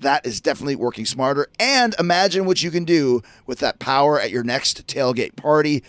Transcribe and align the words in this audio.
That 0.00 0.26
is 0.26 0.40
definitely 0.40 0.76
working 0.76 1.06
smarter. 1.06 1.48
And 1.58 1.94
imagine 1.98 2.44
what 2.44 2.62
you 2.62 2.70
can 2.70 2.84
do 2.84 3.22
with 3.46 3.58
that 3.60 3.78
power 3.78 4.20
at 4.20 4.30
your 4.30 4.44
next 4.44 4.86
tailgate 4.86 5.36
party. 5.36 5.82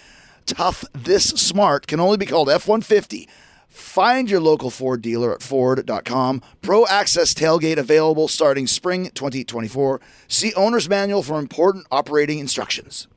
Tough 0.46 0.86
This 0.94 1.26
Smart 1.26 1.88
can 1.88 2.00
only 2.00 2.18
be 2.18 2.26
called 2.26 2.50
F 2.50 2.68
150. 2.68 3.28
Find 3.68 4.30
your 4.30 4.40
local 4.40 4.70
Ford 4.70 5.02
dealer 5.02 5.34
at 5.34 5.44
Ford.com. 5.44 6.42
Pro 6.62 6.86
Access 6.86 7.34
Tailgate 7.34 7.78
available 7.78 8.30
starting 8.30 8.68
spring 8.68 9.10
2024. 9.14 10.00
See 10.30 10.54
Owner's 10.54 10.88
Manual 10.88 11.24
for 11.24 11.40
important 11.40 11.86
operating 11.92 12.40
instructions. 12.40 13.08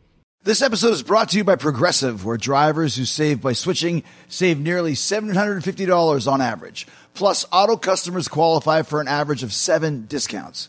This 0.43 0.63
episode 0.63 0.93
is 0.93 1.03
brought 1.03 1.29
to 1.31 1.37
you 1.37 1.45
by 1.45 1.57
Progressive, 1.57 2.25
where 2.25 2.37
drivers 2.37 2.97
who 2.97 3.05
save 3.05 3.41
by 3.41 3.53
switching 3.53 4.03
save 4.29 4.59
nearly 4.59 4.95
$750 4.95 6.33
on 6.33 6.41
average. 6.41 6.87
Plus, 7.15 7.45
auto 7.53 7.77
customers 7.77 8.29
qualify 8.29 8.83
for 8.83 9.01
an 9.01 9.09
average 9.09 9.43
of 9.43 9.53
seven 9.53 10.07
discounts. 10.07 10.69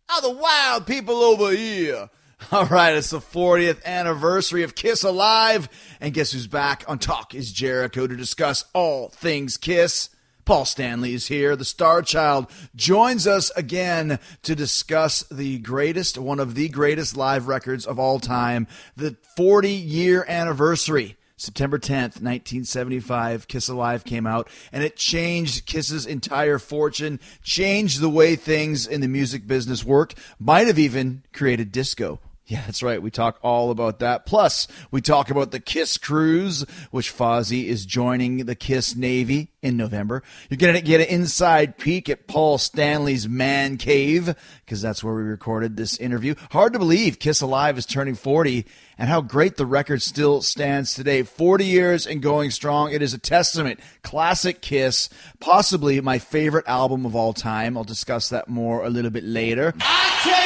How 0.11 0.19
the 0.19 0.29
wild 0.29 0.85
people 0.85 1.23
over 1.23 1.51
here? 1.51 2.09
All 2.51 2.65
right, 2.65 2.97
it's 2.97 3.11
the 3.11 3.19
40th 3.19 3.81
anniversary 3.85 4.63
of 4.63 4.75
Kiss 4.75 5.05
Alive, 5.05 5.69
and 6.01 6.13
guess 6.13 6.33
who's 6.33 6.47
back 6.47 6.83
on 6.85 6.99
Talk 6.99 7.33
is 7.33 7.53
Jericho 7.53 8.07
to 8.07 8.17
discuss 8.17 8.65
all 8.73 9.07
things 9.07 9.55
Kiss. 9.55 10.09
Paul 10.43 10.65
Stanley 10.65 11.13
is 11.13 11.27
here. 11.27 11.55
The 11.55 11.63
Star 11.63 12.01
Child 12.01 12.47
joins 12.75 13.25
us 13.25 13.51
again 13.51 14.19
to 14.43 14.53
discuss 14.53 15.23
the 15.31 15.59
greatest, 15.59 16.17
one 16.17 16.41
of 16.41 16.55
the 16.55 16.67
greatest 16.67 17.15
live 17.15 17.47
records 17.47 17.85
of 17.85 17.97
all 17.97 18.19
time, 18.19 18.67
the 18.97 19.15
40 19.37 19.69
year 19.69 20.25
anniversary. 20.27 21.15
September 21.41 21.79
10th, 21.79 22.21
1975, 22.21 23.47
Kiss 23.47 23.67
Alive 23.67 24.03
came 24.03 24.27
out, 24.27 24.47
and 24.71 24.83
it 24.83 24.95
changed 24.95 25.65
Kiss's 25.65 26.05
entire 26.05 26.59
fortune, 26.59 27.19
changed 27.41 27.99
the 27.99 28.11
way 28.11 28.35
things 28.35 28.85
in 28.85 29.01
the 29.01 29.07
music 29.07 29.47
business 29.47 29.83
worked, 29.83 30.13
might 30.39 30.67
have 30.67 30.77
even 30.77 31.23
created 31.33 31.71
disco. 31.71 32.19
Yeah, 32.51 32.63
that's 32.65 32.83
right. 32.83 33.01
We 33.01 33.11
talk 33.11 33.39
all 33.43 33.71
about 33.71 33.99
that. 33.99 34.25
Plus, 34.25 34.67
we 34.91 34.99
talk 34.99 35.29
about 35.29 35.51
the 35.51 35.59
Kiss 35.61 35.97
Cruise, 35.97 36.65
which 36.91 37.15
Fozzy 37.15 37.67
is 37.67 37.85
joining 37.85 38.39
the 38.39 38.55
Kiss 38.55 38.93
Navy 38.93 39.53
in 39.61 39.77
November. 39.77 40.21
You're 40.49 40.57
going 40.57 40.73
to 40.73 40.81
get 40.81 40.99
an 40.99 41.07
inside 41.07 41.77
peek 41.77 42.09
at 42.09 42.27
Paul 42.27 42.57
Stanley's 42.57 43.25
man 43.25 43.77
cave, 43.77 44.35
because 44.65 44.81
that's 44.81 45.01
where 45.01 45.13
we 45.13 45.21
recorded 45.21 45.77
this 45.77 45.95
interview. 45.95 46.35
Hard 46.51 46.73
to 46.73 46.79
believe 46.79 47.19
Kiss 47.19 47.39
Alive 47.39 47.77
is 47.77 47.85
turning 47.85 48.15
40 48.15 48.65
and 48.97 49.07
how 49.07 49.21
great 49.21 49.55
the 49.55 49.65
record 49.65 50.01
still 50.01 50.41
stands 50.41 50.93
today. 50.93 51.23
40 51.23 51.63
years 51.63 52.05
and 52.05 52.21
going 52.21 52.51
strong. 52.51 52.91
It 52.91 53.01
is 53.01 53.13
a 53.13 53.17
testament. 53.17 53.79
Classic 54.03 54.59
Kiss, 54.59 55.07
possibly 55.39 56.01
my 56.01 56.19
favorite 56.19 56.67
album 56.67 57.05
of 57.05 57.15
all 57.15 57.31
time. 57.31 57.77
I'll 57.77 57.85
discuss 57.85 58.27
that 58.27 58.49
more 58.49 58.83
a 58.83 58.89
little 58.89 59.09
bit 59.09 59.23
later. 59.23 59.73
I 59.79 60.19
tell 60.21 60.41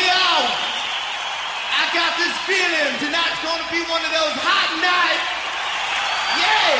this 0.59 0.64
feeling 2.45 2.93
tonight's 3.01 3.41
gonna 3.41 3.65
be 3.71 3.81
one 3.89 4.05
of 4.05 4.11
those 4.13 4.37
hot 4.37 4.69
nights. 4.77 5.25
Yeah! 6.37 6.77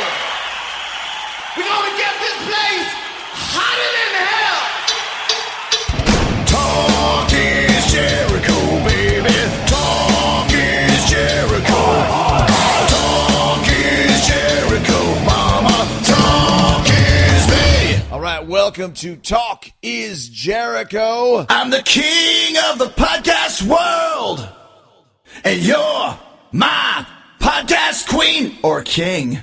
We're 1.58 1.66
gonna 1.66 1.98
get 1.98 2.14
this 2.22 2.38
place 2.46 2.90
hotter 3.34 3.90
than 3.98 4.14
hell. 4.30 4.62
Talk 6.46 7.34
is 7.34 7.82
Jericho, 7.90 8.54
baby. 8.86 9.34
Talk 9.66 10.54
is 10.54 11.02
Jericho. 11.10 11.82
Talk 12.94 13.66
is 13.66 14.22
Jericho, 14.30 15.02
mama. 15.26 15.82
Talk 16.06 16.86
is 16.94 17.44
me. 17.50 18.06
All 18.12 18.22
right, 18.22 18.46
welcome 18.46 18.94
to 19.02 19.16
Talk 19.16 19.72
is 19.82 20.30
Jericho. 20.30 21.48
I'm 21.50 21.72
the 21.72 21.82
king 21.82 22.56
of 22.70 22.78
the 22.78 22.90
podcast 22.90 23.64
world. 23.66 24.48
And 25.44 25.62
you're 25.62 26.18
my 26.52 27.06
podcast 27.40 28.08
queen 28.08 28.58
or 28.64 28.82
king. 28.82 29.40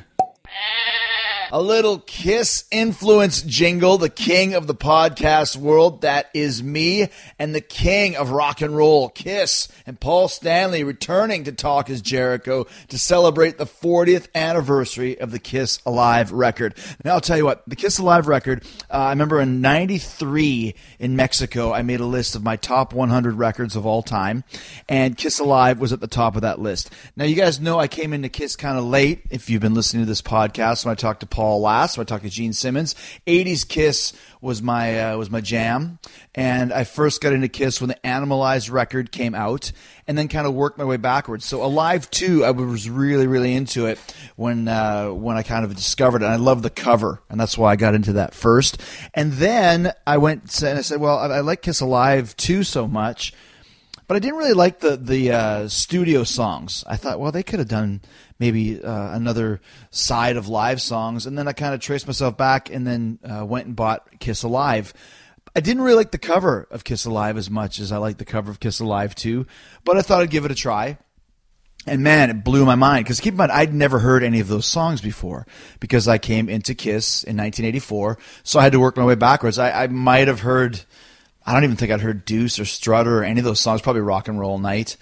A 1.55 1.61
little 1.61 1.99
Kiss 1.99 2.65
influence 2.71 3.43
jingle, 3.43 3.99
the 3.99 4.09
king 4.09 4.55
of 4.55 4.67
the 4.67 4.75
podcast 4.75 5.55
world. 5.55 6.01
That 6.01 6.31
is 6.33 6.63
me 6.63 7.09
and 7.39 7.55
the 7.55 7.61
king 7.61 8.17
of 8.17 8.31
rock 8.31 8.63
and 8.63 8.75
roll, 8.75 9.11
Kiss, 9.11 9.69
and 9.85 10.01
Paul 10.01 10.29
Stanley 10.29 10.83
returning 10.83 11.45
to 11.45 11.53
Talk 11.53 11.91
is 11.91 12.01
Jericho 12.01 12.67
to 12.89 12.99
celebrate 12.99 13.59
the 13.59 13.67
40th 13.67 14.29
anniversary 14.35 15.21
of 15.21 15.31
the 15.31 15.39
Kiss 15.39 15.79
Alive 15.85 16.33
record. 16.33 16.75
Now, 17.05 17.17
I'll 17.17 17.21
tell 17.21 17.37
you 17.37 17.45
what, 17.45 17.62
the 17.69 17.77
Kiss 17.77 17.99
Alive 17.99 18.29
record, 18.29 18.65
uh, 18.91 18.95
I 18.95 19.11
remember 19.11 19.39
in 19.39 19.61
93 19.61 20.75
in 21.01 21.17
Mexico, 21.17 21.71
I 21.75 21.83
made 21.83 22.01
a 22.01 22.07
list 22.07 22.35
of 22.35 22.43
my 22.43 22.57
top 22.57 22.95
100 22.95 23.35
records 23.35 23.77
of 23.77 23.85
all 23.85 24.03
time, 24.03 24.43
and 24.89 25.19
Kiss 25.19 25.39
Alive 25.39 25.79
was 25.79 25.93
at 25.93 26.01
the 26.01 26.07
top 26.07 26.35
of 26.35 26.41
that 26.41 26.61
list. 26.61 26.91
Now, 27.15 27.27
you 27.27 27.37
guys 27.37 27.61
know 27.61 27.79
I 27.79 27.89
came 27.89 28.15
into 28.15 28.31
Kiss 28.31 28.57
kind 28.57 28.79
of 28.79 28.85
late 28.85 29.25
if 29.29 29.51
you've 29.51 29.61
been 29.61 29.75
listening 29.75 30.05
to 30.05 30.09
this 30.09 30.23
podcast 30.23 30.87
when 30.87 30.93
I 30.93 30.95
talked 30.95 31.21
to 31.21 31.27
Paul 31.27 31.42
last, 31.43 31.97
when 31.97 32.05
I 32.05 32.07
talked 32.07 32.25
to 32.25 32.31
Gene 32.31 32.53
Simmons. 32.53 32.95
80s 33.27 33.67
Kiss 33.67 34.13
was 34.41 34.61
my 34.63 35.01
uh, 35.13 35.17
was 35.17 35.31
my 35.31 35.41
jam, 35.41 35.99
and 36.35 36.73
I 36.73 36.85
first 36.85 37.21
got 37.21 37.33
into 37.33 37.49
Kiss 37.49 37.81
when 37.81 37.89
the 37.89 38.07
Animalized 38.07 38.71
record 38.71 39.13
came 39.13 39.35
out, 39.35 39.73
and 40.07 40.19
then 40.19 40.29
kind 40.29 40.47
of 40.47 40.55
worked 40.55 40.79
my 40.79 40.85
way 40.85 40.97
backwards. 40.97 41.45
So 41.45 41.65
Alive 41.65 42.11
2, 42.11 42.45
I 42.45 42.51
was 42.51 42.91
really 42.91 43.27
really 43.27 43.55
into 43.55 43.87
it 43.87 43.99
when 44.37 44.69
uh, 44.69 45.11
when 45.11 45.37
I 45.37 45.43
kind 45.43 45.65
of 45.65 45.75
discovered 45.75 46.23
it. 46.23 46.27
And 46.27 46.35
I 46.35 46.37
love 46.37 46.63
the 46.63 46.71
cover, 46.71 47.23
and 47.29 47.41
that's 47.41 47.57
why 47.57 47.73
I 47.73 47.77
got 47.77 47.95
into 47.95 48.15
that 48.15 48.35
first. 48.35 48.81
And 49.15 49.33
then 49.35 49.93
I 50.07 50.19
went 50.19 50.63
and 50.63 50.79
I 50.79 50.83
said, 50.83 51.01
well, 51.01 51.19
I, 51.19 51.27
I 51.27 51.41
like 51.41 51.63
Kiss 51.63 51.81
Alive 51.81 52.37
2 52.37 52.65
so 52.65 52.87
much. 52.87 53.33
But 54.12 54.17
I 54.17 54.27
didn't 54.27 54.41
really 54.41 54.53
like 54.53 54.81
the 54.81 54.99
the 54.99 55.33
uh, 55.33 55.69
studio 55.69 56.23
songs. 56.23 56.84
I 56.87 56.97
thought, 56.97 57.19
well, 57.19 57.32
they 57.32 57.43
could 57.43 57.61
have 57.61 57.69
done 57.69 58.03
maybe 58.38 58.79
uh, 58.79 59.17
another 59.17 59.62
side 59.91 60.37
of 60.37 60.49
live 60.49 60.82
songs, 60.82 61.25
and 61.25 61.38
then 61.38 61.49
I 61.49 61.55
kind 61.55 61.73
of 61.73 61.81
traced 61.81 62.06
myself 62.06 62.37
back, 62.37 62.69
and 62.69 62.87
then 62.87 63.20
uh, 63.25 63.43
went 63.47 63.69
and 63.69 63.75
bought 63.75 64.20
Kiss 64.20 64.43
Alive. 64.43 64.93
I 65.56 65.61
didn't 65.61 65.81
really 65.81 65.97
like 65.97 66.11
the 66.11 66.19
cover 66.19 66.69
of 66.70 66.85
Kiss 66.85 67.06
Alive 67.06 67.38
as 67.38 67.49
much 67.49 67.79
as 67.79 67.91
I 67.91 67.97
like 67.97 68.19
the 68.19 68.26
cover 68.26 68.50
of 68.50 68.61
Kiss 68.61 68.81
Alive 68.81 69.14
2, 69.14 69.47
but 69.82 69.97
I 69.97 70.03
thought 70.03 70.20
I'd 70.20 70.29
give 70.29 70.44
it 70.44 70.50
a 70.50 70.55
try. 70.55 70.99
And 71.87 72.03
man, 72.03 72.29
it 72.29 72.44
blew 72.44 72.67
my 72.67 72.75
mind 72.75 73.06
because 73.06 73.19
keep 73.19 73.32
in 73.32 73.38
mind, 73.38 73.50
I'd 73.50 73.73
never 73.73 73.99
heard 73.99 74.23
any 74.23 74.41
of 74.41 74.49
those 74.49 74.67
songs 74.67 75.00
before 75.00 75.47
because 75.81 76.06
I 76.06 76.19
came 76.19 76.50
into 76.50 76.75
Kiss 76.75 77.25
in 77.25 77.38
1984. 77.38 78.19
So 78.43 78.61
I 78.61 78.64
had 78.64 78.73
to 78.73 78.79
work 78.79 78.99
my 78.99 79.06
way 79.06 79.14
backwards. 79.14 79.59
I, 79.59 79.85
I 79.85 79.87
might 79.87 80.29
have 80.29 80.41
heard, 80.41 80.82
I 81.44 81.53
don't 81.53 81.65
even 81.65 81.77
think 81.77 81.93
I'd 81.93 82.00
heard 82.00 82.25
Deuce 82.25 82.59
or 82.59 82.65
Strutter 82.65 83.21
or 83.21 83.25
any 83.25 83.41
of 83.41 83.44
those 83.44 83.61
songs, 83.61 83.83
probably 83.83 84.03
Rock 84.03 84.29
and 84.29 84.39
Roll 84.39 84.59
Night. 84.59 84.97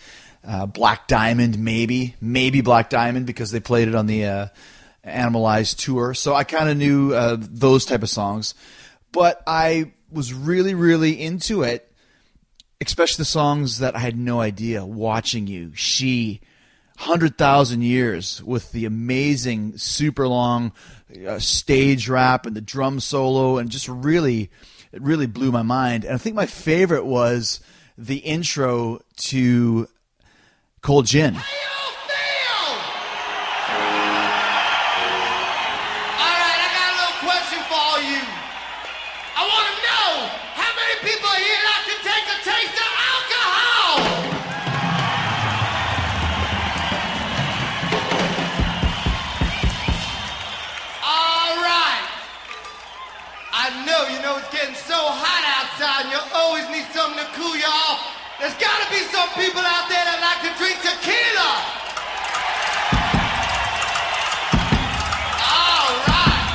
Uh, 0.47 0.67
Black 0.67 1.07
Diamond, 1.07 1.59
maybe. 1.59 2.15
Maybe 2.21 2.61
Black 2.63 2.89
Diamond 2.89 3.27
because 3.27 3.51
they 3.51 3.61
played 3.61 3.89
it 3.89 3.95
on 3.95 4.07
the 4.07 4.25
uh, 4.25 4.47
Animalized 5.05 5.81
tour. 5.81 6.15
So 6.15 6.35
I 6.35 6.45
kind 6.45 6.69
of 6.69 6.77
knew 6.77 7.13
uh, 7.13 7.37
those 7.39 7.85
type 7.85 8.03
of 8.03 8.09
songs. 8.09 8.55
But 9.13 9.43
I 9.47 9.93
was 10.11 10.33
really, 10.33 10.75
really 10.75 11.21
into 11.21 11.63
it 11.63 11.91
especially 12.81 13.23
the 13.23 13.27
songs 13.27 13.79
that 13.79 13.95
I 13.95 13.99
had 13.99 14.19
no 14.19 14.41
idea. 14.41 14.85
Watching 14.85 15.47
you, 15.47 15.73
she, 15.75 16.41
hundred 16.97 17.37
thousand 17.37 17.83
years 17.83 18.43
with 18.43 18.73
the 18.73 18.85
amazing, 18.87 19.79
super 19.79 20.27
long 20.27 20.73
uh, 21.27 21.39
stage 21.39 22.09
rap 22.09 22.47
and 22.47 22.57
the 22.57 22.61
drum 22.61 23.01
solo, 23.01 23.59
and 23.59 23.71
just 23.71 23.89
really, 23.89 24.51
it 24.93 25.03
really 25.03 25.27
blew 25.27 25.53
my 25.53 25.63
mind. 25.63 26.05
And 26.05 26.15
I 26.15 26.19
think 26.19 26.37
my 26.37 26.47
favorite 26.47 27.05
was 27.05 27.61
the 27.97 28.19
intro 28.19 29.01
to 29.17 29.89
Cold 30.83 31.07
Gin. 31.07 31.37
There's 58.41 58.57
gotta 58.57 58.89
be 58.89 59.05
some 59.13 59.29
people 59.37 59.61
out 59.61 59.85
there 59.93 60.01
that 60.01 60.17
like 60.17 60.41
to 60.49 60.53
drink 60.57 60.81
tequila. 60.81 61.53
All 65.45 65.93
right. 66.09 66.49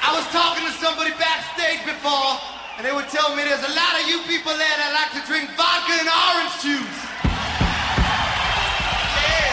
I 0.00 0.08
was 0.16 0.24
talking 0.32 0.64
to 0.64 0.72
somebody 0.80 1.12
backstage 1.20 1.84
before, 1.84 2.40
and 2.80 2.88
they 2.88 2.96
were 2.96 3.04
telling 3.12 3.36
me 3.36 3.44
there's 3.44 3.60
a 3.60 3.76
lot 3.76 3.92
of 4.00 4.08
you 4.08 4.24
people 4.24 4.56
there 4.56 4.76
that 4.80 4.96
like 4.96 5.12
to 5.20 5.22
drink 5.28 5.52
vodka 5.52 5.92
and 5.92 6.08
orange 6.08 6.56
juice. 6.64 6.98
Yeah. 9.20 9.52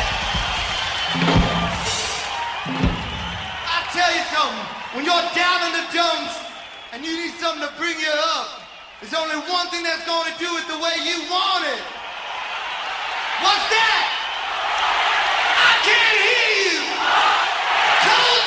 I'll 3.67 3.89
tell 3.91 4.11
you 4.15 4.23
something. 4.31 4.63
When 4.95 5.03
you're 5.03 5.27
down 5.35 5.59
in 5.67 5.75
the 5.75 5.83
dumps 5.91 6.39
and 6.95 7.03
you 7.03 7.11
need 7.19 7.35
something 7.35 7.67
to 7.67 7.73
bring 7.75 7.99
you 7.99 8.15
up, 8.39 8.63
there's 9.01 9.13
only 9.13 9.35
one 9.35 9.67
thing 9.67 9.83
that's 9.83 10.05
going 10.05 10.31
to 10.31 10.37
do 10.39 10.49
it 10.57 10.67
the 10.67 10.79
way 10.79 10.95
you 11.03 11.19
want 11.29 11.65
it. 11.67 11.81
What's 13.43 13.67
that? 13.69 14.03
I 15.59 15.71
can't 15.83 16.17
hear 16.23 16.49
you. 16.63 16.79
Cold. 18.07 18.45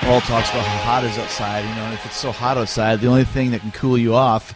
Paul 0.00 0.20
talks 0.22 0.50
about 0.50 0.64
how 0.64 0.78
hot 0.78 1.04
it 1.04 1.10
is 1.10 1.18
outside. 1.18 1.60
You 1.60 1.74
know, 1.76 1.84
and 1.84 1.94
if 1.94 2.04
it's 2.06 2.16
so 2.16 2.32
hot 2.32 2.58
outside, 2.58 3.00
the 3.00 3.06
only 3.06 3.24
thing 3.24 3.52
that 3.52 3.60
can 3.60 3.70
cool 3.70 3.96
you 3.96 4.14
off 4.14 4.54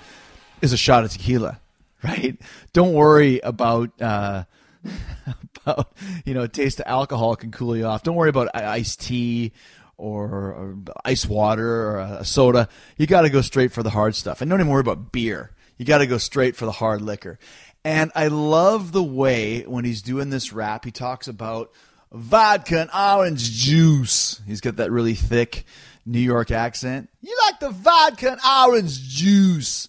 is 0.60 0.72
a 0.72 0.76
shot 0.76 1.04
of 1.04 1.10
tequila, 1.10 1.60
right? 2.02 2.36
Don't 2.72 2.92
worry 2.92 3.40
about 3.40 3.90
uh, 4.00 4.44
about 5.64 5.92
you 6.24 6.34
know, 6.34 6.42
a 6.42 6.48
taste 6.48 6.80
of 6.80 6.86
alcohol 6.86 7.36
can 7.36 7.52
cool 7.52 7.76
you 7.76 7.86
off. 7.86 8.02
Don't 8.02 8.16
worry 8.16 8.30
about 8.30 8.48
iced 8.54 9.00
tea 9.00 9.52
or, 10.00 10.76
ice 11.04 11.26
water 11.26 11.90
or 11.90 11.98
a 11.98 12.24
soda. 12.24 12.68
You 12.96 13.06
got 13.06 13.22
to 13.22 13.30
go 13.30 13.40
straight 13.40 13.72
for 13.72 13.82
the 13.82 13.90
hard 13.90 14.14
stuff, 14.14 14.40
and 14.40 14.50
don't 14.50 14.60
even 14.60 14.72
worry 14.72 14.80
about 14.80 15.12
beer. 15.12 15.52
You 15.78 15.84
got 15.84 15.98
to 15.98 16.06
go 16.06 16.18
straight 16.18 16.56
for 16.56 16.66
the 16.66 16.72
hard 16.72 17.00
liquor. 17.00 17.38
And 17.84 18.12
I 18.14 18.28
love 18.28 18.92
the 18.92 19.02
way 19.02 19.62
when 19.62 19.84
he's 19.84 20.02
doing 20.02 20.30
this 20.30 20.52
rap, 20.52 20.84
he 20.84 20.90
talks 20.90 21.28
about 21.28 21.72
vodka 22.12 22.80
and 22.80 22.90
orange 22.94 23.50
juice. 23.50 24.40
He's 24.46 24.60
got 24.60 24.76
that 24.76 24.90
really 24.90 25.14
thick 25.14 25.64
New 26.04 26.18
York 26.18 26.50
accent. 26.50 27.08
You 27.22 27.36
like 27.46 27.60
the 27.60 27.70
vodka 27.70 28.32
and 28.32 28.40
orange 28.44 29.00
juice. 29.08 29.88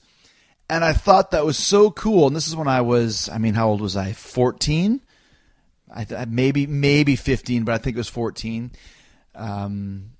And 0.69 0.85
I 0.85 0.93
thought 0.93 1.31
that 1.31 1.45
was 1.45 1.57
so 1.57 1.91
cool. 1.91 2.27
And 2.27 2.35
this 2.35 2.47
is 2.47 2.55
when 2.55 2.69
I 2.69 2.81
was, 2.81 3.27
I 3.27 3.37
mean, 3.37 3.55
how 3.55 3.67
old 3.67 3.81
was 3.81 3.97
I? 3.97 4.13
14? 4.13 5.01
I 5.93 6.03
th- 6.05 6.27
maybe, 6.29 6.65
maybe 6.65 7.17
15, 7.17 7.65
but 7.65 7.73
I 7.73 7.77
think 7.77 7.97
it 7.97 7.99
was 7.99 8.07
14. 8.07 8.71
Um, 9.35 10.11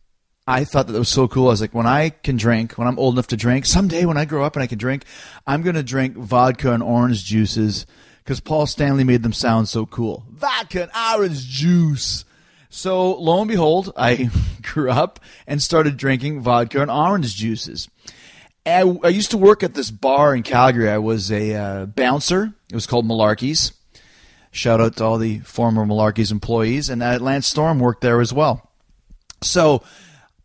I 0.47 0.63
thought 0.63 0.87
that 0.87 0.97
was 0.97 1.09
so 1.09 1.27
cool. 1.27 1.47
I 1.47 1.51
was 1.51 1.61
like, 1.61 1.73
when 1.73 1.85
I 1.85 2.09
can 2.09 2.35
drink, 2.35 2.73
when 2.73 2.87
I'm 2.87 2.97
old 2.97 3.15
enough 3.15 3.27
to 3.27 3.37
drink, 3.37 3.65
someday 3.65 4.05
when 4.05 4.17
I 4.17 4.25
grow 4.25 4.43
up 4.43 4.55
and 4.55 4.63
I 4.63 4.67
can 4.67 4.77
drink, 4.79 5.05
I'm 5.45 5.61
going 5.61 5.75
to 5.75 5.83
drink 5.83 6.17
vodka 6.17 6.73
and 6.73 6.81
orange 6.81 7.23
juices 7.23 7.85
because 8.23 8.39
Paul 8.39 8.65
Stanley 8.65 9.03
made 9.03 9.23
them 9.23 9.33
sound 9.33 9.69
so 9.69 9.85
cool. 9.85 10.25
Vodka 10.29 10.83
and 10.83 10.91
orange 11.15 11.47
juice. 11.47 12.25
So 12.69 13.13
lo 13.13 13.41
and 13.41 13.49
behold, 13.49 13.93
I 13.95 14.29
grew 14.61 14.89
up 14.89 15.19
and 15.45 15.61
started 15.61 15.97
drinking 15.97 16.41
vodka 16.41 16.81
and 16.81 16.89
orange 16.89 17.35
juices. 17.35 17.87
I, 18.65 18.81
I 19.03 19.09
used 19.09 19.31
to 19.31 19.37
work 19.37 19.63
at 19.63 19.73
this 19.73 19.91
bar 19.91 20.35
in 20.35 20.43
Calgary. 20.43 20.89
I 20.89 20.99
was 20.99 21.31
a 21.31 21.53
uh, 21.53 21.85
bouncer. 21.85 22.53
It 22.69 22.75
was 22.75 22.87
called 22.87 23.05
Malarkey's. 23.05 23.73
Shout 24.51 24.81
out 24.81 24.97
to 24.97 25.03
all 25.03 25.17
the 25.17 25.39
former 25.39 25.85
Malarkey's 25.85 26.31
employees. 26.31 26.89
And 26.89 27.01
uh, 27.01 27.17
Lance 27.19 27.47
Storm 27.47 27.79
worked 27.79 28.01
there 28.01 28.21
as 28.21 28.33
well. 28.33 28.70
So 29.43 29.83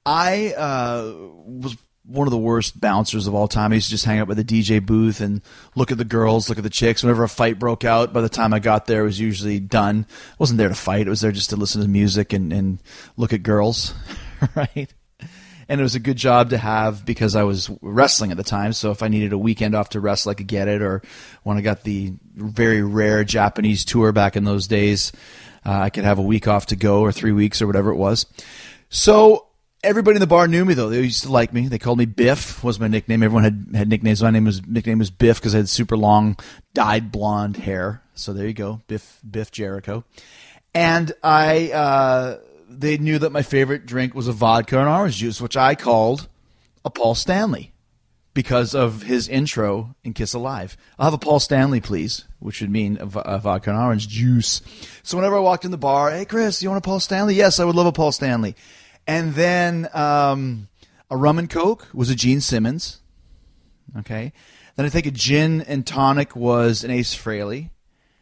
I 0.05 0.55
uh, 0.55 1.13
was 1.45 1.77
one 2.07 2.27
of 2.27 2.31
the 2.31 2.39
worst 2.39 2.81
bouncers 2.81 3.27
of 3.27 3.35
all 3.35 3.49
time. 3.49 3.73
I 3.73 3.77
used 3.77 3.89
to 3.89 3.91
just 3.91 4.05
hang 4.05 4.21
out 4.21 4.29
by 4.29 4.35
the 4.35 4.45
DJ 4.45 4.85
booth 4.85 5.21
and 5.21 5.43
look 5.75 5.91
at 5.91 5.99
the 5.99 6.05
girls, 6.05 6.49
look 6.49 6.59
at 6.59 6.65
the 6.65 6.71
chicks. 6.71 7.03
Whenever 7.03 7.25
a 7.25 7.29
fight 7.29 7.59
broke 7.59 7.85
out, 7.85 8.13
by 8.13 8.21
the 8.21 8.29
time 8.29 8.55
I 8.55 8.59
got 8.59 8.87
there, 8.87 9.03
it 9.03 9.07
was 9.07 9.21
usually 9.21 9.59
done. 9.59 10.07
I 10.09 10.35
wasn't 10.39 10.59
there 10.59 10.69
to 10.69 10.75
fight. 10.75 11.07
I 11.07 11.11
was 11.11 11.21
there 11.21 11.33
just 11.33 11.51
to 11.51 11.57
listen 11.57 11.83
to 11.83 11.89
music 11.89 12.33
and, 12.33 12.53
and 12.53 12.79
look 13.17 13.33
at 13.33 13.43
girls, 13.43 13.93
right? 14.55 14.93
And 15.69 15.81
it 15.81 15.83
was 15.83 15.97
a 15.97 16.01
good 16.01 16.17
job 16.17 16.51
to 16.51 16.59
have 16.59 17.05
because 17.05 17.35
I 17.35 17.43
was 17.43 17.71
wrestling 17.83 18.31
at 18.31 18.37
the 18.37 18.45
time. 18.45 18.73
So 18.73 18.93
if 18.93 19.03
I 19.03 19.09
needed 19.09 19.33
a 19.33 19.39
weekend 19.39 19.75
off 19.75 19.89
to 19.91 20.01
wrestle, 20.01 20.31
I 20.31 20.35
could 20.35 20.47
get 20.47 20.69
it. 20.69 20.81
Or 20.81 21.03
when 21.43 21.57
I 21.57 21.61
got 21.61 21.83
the 21.83 22.13
very 22.37 22.83
rare 22.83 23.25
Japanese 23.25 23.85
tour 23.85 24.13
back 24.13 24.37
in 24.37 24.45
those 24.45 24.69
days, 24.69 25.11
uh, 25.65 25.73
I 25.73 25.91
could 25.91 26.05
have 26.05 26.21
a 26.21 26.23
week 26.23 26.47
off 26.47 26.67
to 26.67 26.77
go 26.77 27.01
or 27.01 27.11
three 27.11 27.33
weeks 27.33 27.61
or 27.61 27.67
whatever 27.67 27.91
it 27.91 27.97
was. 27.97 28.27
So 28.89 29.47
everybody 29.83 30.17
in 30.17 30.21
the 30.21 30.27
bar 30.27 30.49
knew 30.49 30.65
me 30.65 30.75
though. 30.75 30.89
They 30.89 31.01
used 31.01 31.23
to 31.25 31.33
like 31.33 31.53
me. 31.53 31.69
They 31.69 31.79
called 31.79 31.99
me 31.99 32.07
Biff 32.07 32.63
was 32.63 32.81
my 32.81 32.89
nickname. 32.89 33.23
Everyone 33.23 33.45
had, 33.45 33.67
had 33.75 33.89
nicknames. 33.89 34.23
My 34.23 34.31
name 34.31 34.45
was 34.45 34.67
nickname 34.67 34.99
was 34.99 35.11
Biff 35.11 35.39
because 35.39 35.55
I 35.55 35.59
had 35.59 35.69
super 35.69 35.97
long 35.97 36.37
dyed 36.75 37.13
blonde 37.13 37.57
hair. 37.57 38.03
So 38.15 38.33
there 38.33 38.47
you 38.47 38.55
go, 38.55 38.83
Biff 38.87 39.21
Biff 39.29 39.51
Jericho. 39.51 40.05
And 40.75 41.13
I 41.23 41.71
uh, 41.73 42.39
they 42.69 42.99
knew 42.99 43.19
that 43.19 43.31
my 43.31 43.43
favorite 43.43 43.87
drink 43.87 44.15
was 44.15 44.29
a 44.29 44.33
vodka 44.33 44.79
and 44.79 44.89
orange 44.89 45.17
juice, 45.17 45.41
which 45.41 45.57
I 45.57 45.75
called 45.75 46.29
a 46.85 46.91
Paul 46.91 47.15
Stanley 47.15 47.73
because 48.37 48.73
of 48.75 49.03
his 49.03 49.27
intro 49.29 49.97
in 50.05 50.13
Kiss 50.13 50.33
Alive. 50.35 50.77
I'll 50.99 51.07
have 51.07 51.15
a 51.15 51.19
Paul 51.19 51.41
Stanley, 51.41 51.81
please, 51.81 52.25
which 52.39 52.61
would 52.61 52.71
mean 52.71 52.99
a, 53.01 53.07
a 53.19 53.39
vodka 53.41 53.71
and 53.71 53.79
orange 53.81 54.07
juice. 54.07 54.63
So 55.03 55.17
whenever 55.17 55.37
I 55.37 55.41
walked 55.41 55.65
in 55.65 55.73
the 55.73 55.77
bar, 55.79 56.13
hey 56.13 56.25
Chris, 56.25 56.63
you 56.63 56.69
want 56.69 56.79
a 56.85 56.87
Paul 56.87 57.01
Stanley? 57.01 57.35
Yes, 57.35 57.59
I 57.59 57.65
would 57.65 57.75
love 57.75 57.87
a 57.87 57.93
Paul 57.93 58.13
Stanley. 58.13 58.55
And 59.09 59.35
then 59.35 59.89
um, 59.95 60.69
a 61.11 61.17
rum 61.17 61.39
and 61.41 61.51
coke 61.51 61.89
was 61.93 62.11
a 62.11 62.15
Gene 62.15 62.41
Simmons. 62.41 62.99
Okay. 63.99 64.33
Then 64.77 64.85
I 64.87 64.91
think 64.91 65.07
a 65.07 65.11
gin 65.11 65.63
and 65.63 65.87
tonic 65.87 66.37
was 66.37 66.85
an 66.85 66.91
Ace 66.91 67.15
Frehley. 67.17 67.71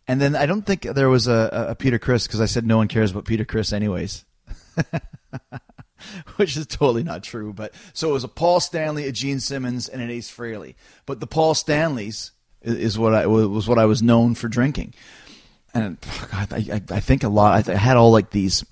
And 0.06 0.20
then 0.20 0.36
I 0.36 0.46
don't 0.46 0.62
think 0.64 0.82
there 0.82 1.08
was 1.08 1.26
a- 1.26 1.66
a 1.70 1.74
Peter 1.74 1.98
Criss 1.98 2.26
because 2.26 2.40
I 2.40 2.46
said 2.46 2.64
no 2.66 2.76
one 2.76 2.88
cares 2.88 3.10
about 3.10 3.24
Peter 3.24 3.44
Criss 3.44 3.72
anyways. 3.72 4.24
Which 6.36 6.56
is 6.56 6.66
totally 6.66 7.02
not 7.02 7.22
true, 7.22 7.52
but 7.52 7.72
so 7.92 8.10
it 8.10 8.12
was 8.12 8.24
a 8.24 8.28
Paul 8.28 8.60
Stanley, 8.60 9.06
a 9.06 9.12
Gene 9.12 9.40
Simmons, 9.40 9.88
and 9.88 10.02
an 10.02 10.10
Ace 10.10 10.30
Frehley. 10.30 10.74
But 11.06 11.20
the 11.20 11.26
Paul 11.26 11.54
Stanleys 11.54 12.32
is, 12.62 12.98
what 12.98 13.14
I 13.14 13.26
was 13.26 13.68
what 13.68 13.78
I 13.78 13.86
was 13.86 14.02
known 14.02 14.34
for 14.34 14.48
drinking, 14.48 14.94
and 15.72 15.98
God, 16.30 16.52
I, 16.52 16.56
I, 16.56 16.82
I 16.96 17.00
think 17.00 17.24
a 17.24 17.28
lot. 17.28 17.68
I 17.68 17.76
had 17.76 17.96
all 17.96 18.10
like 18.10 18.30
these 18.30 18.64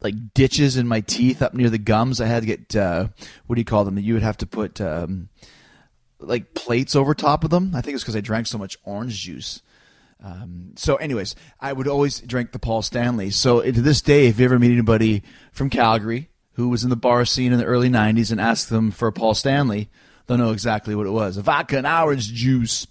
like 0.00 0.14
ditches 0.34 0.76
in 0.76 0.86
my 0.86 1.00
teeth 1.00 1.42
up 1.42 1.54
near 1.54 1.70
the 1.70 1.78
gums. 1.78 2.20
I 2.20 2.26
had 2.26 2.40
to 2.40 2.46
get 2.46 2.76
uh, 2.76 3.08
what 3.46 3.56
do 3.56 3.60
you 3.60 3.64
call 3.64 3.84
them? 3.84 3.96
That 3.96 4.02
you 4.02 4.14
would 4.14 4.22
have 4.22 4.38
to 4.38 4.46
put 4.46 4.80
um, 4.80 5.28
like 6.20 6.54
plates 6.54 6.96
over 6.96 7.14
top 7.14 7.44
of 7.44 7.50
them. 7.50 7.72
I 7.74 7.80
think 7.80 7.94
it's 7.94 8.04
because 8.04 8.16
I 8.16 8.20
drank 8.20 8.46
so 8.46 8.58
much 8.58 8.76
orange 8.84 9.20
juice. 9.20 9.60
Um, 10.22 10.72
so, 10.76 10.96
anyways, 10.96 11.34
I 11.60 11.72
would 11.72 11.86
always 11.86 12.20
drink 12.20 12.52
the 12.52 12.58
Paul 12.58 12.82
Stanley. 12.82 13.30
So, 13.30 13.62
to 13.62 13.72
this 13.72 14.02
day, 14.02 14.26
if 14.26 14.38
you 14.38 14.44
ever 14.44 14.58
meet 14.58 14.72
anybody 14.72 15.22
from 15.52 15.70
Calgary 15.70 16.28
who 16.54 16.68
was 16.68 16.82
in 16.82 16.90
the 16.90 16.96
bar 16.96 17.24
scene 17.24 17.52
in 17.52 17.58
the 17.58 17.64
early 17.64 17.88
'90s 17.88 18.32
and 18.32 18.40
ask 18.40 18.68
them 18.68 18.90
for 18.90 19.08
a 19.08 19.12
Paul 19.12 19.34
Stanley, 19.34 19.88
they'll 20.26 20.38
know 20.38 20.50
exactly 20.50 20.94
what 20.94 21.06
it 21.06 21.10
was: 21.10 21.36
a 21.36 21.42
vodka 21.42 21.78
and 21.78 21.86
orange 21.86 22.32
juice. 22.32 22.86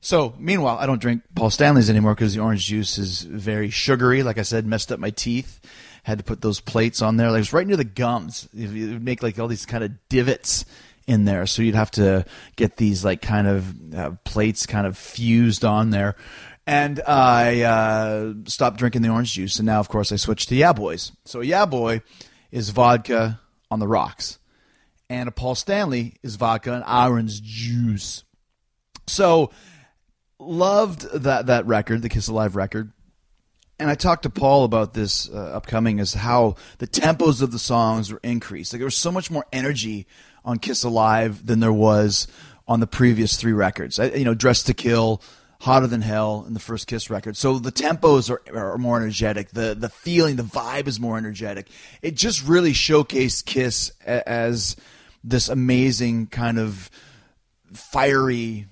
So, 0.00 0.34
meanwhile, 0.38 0.78
I 0.78 0.86
don't 0.86 1.00
drink 1.00 1.22
Paul 1.34 1.50
Stanleys 1.50 1.90
anymore 1.90 2.14
because 2.14 2.34
the 2.34 2.40
orange 2.40 2.66
juice 2.66 2.96
is 2.96 3.20
very 3.22 3.68
sugary. 3.68 4.22
Like 4.22 4.38
I 4.38 4.42
said, 4.42 4.64
messed 4.64 4.90
up 4.90 4.98
my 4.98 5.10
teeth. 5.10 5.60
Had 6.04 6.16
to 6.16 6.24
put 6.24 6.40
those 6.40 6.60
plates 6.60 7.02
on 7.02 7.18
there. 7.18 7.28
Like 7.28 7.36
it 7.36 7.40
was 7.40 7.52
right 7.52 7.66
near 7.66 7.76
the 7.76 7.84
gums. 7.84 8.48
It 8.56 8.70
would 8.70 9.04
make 9.04 9.22
like 9.22 9.38
all 9.38 9.48
these 9.48 9.66
kind 9.66 9.84
of 9.84 9.92
divots 10.08 10.64
in 11.06 11.24
there. 11.24 11.44
So 11.46 11.60
you'd 11.60 11.74
have 11.74 11.90
to 11.92 12.24
get 12.56 12.76
these 12.76 13.04
like 13.04 13.20
kind 13.20 13.48
of 13.48 13.94
uh, 13.94 14.12
plates 14.24 14.64
kind 14.64 14.86
of 14.86 14.96
fused 14.96 15.64
on 15.64 15.90
there. 15.90 16.14
And 16.70 17.00
I 17.04 17.62
uh, 17.62 18.34
stopped 18.46 18.78
drinking 18.78 19.02
the 19.02 19.08
orange 19.08 19.32
juice, 19.32 19.58
and 19.58 19.66
now, 19.66 19.80
of 19.80 19.88
course, 19.88 20.12
I 20.12 20.16
switched 20.16 20.50
to 20.50 20.54
Yeah 20.54 20.72
Boys. 20.72 21.10
So 21.24 21.40
Yeah 21.40 21.66
Boy 21.66 22.02
is 22.52 22.70
vodka 22.70 23.40
on 23.72 23.80
the 23.80 23.88
rocks, 23.88 24.38
and 25.08 25.28
a 25.28 25.32
Paul 25.32 25.56
Stanley 25.56 26.14
is 26.22 26.36
vodka 26.36 26.72
and 26.72 26.84
orange 26.86 27.42
juice. 27.42 28.22
So 29.08 29.50
loved 30.38 31.10
that 31.12 31.46
that 31.46 31.66
record, 31.66 32.02
the 32.02 32.08
Kiss 32.08 32.28
Alive 32.28 32.54
record. 32.54 32.92
And 33.80 33.90
I 33.90 33.96
talked 33.96 34.22
to 34.22 34.30
Paul 34.30 34.62
about 34.62 34.94
this 34.94 35.28
uh, 35.28 35.36
upcoming 35.36 35.98
as 35.98 36.14
how 36.14 36.54
the 36.78 36.86
tempos 36.86 37.42
of 37.42 37.50
the 37.50 37.58
songs 37.58 38.12
were 38.12 38.20
increased. 38.22 38.72
Like 38.72 38.78
there 38.78 38.86
was 38.86 38.96
so 38.96 39.10
much 39.10 39.28
more 39.28 39.44
energy 39.52 40.06
on 40.44 40.60
Kiss 40.60 40.84
Alive 40.84 41.44
than 41.44 41.58
there 41.58 41.72
was 41.72 42.28
on 42.68 42.78
the 42.78 42.86
previous 42.86 43.36
three 43.36 43.52
records. 43.52 43.98
I, 43.98 44.10
you 44.10 44.24
know, 44.24 44.34
Dressed 44.34 44.66
to 44.66 44.74
Kill, 44.74 45.20
Hotter 45.60 45.86
Than 45.86 46.00
Hell, 46.00 46.44
and 46.46 46.56
the 46.56 46.60
first 46.60 46.86
Kiss 46.86 47.10
record. 47.10 47.36
So 47.36 47.58
the 47.58 47.70
tempos 47.70 48.30
are, 48.30 48.56
are 48.56 48.78
more 48.78 48.96
energetic. 48.96 49.50
The 49.50 49.74
the 49.78 49.90
feeling, 49.90 50.36
the 50.36 50.42
vibe 50.42 50.86
is 50.86 50.98
more 50.98 51.18
energetic. 51.18 51.68
It 52.00 52.16
just 52.16 52.46
really 52.46 52.72
showcased 52.72 53.44
Kiss 53.44 53.90
as 54.04 54.76
this 55.22 55.48
amazing 55.48 56.28
kind 56.28 56.58
of 56.58 56.90
fiery 57.72 58.66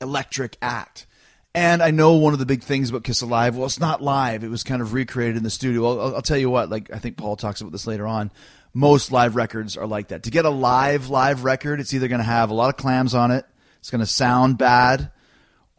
electric 0.00 0.56
act. 0.62 1.06
And 1.54 1.82
I 1.82 1.90
know 1.90 2.14
one 2.14 2.32
of 2.32 2.38
the 2.38 2.46
big 2.46 2.62
things 2.62 2.90
about 2.90 3.04
Kiss 3.04 3.22
Alive, 3.22 3.56
well, 3.56 3.66
it's 3.66 3.80
not 3.80 4.00
live. 4.00 4.44
It 4.44 4.50
was 4.50 4.62
kind 4.62 4.80
of 4.80 4.94
recreated 4.94 5.36
in 5.36 5.42
the 5.42 5.50
studio. 5.50 5.84
I'll, 5.84 6.14
I'll, 6.16 6.22
tell 6.22 6.38
you 6.38 6.48
what, 6.48 6.70
like, 6.70 6.92
I 6.92 6.98
think 6.98 7.16
Paul 7.16 7.36
talks 7.36 7.60
about 7.60 7.72
this 7.72 7.88
later 7.88 8.06
on. 8.06 8.30
Most 8.72 9.10
live 9.10 9.34
records 9.34 9.76
are 9.76 9.86
like 9.86 10.08
that. 10.08 10.22
To 10.22 10.30
get 10.30 10.44
a 10.44 10.50
live, 10.50 11.08
live 11.08 11.42
record, 11.42 11.80
it's 11.80 11.92
either 11.92 12.06
going 12.06 12.20
to 12.20 12.24
have 12.24 12.50
a 12.50 12.54
lot 12.54 12.68
of 12.68 12.76
clams 12.76 13.14
on 13.14 13.32
it, 13.32 13.44
it's 13.80 13.90
going 13.90 14.00
to 14.00 14.06
sound 14.06 14.58
bad, 14.58 15.10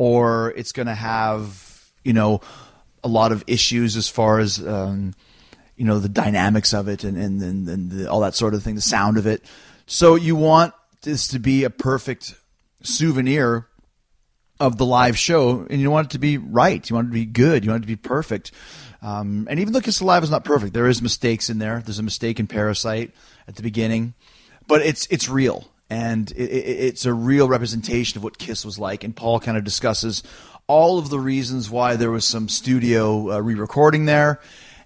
or 0.02 0.52
it's 0.58 0.72
going 0.72 0.88
to 0.88 0.96
have, 0.96 1.92
you 2.04 2.12
know, 2.12 2.42
a 3.04 3.08
lot 3.08 3.32
of 3.32 3.44
issues 3.46 3.96
as 3.96 4.10
far 4.10 4.40
as, 4.40 4.58
um, 4.68 5.14
you 5.76 5.86
know, 5.86 6.00
the 6.00 6.10
dynamics 6.10 6.74
of 6.74 6.88
it 6.88 7.04
and, 7.04 7.16
and, 7.16 7.40
and, 7.40 7.70
and 7.70 7.92
the, 7.92 8.10
all 8.10 8.22
that 8.22 8.34
sort 8.34 8.56
of 8.56 8.64
thing, 8.64 8.74
the 8.74 8.82
sound 8.82 9.20
of 9.20 9.28
it. 9.28 9.46
So 9.86 10.16
you 10.16 10.36
want 10.36 10.74
this 11.04 11.28
to 11.28 11.38
be 11.38 11.66
a 11.66 11.70
perfect 11.70 12.34
souvenir 12.82 13.68
of 14.60 14.80
the 14.80 14.88
live 14.88 15.20
show, 15.20 15.68
and 15.70 15.80
you 15.80 15.92
want 15.92 16.08
it 16.08 16.12
to 16.14 16.20
be 16.20 16.40
right. 16.40 16.90
You 16.90 16.96
want 16.96 17.10
it 17.10 17.12
to 17.12 17.14
be 17.14 17.26
good. 17.26 17.64
You 17.64 17.70
want 17.70 17.84
it 17.84 17.86
to 17.86 17.94
be 17.94 17.96
perfect. 17.96 18.52
Um, 19.04 19.48
and 19.52 19.60
even 19.60 19.72
though 19.72 19.82
Kiss 19.82 20.02
Alive 20.02 20.24
is 20.24 20.32
not 20.32 20.44
perfect, 20.44 20.74
there 20.74 20.88
is 20.88 21.00
mistakes 21.00 21.48
in 21.48 21.60
there. 21.60 21.84
There's 21.86 22.00
a 22.00 22.04
mistake 22.04 22.40
in 22.40 22.48
Parasite 22.48 23.12
at 23.48 23.56
the 23.56 23.62
beginning, 23.62 24.16
but 24.66 24.82
it's 24.82 25.06
it's 25.12 25.30
real 25.30 25.71
and 25.92 26.32
it, 26.32 26.50
it, 26.50 26.80
it's 26.80 27.06
a 27.06 27.14
real 27.14 27.50
representation 27.50 28.18
of 28.18 28.24
what 28.24 28.38
Kiss 28.38 28.64
was 28.64 28.80
like. 28.80 29.04
And 29.04 29.14
Paul 29.14 29.42
kind 29.42 29.58
of 29.58 29.66
discusses 29.66 30.24
all 30.66 30.98
of 30.98 31.10
the 31.10 31.20
reasons 31.20 31.70
why 31.70 31.98
there 31.98 32.10
was 32.10 32.24
some 32.24 32.48
studio 32.48 33.34
uh, 33.34 33.40
re-recording 33.40 34.06
there, 34.06 34.40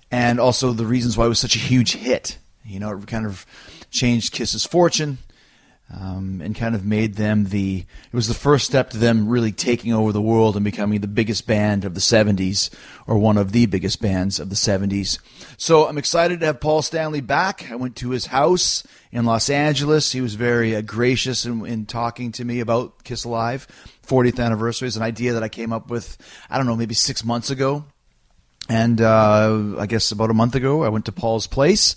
and 0.10 0.40
also 0.40 0.74
the 0.74 0.88
reasons 0.88 1.16
why 1.16 1.28
it 1.28 1.30
was 1.30 1.38
such 1.40 1.56
a 1.56 1.60
huge 1.60 1.94
hit. 1.94 2.40
You 2.66 2.80
know, 2.80 2.98
it 2.98 3.06
kind 3.06 3.28
of 3.28 3.46
changed 3.92 4.34
Kiss's 4.34 4.66
fortune 4.66 5.20
um, 5.94 6.42
and 6.44 6.56
kind 6.56 6.74
of 6.74 6.84
made 6.84 7.16
them 7.16 7.46
the. 7.46 7.86
It 8.12 8.16
was 8.16 8.28
the 8.28 8.34
first 8.34 8.66
step 8.66 8.90
to 8.92 8.98
them 8.98 9.30
really 9.30 9.52
taking 9.52 9.94
over 9.94 10.12
the 10.12 10.22
world 10.22 10.56
and 10.56 10.66
becoming 10.66 11.02
the 11.02 11.08
biggest 11.08 11.46
band 11.46 11.86
of 11.86 11.94
the 11.94 12.00
70s, 12.00 12.70
or 13.06 13.18
one 13.18 13.38
of 13.38 13.52
the 13.52 13.68
biggest 13.68 14.02
bands 14.02 14.40
of 14.40 14.50
the 14.50 14.56
70s. 14.56 15.20
So 15.58 15.88
I'm 15.88 15.98
excited 15.98 16.40
to 16.40 16.48
have 16.48 16.60
Paul 16.60 16.82
Stanley 16.82 17.22
back. 17.22 17.72
I 17.72 17.76
went 17.76 17.96
to 17.98 18.10
his 18.10 18.28
house 18.28 18.86
in 19.12 19.26
Los 19.26 19.50
Angeles. 19.50 20.12
He 20.12 20.22
was 20.22 20.36
very 20.36 20.76
uh, 20.76 20.82
gracious 20.82 21.46
in, 21.46 21.66
in 21.66 21.86
talking 21.86 22.32
to 22.34 22.46
me 22.46 22.60
about 22.60 23.04
Kiss 23.04 23.24
Alive. 23.24 23.68
40th 24.08 24.44
anniversary 24.44 24.88
is 24.88 24.98
an 24.98 25.04
idea 25.04 25.34
that 25.34 25.44
I 25.44 25.50
came 25.50 25.72
up 25.72 25.90
with, 25.90 26.18
I 26.50 26.58
don't 26.58 26.68
know, 26.68 26.76
maybe 26.76 26.96
six 26.96 27.24
months 27.24 27.52
ago. 27.52 27.86
And 28.68 29.00
uh, 29.00 29.76
I 29.78 29.86
guess 29.86 30.12
about 30.12 30.32
a 30.32 30.34
month 30.34 30.56
ago, 30.56 30.84
I 30.84 30.90
went 30.90 31.06
to 31.06 31.12
Paul's 31.12 31.46
place 31.46 31.96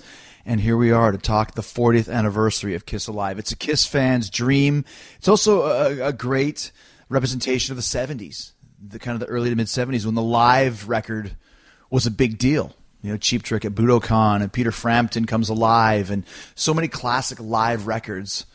and 0.48 0.62
here 0.62 0.78
we 0.78 0.90
are 0.90 1.12
to 1.12 1.18
talk 1.18 1.52
the 1.52 1.60
40th 1.60 2.10
anniversary 2.10 2.74
of 2.74 2.86
Kiss 2.86 3.06
Alive. 3.06 3.38
It's 3.38 3.52
a 3.52 3.56
Kiss 3.56 3.84
fan's 3.84 4.30
dream. 4.30 4.86
It's 5.18 5.28
also 5.28 5.64
a, 5.64 6.08
a 6.08 6.12
great 6.12 6.72
representation 7.10 7.72
of 7.72 7.76
the 7.76 7.82
70s, 7.82 8.52
the 8.82 8.98
kind 8.98 9.14
of 9.14 9.20
the 9.20 9.26
early 9.26 9.50
to 9.50 9.56
mid 9.56 9.66
70s 9.66 10.06
when 10.06 10.14
the 10.14 10.22
live 10.22 10.88
record 10.88 11.36
was 11.90 12.06
a 12.06 12.10
big 12.10 12.38
deal. 12.38 12.74
You 13.02 13.10
know, 13.10 13.18
Cheap 13.18 13.42
Trick 13.42 13.66
at 13.66 13.74
Budokan 13.74 14.40
and 14.40 14.50
Peter 14.50 14.72
Frampton 14.72 15.26
comes 15.26 15.50
alive, 15.50 16.10
and 16.10 16.24
so 16.54 16.72
many 16.72 16.88
classic 16.88 17.38
live 17.38 17.86
records 17.86 18.46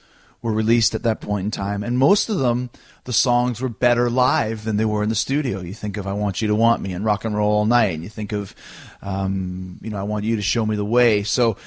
were 0.44 0.54
released 0.54 0.94
at 0.94 1.02
that 1.04 1.22
point 1.22 1.46
in 1.46 1.52
time. 1.52 1.82
And 1.84 1.98
most 1.98 2.30
of 2.30 2.38
them, 2.38 2.70
the 3.06 3.14
songs 3.14 3.62
were 3.62 3.70
better 3.70 4.10
live 4.10 4.66
than 4.66 4.78
they 4.78 4.86
were 4.86 5.02
in 5.02 5.10
the 5.10 5.16
studio. 5.16 5.62
You 5.62 5.74
think 5.74 5.98
of 5.98 6.06
I 6.06 6.14
Want 6.14 6.42
You 6.42 6.50
to 6.50 6.56
Want 6.56 6.82
Me 6.84 6.94
and 6.94 7.04
Rock 7.04 7.26
and 7.26 7.36
Roll 7.36 7.52
All 7.52 7.66
Night, 7.66 7.94
and 7.94 8.04
you 8.04 8.10
think 8.10 8.34
of, 8.34 8.54
um, 9.02 9.80
you 9.82 9.90
know, 9.90 9.98
I 9.98 10.04
Want 10.04 10.26
You 10.26 10.36
to 10.36 10.42
Show 10.42 10.66
Me 10.66 10.76
the 10.76 10.86
Way. 10.86 11.24
So 11.24 11.58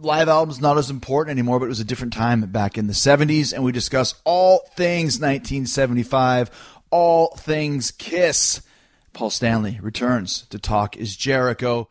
live 0.00 0.28
albums 0.28 0.60
not 0.60 0.78
as 0.78 0.90
important 0.90 1.38
anymore, 1.38 1.60
but 1.60 1.66
it 1.66 1.68
was 1.68 1.80
a 1.80 1.84
different 1.84 2.14
time 2.14 2.40
back 2.40 2.76
in 2.76 2.86
the 2.86 2.92
70s. 2.94 3.52
And 3.52 3.62
we 3.62 3.72
discuss 3.72 4.14
all 4.24 4.60
things 4.74 5.20
1975, 5.20 6.50
all 6.90 7.36
things 7.36 7.90
Kiss. 7.92 8.62
Paul 9.12 9.28
Stanley 9.28 9.78
returns 9.82 10.46
to 10.48 10.58
Talk 10.58 10.96
is 10.96 11.14
Jericho. 11.14 11.90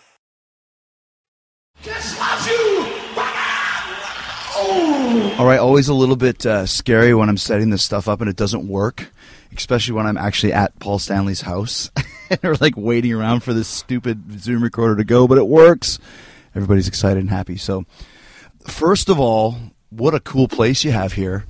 Kiss 1.81 2.19
loves 2.19 2.47
you! 2.47 2.87
All 5.39 5.45
right, 5.47 5.59
always 5.59 5.87
a 5.87 5.93
little 5.93 6.15
bit 6.15 6.45
uh, 6.45 6.65
scary 6.67 7.13
when 7.15 7.29
I'm 7.29 7.37
setting 7.37 7.71
this 7.71 7.81
stuff 7.83 8.07
up 8.07 8.21
and 8.21 8.29
it 8.29 8.35
doesn't 8.35 8.67
work, 8.67 9.07
especially 9.55 9.95
when 9.95 10.05
I'm 10.05 10.17
actually 10.17 10.53
at 10.53 10.77
Paul 10.79 10.99
Stanley's 10.99 11.41
house 11.41 11.89
and 12.29 12.39
we're 12.43 12.55
like 12.61 12.77
waiting 12.77 13.13
around 13.13 13.41
for 13.41 13.53
this 13.53 13.67
stupid 13.67 14.39
Zoom 14.39 14.61
recorder 14.61 14.95
to 14.97 15.03
go, 15.03 15.27
but 15.27 15.37
it 15.39 15.47
works. 15.47 15.97
Everybody's 16.55 16.87
excited 16.87 17.19
and 17.19 17.29
happy. 17.29 17.57
So, 17.57 17.85
first 18.67 19.09
of 19.09 19.19
all, 19.19 19.55
what 19.89 20.13
a 20.13 20.19
cool 20.19 20.47
place 20.47 20.83
you 20.83 20.91
have 20.91 21.13
here. 21.13 21.45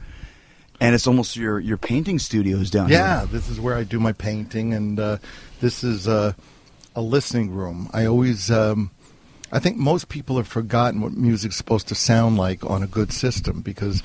And 0.80 0.96
it's 0.96 1.06
almost 1.08 1.36
your, 1.36 1.60
your 1.60 1.78
painting 1.78 2.18
studios 2.20 2.72
down 2.72 2.90
Yeah, 2.90 2.96
here. 2.96 3.06
Yeah, 3.06 3.26
this 3.32 3.50
is 3.50 3.60
where 3.60 3.76
I 3.76 3.84
do 3.84 4.00
my 4.00 4.14
painting, 4.14 4.74
and 4.74 5.00
uh, 5.00 5.18
this 5.60 5.84
is 5.84 6.08
uh, 6.08 6.34
a 6.96 7.02
listening 7.02 7.52
room. 7.52 7.90
I 7.94 8.06
always, 8.06 8.50
um, 8.50 8.90
I 9.52 9.60
think 9.60 9.78
most 9.78 10.08
people 10.08 10.38
have 10.38 10.48
forgotten 10.48 11.02
what 11.02 11.14
music's 11.14 11.58
supposed 11.58 11.88
to 11.90 11.96
sound 11.96 12.38
like 12.38 12.64
on 12.64 12.84
a 12.84 12.88
good 12.88 13.12
system 13.12 13.62
because 13.62 14.02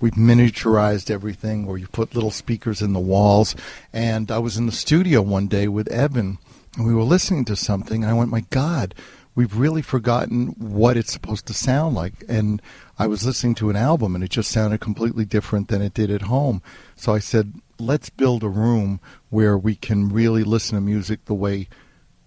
we've 0.00 0.14
miniaturized 0.14 1.10
everything, 1.10 1.66
or 1.66 1.78
you 1.78 1.86
put 1.86 2.14
little 2.14 2.30
speakers 2.30 2.82
in 2.82 2.92
the 2.92 3.00
walls. 3.00 3.56
And 3.92 4.30
I 4.30 4.38
was 4.38 4.56
in 4.56 4.66
the 4.66 4.72
studio 4.72 5.22
one 5.22 5.46
day 5.46 5.68
with 5.68 5.88
Evan, 5.88 6.38
and 6.76 6.86
we 6.86 6.94
were 6.94 7.02
listening 7.02 7.44
to 7.46 7.56
something, 7.56 8.02
and 8.02 8.10
I 8.10 8.14
went, 8.14 8.30
"My 8.30 8.44
God." 8.50 8.94
We've 9.36 9.56
really 9.56 9.80
forgotten 9.80 10.48
what 10.58 10.96
it's 10.96 11.12
supposed 11.12 11.46
to 11.46 11.54
sound 11.54 11.94
like. 11.94 12.24
And 12.28 12.60
I 12.98 13.06
was 13.06 13.24
listening 13.24 13.54
to 13.54 13.70
an 13.70 13.76
album 13.76 14.16
and 14.16 14.24
it 14.24 14.30
just 14.30 14.50
sounded 14.50 14.80
completely 14.80 15.24
different 15.24 15.68
than 15.68 15.80
it 15.80 15.94
did 15.94 16.10
at 16.10 16.22
home. 16.22 16.62
So 16.96 17.14
I 17.14 17.20
said, 17.20 17.54
let's 17.78 18.10
build 18.10 18.42
a 18.42 18.48
room 18.48 19.00
where 19.30 19.56
we 19.56 19.76
can 19.76 20.10
really 20.10 20.42
listen 20.44 20.74
to 20.74 20.80
music 20.80 21.24
the 21.24 21.34
way 21.34 21.68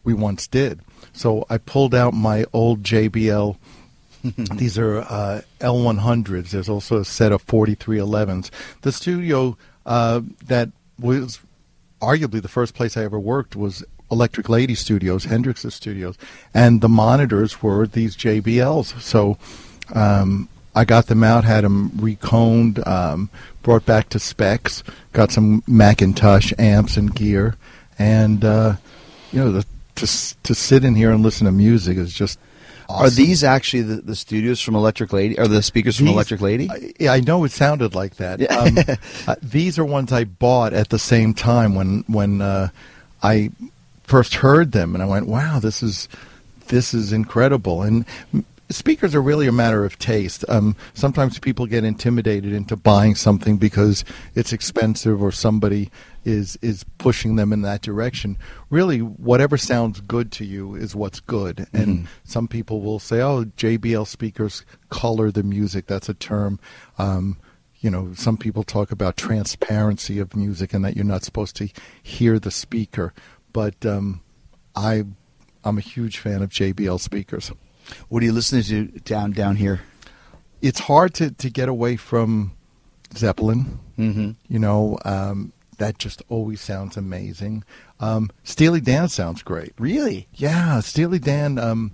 we 0.04 0.14
once 0.14 0.48
did. 0.48 0.80
So 1.14 1.46
I 1.50 1.58
pulled 1.58 1.96
out 1.96 2.14
my 2.14 2.46
old 2.54 2.84
JBL. 2.84 3.58
These 4.56 4.78
are 4.78 5.00
uh, 5.00 5.42
L100s. 5.60 6.52
There's 6.52 6.70
also 6.70 7.00
a 7.00 7.06
set 7.06 7.32
of 7.32 7.46
4311s. 7.46 8.50
The 8.82 8.92
studio 8.92 9.58
uh, 9.86 10.22
that 10.46 10.70
was 11.00 11.40
arguably 12.02 12.42
the 12.42 12.48
first 12.48 12.74
place 12.74 12.98
I 12.98 13.04
ever 13.04 13.20
worked 13.20 13.56
was 13.56 13.84
Electric 14.12 14.50
Lady 14.50 14.76
Studios, 14.76 15.26
Hendrix's 15.26 15.74
studios, 15.74 16.18
and 16.54 16.82
the 16.82 16.90
monitors 16.90 17.64
were 17.64 17.88
these 17.88 18.16
JBLs. 18.16 19.02
So 19.02 19.38
um, 19.94 20.48
I 20.76 20.86
got 20.86 21.08
them 21.08 21.24
out, 21.24 21.44
had 21.44 21.64
them 21.64 21.90
reconed, 21.92 22.86
um, 22.88 23.30
brought 23.62 23.86
back 23.86 24.10
to 24.10 24.20
specs, 24.20 24.84
got 25.14 25.32
some 25.32 25.62
McIntosh 25.64 26.58
amps 26.60 26.98
and 26.98 27.14
gear, 27.14 27.56
and 27.98 28.44
uh, 28.46 28.76
you 29.32 29.40
know 29.40 29.52
the, 29.52 29.66
to 29.96 30.36
to 30.44 30.56
sit 30.56 30.84
in 30.84 30.96
here 30.96 31.12
and 31.12 31.24
listen 31.24 31.46
to 31.46 31.52
music 31.52 31.98
is 31.98 32.14
just. 32.14 32.40
Are 32.90 33.10
these 33.10 33.46
actually 33.46 33.82
the, 33.84 33.96
the 33.96 34.16
studios 34.16 34.60
from 34.60 34.76
Electric 34.76 35.14
Lady? 35.14 35.40
Or 35.40 35.48
the 35.48 35.64
speakers 35.64 35.96
from 35.96 36.08
These- 36.08 36.14
Electric 36.14 36.42
Lady? 36.42 36.70
I, 36.70 36.94
yeah, 37.00 37.14
I 37.14 37.22
know 37.22 37.44
it 37.46 37.52
sounded 37.52 37.96
like 37.96 38.18
that. 38.18 38.52
Um, 38.52 38.78
uh, 39.28 39.36
these 39.42 39.80
are 39.80 39.86
ones 39.86 40.12
I 40.12 40.26
bought 40.26 40.74
at 40.74 40.90
the 40.90 41.00
same 41.00 41.34
time 41.34 41.76
when 41.76 42.04
when 42.08 42.42
uh, 42.42 42.70
I 43.24 43.52
first 44.04 44.36
heard 44.36 44.74
them, 44.74 44.94
and 44.94 45.02
I 45.02 45.08
went, 45.08 45.28
"Wow, 45.28 45.60
this 45.60 45.82
is 45.82 46.10
this 46.68 46.94
is 46.94 47.14
incredible." 47.14 47.82
And 47.82 48.06
speakers 48.70 49.16
are 49.16 49.22
really 49.22 49.48
a 49.48 49.52
matter 49.52 49.86
of 49.86 49.98
taste. 50.00 50.44
Um, 50.50 50.76
sometimes 50.94 51.40
people 51.40 51.66
get 51.66 51.84
intimidated 51.84 52.54
into 52.54 52.76
buying 52.76 53.16
something 53.16 53.58
because 53.58 54.04
it's 54.36 54.52
expensive 54.54 55.22
or 55.22 55.32
somebody 55.32 55.90
is 56.26 56.58
is 56.62 56.86
pushing 56.98 57.36
them 57.36 57.54
in 57.54 57.62
that 57.62 57.82
direction. 57.82 58.38
Really, 58.70 59.00
whatever 59.00 59.58
sounds 59.58 60.02
good 60.02 60.32
to 60.34 60.46
you 60.46 60.76
is 60.76 60.96
what's 60.96 61.20
good. 61.20 61.68
And 61.74 62.08
some 62.24 62.48
people 62.48 62.82
will 62.82 63.00
say, 63.00 63.22
"Oh, 63.22 63.46
JBL 63.46 64.08
speakers 64.08 64.66
color 64.90 65.32
the 65.32 65.44
music." 65.44 65.88
That's 65.88 66.10
a 66.10 66.14
term. 66.14 66.60
Um, 66.98 67.38
you 67.84 67.90
know, 67.90 68.14
some 68.14 68.38
people 68.38 68.64
talk 68.64 68.94
about 68.94 69.18
transparency 69.18 70.18
of 70.18 70.38
music 70.38 70.74
and 70.74 70.86
that 70.86 70.96
you're 70.96 71.04
not 71.04 71.26
supposed 71.26 71.58
to 71.58 71.68
hear 72.02 72.40
the 72.40 72.50
speaker. 72.50 73.14
But 73.52 73.86
um, 73.86 74.22
I, 74.74 75.04
I'm 75.66 75.78
a 75.78 75.82
huge 75.82 76.18
fan 76.18 76.42
of 76.42 76.50
JBL 76.50 77.00
speakers. 77.02 77.52
What 78.08 78.24
are 78.24 78.26
you 78.26 78.32
listening 78.32 78.64
to 78.64 79.00
down 79.02 79.32
down 79.32 79.58
here? 79.58 79.82
It's 80.62 80.80
hard 80.80 81.14
to, 81.16 81.32
to 81.32 81.50
get 81.50 81.68
away 81.68 81.98
from 81.98 82.54
Zeppelin. 83.18 83.80
Mm-hmm. 84.00 84.32
You 84.48 84.60
know, 84.60 84.98
um, 85.04 85.52
that 85.78 85.98
just 86.00 86.22
always 86.30 86.62
sounds 86.62 86.98
amazing. 86.98 87.64
Um, 88.00 88.30
Steely 88.44 88.82
Dan 88.82 89.10
sounds 89.10 89.42
great. 89.44 89.74
Really? 89.78 90.28
Yeah, 90.34 90.80
Steely 90.82 91.20
Dan. 91.20 91.58
Um, 91.58 91.92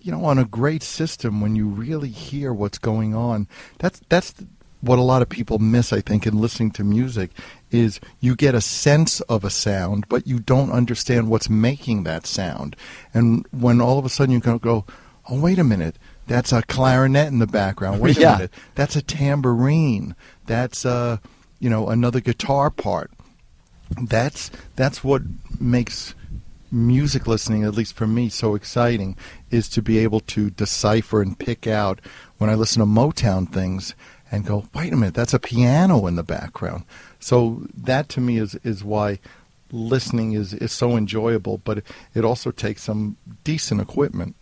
you 0.00 0.10
know, 0.10 0.24
on 0.24 0.38
a 0.38 0.44
great 0.46 0.82
system, 0.82 1.40
when 1.40 1.56
you 1.56 1.66
really 1.68 2.08
hear 2.08 2.52
what's 2.54 2.78
going 2.78 3.14
on, 3.14 3.46
that's 3.78 4.00
that's 4.08 4.34
what 4.80 4.98
a 4.98 5.02
lot 5.02 5.20
of 5.20 5.28
people 5.28 5.58
miss. 5.58 5.92
I 5.92 6.00
think 6.00 6.26
in 6.26 6.40
listening 6.40 6.70
to 6.72 6.84
music 6.84 7.30
is 7.70 8.00
you 8.18 8.34
get 8.34 8.54
a 8.54 8.62
sense 8.62 9.20
of 9.22 9.44
a 9.44 9.50
sound, 9.50 10.08
but 10.08 10.26
you 10.26 10.38
don't 10.38 10.72
understand 10.72 11.28
what's 11.28 11.50
making 11.50 12.04
that 12.04 12.26
sound. 12.26 12.76
And 13.12 13.44
when 13.50 13.80
all 13.82 13.98
of 13.98 14.06
a 14.06 14.08
sudden 14.08 14.32
you 14.32 14.40
go, 14.40 14.86
oh 15.28 15.38
wait 15.40 15.58
a 15.58 15.64
minute, 15.64 15.96
that's 16.26 16.50
a 16.50 16.62
clarinet 16.62 17.28
in 17.28 17.38
the 17.38 17.46
background. 17.46 18.00
Wait 18.00 18.16
a 18.16 18.20
Yeah. 18.22 18.32
minute, 18.36 18.54
that's 18.74 18.96
a 18.96 19.02
tambourine. 19.02 20.14
That's 20.46 20.86
uh, 20.86 21.18
you 21.58 21.68
know, 21.68 21.88
another 21.90 22.20
guitar 22.20 22.70
part 22.70 23.10
that's 24.02 24.50
that's 24.76 25.02
what 25.02 25.22
makes 25.58 26.14
music 26.72 27.26
listening 27.26 27.64
at 27.64 27.74
least 27.74 27.94
for 27.94 28.06
me 28.06 28.28
so 28.28 28.54
exciting 28.54 29.16
is 29.50 29.68
to 29.68 29.82
be 29.82 29.98
able 29.98 30.20
to 30.20 30.50
decipher 30.50 31.20
and 31.20 31.38
pick 31.38 31.66
out 31.66 32.00
when 32.38 32.48
I 32.48 32.54
listen 32.54 32.80
to 32.80 32.86
Motown 32.86 33.52
things 33.52 33.94
and 34.30 34.46
go 34.46 34.66
wait 34.74 34.92
a 34.92 34.96
minute 34.96 35.14
that's 35.14 35.34
a 35.34 35.40
piano 35.40 36.06
in 36.06 36.14
the 36.14 36.22
background 36.22 36.84
so 37.18 37.66
that 37.76 38.08
to 38.10 38.20
me 38.20 38.38
is 38.38 38.54
is 38.62 38.84
why 38.84 39.18
listening 39.72 40.32
is 40.32 40.54
is 40.54 40.70
so 40.70 40.96
enjoyable 40.96 41.58
but 41.58 41.82
it 42.14 42.24
also 42.24 42.52
takes 42.52 42.82
some 42.82 43.16
decent 43.42 43.80
equipment 43.80 44.36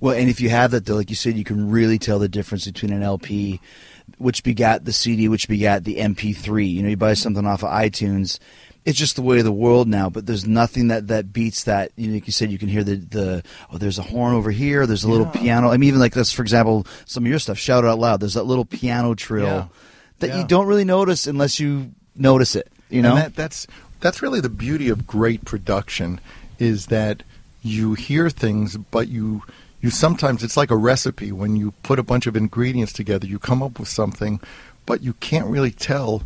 Well, 0.00 0.14
and 0.14 0.28
if 0.28 0.40
you 0.40 0.50
have 0.50 0.70
that, 0.72 0.86
though, 0.86 0.96
like 0.96 1.10
you 1.10 1.16
said, 1.16 1.36
you 1.36 1.44
can 1.44 1.70
really 1.70 1.98
tell 1.98 2.18
the 2.18 2.28
difference 2.28 2.66
between 2.66 2.92
an 2.92 3.02
LP, 3.02 3.60
which 4.18 4.42
begat 4.42 4.84
the 4.84 4.92
CD, 4.92 5.28
which 5.28 5.48
begat 5.48 5.84
the 5.84 5.96
MP3. 5.96 6.70
You 6.70 6.82
know, 6.82 6.88
you 6.90 6.96
buy 6.96 7.14
something 7.14 7.46
off 7.46 7.62
of 7.62 7.70
iTunes, 7.70 8.38
it's 8.84 8.98
just 8.98 9.16
the 9.16 9.22
way 9.22 9.38
of 9.38 9.44
the 9.44 9.52
world 9.52 9.88
now. 9.88 10.10
But 10.10 10.26
there's 10.26 10.46
nothing 10.46 10.88
that 10.88 11.08
that 11.08 11.32
beats 11.32 11.64
that. 11.64 11.92
You 11.96 12.08
know, 12.08 12.14
like 12.14 12.26
you 12.26 12.32
said, 12.32 12.50
you 12.52 12.58
can 12.58 12.68
hear 12.68 12.84
the 12.84 12.96
the 12.96 13.42
oh, 13.72 13.78
there's 13.78 13.98
a 13.98 14.02
horn 14.02 14.34
over 14.34 14.50
here. 14.50 14.86
There's 14.86 15.04
a 15.04 15.08
little 15.10 15.26
piano. 15.26 15.70
I 15.70 15.76
mean, 15.76 15.88
even 15.88 16.00
like 16.00 16.14
this, 16.14 16.32
for 16.32 16.42
example, 16.42 16.86
some 17.06 17.24
of 17.24 17.30
your 17.30 17.38
stuff. 17.38 17.58
Shout 17.58 17.84
it 17.84 17.88
out 17.88 17.98
loud. 17.98 18.20
There's 18.20 18.34
that 18.34 18.44
little 18.44 18.64
piano 18.64 19.14
trill 19.14 19.46
Yeah. 19.46 19.66
that 20.20 20.28
Yeah. 20.28 20.38
you 20.40 20.46
don't 20.46 20.66
really 20.66 20.84
notice 20.84 21.26
unless 21.26 21.58
you 21.58 21.92
notice 22.16 22.54
it. 22.56 22.68
You 22.90 23.02
know, 23.02 23.10
And 23.16 23.18
that, 23.18 23.34
that's 23.36 23.66
that's 24.00 24.20
really 24.22 24.40
the 24.40 24.50
beauty 24.50 24.88
of 24.90 25.06
great 25.06 25.44
production 25.44 26.20
is 26.58 26.86
that 26.86 27.22
you 27.62 27.94
hear 27.94 28.28
things, 28.30 28.76
but 28.76 29.08
you 29.08 29.42
you 29.80 29.90
sometimes 29.90 30.42
it's 30.42 30.56
like 30.56 30.70
a 30.70 30.76
recipe 30.76 31.32
when 31.32 31.56
you 31.56 31.72
put 31.82 31.98
a 31.98 32.02
bunch 32.02 32.26
of 32.26 32.36
ingredients 32.36 32.92
together, 32.92 33.26
you 33.26 33.38
come 33.38 33.62
up 33.62 33.78
with 33.78 33.88
something, 33.88 34.40
but 34.86 35.02
you 35.02 35.14
can't 35.14 35.46
really 35.46 35.70
tell 35.70 36.22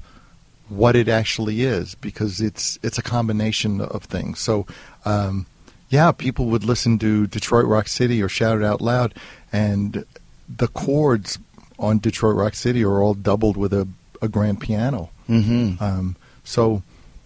what 0.68 0.96
it 0.96 1.08
actually 1.08 1.62
is 1.62 1.94
because 1.96 2.40
it's 2.40 2.78
it's 2.82 2.98
a 2.98 3.02
combination 3.02 3.80
of 3.80 4.04
things. 4.04 4.40
So. 4.40 4.66
Um, 5.04 5.46
yeah, 5.90 6.12
people 6.12 6.46
would 6.46 6.64
listen 6.64 6.98
to 6.98 7.26
Detroit 7.26 7.64
Rock 7.64 7.88
City 7.88 8.22
or 8.22 8.28
shout 8.28 8.58
it 8.58 8.62
out 8.62 8.82
loud, 8.82 9.14
and 9.50 10.04
the 10.48 10.68
chords 10.68 11.38
on 11.78 11.98
Detroit 11.98 12.36
Rock 12.36 12.54
City 12.54 12.84
are 12.84 13.00
all 13.00 13.14
doubled 13.14 13.56
with 13.56 13.72
a, 13.72 13.88
a 14.20 14.28
grand 14.28 14.60
piano. 14.60 15.10
mm-hmm. 15.28 15.82
Um, 15.82 16.16
so 16.44 16.82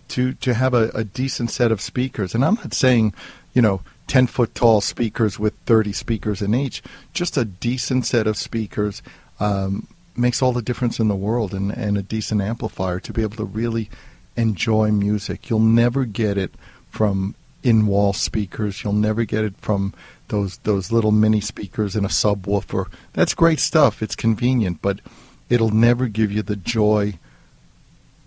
to 0.09 0.35
to 0.35 0.55
have 0.55 0.75
a, 0.75 0.90
a 0.90 1.05
decent 1.05 1.51
set 1.51 1.73
of 1.73 1.81
speakers, 1.81 2.35
and 2.35 2.45
I'm 2.45 2.57
not 2.57 2.75
saying, 2.75 3.14
you 3.55 3.62
know, 3.62 3.81
ten 4.07 4.27
foot 4.27 4.55
tall 4.55 4.81
speakers 4.81 5.38
with 5.38 5.55
thirty 5.66 5.93
speakers 5.93 6.43
in 6.43 6.55
each, 6.55 6.83
just 7.12 7.37
a 7.37 7.45
decent 7.45 8.07
set 8.07 8.27
of 8.27 8.37
speakers 8.37 9.03
um, 9.40 9.88
makes 10.16 10.42
all 10.42 10.53
the 10.53 10.62
difference 10.62 11.01
in 11.01 11.09
the 11.09 11.14
world, 11.14 11.55
and, 11.55 11.70
and 11.70 11.96
a 11.96 12.03
decent 12.03 12.40
amplifier 12.40 13.01
to 13.01 13.12
be 13.12 13.22
able 13.22 13.37
to 13.37 13.44
really 13.44 13.90
enjoy 14.37 14.90
music. 14.90 15.51
You'll 15.51 15.61
never 15.61 16.05
get 16.05 16.38
it 16.38 16.55
from 16.90 17.35
in 17.62 17.87
wall 17.87 18.12
speakers. 18.12 18.83
You'll 18.83 18.92
never 18.92 19.25
get 19.25 19.44
it 19.44 19.57
from 19.59 19.94
those 20.29 20.59
those 20.59 20.90
little 20.90 21.12
mini 21.12 21.40
speakers 21.40 21.94
in 21.94 22.05
a 22.05 22.09
subwoofer. 22.09 22.87
That's 23.12 23.35
great 23.35 23.61
stuff. 23.61 24.03
It's 24.03 24.16
convenient, 24.16 24.83
but 24.83 25.01
it'll 25.48 25.70
never 25.70 26.09
give 26.09 26.33
you 26.33 26.42
the 26.42 26.57
joy 26.57 27.18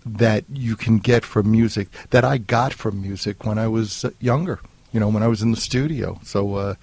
that 0.04 0.44
you 0.48 0.76
can 0.76 0.98
get 0.98 1.24
from 1.24 1.50
music 1.50 1.88
that 2.10 2.24
I 2.24 2.38
got 2.38 2.72
from 2.72 3.02
music 3.02 3.44
when 3.44 3.58
I 3.58 3.66
was 3.66 4.04
uh, 4.04 4.10
younger. 4.20 4.60
You 4.92 5.00
know, 5.00 5.08
when 5.08 5.22
I 5.22 5.28
was 5.28 5.42
in 5.42 5.50
the 5.50 5.60
studio. 5.60 6.20
So 6.22 6.54
uh, 6.54 6.74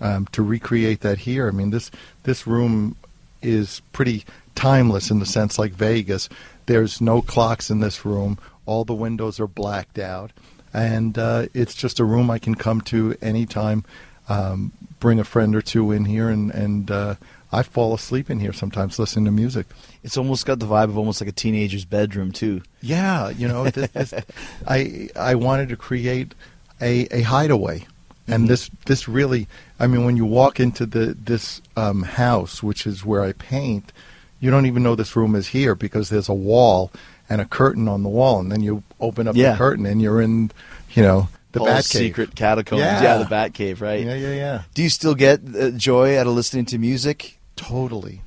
um, 0.00 0.26
to 0.32 0.42
recreate 0.42 1.00
that 1.00 1.18
here, 1.18 1.48
I 1.48 1.50
mean 1.50 1.70
this 1.70 1.90
this 2.24 2.46
room 2.46 2.96
is 3.42 3.82
pretty 3.92 4.24
timeless 4.54 5.10
in 5.10 5.18
the 5.20 5.26
sense 5.26 5.58
like 5.58 5.72
Vegas. 5.72 6.28
There's 6.66 7.00
no 7.00 7.22
clocks 7.22 7.70
in 7.70 7.80
this 7.80 8.04
room. 8.04 8.38
All 8.66 8.84
the 8.84 8.94
windows 8.94 9.40
are 9.40 9.46
blacked 9.46 9.98
out, 9.98 10.32
and 10.74 11.16
uh, 11.16 11.46
it's 11.54 11.74
just 11.74 12.00
a 12.00 12.04
room 12.04 12.30
I 12.30 12.38
can 12.38 12.54
come 12.54 12.80
to 12.82 13.16
anytime. 13.22 13.84
Um, 14.28 14.72
bring 15.00 15.18
a 15.18 15.24
friend 15.24 15.56
or 15.56 15.62
two 15.62 15.90
in 15.92 16.04
here, 16.04 16.28
and 16.28 16.50
and 16.50 16.90
uh, 16.90 17.14
I 17.50 17.62
fall 17.62 17.94
asleep 17.94 18.28
in 18.28 18.40
here 18.40 18.52
sometimes 18.52 18.98
listening 18.98 19.24
to 19.24 19.30
music. 19.30 19.66
it's 20.02 20.18
almost 20.18 20.44
got 20.44 20.58
the 20.58 20.66
vibe 20.66 20.84
of 20.84 20.98
almost 20.98 21.20
like 21.20 21.28
a 21.28 21.32
teenager's 21.32 21.86
bedroom 21.86 22.32
too. 22.32 22.62
Yeah, 22.82 23.30
you 23.30 23.48
know, 23.48 23.70
this, 23.70 23.90
this, 23.90 24.14
I 24.66 25.08
I 25.16 25.34
wanted 25.34 25.70
to 25.70 25.76
create 25.76 26.34
a, 26.80 27.06
a 27.10 27.22
hideaway, 27.22 27.86
and 28.26 28.48
this 28.48 28.70
this 28.84 29.08
really, 29.08 29.48
I 29.80 29.86
mean, 29.86 30.04
when 30.04 30.16
you 30.16 30.24
walk 30.24 30.58
into 30.60 30.86
the 30.86 31.14
this 31.18 31.60
um, 31.76 32.02
house, 32.02 32.62
which 32.62 32.86
is 32.86 33.04
where 33.04 33.22
I 33.22 33.32
paint, 33.32 33.92
you 34.40 34.50
don't 34.50 34.66
even 34.66 34.82
know 34.82 34.94
this 34.94 35.14
room 35.16 35.34
is 35.34 35.48
here 35.48 35.74
because 35.74 36.08
there's 36.10 36.28
a 36.28 36.34
wall 36.34 36.90
and 37.30 37.40
a 37.40 37.44
curtain 37.44 37.88
on 37.88 38.02
the 38.02 38.08
wall, 38.08 38.40
and 38.40 38.50
then 38.50 38.62
you 38.62 38.82
open 39.00 39.28
up 39.28 39.36
Yeah. 39.36 39.52
the 39.52 39.58
curtain 39.58 39.86
and 39.86 40.00
you're 40.02 40.20
in, 40.20 40.50
you 40.94 41.02
know, 41.02 41.28
the 41.52 41.60
Paul's 41.60 41.70
Batcave. 41.70 41.84
secret 41.98 42.34
catacombs. 42.34 42.80
Yeah. 42.80 43.02
Yeah. 43.02 43.18
the 43.18 43.24
Bat 43.26 43.54
Cave, 43.54 43.80
right? 43.80 44.04
Yeah, 44.04 44.14
yeah, 44.14 44.34
yeah. 44.34 44.62
Do 44.74 44.82
you 44.82 44.88
still 44.90 45.14
get 45.14 45.40
uh, 45.54 45.70
joy 45.70 46.18
out 46.18 46.26
of 46.26 46.32
listening 46.34 46.64
to 46.66 46.78
music? 46.78 47.38
Totally. 47.56 48.22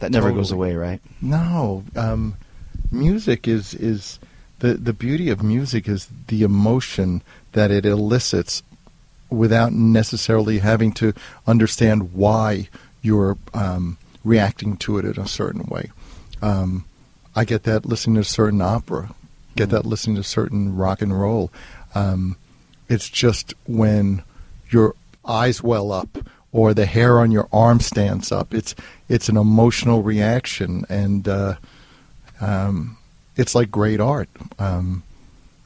That 0.00 0.10
never 0.10 0.32
goes 0.32 0.50
away, 0.50 0.74
right? 0.74 1.00
No, 1.20 1.84
um, 1.94 2.36
music 2.90 3.46
is 3.46 3.74
is 3.74 4.18
the 4.60 4.74
the 4.74 4.92
beauty 4.94 5.28
of 5.30 5.42
music 5.42 5.86
is 5.88 6.08
the 6.28 6.42
emotion 6.42 7.22
that 7.52 7.70
it 7.70 7.84
elicits 7.84 8.62
without 9.30 9.72
necessarily 9.72 10.58
having 10.58 10.92
to 10.92 11.14
understand 11.46 12.12
why 12.12 12.68
you're 13.02 13.38
um, 13.54 13.96
reacting 14.24 14.76
to 14.76 14.98
it 14.98 15.04
in 15.04 15.22
a 15.22 15.28
certain 15.28 15.62
way. 15.66 15.90
Um, 16.42 16.84
I 17.34 17.44
get 17.44 17.62
that 17.64 17.86
listening 17.86 18.16
to 18.16 18.24
certain 18.24 18.60
opera, 18.60 19.14
get 19.56 19.70
that 19.70 19.86
listening 19.86 20.16
to 20.16 20.22
certain 20.22 20.76
rock 20.76 21.00
and 21.00 21.18
roll. 21.18 21.50
Um, 21.94 22.36
it's 22.88 23.08
just 23.08 23.54
when 23.66 24.22
your 24.70 24.94
eyes 25.24 25.62
well 25.62 25.92
up 25.92 26.18
or 26.52 26.74
the 26.74 26.86
hair 26.86 27.20
on 27.20 27.30
your 27.30 27.48
arm 27.52 27.80
stands 27.80 28.32
up. 28.32 28.52
It's 28.52 28.74
it's 29.08 29.28
an 29.28 29.36
emotional 29.36 30.02
reaction, 30.02 30.84
and 30.88 31.28
uh, 31.28 31.54
um, 32.40 32.96
it's 33.36 33.54
like 33.54 33.70
great 33.70 34.00
art. 34.00 34.28
Um, 34.58 35.02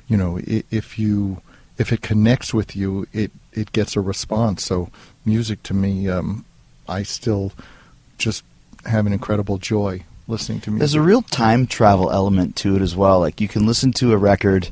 you 0.07 0.17
know, 0.17 0.39
if 0.45 0.99
you 0.99 1.41
if 1.79 1.93
it 1.93 2.01
connects 2.03 2.53
with 2.55 2.77
you, 2.77 3.07
it 3.13 3.31
it 3.53 3.73
gets 3.73 3.97
a 3.97 4.01
response. 4.01 4.65
So 4.65 4.91
music 5.25 5.63
to 5.65 5.75
me, 5.75 6.09
um, 6.09 6.45
I 6.89 7.03
still 7.03 7.53
just 8.19 8.45
have 8.87 9.07
an 9.07 9.13
incredible 9.13 9.59
joy 9.59 10.05
listening 10.29 10.61
to 10.63 10.71
music. 10.71 10.81
There's 10.81 10.95
a 10.95 11.03
real 11.03 11.23
time 11.23 11.67
travel 11.67 12.11
element 12.11 12.57
to 12.57 12.77
it 12.77 12.83
as 12.83 12.95
well. 12.97 13.21
Like 13.21 13.41
you 13.41 13.49
can 13.49 13.67
listen 13.67 13.93
to 13.95 14.13
a 14.13 14.17
record 14.17 14.69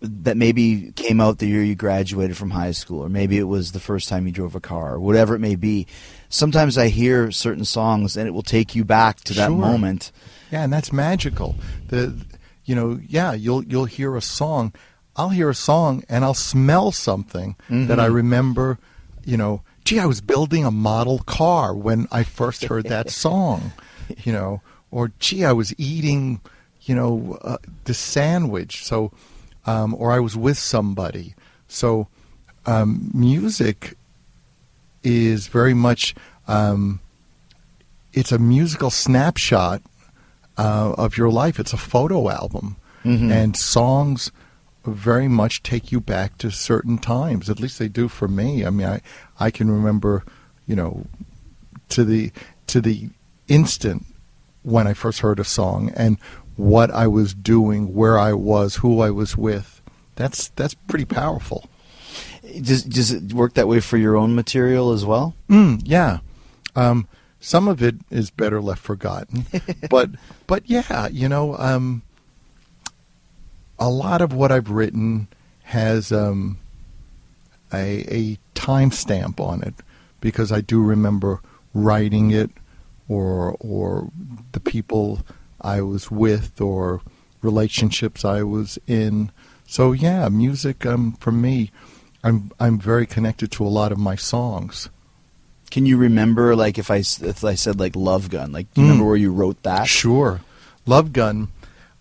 that 0.00 0.36
maybe 0.36 0.92
came 0.94 1.20
out 1.20 1.38
the 1.38 1.46
year 1.48 1.62
you 1.62 1.74
graduated 1.74 2.36
from 2.36 2.50
high 2.50 2.70
school, 2.70 3.00
or 3.00 3.08
maybe 3.08 3.36
it 3.38 3.44
was 3.44 3.72
the 3.72 3.80
first 3.80 4.08
time 4.08 4.26
you 4.26 4.32
drove 4.32 4.54
a 4.54 4.60
car, 4.60 4.94
or 4.94 5.00
whatever 5.00 5.34
it 5.34 5.40
may 5.40 5.56
be. 5.56 5.86
Sometimes 6.28 6.78
I 6.78 6.88
hear 6.88 7.30
certain 7.32 7.64
songs 7.64 8.16
and 8.16 8.28
it 8.28 8.30
will 8.30 8.42
take 8.42 8.74
you 8.74 8.84
back 8.84 9.20
to 9.22 9.34
that 9.34 9.48
Sure. 9.48 9.56
moment. 9.56 10.12
Yeah, 10.52 10.62
and 10.64 10.72
that's 10.72 10.92
magical. 10.92 11.56
The 11.88 12.14
you 12.64 12.74
know, 12.76 13.00
yeah, 13.08 13.32
you'll 13.32 13.64
you'll 13.64 13.86
hear 13.86 14.14
a 14.16 14.22
song. 14.22 14.72
I'll 15.16 15.28
hear 15.30 15.50
a 15.50 15.54
song 15.54 16.04
and 16.08 16.24
I'll 16.24 16.34
smell 16.34 16.90
something 16.92 17.56
that 17.68 18.00
I 18.00 18.06
remember, 18.06 18.78
you 19.24 19.36
know, 19.36 19.62
gee, 19.84 19.98
I 19.98 20.06
was 20.06 20.20
building 20.20 20.64
a 20.64 20.70
model 20.70 21.18
car 21.20 21.74
when 21.74 22.08
I 22.10 22.22
first 22.24 22.64
heard 22.64 22.84
that 22.86 23.10
song, 23.24 23.72
you 24.24 24.32
know, 24.32 24.62
or 24.90 25.12
gee, 25.18 25.44
I 25.44 25.52
was 25.52 25.74
eating, 25.78 26.40
you 26.82 26.94
know, 26.94 27.38
uh, 27.42 27.58
the 27.84 27.94
sandwich. 27.94 28.84
So, 28.84 29.12
um, 29.66 29.94
or 29.94 30.12
I 30.12 30.20
was 30.20 30.36
with 30.36 30.58
somebody. 30.58 31.34
So, 31.68 32.08
um, 32.66 33.10
music 33.12 33.96
is 35.02 35.48
very 35.48 35.74
much 35.74 36.14
um, 36.48 37.00
it's 38.12 38.32
a 38.32 38.38
musical 38.38 38.90
snapshot 38.90 39.82
uh, 40.58 40.94
of 40.98 41.16
your 41.16 41.30
life. 41.30 41.58
It's 41.58 41.72
a 41.72 41.78
photo 41.78 42.28
album, 42.30 42.76
and 43.32 43.56
songs 43.56 44.30
very 44.84 45.28
much 45.28 45.62
take 45.62 45.92
you 45.92 46.00
back 46.00 46.38
to 46.38 46.50
certain 46.50 46.98
times. 46.98 47.48
At 47.48 47.60
least 47.60 47.78
they 47.78 47.88
do 47.88 48.08
for 48.08 48.28
me. 48.28 48.64
I 48.64 48.70
mean, 48.70 48.86
I 48.86 49.00
I 49.38 49.50
can 49.50 49.70
remember, 49.70 50.24
you 50.66 50.76
know, 50.76 51.06
to 51.90 52.04
the 52.04 52.32
to 52.68 52.80
the 52.80 53.10
instant 53.48 54.06
when 54.62 54.86
I 54.86 54.94
first 54.94 55.20
heard 55.20 55.40
a 55.40 55.44
song 55.44 55.92
and 55.96 56.18
what 56.56 56.90
I 56.90 57.06
was 57.06 57.34
doing, 57.34 57.94
where 57.94 58.18
I 58.18 58.32
was, 58.32 58.76
who 58.76 59.00
I 59.00 59.10
was 59.10 59.36
with. 59.36 59.80
That's 60.16 60.48
that's 60.50 60.74
pretty 60.74 61.04
powerful. 61.04 61.68
Does 62.60 62.82
does 62.84 63.12
it 63.12 63.32
work 63.32 63.54
that 63.54 63.68
way 63.68 63.80
for 63.80 63.96
your 63.96 64.16
own 64.16 64.34
material 64.34 64.92
as 64.92 65.04
well? 65.04 65.34
Mm, 65.48 65.82
yeah. 65.84 66.18
Um, 66.74 67.08
some 67.40 67.68
of 67.68 67.82
it 67.82 67.96
is 68.10 68.30
better 68.30 68.60
left 68.60 68.82
forgotten, 68.82 69.46
but 69.90 70.10
but 70.46 70.68
yeah, 70.68 71.08
you 71.08 71.28
know, 71.28 71.56
um, 71.56 72.02
a 73.82 73.90
lot 73.90 74.22
of 74.22 74.32
what 74.32 74.52
I've 74.52 74.70
written 74.70 75.26
has 75.64 76.12
um, 76.12 76.58
a, 77.72 78.04
a 78.08 78.38
timestamp 78.54 79.40
on 79.40 79.60
it 79.62 79.74
because 80.20 80.52
I 80.52 80.60
do 80.60 80.80
remember 80.80 81.40
writing 81.74 82.30
it, 82.30 82.50
or 83.08 83.56
or 83.58 84.08
the 84.52 84.60
people 84.60 85.22
I 85.60 85.80
was 85.80 86.12
with, 86.12 86.60
or 86.60 87.00
relationships 87.42 88.24
I 88.24 88.44
was 88.44 88.78
in. 88.86 89.32
So 89.66 89.90
yeah, 89.90 90.28
music 90.28 90.86
um, 90.86 91.14
for 91.14 91.32
me, 91.32 91.72
I'm 92.22 92.52
I'm 92.60 92.78
very 92.78 93.04
connected 93.06 93.50
to 93.52 93.66
a 93.66 93.74
lot 93.80 93.90
of 93.90 93.98
my 93.98 94.14
songs. 94.14 94.90
Can 95.72 95.86
you 95.86 95.96
remember, 95.96 96.54
like, 96.54 96.78
if 96.78 96.88
I 96.88 96.98
if 96.98 97.42
I 97.42 97.54
said 97.56 97.80
like 97.80 97.96
Love 97.96 98.30
Gun, 98.30 98.52
like, 98.52 98.72
do 98.74 98.80
you 98.80 98.86
remember 98.86 99.08
where 99.08 99.16
you 99.16 99.32
wrote 99.32 99.60
that? 99.64 99.88
Sure. 99.88 100.40
Love 100.86 101.12
Gun. 101.12 101.48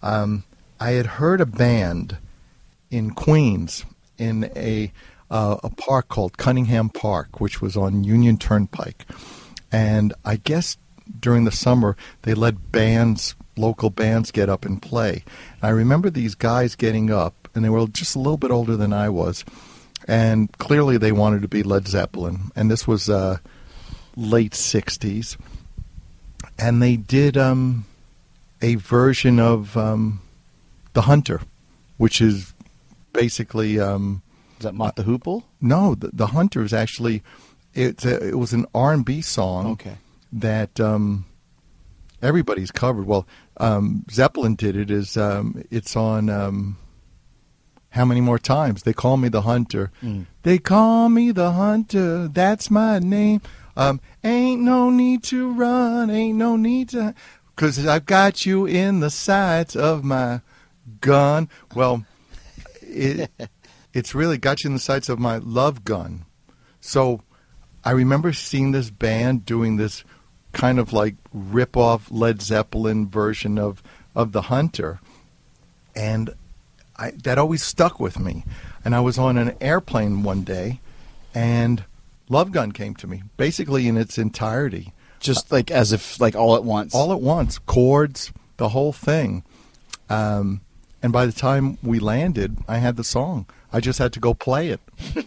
Um, 0.04 0.44
I 0.82 0.94
had 0.94 1.06
heard 1.06 1.42
a 1.42 1.46
band 1.46 2.18
in 2.90 3.12
Queens 3.12 3.86
in 4.18 4.50
a 4.56 4.92
uh, 5.30 5.58
a 5.64 5.70
park 5.70 6.10
called 6.10 6.40
Cunningham 6.40 6.90
Park, 6.90 7.40
which 7.40 7.62
was 7.62 7.78
on 7.78 8.04
Union 8.04 8.40
Turnpike, 8.40 9.06
and 9.72 10.12
I 10.26 10.38
guess 10.38 10.78
during 11.20 11.44
the 11.44 11.52
summer 11.52 11.96
they 12.24 12.34
let 12.34 12.72
bands, 12.72 13.36
local 13.56 13.92
bands, 13.92 14.32
get 14.32 14.50
up 14.50 14.66
and 14.66 14.82
play. 14.82 15.24
And 15.62 15.64
I 15.64 15.70
remember 15.70 16.10
these 16.10 16.34
guys 16.34 16.76
getting 16.76 17.12
up, 17.12 17.48
and 17.54 17.64
they 17.64 17.70
were 17.70 17.86
just 17.86 18.16
a 18.16 18.20
little 18.20 18.38
bit 18.38 18.50
older 18.50 18.76
than 18.76 18.92
I 18.92 19.08
was, 19.08 19.46
and 20.08 20.52
clearly 20.58 20.98
they 20.98 21.12
wanted 21.12 21.44
to 21.44 21.48
be 21.48 21.62
Led 21.62 21.88
Zeppelin, 21.88 22.52
and 22.56 22.72
this 22.72 22.88
was 22.88 23.08
uh, 23.08 23.38
late 24.16 24.54
'60s, 24.54 25.38
and 26.58 26.82
they 26.82 26.96
did. 26.96 27.38
Um, 27.38 27.86
a 28.64 28.76
version 28.76 29.40
of 29.40 29.76
um, 29.76 30.22
the 30.94 31.04
Hunter, 31.04 31.42
which 31.98 32.22
is 32.22 32.54
basically 33.14 33.80
um, 33.80 34.22
Is 34.60 34.64
that 34.64 34.74
Mott 34.76 34.96
the 34.96 35.04
Hoople? 35.04 35.44
no, 35.60 35.96
the, 35.96 36.10
the 36.14 36.28
Hunter 36.28 36.64
is 36.64 36.74
actually 36.74 37.24
it's 37.74 38.06
a, 38.06 38.28
it 38.30 38.38
was 38.38 38.52
an 38.54 38.66
R 38.76 38.92
and 38.94 39.06
B 39.06 39.22
song 39.22 39.68
Okay. 39.72 39.96
that 40.34 40.80
um, 40.80 41.26
everybody's 42.22 42.72
covered. 42.72 43.06
Well, 43.06 43.26
um, 43.58 44.06
Zeppelin 44.12 44.56
did 44.56 44.76
it. 44.76 44.92
Is 44.92 45.16
um, 45.18 45.64
it's 45.72 45.96
on 45.96 46.30
um, 46.30 46.78
how 47.92 48.06
many 48.06 48.22
more 48.22 48.40
times 48.40 48.84
they 48.84 48.94
call 48.94 49.18
me 49.18 49.30
the 49.30 49.42
Hunter? 49.44 49.92
They 50.44 50.58
call 50.58 51.10
me 51.10 51.32
the 51.32 51.52
Hunter. 51.54 52.28
That's 52.28 52.70
my 52.72 53.00
name. 53.00 53.42
Um, 53.78 54.02
ain't 54.24 54.62
no 54.62 54.90
need 54.90 55.24
to 55.26 55.52
run. 55.54 56.10
Ain't 56.10 56.38
no 56.38 56.56
need 56.58 56.90
to, 56.90 57.14
cause 57.56 57.86
I've 57.88 58.06
got 58.06 58.46
you 58.46 58.66
in 58.66 59.00
the 59.00 59.10
sights 59.10 59.76
of 59.78 60.04
my 60.04 60.42
gun. 61.02 61.50
Well, 61.76 62.06
it 62.82 63.30
it's 63.94 64.16
really 64.16 64.38
got 64.38 64.64
you 64.64 64.70
in 64.70 64.74
the 64.74 64.80
sights 64.80 65.10
of 65.10 65.20
my 65.20 65.38
love 65.38 65.84
gun. 65.84 66.26
So 66.80 67.22
I 67.84 67.92
remember 67.92 68.32
seeing 68.34 68.72
this 68.72 68.90
band 68.90 69.46
doing 69.46 69.78
this 69.78 70.04
kind 70.54 70.80
of 70.80 70.94
like 70.94 71.16
rip 71.34 71.76
off 71.78 72.10
Led 72.12 72.42
Zeppelin 72.42 73.10
version 73.10 73.58
of 73.58 73.82
of 74.16 74.32
the 74.32 74.44
Hunter, 74.44 75.00
and 75.96 76.34
I, 76.98 77.12
that 77.24 77.38
always 77.38 77.64
stuck 77.64 78.00
with 78.00 78.20
me. 78.20 78.44
And 78.84 78.96
I 78.96 79.00
was 79.00 79.18
on 79.18 79.38
an 79.38 79.56
airplane 79.62 80.24
one 80.24 80.42
day, 80.44 80.80
and 81.34 81.84
Love 82.30 82.52
Gun 82.52 82.72
came 82.72 82.96
to 82.96 83.08
me, 83.08 83.24
basically 83.38 83.88
in 83.88 83.96
its 83.96 84.18
entirety, 84.18 84.92
Just 85.20 85.52
like 85.52 85.70
as 85.72 85.92
if 85.94 86.20
like 86.20 86.36
all 86.36 86.56
at 86.56 86.64
once. 86.64 86.94
all 86.96 87.12
at 87.14 87.22
once, 87.22 87.58
chords, 87.60 88.34
the 88.58 88.70
whole 88.70 88.92
thing. 88.92 89.44
Um, 90.10 90.62
and 91.04 91.12
by 91.12 91.26
the 91.26 91.32
time 91.32 91.78
we 91.84 92.00
landed, 92.00 92.58
I 92.68 92.78
had 92.78 92.96
the 92.98 93.04
song. 93.04 93.46
I 93.74 93.80
just 93.80 94.00
had 94.00 94.14
to 94.14 94.20
go 94.20 94.34
play 94.34 94.70
it. 94.70 94.80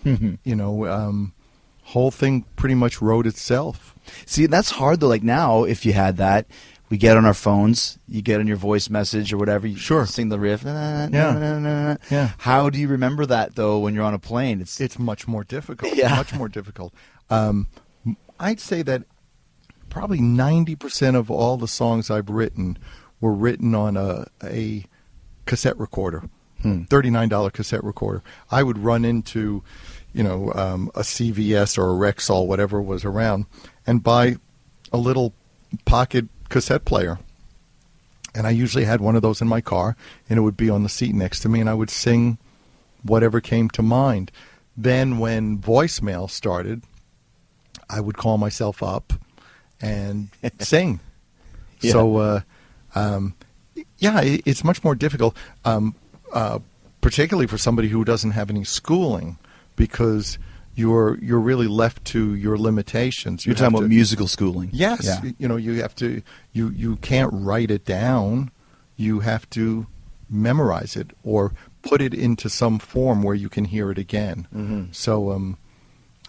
you 0.44 0.54
know, 0.56 0.86
um, 0.86 1.32
whole 1.84 2.10
thing 2.10 2.44
pretty 2.56 2.74
much 2.74 3.00
wrote 3.02 3.26
itself. 3.26 3.94
See, 4.26 4.46
that's 4.46 4.72
hard 4.72 5.00
though. 5.00 5.08
Like 5.08 5.22
now, 5.22 5.64
if 5.64 5.84
you 5.86 5.92
had 5.92 6.16
that, 6.18 6.46
we 6.90 6.98
get 6.98 7.16
on 7.16 7.24
our 7.24 7.34
phones, 7.34 7.98
you 8.06 8.20
get 8.22 8.38
on 8.40 8.46
your 8.46 8.58
voice 8.58 8.90
message 8.90 9.32
or 9.32 9.38
whatever, 9.38 9.66
you 9.66 9.76
Sure. 9.76 10.04
sing 10.06 10.28
the 10.28 10.38
riff. 10.38 10.64
na, 10.64 10.72
na, 10.72 11.06
na, 11.06 11.18
Yeah. 11.18 11.32
na, 11.32 11.38
na, 11.40 11.58
na, 11.58 11.82
na. 11.92 11.96
Yeah. 12.10 12.30
How 12.38 12.68
do 12.70 12.78
you 12.78 12.86
remember 12.88 13.24
that 13.26 13.54
though 13.56 13.78
when 13.78 13.94
you're 13.94 14.04
on 14.04 14.14
a 14.14 14.18
plane? 14.18 14.60
It's 14.60 14.80
It's 14.80 14.98
much 14.98 15.26
more 15.26 15.44
difficult. 15.44 15.94
Yeah. 15.96 16.14
Much 16.16 16.34
more 16.34 16.48
difficult. 16.48 16.92
Um, 17.30 17.66
I'd 18.38 18.60
say 18.60 18.82
that 18.82 19.04
probably 19.88 20.18
90% 20.20 21.16
of 21.16 21.30
all 21.30 21.56
the 21.56 21.68
songs 21.68 22.10
I've 22.10 22.28
written 22.28 22.76
were 23.20 23.32
written 23.32 23.74
on 23.74 23.96
a, 23.96 24.26
a 24.42 24.84
cassette 25.46 25.78
recorder, 25.78 26.28
$39 26.62 27.52
cassette 27.52 27.84
recorder. 27.84 28.22
I 28.50 28.62
would 28.62 28.78
run 28.78 29.04
into, 29.04 29.62
you 30.12 30.22
know, 30.22 30.52
um, 30.54 30.90
a 30.94 31.00
CVS 31.00 31.76
or 31.78 31.90
a 31.90 32.12
Rexall, 32.12 32.46
whatever 32.46 32.80
was 32.80 33.04
around, 33.04 33.46
and 33.86 34.02
buy 34.02 34.36
a 34.92 34.96
little 34.96 35.34
pocket 35.84 36.26
cassette 36.48 36.84
player. 36.84 37.18
And 38.34 38.46
I 38.46 38.50
usually 38.50 38.84
had 38.84 39.00
one 39.00 39.14
of 39.14 39.22
those 39.22 39.40
in 39.40 39.48
my 39.48 39.60
car, 39.60 39.96
and 40.28 40.38
it 40.38 40.42
would 40.42 40.56
be 40.56 40.70
on 40.70 40.82
the 40.82 40.88
seat 40.88 41.14
next 41.14 41.40
to 41.40 41.48
me, 41.48 41.60
and 41.60 41.70
I 41.70 41.74
would 41.74 41.90
sing 41.90 42.38
whatever 43.02 43.40
came 43.40 43.68
to 43.70 43.82
mind. 43.82 44.32
Then, 44.76 45.18
when 45.18 45.58
voicemail 45.58 46.28
started, 46.28 46.82
I 47.88 48.00
would 48.00 48.16
call 48.16 48.38
myself 48.38 48.82
up 48.82 49.12
and 49.80 50.30
sing. 50.58 50.98
Yeah. 51.80 51.92
So, 51.92 52.16
uh, 52.16 52.40
um, 52.94 53.34
yeah, 53.98 54.20
it's 54.22 54.64
much 54.64 54.82
more 54.84 54.94
difficult, 54.94 55.36
um, 55.64 55.94
uh, 56.32 56.58
particularly 57.00 57.46
for 57.46 57.58
somebody 57.58 57.88
who 57.88 58.04
doesn't 58.04 58.32
have 58.32 58.50
any 58.50 58.64
schooling, 58.64 59.38
because 59.76 60.38
you're 60.74 61.18
you're 61.22 61.40
really 61.40 61.68
left 61.68 62.04
to 62.06 62.34
your 62.34 62.58
limitations. 62.58 63.46
You 63.46 63.50
you're 63.50 63.54
talking 63.56 63.72
have 63.74 63.80
about 63.82 63.88
musical 63.88 64.26
schooling. 64.26 64.70
Yes, 64.72 65.04
Yeah. 65.04 65.30
you 65.38 65.46
know 65.48 65.56
you 65.56 65.80
have 65.82 65.94
to 65.96 66.22
you 66.52 66.70
you 66.70 66.96
can't 66.96 67.30
write 67.32 67.70
it 67.70 67.84
down. 67.84 68.50
You 68.96 69.20
have 69.20 69.48
to 69.50 69.86
memorize 70.30 70.96
it 70.96 71.10
or 71.22 71.52
put 71.82 72.00
it 72.00 72.14
into 72.14 72.48
some 72.48 72.78
form 72.78 73.22
where 73.22 73.34
you 73.36 73.48
can 73.48 73.66
hear 73.66 73.90
it 73.90 73.98
again. 73.98 74.48
Mm-hmm. 74.54 74.84
So 74.92 75.30
um 75.30 75.56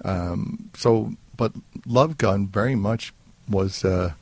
um 0.03 0.69
so 0.75 1.13
but 1.37 1.53
Love 1.85 2.17
Gun 2.17 2.47
very 2.47 2.75
much 2.75 3.13
was 3.49 3.83
uh 3.85 4.13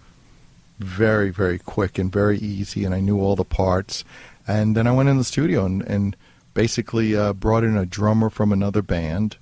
very 0.80 1.30
very 1.30 1.60
quick 1.60 1.98
and 1.98 2.12
very 2.12 2.38
easy 2.38 2.84
and 2.86 2.94
I 2.94 3.00
knew 3.00 3.20
all 3.20 3.36
the 3.36 3.46
parts 3.46 4.04
and 4.48 4.76
then 4.76 4.88
I 4.88 4.92
went 4.92 5.10
in 5.10 5.18
the 5.18 5.24
studio 5.24 5.66
and 5.66 5.82
and 5.84 6.16
basically 6.54 7.16
uh 7.16 7.34
brought 7.34 7.64
in 7.64 7.78
a 7.78 7.86
drummer 7.86 8.30
from 8.30 8.52
another 8.52 8.82
band 8.82 9.38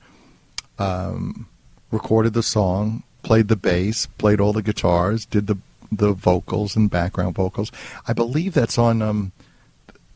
um, 0.82 1.48
recorded 1.92 2.34
the 2.34 2.44
song, 2.44 3.04
played 3.24 3.48
the 3.48 3.56
bass, 3.56 4.08
played 4.18 4.42
all 4.42 4.54
the 4.54 4.64
guitars, 4.64 5.26
did 5.26 5.48
the 5.48 5.58
the 5.92 6.14
vocals 6.14 6.76
and 6.76 6.90
background 6.90 7.36
vocals. 7.36 7.70
I 8.08 8.14
believe 8.14 8.54
that's 8.54 8.78
on 8.78 9.02
um, 9.02 9.34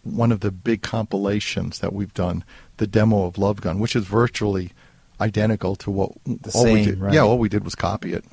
one 0.03 0.31
of 0.31 0.39
the 0.39 0.51
big 0.51 0.81
compilations 0.81 1.79
that 1.79 1.91
we've 1.91 2.13
done, 2.13 2.45
the 2.77 2.87
demo 2.87 3.25
of 3.25 3.37
Love 3.37 3.59
Gun, 3.59 3.79
which 3.79 3.93
is 3.95 4.05
virtually 4.05 4.71
identical 5.19 5.75
to 5.75 5.91
what 5.91 6.11
all 6.53 6.63
we 6.63 6.75
same, 6.75 6.85
did. 6.85 6.99
right. 6.99 7.13
Yeah, 7.13 7.21
all 7.21 7.37
we 7.37 7.49
did 7.49 7.65
was 7.65 7.75
copy 7.75 8.13
it. 8.13 8.23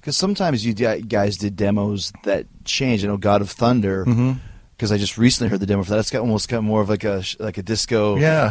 Because 0.00 0.16
sometimes 0.16 0.64
you 0.64 0.72
guys 0.72 1.36
did 1.36 1.56
demos 1.56 2.12
that 2.24 2.46
changed. 2.64 3.04
I 3.04 3.08
know 3.08 3.16
God 3.16 3.42
of 3.42 3.50
Thunder. 3.50 4.04
Mm-hmm. 4.04 4.32
Because 4.76 4.92
I 4.92 4.96
just 4.96 5.18
recently 5.18 5.50
heard 5.50 5.60
the 5.60 5.66
demo 5.66 5.82
for 5.84 5.90
that. 5.90 5.98
It's 5.98 6.10
got 6.10 6.20
almost 6.20 6.48
got 6.48 6.64
more 6.64 6.80
of 6.80 6.88
like 6.88 7.04
a 7.04 7.22
like 7.38 7.58
a 7.58 7.62
disco. 7.62 8.16
Yeah. 8.16 8.44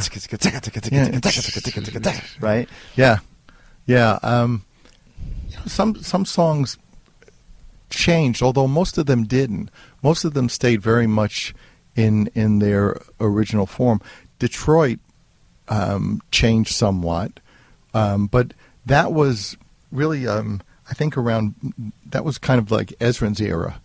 Right. 2.40 2.70
Yeah, 2.96 3.18
yeah. 3.88 4.20
Um, 4.22 4.64
know, 5.60 5.66
some 5.66 5.96
some 6.02 6.26
songs 6.26 6.78
changed, 7.90 8.42
although 8.42 8.68
most 8.68 8.98
of 8.98 9.06
them 9.06 9.24
didn't. 9.26 9.70
Most 10.04 10.24
of 10.24 10.34
them 10.34 10.50
stayed 10.50 10.82
very 10.82 11.08
much 11.08 11.54
in 11.96 12.28
in 12.36 12.60
their 12.60 13.00
original 13.20 13.66
form. 13.66 14.02
Detroit 14.40 15.00
um, 15.68 16.22
changed 16.32 16.74
somewhat, 16.74 17.40
um, 17.94 18.28
but 18.28 18.54
that 18.86 19.12
was 19.12 19.58
really, 19.92 20.28
um, 20.28 20.62
I 20.90 20.94
think, 20.94 21.18
around 21.18 21.56
that 22.06 22.26
was 22.26 22.38
kind 22.38 22.60
of 22.60 22.72
like 22.72 22.90
Ezrin's 23.00 23.40
era, 23.40 23.80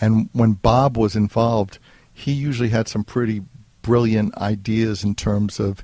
and 0.00 0.28
when 0.32 0.52
Bob 0.52 0.96
was 0.96 1.16
involved, 1.16 1.78
he 2.12 2.32
usually 2.32 2.68
had 2.68 2.86
some 2.88 3.04
pretty 3.04 3.42
brilliant 3.82 4.36
ideas 4.36 5.02
in 5.02 5.14
terms 5.14 5.58
of 5.58 5.82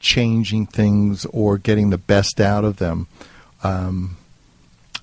changing 0.00 0.66
things 0.66 1.24
or 1.26 1.58
getting 1.58 1.90
the 1.90 1.98
best 1.98 2.40
out 2.40 2.64
of 2.64 2.78
them. 2.78 3.06
Um, 3.62 4.16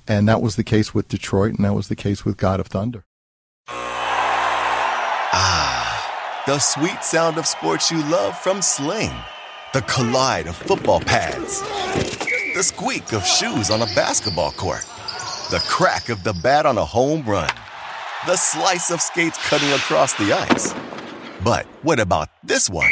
and 0.08 0.28
that 0.28 0.42
was 0.42 0.58
the 0.58 0.64
case 0.64 0.94
with 0.94 1.08
Detroit, 1.08 1.56
and 1.56 1.64
that 1.66 1.74
was 1.74 1.88
the 1.88 1.96
case 1.96 2.26
with 2.26 2.38
God 2.38 2.60
of 2.60 2.68
Thunder. 2.68 3.06
Ah, 5.36 6.44
the 6.46 6.60
sweet 6.60 7.04
sound 7.04 7.38
of 7.38 7.48
sports 7.48 7.90
you 7.90 8.04
love 8.10 8.38
from 8.38 8.62
Sling. 8.62 9.16
The 9.74 9.82
collide 9.82 10.48
of 10.48 10.56
football 10.56 11.00
pads. 11.00 11.62
The 12.56 12.62
squeak 12.62 13.14
of 13.14 13.26
shoes 13.26 13.72
on 13.72 13.82
a 13.82 13.88
basketball 13.96 14.52
court. 14.52 14.86
The 15.51 15.60
crack 15.67 16.08
of 16.08 16.23
the 16.23 16.32
bat 16.32 16.65
on 16.65 16.77
a 16.77 16.86
home 16.86 17.23
run. 17.25 17.49
The 18.25 18.38
slice 18.38 18.91
of 18.91 19.01
skates 19.01 19.38
cutting 19.49 19.69
across 19.71 20.13
the 20.13 20.32
ice. 20.32 20.73
But 21.43 21.65
what 21.84 21.99
about 21.99 22.29
this 22.43 22.69
one? 22.69 22.89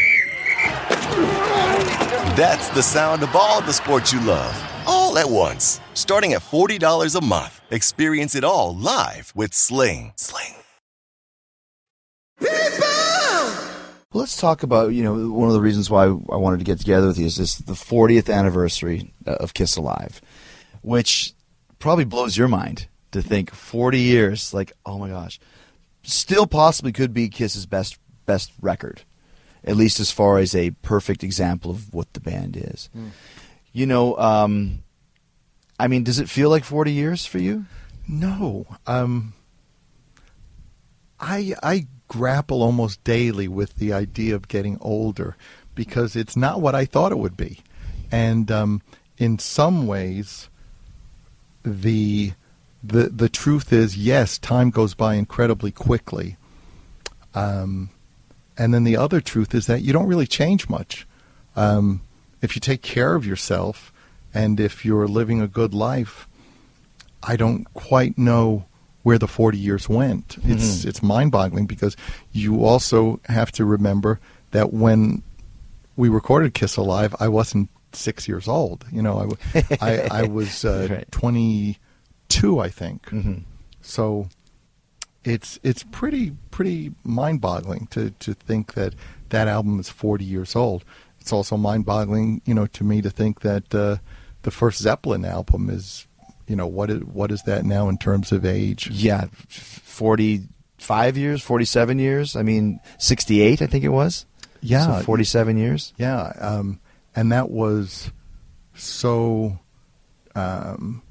That's 2.36 2.68
the 2.70 2.84
sound 2.84 3.24
of 3.24 3.36
all 3.38 3.62
the 3.62 3.72
sports 3.72 4.12
you 4.12 4.20
love, 4.20 4.54
all 4.86 5.18
at 5.18 5.30
once. 5.30 5.80
Starting 5.94 6.34
at 6.34 6.42
$40 6.42 7.16
a 7.16 7.24
month. 7.24 7.62
Experience 7.72 8.36
it 8.36 8.44
all 8.44 8.76
live 8.76 9.32
with 9.34 9.54
Sling. 9.54 10.12
Sling. 10.18 10.56
Let's 14.14 14.36
talk 14.36 14.64
about 14.64 14.90
you 14.94 15.04
know 15.06 15.32
one 15.32 15.48
of 15.48 15.54
the 15.54 15.62
reasons 15.62 15.90
why 15.90 16.04
I 16.04 16.36
wanted 16.36 16.58
to 16.60 16.66
get 16.66 16.80
together 16.80 17.08
with 17.08 17.18
you 17.18 17.28
is 17.28 17.38
this 17.38 17.56
the 17.56 17.74
40th 17.74 18.32
anniversary 18.32 19.14
uh, 19.26 19.36
of 19.36 19.54
Kiss 19.54 19.78
Alive, 19.78 20.20
which 20.82 21.34
probably 21.82 22.06
blows 22.06 22.38
your 22.38 22.48
mind 22.48 22.88
to 23.12 23.22
think 23.22 23.54
40 23.54 24.00
years. 24.00 24.54
Like, 24.54 24.72
oh 24.86 24.98
my 24.98 25.10
gosh, 25.10 25.40
still 26.04 26.48
possibly 26.48 26.92
could 26.92 27.14
be 27.14 27.28
Kiss's 27.28 27.66
best 27.66 27.98
best 28.26 28.54
record, 28.62 29.02
at 29.64 29.76
least 29.76 30.00
as 30.00 30.12
far 30.12 30.38
as 30.38 30.56
a 30.56 30.72
perfect 30.82 31.24
example 31.24 31.72
of 31.72 31.94
what 31.94 32.14
the 32.14 32.22
band 32.22 32.56
is. 32.56 32.90
You 33.74 33.86
know, 33.86 34.18
um, 34.18 34.84
I 35.80 35.88
mean, 35.88 36.04
does 36.04 36.20
it 36.20 36.30
feel 36.30 36.50
like 36.50 36.64
40 36.64 36.92
years 36.92 37.26
for 37.26 37.40
you? 37.40 37.66
No, 38.08 38.66
um, 38.88 39.34
I 41.20 41.54
I 41.62 41.88
grapple 42.08 42.62
almost 42.62 43.04
daily 43.04 43.48
with 43.48 43.76
the 43.76 43.94
idea 43.94 44.36
of 44.36 44.48
getting 44.48 44.78
older 44.82 45.38
because 45.76 46.16
it's 46.16 46.36
not 46.36 46.62
what 46.62 46.76
I 46.76 46.86
thought 46.86 47.12
it 47.12 47.18
would 47.18 47.38
be, 47.38 47.60
and 48.12 48.52
um, 48.52 48.82
in 49.18 49.40
some 49.40 49.88
ways, 49.88 50.50
the 51.64 52.34
the 52.84 53.10
the 53.10 53.30
truth 53.30 53.72
is 53.72 53.98
yes, 53.98 54.38
time 54.38 54.70
goes 54.70 54.94
by 54.94 55.16
incredibly 55.16 55.72
quickly. 55.72 56.38
Um, 57.34 57.90
and 58.58 58.74
then 58.74 58.84
the 58.84 58.98
other 58.98 59.22
truth 59.22 59.56
is 59.56 59.68
that 59.68 59.82
you 59.82 59.94
don't 59.94 60.08
really 60.08 60.28
change 60.28 60.70
much. 60.70 61.08
Um, 61.56 62.02
if 62.42 62.56
you 62.56 62.60
take 62.60 62.82
care 62.82 63.16
of 63.16 63.26
yourself 63.26 63.94
and 64.34 64.60
if 64.60 64.84
you're 64.84 65.08
living 65.08 65.42
a 65.42 65.48
good 65.48 65.74
life, 65.74 66.28
I 67.24 67.36
don't 67.36 67.72
quite 67.74 68.18
know 68.18 68.66
where 69.04 69.18
the 69.18 69.28
40 69.28 69.58
years 69.58 69.90
went. 69.90 70.38
It's 70.44 70.86
it's 70.86 71.02
mind-boggling 71.02 71.66
because 71.66 71.96
you 72.32 72.64
also 72.64 73.20
have 73.26 73.52
to 73.54 73.66
remember 73.66 74.20
that 74.52 74.74
when 74.74 75.24
we 75.96 76.10
recorded 76.10 76.54
Kiss 76.54 76.78
Alive, 76.78 77.16
I 77.20 77.28
wasn't 77.28 77.70
six 77.96 78.28
years 78.28 78.48
old. 78.48 78.86
You 78.92 79.02
know, 79.02 79.32
I 79.82 80.08
I 80.12 80.24
was 80.24 80.66
uh, 80.66 80.88
Right. 80.90 81.12
22, 81.12 82.60
I 82.60 82.70
think. 82.70 83.10
So 83.82 84.28
it's 85.24 85.60
it's 85.64 85.84
pretty 85.92 86.32
pretty 86.52 86.94
mind-boggling 87.04 87.88
to 87.92 88.12
to 88.20 88.34
think 88.34 88.74
that 88.74 88.94
that 89.30 89.48
album 89.48 89.80
is 89.80 89.90
40 89.90 90.26
years 90.26 90.56
old. 90.56 90.84
It's 91.20 91.32
also 91.32 91.56
mind-boggling, 91.58 92.42
you 92.46 92.54
know, 92.54 92.66
to 92.68 92.84
me 92.84 93.02
to 93.02 93.10
think 93.12 93.42
that 93.42 93.74
uh, 93.76 93.98
the 94.42 94.50
first 94.52 94.82
Zeppelin 94.82 95.24
album 95.24 95.70
is, 95.70 96.08
you 96.48 96.56
know, 96.56 96.66
what 96.68 96.90
is 96.90 97.04
what 97.04 97.32
is 97.32 97.44
that 97.44 97.64
now 97.66 97.90
in 97.90 97.98
terms 98.00 98.32
of 98.32 98.44
age? 98.46 98.90
Yeah, 98.90 99.26
45 99.48 101.18
years, 101.18 101.42
47 101.42 102.00
years. 102.00 102.36
I 102.36 102.42
mean, 102.44 102.80
68, 102.98 103.62
I 103.62 103.68
think 103.68 103.84
it 103.84 103.90
was. 103.90 104.26
Yeah. 104.62 105.00
So 105.00 105.04
47 105.06 105.58
years. 105.58 105.94
Yeah, 105.98 106.34
um, 106.40 106.80
and 107.16 107.32
that 107.32 107.50
was 107.50 108.12
so 108.74 109.60
um, 110.36 111.02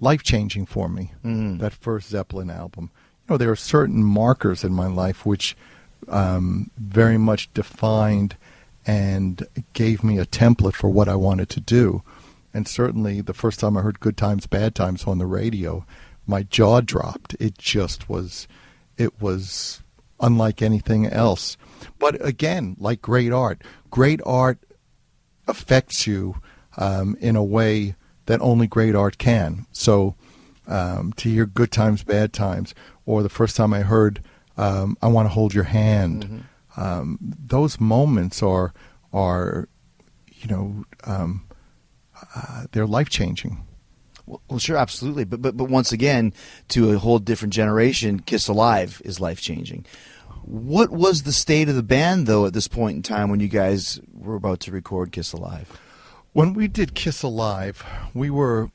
life 0.00 0.22
changing 0.22 0.66
for 0.66 0.88
me. 0.88 1.12
That 1.58 1.72
first 1.72 2.08
Zeppelin 2.10 2.50
album. 2.50 2.90
You 3.26 3.34
know, 3.34 3.36
there 3.38 3.50
are 3.50 3.56
certain 3.56 4.04
markers 4.04 4.64
in 4.64 4.72
my 4.72 4.86
life 4.86 5.24
which 5.24 5.56
um, 6.08 6.70
very 6.76 7.18
much 7.18 7.52
defined 7.54 8.36
and 8.86 9.46
gave 9.72 10.04
me 10.04 10.18
a 10.18 10.26
template 10.26 10.74
for 10.74 10.90
what 10.90 11.08
I 11.08 11.14
wanted 11.14 11.48
to 11.50 11.60
do. 11.60 12.02
And 12.52 12.68
certainly, 12.68 13.20
the 13.20 13.34
first 13.34 13.60
time 13.60 13.76
I 13.76 13.80
heard 13.80 13.98
"Good 13.98 14.16
Times, 14.16 14.46
Bad 14.46 14.74
Times" 14.74 15.04
on 15.04 15.18
the 15.18 15.26
radio, 15.26 15.84
my 16.26 16.44
jaw 16.44 16.80
dropped. 16.80 17.34
It 17.40 17.58
just 17.58 18.08
was, 18.08 18.46
it 18.96 19.20
was 19.20 19.82
unlike 20.20 20.62
anything 20.62 21.06
else. 21.06 21.56
But 21.98 22.24
again, 22.24 22.76
like 22.78 23.02
great 23.02 23.32
art, 23.32 23.62
great 23.90 24.20
art 24.24 24.58
affects 25.46 26.06
you 26.06 26.36
um, 26.76 27.16
in 27.20 27.36
a 27.36 27.44
way 27.44 27.94
that 28.26 28.40
only 28.40 28.66
great 28.66 28.94
art 28.94 29.18
can. 29.18 29.66
So 29.72 30.14
um, 30.66 31.12
to 31.14 31.28
hear 31.28 31.46
"Good 31.46 31.70
Times, 31.70 32.02
Bad 32.02 32.32
Times," 32.32 32.74
or 33.06 33.22
the 33.22 33.28
first 33.28 33.56
time 33.56 33.72
I 33.74 33.80
heard 33.80 34.22
um, 34.56 34.96
"I 35.02 35.08
Want 35.08 35.26
to 35.26 35.34
Hold 35.34 35.54
Your 35.54 35.64
Hand," 35.64 36.44
um, 36.76 37.18
those 37.20 37.80
moments 37.80 38.42
are 38.42 38.72
are 39.12 39.68
you 40.32 40.48
know 40.48 40.84
um, 41.04 41.44
uh, 42.34 42.64
they're 42.72 42.86
life 42.86 43.08
changing. 43.08 43.64
Well, 44.26 44.40
well, 44.48 44.58
sure, 44.58 44.76
absolutely. 44.76 45.24
But, 45.24 45.42
but 45.42 45.56
but 45.56 45.68
once 45.68 45.92
again, 45.92 46.32
to 46.68 46.92
a 46.92 46.98
whole 46.98 47.18
different 47.18 47.52
generation, 47.52 48.20
Kiss 48.20 48.48
Alive 48.48 49.02
is 49.04 49.20
life 49.20 49.40
changing. 49.40 49.84
What 50.46 50.90
was 50.90 51.22
the 51.22 51.32
state 51.32 51.68
of 51.68 51.74
the 51.74 51.82
band 51.82 52.26
though 52.26 52.46
at 52.46 52.52
this 52.52 52.68
point 52.68 52.96
in 52.96 53.02
time 53.02 53.30
when 53.30 53.40
you 53.40 53.48
guys 53.48 54.00
were 54.12 54.34
about 54.36 54.60
to 54.60 54.70
record 54.72 55.12
Kiss 55.12 55.32
Alive? 55.32 55.80
when 56.34 56.52
we 56.52 56.66
did 56.68 56.94
Kiss 56.94 57.22
Alive, 57.22 57.84
we 58.12 58.28
were, 58.28 58.70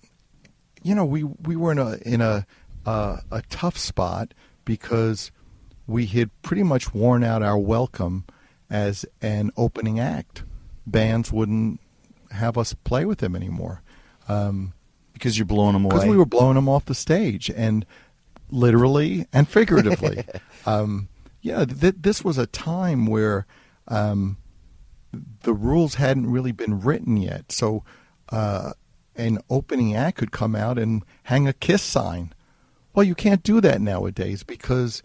you 0.82 0.96
know, 0.96 1.06
we 1.06 1.24
we 1.24 1.56
were 1.56 1.72
in 1.72 1.78
a 1.78 1.98
in 2.06 2.22
a 2.22 2.46
uh, 2.86 3.18
a 3.32 3.42
tough 3.50 3.78
spot 3.78 4.34
because 4.66 5.32
we 5.86 6.06
had 6.08 6.30
pretty 6.42 6.64
much 6.64 6.94
worn 6.94 7.24
out 7.24 7.44
our 7.44 7.58
welcome 7.58 8.24
as 8.70 9.06
an 9.22 9.52
opening 9.58 10.00
act. 10.00 10.44
Bands 10.88 11.32
wouldn't 11.32 11.80
have 12.32 12.58
us 12.58 12.74
play 12.74 13.06
with 13.06 13.20
them 13.20 13.36
anymore 13.36 13.82
Because 15.14 15.38
you're 15.38 15.46
blowing 15.46 15.74
them 15.74 15.86
away. 15.86 15.96
because 15.96 16.08
we 16.10 16.18
were 16.18 16.26
blowing 16.26 16.56
them 16.56 16.70
off 16.70 16.86
the 16.86 16.96
stage, 16.96 17.50
and 17.50 17.86
literally 18.50 19.26
and 19.34 19.48
figuratively. 19.48 20.24
um, 20.66 21.10
yeah, 21.42 21.66
th- 21.66 21.96
this 22.00 22.24
was 22.24 22.38
a 22.38 22.46
time 22.48 23.06
where 23.06 23.46
um, 23.88 24.38
the 25.44 25.54
rules 25.54 25.96
hadn't 25.96 26.30
really 26.32 26.52
been 26.52 26.80
written 26.82 27.18
yet, 27.18 27.52
so 27.52 27.84
uh, 28.30 28.74
an 29.16 29.40
opening 29.50 29.96
act 29.96 30.18
could 30.18 30.32
come 30.32 30.56
out 30.56 30.78
and 30.78 31.04
hang 31.24 31.48
a 31.48 31.54
kiss 31.54 31.82
sign. 31.82 32.34
Well, 32.94 33.04
you 33.04 33.16
can't 33.16 33.44
do 33.44 33.62
that 33.62 33.82
nowadays 33.82 34.44
because 34.44 35.02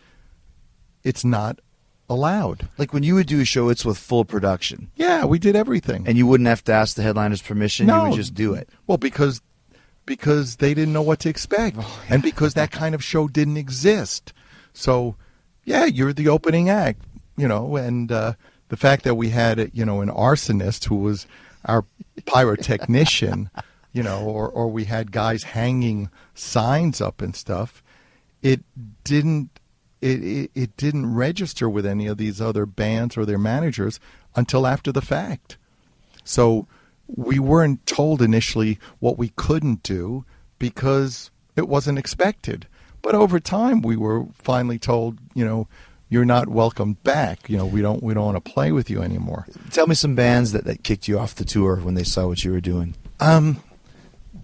it's 1.02 1.24
not 1.24 1.60
allowed. 2.08 2.68
like 2.76 2.92
when 2.92 3.02
you 3.02 3.14
would 3.14 3.26
do 3.26 3.40
a 3.40 3.44
show, 3.44 3.68
it's 3.70 3.84
with 3.84 3.96
full 3.98 4.24
production, 4.24 4.90
Yeah, 4.96 5.24
we 5.24 5.38
did 5.38 5.56
everything. 5.56 6.04
and 6.06 6.18
you 6.18 6.26
wouldn't 6.26 6.48
have 6.48 6.62
to 6.64 6.72
ask 6.72 6.96
the 6.96 7.02
headliner's 7.02 7.40
permission. 7.42 7.88
You 7.88 8.02
would 8.02 8.12
just 8.14 8.34
do 8.34 8.52
it. 8.54 8.68
Well, 8.86 8.98
because 8.98 9.40
because 10.06 10.56
they 10.56 10.74
didn't 10.74 10.92
know 10.92 11.00
what 11.02 11.20
to 11.20 11.30
expect, 11.30 11.76
Oh, 11.80 12.02
and 12.10 12.22
because 12.22 12.52
that 12.54 12.70
kind 12.70 12.94
of 12.94 13.02
show 13.02 13.26
didn't 13.26 13.56
exist. 13.56 14.34
So, 14.74 15.16
yeah, 15.64 15.84
you're 15.84 16.12
the 16.12 16.28
opening 16.28 16.68
act, 16.68 17.02
you 17.36 17.48
know, 17.48 17.76
and 17.76 18.10
uh, 18.10 18.34
the 18.68 18.76
fact 18.76 19.04
that 19.04 19.14
we 19.14 19.30
had, 19.30 19.70
you 19.72 19.84
know, 19.84 20.00
an 20.00 20.10
arsonist 20.10 20.86
who 20.86 20.96
was 20.96 21.26
our 21.64 21.84
pyrotechnician, 22.22 23.48
you 23.92 24.02
know, 24.02 24.22
or 24.24 24.48
or 24.48 24.68
we 24.68 24.84
had 24.84 25.12
guys 25.12 25.44
hanging 25.44 26.10
signs 26.34 27.00
up 27.00 27.22
and 27.22 27.34
stuff, 27.34 27.82
it 28.42 28.62
didn't. 29.04 29.50
It, 30.00 30.22
it, 30.22 30.50
it 30.54 30.76
didn't 30.76 31.14
register 31.14 31.66
with 31.66 31.86
any 31.86 32.06
of 32.08 32.18
these 32.18 32.38
other 32.38 32.66
bands 32.66 33.16
or 33.16 33.24
their 33.24 33.38
managers 33.38 33.98
until 34.36 34.66
after 34.66 34.92
the 34.92 35.00
fact. 35.00 35.56
So 36.24 36.66
we 37.06 37.38
weren't 37.38 37.86
told 37.86 38.20
initially 38.20 38.78
what 38.98 39.16
we 39.16 39.30
couldn't 39.30 39.82
do 39.82 40.26
because 40.58 41.30
it 41.56 41.68
wasn't 41.68 41.98
expected. 41.98 42.66
But 43.04 43.14
over 43.14 43.38
time, 43.38 43.82
we 43.82 43.96
were 43.96 44.24
finally 44.32 44.78
told, 44.78 45.18
you 45.34 45.44
know, 45.44 45.68
you're 46.08 46.24
not 46.24 46.48
welcome 46.48 46.94
back. 47.04 47.50
You 47.50 47.58
know, 47.58 47.66
we 47.66 47.82
don't 47.82 48.02
we 48.02 48.14
don't 48.14 48.24
want 48.24 48.42
to 48.42 48.52
play 48.52 48.72
with 48.72 48.88
you 48.88 49.02
anymore. 49.02 49.46
Tell 49.70 49.86
me 49.86 49.94
some 49.94 50.14
bands 50.14 50.52
that, 50.52 50.64
that 50.64 50.82
kicked 50.82 51.06
you 51.06 51.18
off 51.18 51.34
the 51.34 51.44
tour 51.44 51.76
when 51.76 51.94
they 51.94 52.02
saw 52.04 52.26
what 52.28 52.44
you 52.44 52.50
were 52.50 52.62
doing. 52.62 52.94
Um, 53.20 53.62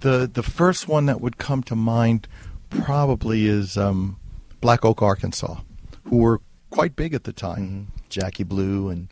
the 0.00 0.30
the 0.32 0.42
first 0.42 0.88
one 0.88 1.06
that 1.06 1.20
would 1.22 1.38
come 1.38 1.62
to 1.64 1.74
mind 1.74 2.28
probably 2.68 3.46
is 3.46 3.78
um, 3.78 4.18
Black 4.60 4.84
Oak, 4.84 5.00
Arkansas, 5.00 5.56
who 6.04 6.18
were 6.18 6.40
quite 6.70 6.94
big 6.96 7.14
at 7.14 7.24
the 7.24 7.32
time. 7.32 7.88
Jackie 8.10 8.44
Blue 8.44 8.90
and 8.90 9.08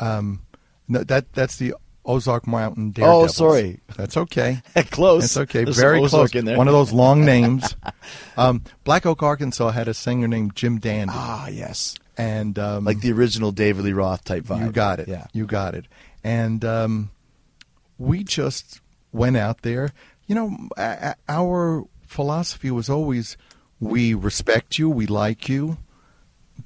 Um, 0.00 0.40
no, 0.88 1.04
that 1.04 1.32
that's 1.32 1.56
the 1.58 1.74
Ozark 2.06 2.46
Mountain 2.46 2.90
Daredevils. 2.90 3.24
Oh, 3.40 3.48
sorry. 3.50 3.80
That's 3.96 4.16
okay. 4.16 4.62
close. 4.90 5.22
That's 5.22 5.36
okay. 5.38 5.64
There's 5.64 5.78
Very 5.78 6.06
close. 6.06 6.34
In 6.34 6.44
there. 6.44 6.56
One 6.58 6.68
of 6.68 6.74
those 6.74 6.92
long 6.92 7.24
names. 7.24 7.74
um, 8.36 8.62
Black 8.84 9.06
Oak, 9.06 9.22
Arkansas 9.22 9.70
had 9.70 9.88
a 9.88 9.94
singer 9.94 10.28
named 10.28 10.54
Jim 10.54 10.78
Dandy, 10.78 11.12
ah 11.16 11.48
yes, 11.48 11.94
and 12.18 12.58
um, 12.58 12.84
like 12.84 13.00
the 13.00 13.12
original 13.12 13.52
David 13.52 13.84
Lee 13.84 13.92
Roth 13.92 14.24
type 14.24 14.44
vibe. 14.44 14.66
You 14.66 14.70
got 14.72 15.00
it. 15.00 15.08
Yeah. 15.08 15.26
You 15.32 15.46
got 15.46 15.74
it. 15.74 15.86
And 16.22 16.64
um, 16.64 17.10
we 17.98 18.22
just 18.24 18.80
went 19.12 19.36
out 19.36 19.62
there. 19.62 19.92
You 20.26 20.34
know, 20.34 20.56
a- 20.76 21.10
a- 21.12 21.16
our 21.28 21.84
philosophy 22.06 22.70
was 22.70 22.88
always 22.90 23.36
we 23.80 24.14
respect 24.14 24.78
you, 24.78 24.88
we 24.88 25.06
like 25.06 25.48
you, 25.48 25.78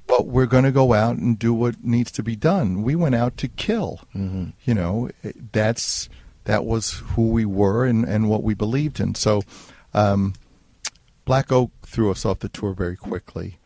but 0.07 0.27
we're 0.27 0.45
going 0.45 0.63
to 0.63 0.71
go 0.71 0.93
out 0.93 1.17
and 1.17 1.37
do 1.37 1.53
what 1.53 1.83
needs 1.83 2.11
to 2.11 2.23
be 2.23 2.35
done. 2.35 2.83
We 2.83 2.95
went 2.95 3.15
out 3.15 3.37
to 3.37 3.47
kill. 3.47 4.01
Mm-hmm. 4.15 4.49
You 4.63 4.73
know, 4.73 5.09
that's 5.51 6.09
that 6.45 6.65
was 6.65 7.03
who 7.11 7.29
we 7.29 7.45
were 7.45 7.85
and, 7.85 8.05
and 8.05 8.29
what 8.29 8.43
we 8.43 8.53
believed 8.53 8.99
in. 8.99 9.15
So, 9.15 9.43
um, 9.93 10.33
Black 11.25 11.51
Oak 11.51 11.71
threw 11.83 12.09
us 12.09 12.25
off 12.25 12.39
the 12.39 12.49
tour 12.49 12.73
very 12.73 12.97
quickly. 12.97 13.59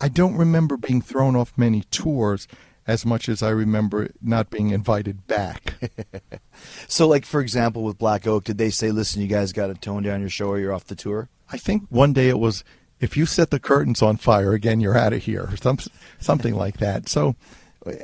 I 0.00 0.08
don't 0.08 0.36
remember 0.36 0.76
being 0.76 1.00
thrown 1.00 1.34
off 1.34 1.56
many 1.56 1.82
tours 1.90 2.46
as 2.86 3.06
much 3.06 3.28
as 3.28 3.42
I 3.42 3.48
remember 3.48 4.10
not 4.22 4.50
being 4.50 4.70
invited 4.70 5.26
back. 5.26 5.74
So, 6.88 7.06
like 7.06 7.26
for 7.26 7.40
example, 7.40 7.82
with 7.82 7.98
Black 7.98 8.26
Oak, 8.26 8.44
did 8.44 8.58
they 8.58 8.70
say, 8.70 8.90
"Listen, 8.90 9.20
you 9.20 9.28
guys 9.28 9.52
got 9.52 9.66
to 9.66 9.74
tone 9.74 10.02
down 10.02 10.20
your 10.20 10.30
show, 10.30 10.48
or 10.48 10.58
you're 10.58 10.72
off 10.72 10.86
the 10.86 10.94
tour"? 10.94 11.28
I 11.50 11.58
think 11.58 11.84
one 11.90 12.12
day 12.12 12.28
it 12.28 12.38
was, 12.38 12.64
if 13.00 13.16
you 13.16 13.26
set 13.26 13.50
the 13.50 13.60
curtains 13.60 14.02
on 14.02 14.16
fire 14.16 14.52
again, 14.52 14.80
you're 14.80 14.96
out 14.96 15.12
of 15.12 15.22
here, 15.22 15.48
or 15.50 15.56
some, 15.56 15.78
something 16.18 16.54
like 16.54 16.78
that. 16.78 17.08
So, 17.08 17.36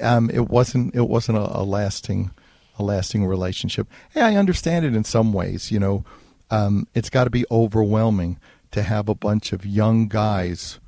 um, 0.00 0.30
it 0.30 0.48
wasn't 0.48 0.94
it 0.94 1.08
wasn't 1.08 1.38
a, 1.38 1.58
a 1.58 1.62
lasting 1.62 2.30
a 2.78 2.82
lasting 2.82 3.26
relationship. 3.26 3.88
Hey, 4.10 4.20
I 4.20 4.36
understand 4.36 4.84
it 4.84 4.94
in 4.94 5.04
some 5.04 5.32
ways. 5.32 5.70
You 5.70 5.80
know, 5.80 6.04
um, 6.50 6.86
it's 6.94 7.10
got 7.10 7.24
to 7.24 7.30
be 7.30 7.44
overwhelming 7.50 8.38
to 8.70 8.82
have 8.82 9.08
a 9.08 9.14
bunch 9.14 9.52
of 9.52 9.66
young 9.66 10.08
guys 10.08 10.78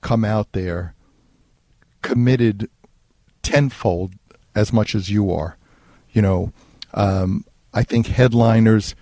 come 0.00 0.24
out 0.24 0.52
there 0.52 0.94
committed 2.02 2.68
tenfold 3.42 4.14
as 4.54 4.72
much 4.72 4.94
as 4.94 5.10
you 5.10 5.32
are. 5.32 5.56
You 6.12 6.22
know, 6.22 6.52
um, 6.92 7.44
I 7.72 7.82
think 7.82 8.06
headliners 8.06 8.94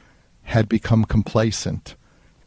had 0.44 0.68
become 0.68 1.05
complacent 1.05 1.94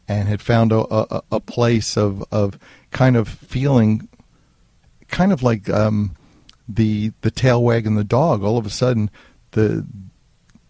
and 0.08 0.28
had 0.28 0.40
found 0.40 0.72
a, 0.72 0.86
a, 0.92 1.22
a 1.32 1.40
place 1.40 1.96
of, 1.96 2.24
of 2.30 2.58
kind 2.90 3.16
of 3.16 3.28
feeling 3.28 4.08
kind 5.08 5.32
of 5.32 5.42
like 5.42 5.68
um, 5.68 6.16
the 6.68 7.12
the 7.20 7.30
tail 7.30 7.62
wagging 7.62 7.94
the 7.94 8.04
dog. 8.04 8.42
All 8.42 8.58
of 8.58 8.66
a 8.66 8.70
sudden, 8.70 9.10
the 9.52 9.86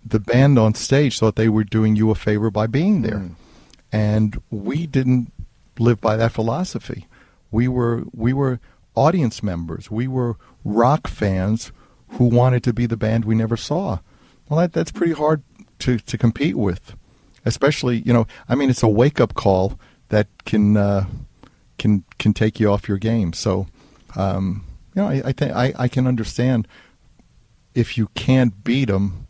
the 0.05 0.21
band 0.21 0.59
on 0.59 0.75
stage 0.75 1.19
thought 1.19 1.37
they 1.37 1.49
were 1.49 1.65
doing 1.65 1.97
you 1.97 2.11
a 2.11 2.15
favor 2.15 2.51
by 2.51 2.67
being 2.67 3.03
there, 3.03 3.31
and 3.93 4.41
we 4.51 4.87
didn't 4.87 5.33
live 5.79 6.01
by 6.01 6.17
that 6.17 6.33
philosophy. 6.33 7.07
We 7.51 7.69
were 7.69 8.05
we 8.15 8.33
were 8.33 8.61
audience 8.95 9.43
members. 9.43 9.91
We 9.91 10.09
were 10.09 10.37
rock 10.65 11.07
fans 11.07 11.71
who 12.11 12.25
wanted 12.25 12.63
to 12.65 12.73
be 12.73 12.87
the 12.87 12.97
band 12.97 13.25
we 13.25 13.35
never 13.35 13.57
saw. 13.57 13.99
Well, 14.49 14.61
that, 14.61 14.73
that's 14.73 14.93
pretty 14.93 15.13
hard 15.13 15.43
to, 15.81 15.99
to 15.99 16.19
compete 16.19 16.57
with, 16.57 16.95
especially 17.47 18.03
you 18.05 18.13
know. 18.13 18.27
I 18.49 18.55
mean, 18.55 18.69
it's 18.69 18.83
a 18.83 18.89
wake 18.89 19.19
up 19.21 19.33
call 19.33 19.81
that 20.11 20.27
can 20.45 20.77
uh, 20.77 21.07
can 21.79 22.05
can 22.19 22.35
take 22.35 22.61
you 22.61 22.71
off 22.71 22.87
your 22.89 22.99
game. 22.99 23.33
So, 23.33 23.67
um, 24.15 24.65
you 24.95 25.01
know, 25.01 25.09
I, 25.09 25.23
I 25.27 25.33
think 25.33 25.53
I, 25.53 25.73
I 25.79 25.89
can 25.89 26.07
understand 26.07 26.69
if 27.75 27.97
you 27.97 28.09
can't 28.15 28.63
beat 28.63 28.89
them, 28.89 29.27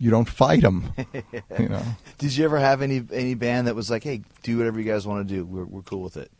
you 0.00 0.10
don't 0.10 0.28
fight 0.28 0.62
them. 0.62 0.92
you 1.58 1.68
know. 1.68 1.82
Did 2.18 2.36
you 2.36 2.44
ever 2.44 2.58
have 2.58 2.82
any 2.82 3.04
any 3.12 3.34
band 3.34 3.68
that 3.68 3.76
was 3.76 3.90
like, 3.90 4.02
"Hey, 4.02 4.22
do 4.42 4.58
whatever 4.58 4.80
you 4.80 4.90
guys 4.90 5.06
want 5.06 5.28
to 5.28 5.34
do. 5.34 5.44
We're 5.44 5.64
we're 5.64 5.82
cool 5.82 6.02
with 6.02 6.16
it." 6.16 6.32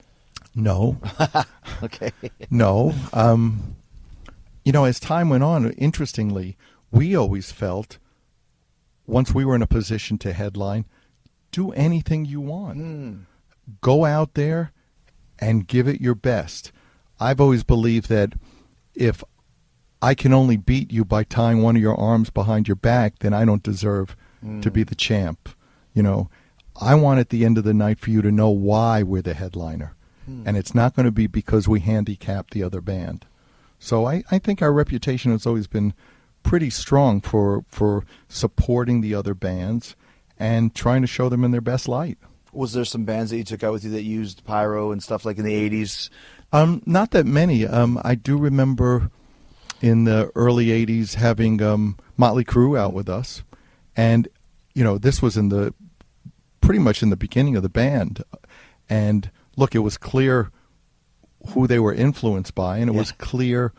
No, 0.56 0.98
Okay. 1.82 2.12
no. 2.48 2.94
Um, 3.12 3.74
you 4.64 4.70
know, 4.70 4.84
as 4.84 5.00
time 5.00 5.28
went 5.28 5.42
on, 5.42 5.72
interestingly, 5.72 6.56
we 6.92 7.16
always 7.16 7.50
felt 7.50 7.98
once 9.04 9.34
we 9.34 9.44
were 9.44 9.56
in 9.56 9.62
a 9.62 9.66
position 9.66 10.16
to 10.18 10.32
headline, 10.32 10.84
do 11.54 11.70
anything 11.72 12.24
you 12.24 12.40
want. 12.40 12.76
Hmm. 12.76 13.14
Go 13.80 14.04
out 14.04 14.34
there 14.34 14.72
and 15.38 15.68
give 15.68 15.86
it 15.86 16.00
your 16.00 16.16
best. 16.16 16.72
I've 17.20 17.40
always 17.40 17.62
believed 17.62 18.08
that 18.08 18.32
if 18.94 19.22
I 20.02 20.14
can 20.14 20.34
only 20.34 20.56
beat 20.56 20.92
you 20.92 21.04
by 21.04 21.22
tying 21.22 21.62
one 21.62 21.76
of 21.76 21.82
your 21.82 21.98
arms 21.98 22.28
behind 22.28 22.66
your 22.66 22.74
back, 22.74 23.20
then 23.20 23.32
I 23.32 23.44
don't 23.44 23.62
deserve 23.62 24.16
to 24.60 24.70
be 24.70 24.82
hmm. 24.82 24.88
the 24.88 24.94
champ. 24.96 25.48
You 25.94 26.02
know, 26.02 26.28
I 26.80 26.96
want 26.96 27.20
at 27.20 27.30
the 27.30 27.44
end 27.44 27.56
of 27.56 27.64
the 27.64 27.72
night 27.72 28.00
for 28.00 28.10
you 28.10 28.20
to 28.20 28.32
know 28.32 28.50
why 28.50 29.04
we're 29.04 29.22
the 29.22 29.34
headliner. 29.34 29.94
Hmm. 30.26 30.42
And 30.44 30.56
it's 30.56 30.74
not 30.74 30.96
going 30.96 31.06
to 31.06 31.12
be 31.12 31.28
because 31.28 31.68
we 31.68 31.80
handicap 31.80 32.50
the 32.50 32.64
other 32.64 32.80
band. 32.80 33.26
So 33.78 34.06
I, 34.06 34.24
I 34.30 34.38
think 34.40 34.60
our 34.60 34.72
reputation 34.72 35.30
has 35.30 35.46
always 35.46 35.68
been 35.68 35.94
pretty 36.42 36.68
strong 36.68 37.20
for 37.20 37.64
for 37.68 38.04
supporting 38.28 39.00
the 39.00 39.14
other 39.14 39.34
bands 39.34 39.94
and 40.38 40.74
trying 40.74 41.02
to 41.02 41.06
show 41.06 41.28
them 41.28 41.44
in 41.44 41.50
their 41.50 41.60
best 41.60 41.88
light. 41.88 42.18
Was 42.52 42.72
there 42.72 42.84
some 42.84 43.04
bands 43.04 43.30
that 43.30 43.38
you 43.38 43.44
took 43.44 43.64
out 43.64 43.72
with 43.72 43.84
you 43.84 43.90
that 43.90 44.02
used 44.02 44.44
pyro 44.44 44.92
and 44.92 45.02
stuff 45.02 45.24
like 45.24 45.38
in 45.38 45.44
the 45.44 45.70
'80s? 45.70 46.08
Um, 46.52 46.82
not 46.86 47.10
that 47.10 47.26
many. 47.26 47.66
Um, 47.66 48.00
I 48.04 48.14
do 48.14 48.36
remember 48.38 49.10
in 49.80 50.04
the 50.04 50.30
early 50.34 50.66
'80s 50.66 51.14
having 51.14 51.60
um, 51.60 51.98
Motley 52.16 52.44
Crue 52.44 52.78
out 52.78 52.92
with 52.92 53.08
us, 53.08 53.42
and 53.96 54.28
you 54.74 54.84
know 54.84 54.98
this 54.98 55.20
was 55.20 55.36
in 55.36 55.48
the 55.48 55.74
pretty 56.60 56.78
much 56.78 57.02
in 57.02 57.10
the 57.10 57.16
beginning 57.16 57.56
of 57.56 57.62
the 57.62 57.68
band. 57.68 58.22
And 58.88 59.30
look, 59.56 59.74
it 59.74 59.80
was 59.80 59.96
clear 59.96 60.50
who 61.48 61.66
they 61.66 61.78
were 61.78 61.92
influenced 61.92 62.54
by, 62.54 62.78
and 62.78 62.88
it 62.88 62.94
was 62.94 63.12
clear 63.12 63.72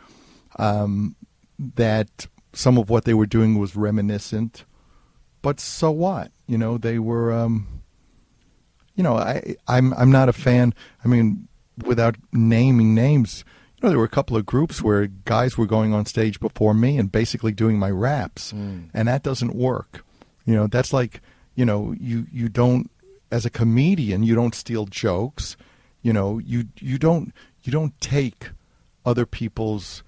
um, 0.58 1.16
that 1.58 2.28
some 2.54 2.78
of 2.78 2.90
what 2.90 3.06
they 3.06 3.14
were 3.14 3.26
doing 3.26 3.58
was 3.58 3.76
reminiscent. 3.76 4.66
But 5.42 5.60
so 5.60 5.92
what? 5.92 6.32
You 6.48 6.58
know, 6.58 6.78
they 6.78 7.00
were. 7.00 7.32
Um, 7.32 7.82
you 8.96 9.04
know, 9.04 9.16
I 9.16 9.56
I'm 9.68 9.94
I'm 9.94 10.12
not 10.12 10.30
a 10.30 10.34
fan. 10.34 10.74
I 11.04 11.08
mean, 11.08 11.48
without 11.86 12.16
naming 12.32 12.96
names, 12.96 13.44
you 13.76 13.82
know, 13.84 13.90
there 13.90 13.98
were 13.98 14.06
a 14.06 14.10
couple 14.10 14.38
of 14.38 14.46
groups 14.46 14.82
where 14.82 15.08
guys 15.08 15.58
were 15.58 15.66
going 15.66 15.94
on 15.94 16.06
stage 16.06 16.40
before 16.40 16.74
me 16.74 16.98
and 16.98 17.12
basically 17.12 17.52
doing 17.52 17.78
my 17.78 17.92
raps, 17.92 18.52
and 18.94 19.08
that 19.08 19.24
doesn't 19.24 19.54
work. 19.54 20.06
You 20.46 20.56
know, 20.56 20.68
that's 20.68 20.94
like, 20.94 21.22
you 21.56 21.66
know, 21.66 21.94
you 22.00 22.28
you 22.32 22.48
don't 22.48 22.90
as 23.32 23.46
a 23.46 23.50
comedian, 23.50 24.24
you 24.24 24.36
don't 24.36 24.56
steal 24.56 24.86
jokes. 24.86 25.58
You 26.02 26.14
know, 26.14 26.40
you 26.40 26.66
you 26.80 26.98
don't 26.98 27.34
you 27.64 27.72
don't 27.72 28.00
take 28.00 28.52
other 29.06 29.26
people's 29.26 30.04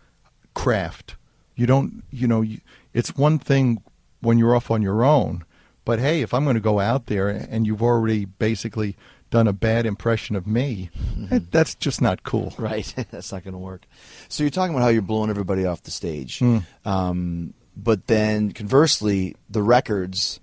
craft. 0.53 1.15
You 1.55 1.65
don't, 1.65 2.03
you 2.11 2.27
know, 2.27 2.41
you, 2.41 2.59
it's 2.93 3.15
one 3.15 3.39
thing 3.39 3.81
when 4.21 4.37
you're 4.37 4.55
off 4.55 4.71
on 4.71 4.81
your 4.81 5.03
own, 5.03 5.43
but 5.87 5.99
hey, 5.99 6.21
if 6.21 6.33
I'm 6.33 6.43
going 6.43 6.55
to 6.55 6.59
go 6.59 6.79
out 6.79 7.05
there 7.05 7.29
and 7.29 7.65
you've 7.65 7.81
already 7.81 8.25
basically 8.25 8.97
done 9.29 9.47
a 9.47 9.53
bad 9.53 9.85
impression 9.85 10.35
of 10.35 10.45
me, 10.45 10.89
that- 11.29 11.49
that's 11.51 11.75
just 11.75 12.01
not 12.01 12.23
cool. 12.23 12.53
Right. 12.59 12.93
That's 13.11 13.31
not 13.31 13.43
going 13.45 13.53
to 13.53 13.57
work. 13.59 13.83
So 14.29 14.43
you're 14.43 14.49
talking 14.51 14.73
about 14.75 14.83
how 14.83 14.89
you're 14.89 15.01
blowing 15.01 15.29
everybody 15.29 15.65
off 15.65 15.83
the 15.83 15.91
stage, 15.91 16.39
Hmm. 16.39 16.57
um, 16.85 17.53
but 17.75 18.07
then 18.07 18.51
conversely, 18.51 19.35
the 19.49 19.61
records, 19.63 20.39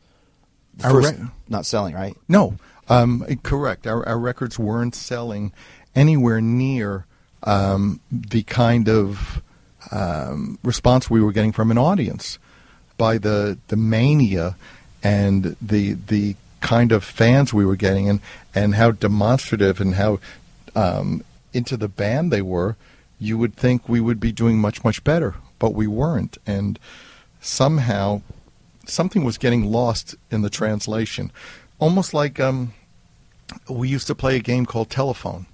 the 0.76 0.88
first 0.88 1.12
rec- 1.18 1.28
not 1.48 1.66
selling, 1.66 1.94
right? 1.94 2.16
No, 2.28 2.56
um, 2.88 3.24
correct. 3.42 3.86
Our, 3.86 4.06
our 4.08 4.18
records 4.18 4.58
weren't 4.58 4.94
selling 4.94 5.52
anywhere 5.94 6.40
near 6.40 7.06
um, 7.42 8.00
the 8.10 8.42
kind 8.44 8.88
of 8.88 9.42
um, 9.90 10.58
response 10.62 11.10
we 11.10 11.20
were 11.20 11.32
getting 11.32 11.52
from 11.52 11.70
an 11.70 11.76
audience 11.78 12.38
by 12.96 13.18
the 13.18 13.58
the 13.68 13.76
mania 13.76 14.56
and 15.04 15.54
the 15.60 15.92
the 15.92 16.34
kind 16.60 16.90
of 16.90 17.04
fans 17.04 17.52
we 17.52 17.66
were 17.66 17.76
getting 17.76 18.08
and 18.08 18.20
and 18.54 18.74
how 18.74 18.90
demonstrative 18.90 19.80
and 19.80 19.94
how 19.94 20.18
um, 20.74 21.22
into 21.52 21.76
the 21.76 21.88
band 21.88 22.32
they 22.32 22.42
were. 22.42 22.76
You 23.20 23.38
would 23.38 23.54
think 23.54 23.88
we 23.88 24.00
would 24.00 24.18
be 24.18 24.32
doing 24.32 24.58
much 24.58 24.82
much 24.82 25.04
better, 25.04 25.36
but 25.58 25.74
we 25.74 25.86
weren't, 25.86 26.36
and 26.46 26.78
somehow 27.40 28.22
something 28.86 29.22
was 29.22 29.38
getting 29.38 29.64
lost 29.70 30.16
in 30.30 30.42
the 30.42 30.50
translation, 30.50 31.30
almost 31.78 32.12
like 32.12 32.40
um, 32.40 32.74
we 33.68 33.88
used 33.88 34.08
to 34.08 34.14
play 34.14 34.36
a 34.36 34.40
game 34.40 34.66
called 34.66 34.90
telephone 34.90 35.46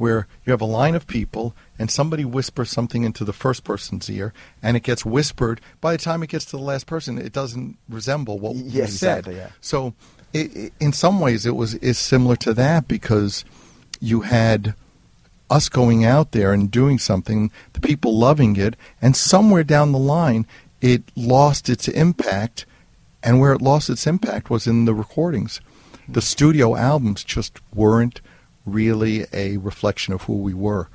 where 0.00 0.26
you 0.44 0.50
have 0.50 0.62
a 0.62 0.64
line 0.80 0.94
of 0.94 1.06
people 1.06 1.54
and 1.78 1.90
somebody 1.90 2.24
whispers 2.24 2.70
something 2.70 3.04
into 3.04 3.22
the 3.22 3.32
first 3.34 3.64
person's 3.64 4.08
ear 4.08 4.32
and 4.62 4.76
it 4.76 4.82
gets 4.82 5.04
whispered. 5.04 5.60
By 5.82 5.92
the 5.92 6.02
time 6.02 6.22
it 6.22 6.30
gets 6.30 6.46
to 6.46 6.56
the 6.56 6.62
last 6.62 6.86
person 6.86 7.18
it 7.18 7.32
doesn't 7.32 7.76
resemble 7.88 8.38
what 8.38 8.56
Yeah, 8.56 8.84
we 8.86 8.90
said. 8.90 9.18
exactly, 9.18 9.36
yeah. 9.36 9.50
so 9.60 9.92
it, 10.32 10.56
it, 10.56 10.72
in 10.80 10.92
some 10.94 11.20
ways 11.20 11.44
it 11.44 11.54
was 11.54 11.74
is 11.74 11.98
similar 11.98 12.36
to 12.36 12.54
that 12.54 12.88
because 12.88 13.44
you 14.00 14.22
had 14.22 14.74
us 15.50 15.68
going 15.68 16.04
out 16.04 16.32
there 16.32 16.52
and 16.54 16.70
doing 16.70 16.98
something 16.98 17.50
the 17.74 17.80
people 17.80 18.16
loving 18.18 18.56
it 18.56 18.76
and 19.02 19.14
somewhere 19.14 19.64
down 19.64 19.92
the 19.92 19.98
line 19.98 20.46
it 20.80 21.02
lost 21.14 21.68
its 21.68 21.88
impact. 21.88 22.64
And 23.22 23.38
where 23.38 23.52
it 23.52 23.60
lost 23.60 23.90
its 23.90 24.06
impact 24.06 24.48
was 24.48 24.66
in 24.66 24.86
the 24.86 24.94
recordings. 24.94 25.60
The 26.08 26.22
studio 26.22 26.74
albums 26.74 27.22
just 27.22 27.58
weren't 27.74 28.22
really 28.72 29.26
a 29.32 29.56
reflection 29.58 30.14
of 30.14 30.22
who 30.22 30.36
we 30.38 30.54
were. 30.54 30.88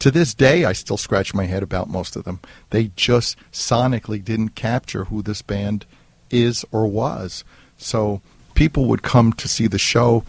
To 0.00 0.10
this 0.10 0.32
day, 0.32 0.64
I 0.64 0.72
still 0.72 0.96
scratch 0.96 1.34
my 1.34 1.44
head 1.44 1.62
about 1.62 1.90
most 1.90 2.16
of 2.16 2.24
them. 2.24 2.40
They 2.70 2.90
just 2.96 3.36
sonically 3.52 4.24
didn't 4.24 4.50
capture 4.50 5.04
who 5.04 5.22
this 5.22 5.42
band 5.42 5.84
is 6.30 6.64
or 6.72 6.86
was. 6.86 7.44
So 7.76 8.22
people 8.54 8.86
would 8.86 9.02
come 9.02 9.32
to 9.34 9.48
see 9.48 9.66
the 9.66 9.78
show. 9.78 10.24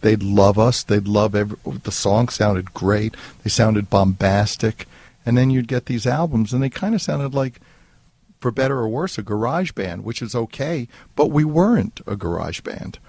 They'd 0.00 0.22
love 0.22 0.58
us. 0.58 0.84
They'd 0.84 1.08
love 1.08 1.34
every, 1.34 1.56
the 1.82 1.90
song 1.90 2.28
sounded 2.28 2.72
great. 2.72 3.16
They 3.42 3.50
sounded 3.50 3.90
bombastic. 3.90 4.86
And 5.24 5.36
then 5.36 5.50
you'd 5.50 5.66
get 5.66 5.86
these 5.86 6.06
albums, 6.06 6.52
and 6.52 6.62
they 6.62 6.70
kind 6.70 6.94
of 6.94 7.02
sounded 7.02 7.34
like, 7.34 7.60
for 8.38 8.52
better 8.52 8.78
or 8.78 8.88
worse, 8.88 9.18
a 9.18 9.22
garage 9.22 9.72
band, 9.72 10.04
which 10.04 10.22
is 10.22 10.36
okay, 10.36 10.86
but 11.16 11.32
we 11.32 11.44
weren't 11.44 12.00
a 12.06 12.14
garage 12.14 12.60
band. 12.60 13.00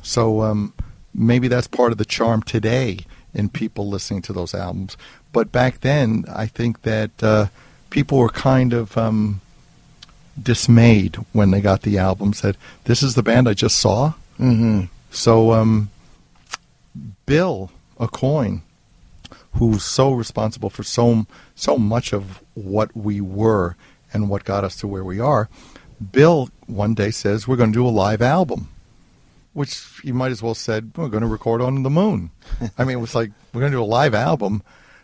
So 0.00 0.40
um, 0.40 0.72
maybe 1.14 1.48
that's 1.48 1.66
part 1.66 1.92
of 1.92 1.98
the 1.98 2.04
charm 2.04 2.42
today 2.42 3.00
in 3.34 3.48
people 3.48 3.88
listening 3.88 4.22
to 4.22 4.32
those 4.32 4.54
albums. 4.54 4.96
But 5.32 5.52
back 5.52 5.80
then, 5.80 6.24
I 6.28 6.46
think 6.46 6.82
that 6.82 7.22
uh, 7.22 7.46
people 7.90 8.18
were 8.18 8.28
kind 8.28 8.72
of 8.72 8.96
um, 8.96 9.40
dismayed 10.40 11.16
when 11.32 11.50
they 11.50 11.60
got 11.60 11.82
the 11.82 11.98
album. 11.98 12.32
Said, 12.32 12.56
"This 12.84 13.02
is 13.02 13.14
the 13.14 13.22
band 13.22 13.48
I 13.48 13.54
just 13.54 13.78
saw." 13.78 14.14
Mm-hmm. 14.38 14.84
So 15.10 15.52
um, 15.52 15.90
Bill 17.26 17.70
Aucoin, 17.98 18.62
who's 19.54 19.84
so 19.84 20.12
responsible 20.12 20.70
for 20.70 20.82
so 20.82 21.26
so 21.54 21.78
much 21.78 22.12
of 22.12 22.42
what 22.54 22.96
we 22.96 23.20
were 23.20 23.76
and 24.12 24.30
what 24.30 24.44
got 24.44 24.64
us 24.64 24.76
to 24.76 24.88
where 24.88 25.04
we 25.04 25.20
are, 25.20 25.48
Bill 26.12 26.48
one 26.66 26.94
day 26.94 27.10
says 27.10 27.46
we're 27.46 27.56
going 27.56 27.72
to 27.72 27.78
do 27.78 27.86
a 27.86 27.90
live 27.90 28.22
album, 28.22 28.68
which 29.58 30.00
you 30.04 30.14
might 30.14 30.30
as 30.30 30.40
well 30.40 30.54
said 30.54 30.92
we're 30.96 31.08
going 31.08 31.22
to 31.22 31.26
record 31.28 31.60
on 31.60 31.82
the 31.82 31.90
moon. 31.90 32.30
I 32.78 32.84
mean, 32.84 32.98
it 32.98 33.00
was 33.00 33.14
like 33.14 33.30
we're 33.52 33.60
going 33.60 33.72
to 33.72 33.78
do 33.78 33.82
a 33.82 33.94
live 34.00 34.14
album, 34.14 34.62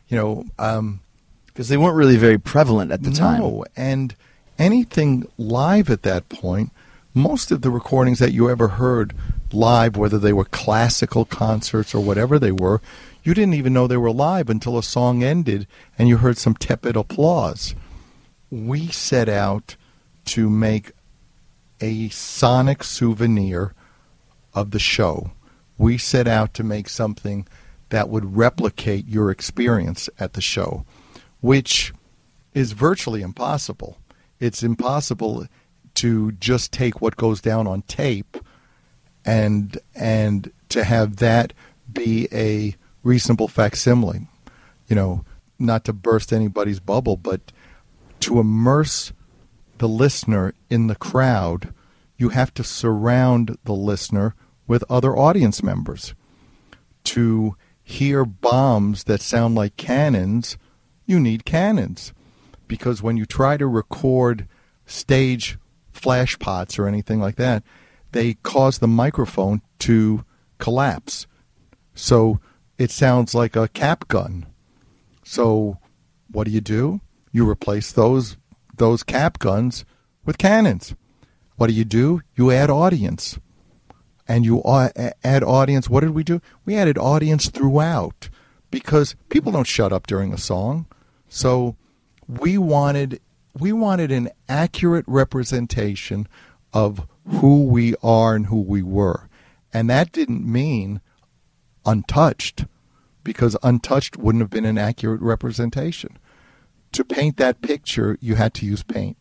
you 0.08 0.16
know. 0.16 0.44
Um, 0.58 1.00
Because 1.46 1.68
they 1.68 1.76
weren't 1.76 1.96
really 1.96 2.16
very 2.16 2.38
prevalent 2.38 2.92
at 2.92 3.02
the 3.02 3.10
time. 3.10 3.40
no, 3.40 3.64
and 3.76 4.14
anything 4.58 5.26
live 5.38 5.90
at 5.90 6.02
that 6.02 6.28
point, 6.28 6.70
most 7.14 7.50
of 7.50 7.62
the 7.62 7.70
recordings 7.70 8.18
that 8.20 8.32
you 8.32 8.48
ever 8.48 8.68
heard 8.68 9.12
live, 9.52 9.96
whether 9.96 10.18
they 10.18 10.32
were 10.32 10.44
classical 10.46 11.24
concerts 11.24 11.94
or 11.94 12.00
whatever 12.00 12.38
they 12.38 12.52
were, 12.52 12.80
you 13.24 13.34
didn't 13.34 13.54
even 13.54 13.72
know 13.72 13.86
they 13.86 13.96
were 13.96 14.12
live 14.12 14.48
until 14.50 14.78
a 14.78 14.82
song 14.82 15.22
ended 15.22 15.66
and 15.98 16.08
you 16.08 16.18
heard 16.18 16.38
some 16.38 16.54
tepid 16.54 16.96
applause. 16.96 17.74
We 18.50 18.88
set 18.88 19.28
out 19.28 19.76
to 20.26 20.48
make 20.50 20.92
a 21.80 22.08
sonic 22.10 22.82
souvenir 22.84 23.74
of 24.54 24.70
the 24.70 24.78
show. 24.78 25.32
We 25.76 25.98
set 25.98 26.28
out 26.28 26.54
to 26.54 26.64
make 26.64 26.88
something 26.88 27.46
that 27.90 28.08
would 28.08 28.36
replicate 28.36 29.06
your 29.06 29.30
experience 29.30 30.08
at 30.18 30.32
the 30.32 30.40
show, 30.40 30.84
which 31.40 31.92
is 32.54 32.72
virtually 32.72 33.22
impossible. 33.22 33.98
It's 34.40 34.62
impossible 34.62 35.46
to 35.94 36.32
just 36.32 36.72
take 36.72 37.00
what 37.00 37.16
goes 37.16 37.40
down 37.40 37.66
on 37.66 37.82
tape 37.82 38.36
and 39.24 39.78
and 39.94 40.52
to 40.68 40.84
have 40.84 41.16
that 41.16 41.52
be 41.92 42.28
a 42.32 42.74
reasonable 43.02 43.48
facsimile. 43.48 44.26
You 44.88 44.96
know, 44.96 45.24
not 45.58 45.84
to 45.84 45.92
burst 45.92 46.32
anybody's 46.32 46.80
bubble, 46.80 47.16
but 47.16 47.52
to 48.20 48.40
immerse 48.40 49.12
the 49.78 49.88
listener 49.88 50.54
in 50.70 50.86
the 50.86 50.94
crowd, 50.96 51.72
you 52.16 52.30
have 52.30 52.52
to 52.54 52.64
surround 52.64 53.56
the 53.64 53.72
listener 53.72 54.34
with 54.66 54.84
other 54.88 55.16
audience 55.16 55.62
members. 55.62 56.14
To 57.04 57.56
hear 57.82 58.24
bombs 58.24 59.04
that 59.04 59.20
sound 59.20 59.54
like 59.54 59.76
cannons, 59.76 60.56
you 61.06 61.20
need 61.20 61.44
cannons. 61.44 62.12
Because 62.66 63.02
when 63.02 63.16
you 63.16 63.26
try 63.26 63.56
to 63.56 63.66
record 63.66 64.48
stage 64.86 65.58
flash 65.92 66.38
pots 66.38 66.78
or 66.78 66.88
anything 66.88 67.20
like 67.20 67.36
that, 67.36 67.62
they 68.12 68.34
cause 68.34 68.78
the 68.78 68.88
microphone 68.88 69.60
to 69.80 70.24
collapse. 70.58 71.26
So 71.94 72.40
it 72.78 72.90
sounds 72.90 73.34
like 73.34 73.54
a 73.56 73.68
cap 73.68 74.08
gun. 74.08 74.46
So 75.24 75.78
what 76.30 76.44
do 76.44 76.50
you 76.50 76.60
do? 76.60 77.00
You 77.32 77.48
replace 77.48 77.92
those 77.92 78.36
those 78.76 79.02
cap 79.02 79.38
guns 79.38 79.84
with 80.24 80.38
cannons. 80.38 80.94
What 81.56 81.68
do 81.68 81.72
you 81.72 81.84
do? 81.84 82.22
You 82.34 82.50
add 82.50 82.70
audience. 82.70 83.38
And 84.26 84.44
you 84.44 84.62
add 84.64 85.44
audience. 85.44 85.88
What 85.88 86.00
did 86.00 86.10
we 86.10 86.24
do? 86.24 86.40
We 86.64 86.76
added 86.76 86.96
audience 86.96 87.50
throughout 87.50 88.30
because 88.70 89.16
people 89.28 89.52
don't 89.52 89.66
shut 89.66 89.92
up 89.92 90.06
during 90.06 90.32
a 90.32 90.38
song. 90.38 90.86
So 91.28 91.76
we 92.26 92.56
wanted 92.58 93.20
we 93.58 93.72
wanted 93.72 94.10
an 94.10 94.30
accurate 94.48 95.04
representation 95.06 96.26
of 96.72 97.06
who 97.26 97.64
we 97.64 97.94
are 98.02 98.34
and 98.34 98.46
who 98.46 98.60
we 98.60 98.82
were. 98.82 99.28
And 99.72 99.88
that 99.90 100.12
didn't 100.12 100.44
mean 100.50 101.00
untouched 101.86 102.64
because 103.22 103.56
untouched 103.62 104.16
wouldn't 104.16 104.42
have 104.42 104.50
been 104.50 104.64
an 104.64 104.78
accurate 104.78 105.20
representation. 105.20 106.18
To 106.92 107.04
paint 107.04 107.36
that 107.38 107.60
picture, 107.60 108.16
you 108.20 108.36
had 108.36 108.54
to 108.54 108.66
use 108.66 108.82
paint. 108.82 109.16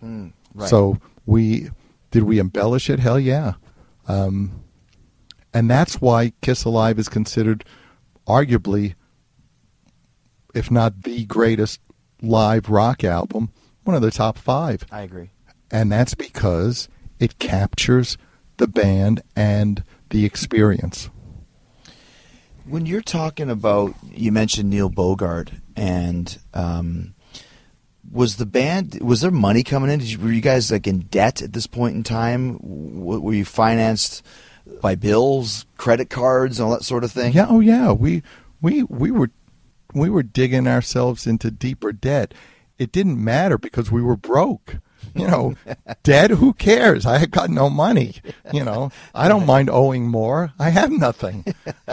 Hmm, 0.00 0.28
right. 0.54 0.68
So 0.68 0.98
we 1.26 1.70
did 2.10 2.24
we 2.24 2.38
embellish 2.38 2.90
it? 2.90 3.00
Hell 3.00 3.18
yeah. 3.18 3.54
Um, 4.06 4.64
and 5.52 5.70
that's 5.70 6.00
why 6.00 6.32
Kiss 6.40 6.64
Alive 6.64 6.98
is 6.98 7.08
considered 7.08 7.64
arguably, 8.26 8.94
if 10.54 10.70
not 10.70 11.02
the 11.02 11.24
greatest 11.26 11.80
live 12.20 12.68
rock 12.68 13.04
album, 13.04 13.50
one 13.84 13.94
of 13.94 14.02
the 14.02 14.10
top 14.10 14.38
five. 14.38 14.84
I 14.90 15.02
agree. 15.02 15.30
And 15.70 15.90
that's 15.90 16.14
because 16.14 16.88
it 17.18 17.38
captures 17.38 18.16
the 18.56 18.66
band 18.66 19.22
and 19.36 19.82
the 20.10 20.24
experience. 20.24 21.10
When 22.64 22.86
you're 22.86 23.02
talking 23.02 23.50
about, 23.50 23.94
you 24.10 24.32
mentioned 24.32 24.70
Neil 24.70 24.88
Bogart, 24.88 25.50
and 25.76 26.38
um, 26.54 27.13
was 28.12 28.36
the 28.36 28.46
band 28.46 28.98
was 29.00 29.20
there 29.22 29.30
money 29.30 29.62
coming 29.62 29.90
in? 29.90 29.98
Did 30.00 30.10
you, 30.12 30.18
were 30.18 30.32
you 30.32 30.40
guys 30.40 30.70
like 30.70 30.86
in 30.86 31.00
debt 31.00 31.42
at 31.42 31.52
this 31.52 31.66
point 31.66 31.96
in 31.96 32.02
time? 32.02 32.58
W- 32.58 33.20
were 33.20 33.34
you 33.34 33.44
financed 33.44 34.24
by 34.80 34.94
bills, 34.94 35.66
credit 35.76 36.10
cards, 36.10 36.58
and 36.58 36.66
all 36.66 36.72
that 36.72 36.84
sort 36.84 37.04
of 37.04 37.12
thing? 37.12 37.32
Yeah, 37.32 37.46
oh 37.48 37.60
yeah. 37.60 37.92
We 37.92 38.22
we 38.60 38.82
we 38.84 39.10
were 39.10 39.30
we 39.94 40.08
were 40.10 40.22
digging 40.22 40.66
ourselves 40.66 41.26
into 41.26 41.50
deeper 41.50 41.92
debt. 41.92 42.34
It 42.78 42.90
didn't 42.92 43.22
matter 43.22 43.58
because 43.58 43.90
we 43.92 44.02
were 44.02 44.16
broke. 44.16 44.76
You 45.14 45.28
know, 45.28 45.54
dead, 46.02 46.30
who 46.32 46.54
cares? 46.54 47.04
I 47.06 47.26
got 47.26 47.50
no 47.50 47.68
money. 47.70 48.16
You 48.52 48.64
know, 48.64 48.90
I 49.14 49.28
don't 49.28 49.46
mind 49.46 49.68
owing 49.70 50.08
more. 50.08 50.52
I 50.58 50.70
have 50.70 50.90
nothing. 50.90 51.44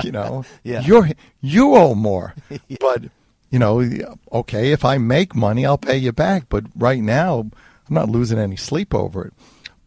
You 0.03 0.11
know, 0.11 0.45
Yeah. 0.63 0.81
you're 0.81 1.09
you 1.41 1.75
owe 1.75 1.93
more. 1.93 2.33
But, 2.79 3.03
you 3.51 3.59
know, 3.59 4.17
okay, 4.31 4.71
if 4.71 4.83
I 4.83 4.97
make 4.97 5.35
money, 5.35 5.65
I'll 5.65 5.77
pay 5.77 5.97
you 5.97 6.11
back, 6.11 6.45
but 6.49 6.65
right 6.75 7.01
now 7.01 7.39
I'm 7.39 7.93
not 7.93 8.09
losing 8.09 8.39
any 8.39 8.55
sleep 8.55 8.95
over 8.95 9.25
it. 9.25 9.33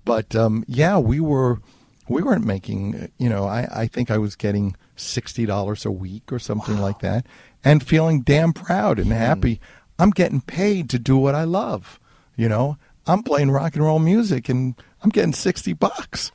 But 0.04 0.36
um 0.36 0.64
yeah, 0.68 0.98
we 0.98 1.18
were 1.18 1.60
we 2.08 2.22
weren't 2.22 2.44
making 2.44 3.10
you 3.18 3.28
know 3.28 3.44
i, 3.44 3.66
I 3.72 3.86
think 3.86 4.10
i 4.10 4.18
was 4.18 4.36
getting 4.36 4.76
$60 4.96 5.86
a 5.86 5.90
week 5.90 6.32
or 6.32 6.38
something 6.38 6.78
like 6.78 7.00
that 7.00 7.26
and 7.64 7.82
feeling 7.82 8.20
damn 8.20 8.52
proud 8.52 8.98
and 9.00 9.10
happy. 9.10 9.60
I'm 9.98 10.10
getting 10.10 10.40
paid 10.40 10.88
to 10.90 10.98
do 10.98 11.16
what 11.16 11.34
i 11.34 11.44
love 11.44 11.98
you 12.36 12.48
know? 12.48 12.78
I'm 13.06 13.22
playing 13.22 13.50
rock 13.50 13.74
and 13.74 13.84
roll 13.84 13.98
music 13.98 14.48
and 14.48 14.74
i'm 15.02 15.10
getting 15.10 15.32
60 15.32 15.72
bucks 15.74 16.30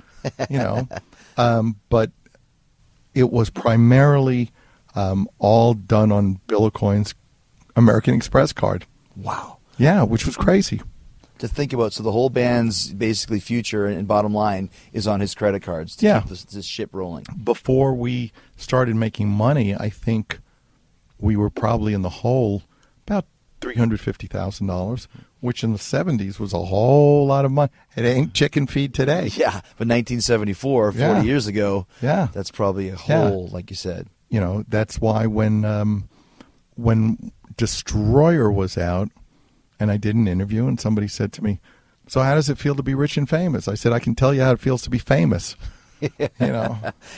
you 0.49 0.57
know? 0.57 0.88
Um, 1.38 1.77
but 1.88 2.11
it 3.13 3.32
was 3.32 3.49
primarily 3.49 4.51
um, 4.93 5.30
all 5.38 5.73
done 5.73 6.11
on 6.11 6.41
bill 6.47 6.69
Aucoin's 6.69 7.13
american 7.80 8.13
express 8.13 8.53
card 8.53 8.86
Wow. 9.15 9.57
yeah 9.77 10.03
which 10.03 10.25
was 10.25 10.38
crazy 10.38 10.82
to 11.39 11.47
think 11.47 11.71
about. 11.71 11.93
So 11.93 12.03
the 12.03 12.11
whole 12.11 12.30
band's 12.30 12.91
basically 12.91 13.39
future 13.39 13.86
and 13.86 14.05
bottom 14.05 14.34
line 14.34 14.69
is 14.91 15.07
on 15.07 15.21
his 15.21 15.34
credit 15.34 15.61
cards 15.63 15.95
to 15.95 16.05
Yeah. 16.05 16.19
keep 16.19 16.30
this, 16.32 16.43
this 16.43 16.65
ship 16.65 16.89
rolling. 16.91 17.25
before 17.41 17.93
we 17.95 18.34
started 18.57 18.97
making 18.97 19.30
money, 19.30 19.73
I 19.73 19.89
think 19.89 20.39
we 21.17 21.38
were 21.38 21.49
probably 21.49 21.93
in 21.93 22.01
the 22.01 22.09
hole 22.09 22.63
about 23.07 23.23
three 23.61 23.75
hundred 23.75 24.01
fifty 24.01 24.27
thousand 24.27 24.67
dollars, 24.67 25.07
which 25.39 25.63
in 25.63 25.71
the 25.71 25.77
seventies 25.80 26.41
was 26.41 26.51
a 26.51 26.59
whole 26.65 27.25
lot 27.27 27.45
of 27.45 27.53
money. 27.53 27.71
It 27.95 28.03
ain't 28.03 28.34
chicken 28.34 28.67
feed 28.67 28.93
today. 28.93 29.27
Yeah, 29.38 29.61
but 29.77 29.88
1974, 29.88 30.91
40 30.91 30.99
Yeah. 31.01 31.21
years 31.21 31.47
ago, 31.47 31.88
Yeah. 32.01 32.27
that's 32.34 32.51
probably 32.51 32.89
a 32.89 32.97
Yeah. 33.07 33.30
hole, 33.30 33.47
like 33.53 33.69
you 33.69 33.77
said. 33.77 34.07
You 34.30 34.41
know, 34.41 34.65
that's 34.67 34.99
why 34.99 35.25
when 35.25 35.63
um, 35.63 36.09
when 36.75 37.32
Destroyer 37.60 38.49
was 38.51 38.78
out, 38.78 39.10
and 39.80 39.91
I 39.91 39.97
did 39.97 40.16
an 40.16 40.28
interview, 40.28 40.66
and 40.68 40.80
somebody 40.80 41.07
said 41.10 41.34
to 41.34 41.43
me, 41.43 41.60
"So 42.07 42.22
how 42.22 42.34
does 42.36 42.49
it 42.49 42.57
feel 42.57 42.74
to 42.76 42.82
be 42.84 42.95
rich 42.95 43.18
and 43.18 43.30
famous?" 43.30 43.68
I 43.68 43.76
said, 43.76 43.91
"I 43.91 43.99
can 43.99 44.16
tell 44.16 44.34
you 44.34 44.41
how 44.41 44.51
it 44.53 44.60
feels 44.62 44.82
to 44.84 44.89
be 44.89 44.97
famous." 44.97 45.55
you 46.01 46.10
know, 46.39 46.78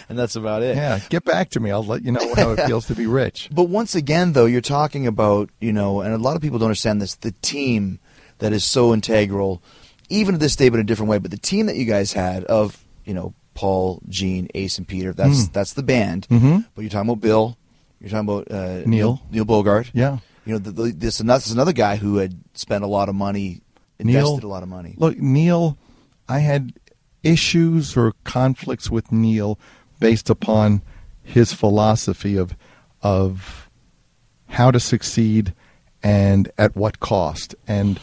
And 0.10 0.18
that's 0.18 0.36
about 0.36 0.64
it. 0.64 0.76
yeah. 0.76 0.98
Get 1.10 1.24
back 1.24 1.52
to 1.52 1.60
me. 1.60 1.70
I'll 1.70 1.86
let 1.86 2.04
you 2.04 2.12
know 2.12 2.34
how 2.34 2.50
it 2.54 2.62
feels 2.66 2.88
to 2.88 2.96
be 2.96 3.06
rich. 3.06 3.48
But 3.52 3.66
once 3.70 3.94
again, 3.94 4.34
though, 4.34 4.48
you're 4.48 4.60
talking 4.60 5.06
about, 5.06 5.52
you 5.60 5.72
know, 5.72 6.02
and 6.02 6.12
a 6.16 6.18
lot 6.18 6.36
of 6.36 6.42
people 6.42 6.58
don't 6.58 6.70
understand 6.70 7.00
this, 7.00 7.14
the 7.14 7.34
team 7.44 8.00
that 8.40 8.52
is 8.54 8.64
so 8.64 8.92
integral, 8.92 9.62
even 10.10 10.34
to 10.34 10.40
this 10.40 10.56
day, 10.56 10.70
but 10.70 10.78
in 10.80 10.82
a 10.82 10.88
different 10.88 11.12
way. 11.12 11.20
But 11.20 11.30
the 11.30 11.38
team 11.38 11.68
that 11.68 11.76
you 11.76 11.86
guys 11.86 12.14
had 12.14 12.44
of, 12.46 12.84
you 13.06 13.14
know, 13.14 13.36
Paul, 13.54 14.02
Gene, 14.10 14.48
Ace, 14.56 14.80
and 14.80 14.88
Peter, 14.88 15.14
that's 15.14 15.48
that's 15.50 15.74
the 15.74 15.84
band. 15.84 16.26
Mhm. 16.32 16.66
But 16.74 16.82
you're 16.82 16.90
talking 16.90 17.08
about 17.12 17.22
Bill, 17.22 17.58
you're 18.00 18.10
talking 18.10 18.28
about 18.28 18.50
uh, 18.52 18.82
Neil. 18.88 19.22
Neil 19.30 19.46
Bogart. 19.46 19.92
Yeah. 19.94 20.18
You 20.46 20.54
know, 20.54 20.60
the, 20.60 20.72
the, 20.72 20.92
this, 20.92 21.20
another, 21.20 21.44
another 21.52 21.74
guy 21.74 21.98
who 21.98 22.18
had 22.18 22.40
spent 22.54 22.84
a 22.84 22.88
lot 22.88 23.10
of 23.10 23.16
money, 23.16 23.62
Neil- 24.00 24.20
invested 24.20 24.44
a 24.44 24.48
lot 24.48 24.64
of 24.64 24.70
money. 24.70 24.96
Look, 24.98 25.18
Neil, 25.18 25.78
I 26.28 26.40
had 26.40 26.74
issues 27.24 27.96
or 27.96 28.14
conflicts 28.24 28.90
with 28.90 29.12
Neil 29.12 29.60
based 30.00 30.30
upon 30.30 30.82
his 31.24 31.54
philosophy 31.54 32.36
of 32.36 32.56
of 33.04 33.70
how 34.48 34.72
to 34.72 34.80
succeed 34.80 35.54
and 36.04 36.52
at 36.58 36.76
what 36.76 37.00
cost. 37.00 37.56
And 37.68 38.00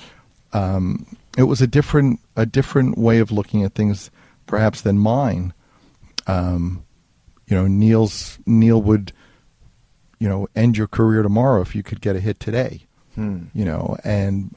um, 0.53 1.07
it 1.36 1.45
was 1.45 1.61
a 1.61 1.66
different 1.66 2.20
a 2.36 2.47
different 2.47 2.97
way 2.97 3.18
of 3.18 3.30
looking 3.32 3.62
at 3.64 3.74
things, 3.74 4.11
perhaps 4.47 4.80
than 4.80 4.99
mine. 4.99 5.53
Um, 6.26 6.84
you 7.47 7.57
know, 7.57 7.66
Neil's 7.66 8.39
Neil 8.47 8.80
would, 8.82 9.12
you 10.18 10.28
know, 10.28 10.48
end 10.56 10.76
your 10.76 10.86
career 10.88 11.22
tomorrow 11.22 11.60
if 11.62 11.74
you 11.74 11.82
could 11.82 12.00
get 12.00 12.16
a 12.16 12.20
hit 12.20 12.40
today. 12.40 12.82
You 13.16 13.64
know, 13.64 13.96
and 14.04 14.54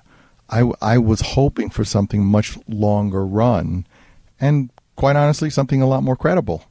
I 0.47 0.72
I 0.84 0.99
was 0.99 1.22
hoping 1.22 1.72
for 1.72 1.84
something 1.84 2.24
much 2.24 2.59
longer 2.68 3.26
run, 3.26 3.88
and 4.39 4.70
quite 4.95 5.16
honestly, 5.16 5.49
something 5.49 5.82
a 5.82 5.88
lot 5.88 6.03
more 6.03 6.16
credible. 6.16 6.66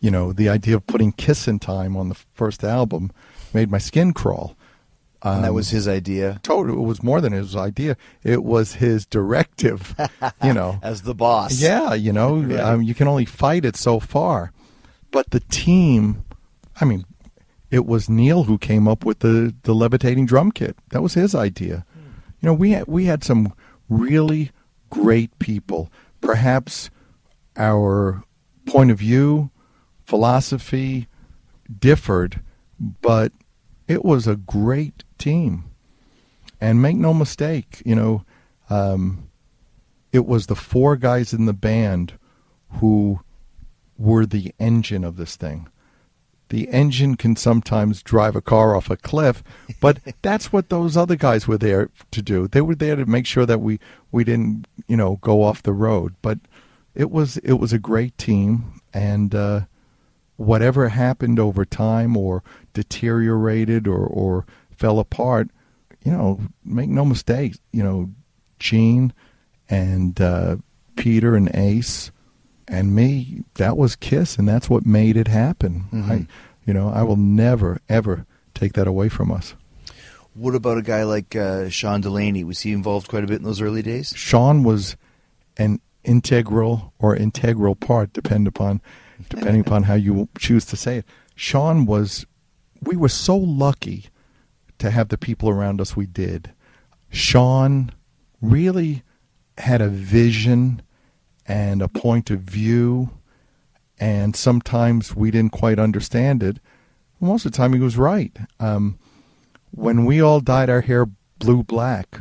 You 0.00 0.10
know, 0.10 0.32
the 0.32 0.48
idea 0.48 0.76
of 0.76 0.86
putting 0.86 1.12
"Kissin' 1.12 1.58
Time" 1.58 1.94
on 1.94 2.08
the 2.08 2.14
first 2.32 2.64
album 2.64 3.12
made 3.52 3.70
my 3.70 3.76
skin 3.76 4.14
crawl. 4.14 4.56
and 5.22 5.44
that 5.44 5.52
was 5.52 5.68
his 5.70 5.86
idea 5.86 6.40
Totally, 6.42 6.78
it 6.78 6.86
was 6.86 7.02
more 7.02 7.20
than 7.20 7.34
his 7.34 7.54
idea; 7.54 7.98
it 8.22 8.42
was 8.42 8.74
his 8.76 9.04
directive. 9.04 9.94
you 10.42 10.54
know, 10.54 10.78
as 10.82 11.02
the 11.02 11.14
boss. 11.14 11.60
yeah, 11.60 11.92
you 11.92 12.14
know, 12.14 12.40
Yeah. 12.48 12.62
um, 12.70 12.80
you 12.82 12.94
can 12.94 13.08
only 13.08 13.26
fight 13.26 13.66
it 13.66 13.76
so 13.76 14.00
far. 14.00 14.52
But 15.10 15.30
the 15.32 15.40
team, 15.40 16.24
I 16.80 16.86
mean, 16.86 17.04
it 17.70 17.86
was 17.86 18.08
Neil 18.08 18.44
who 18.44 18.58
came 18.58 18.86
up 18.86 19.04
with 19.04 19.20
the, 19.20 19.54
the 19.62 19.74
levitating 19.74 20.26
drum 20.26 20.52
kit. 20.52 20.76
That 20.90 21.02
was 21.02 21.14
his 21.14 21.34
idea. 21.34 21.84
You 22.40 22.46
know, 22.48 22.54
we 22.54 22.70
had, 22.72 22.86
we 22.86 23.06
had 23.06 23.24
some 23.24 23.52
really 23.88 24.50
great 24.90 25.36
people. 25.38 25.90
Perhaps 26.20 26.90
our 27.56 28.22
point 28.66 28.90
of 28.90 28.98
view, 28.98 29.50
philosophy 30.04 31.08
differed, 31.78 32.40
but 32.78 33.32
it 33.88 34.04
was 34.04 34.26
a 34.26 34.36
great 34.36 35.04
team. 35.18 35.64
And 36.60 36.80
make 36.80 36.96
no 36.96 37.12
mistake, 37.12 37.82
you 37.84 37.94
know, 37.94 38.24
um, 38.70 39.28
it 40.12 40.26
was 40.26 40.46
the 40.46 40.56
four 40.56 40.96
guys 40.96 41.32
in 41.32 41.46
the 41.46 41.52
band 41.52 42.14
who 42.80 43.20
were 43.98 44.24
the 44.24 44.54
engine 44.58 45.04
of 45.04 45.16
this 45.16 45.36
thing. 45.36 45.68
The 46.48 46.68
engine 46.68 47.16
can 47.16 47.34
sometimes 47.34 48.02
drive 48.02 48.36
a 48.36 48.40
car 48.40 48.76
off 48.76 48.90
a 48.90 48.96
cliff, 48.96 49.42
but 49.80 49.98
that's 50.22 50.52
what 50.52 50.68
those 50.68 50.96
other 50.96 51.16
guys 51.16 51.48
were 51.48 51.58
there 51.58 51.90
to 52.12 52.22
do. 52.22 52.46
They 52.46 52.60
were 52.60 52.74
there 52.74 52.96
to 52.96 53.06
make 53.06 53.26
sure 53.26 53.46
that 53.46 53.60
we, 53.60 53.80
we 54.12 54.24
didn't, 54.24 54.66
you 54.86 54.96
know, 54.96 55.16
go 55.22 55.42
off 55.42 55.62
the 55.62 55.72
road. 55.72 56.14
But 56.22 56.38
it 56.94 57.10
was 57.10 57.36
it 57.38 57.54
was 57.54 57.72
a 57.72 57.78
great 57.78 58.16
team, 58.16 58.80
and 58.94 59.34
uh, 59.34 59.60
whatever 60.36 60.88
happened 60.88 61.38
over 61.38 61.64
time 61.64 62.16
or 62.16 62.42
deteriorated 62.72 63.86
or, 63.86 64.06
or 64.06 64.46
fell 64.70 64.98
apart, 64.98 65.48
you 66.04 66.12
know, 66.12 66.40
make 66.64 66.88
no 66.88 67.04
mistake, 67.04 67.56
you 67.72 67.82
know, 67.82 68.10
Gene 68.58 69.12
and 69.68 70.20
uh, 70.20 70.56
Peter 70.96 71.34
and 71.34 71.54
Ace 71.54 72.10
and 72.68 72.94
me, 72.94 73.42
that 73.54 73.76
was 73.76 73.96
Kiss, 73.96 74.36
and 74.36 74.48
that's 74.48 74.68
what 74.68 74.84
made 74.84 75.16
it 75.16 75.28
happen. 75.28 75.86
I, 76.10 76.26
you 76.66 76.74
know, 76.74 76.88
I 76.88 77.02
will 77.02 77.16
never 77.16 77.80
ever 77.88 78.26
take 78.54 78.72
that 78.74 78.86
away 78.86 79.08
from 79.08 79.30
us. 79.30 79.54
What 80.34 80.54
about 80.54 80.78
a 80.78 80.82
guy 80.82 81.04
like 81.04 81.34
uh, 81.34 81.68
Sean 81.70 82.00
Delaney? 82.00 82.44
Was 82.44 82.60
he 82.60 82.72
involved 82.72 83.08
quite 83.08 83.24
a 83.24 83.26
bit 83.26 83.38
in 83.38 83.44
those 83.44 83.60
early 83.60 83.82
days? 83.82 84.12
Sean 84.16 84.62
was 84.62 84.96
an 85.56 85.80
integral 86.04 86.92
or 86.98 87.16
integral 87.16 87.74
part, 87.74 88.12
depend 88.12 88.46
upon 88.46 88.80
depending 89.30 89.60
upon 89.60 89.84
how 89.84 89.94
you 89.94 90.28
choose 90.38 90.64
to 90.66 90.76
say 90.76 90.98
it. 90.98 91.06
Sean 91.34 91.86
was. 91.86 92.26
We 92.82 92.96
were 92.96 93.08
so 93.08 93.36
lucky 93.36 94.06
to 94.78 94.90
have 94.90 95.08
the 95.08 95.16
people 95.16 95.48
around 95.48 95.80
us 95.80 95.96
we 95.96 96.06
did. 96.06 96.52
Sean 97.08 97.90
really 98.42 99.02
had 99.58 99.80
a 99.80 99.88
vision 99.88 100.82
and 101.48 101.80
a 101.82 101.88
point 101.88 102.30
of 102.30 102.40
view, 102.40 103.10
and 103.98 104.34
sometimes 104.36 105.14
we 105.16 105.30
didn't 105.30 105.52
quite 105.52 105.78
understand 105.78 106.42
it. 106.42 106.58
Most 107.20 107.46
of 107.46 107.52
the 107.52 107.56
time, 107.56 107.72
he 107.72 107.80
was 107.80 107.96
right. 107.96 108.36
Um, 108.60 108.98
when 109.70 110.04
we 110.04 110.20
all 110.20 110.40
dyed 110.40 110.68
our 110.70 110.80
hair 110.82 111.06
blue 111.38 111.62
black, 111.62 112.20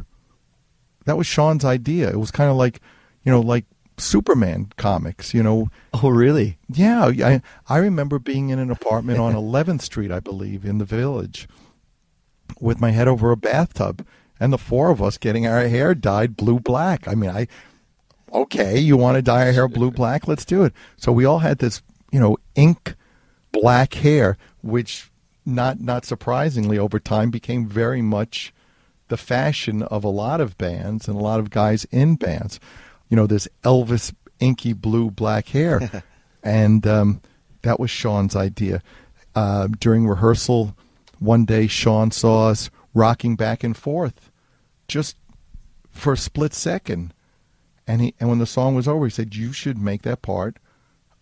that 1.05 1.17
was 1.17 1.27
Sean's 1.27 1.65
idea. 1.65 2.09
It 2.09 2.19
was 2.19 2.31
kind 2.31 2.49
of 2.49 2.55
like, 2.55 2.79
you 3.23 3.31
know, 3.31 3.41
like 3.41 3.65
Superman 3.97 4.69
comics. 4.77 5.33
You 5.33 5.43
know, 5.43 5.69
Oh, 5.93 6.09
really? 6.09 6.57
yeah. 6.69 7.05
I 7.05 7.41
I 7.67 7.77
remember 7.77 8.19
being 8.19 8.49
in 8.49 8.59
an 8.59 8.71
apartment 8.71 9.19
on 9.19 9.33
11th 9.35 9.81
Street, 9.81 10.11
I 10.11 10.19
believe, 10.19 10.65
in 10.65 10.77
the 10.77 10.85
village, 10.85 11.47
with 12.59 12.79
my 12.79 12.91
head 12.91 13.07
over 13.07 13.31
a 13.31 13.37
bathtub, 13.37 14.05
and 14.39 14.51
the 14.53 14.57
four 14.57 14.89
of 14.91 15.01
us 15.01 15.17
getting 15.17 15.45
our 15.47 15.67
hair 15.67 15.93
dyed 15.95 16.35
blue 16.37 16.59
black. 16.59 17.07
I 17.07 17.15
mean, 17.15 17.29
I 17.29 17.47
okay, 18.33 18.77
you 18.79 18.97
want 18.97 19.15
to 19.15 19.21
dye 19.21 19.47
our 19.47 19.51
hair 19.51 19.67
blue 19.67 19.91
black? 19.91 20.27
Let's 20.27 20.45
do 20.45 20.63
it. 20.63 20.73
So 20.97 21.11
we 21.11 21.25
all 21.25 21.39
had 21.39 21.59
this, 21.59 21.81
you 22.11 22.19
know, 22.19 22.37
ink 22.55 22.95
black 23.51 23.93
hair, 23.95 24.37
which 24.61 25.09
not 25.45 25.79
not 25.79 26.05
surprisingly 26.05 26.77
over 26.77 26.99
time 26.99 27.29
became 27.29 27.67
very 27.67 28.01
much 28.01 28.53
the 29.07 29.17
fashion 29.17 29.83
of 29.83 30.03
a 30.03 30.09
lot 30.09 30.41
of 30.41 30.57
bands 30.57 31.07
and 31.07 31.17
a 31.17 31.21
lot 31.21 31.39
of 31.39 31.49
guys 31.49 31.85
in 31.85 32.15
bands. 32.15 32.59
You 33.09 33.15
know, 33.15 33.27
this 33.27 33.47
Elvis 33.63 34.13
inky 34.39 34.73
blue 34.73 35.11
black 35.11 35.49
hair, 35.49 36.03
and 36.43 36.85
um, 36.87 37.21
that 37.61 37.79
was 37.79 37.91
Sean's 37.91 38.35
idea. 38.35 38.81
Uh, 39.35 39.67
during 39.79 40.07
rehearsal, 40.07 40.75
one 41.19 41.45
day 41.45 41.67
Sean 41.67 42.09
saw 42.11 42.49
us 42.49 42.69
rocking 42.93 43.35
back 43.35 43.63
and 43.63 43.75
forth, 43.75 44.31
just 44.87 45.17
for 45.91 46.13
a 46.13 46.17
split 46.17 46.53
second, 46.53 47.13
and 47.87 48.01
he 48.01 48.15
and 48.19 48.29
when 48.29 48.39
the 48.39 48.45
song 48.45 48.75
was 48.75 48.87
over, 48.87 49.05
he 49.05 49.11
said, 49.11 49.35
"You 49.35 49.51
should 49.53 49.77
make 49.77 50.01
that 50.03 50.21
part 50.21 50.57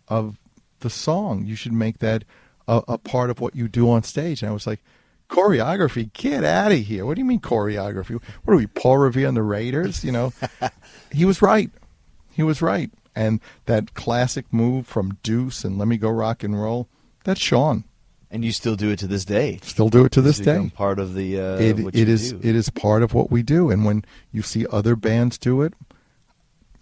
of 0.07 0.38
the 0.80 0.89
song. 0.89 1.45
You 1.45 1.55
should 1.55 1.74
make 1.74 1.99
that 1.99 2.24
a, 2.68 2.82
a 2.88 2.97
part 2.97 3.30
of 3.30 3.39
what 3.39 3.55
you 3.55 3.68
do 3.68 3.89
on 3.89 4.03
stage." 4.03 4.41
And 4.41 4.49
I 4.49 4.53
was 4.53 4.68
like, 4.68 4.84
"Choreography? 5.30 6.11
Get 6.14 6.43
out 6.43 6.72
of 6.72 6.80
here! 6.80 7.05
What 7.05 7.16
do 7.16 7.20
you 7.22 7.26
mean 7.26 7.39
choreography? 7.39 8.22
What 8.43 8.53
are 8.53 8.57
we, 8.57 8.68
Paul 8.68 8.97
Revere 8.99 9.28
and 9.28 9.38
the 9.38 9.43
Raiders? 9.43 10.03
You 10.03 10.11
know?" 10.11 10.34
he 11.11 11.26
was 11.26 11.41
right. 11.41 11.70
He 12.32 12.43
was 12.43 12.61
right. 12.61 12.91
And 13.16 13.39
that 13.66 13.93
classic 13.93 14.51
move 14.51 14.88
from 14.88 15.20
Deuce 15.22 15.64
and 15.64 15.78
Let 15.78 15.88
Me 15.88 15.97
Go 15.97 16.09
Rock 16.09 16.43
and 16.43 16.59
Roll, 16.59 16.88
that's 17.24 17.39
Sean. 17.39 17.84
And 18.32 18.43
you 18.43 18.51
still 18.51 18.76
do 18.76 18.89
it 18.89 18.97
to 18.97 19.05
this 19.05 19.24
day. 19.26 19.59
Still 19.61 19.89
do 19.89 20.03
it 20.05 20.11
to 20.14 20.22
this 20.22 20.39
day. 20.39 20.72
Part 20.74 20.97
of 20.97 21.14
the 21.14 21.39
uh, 21.39 21.57
It, 21.57 21.95
it 21.95 22.09
is 22.09 22.32
do. 22.34 22.39
it 22.41 22.55
is 22.55 22.72
part 22.72 23.03
of 23.03 23.14
what 23.14 23.30
we 23.30 23.43
do. 23.43 23.70
And 23.70 23.86
when 23.86 24.03
you 24.32 24.41
see 24.41 24.66
other 24.72 24.95
bands 24.95 25.38
do 25.38 25.61
it, 25.61 25.76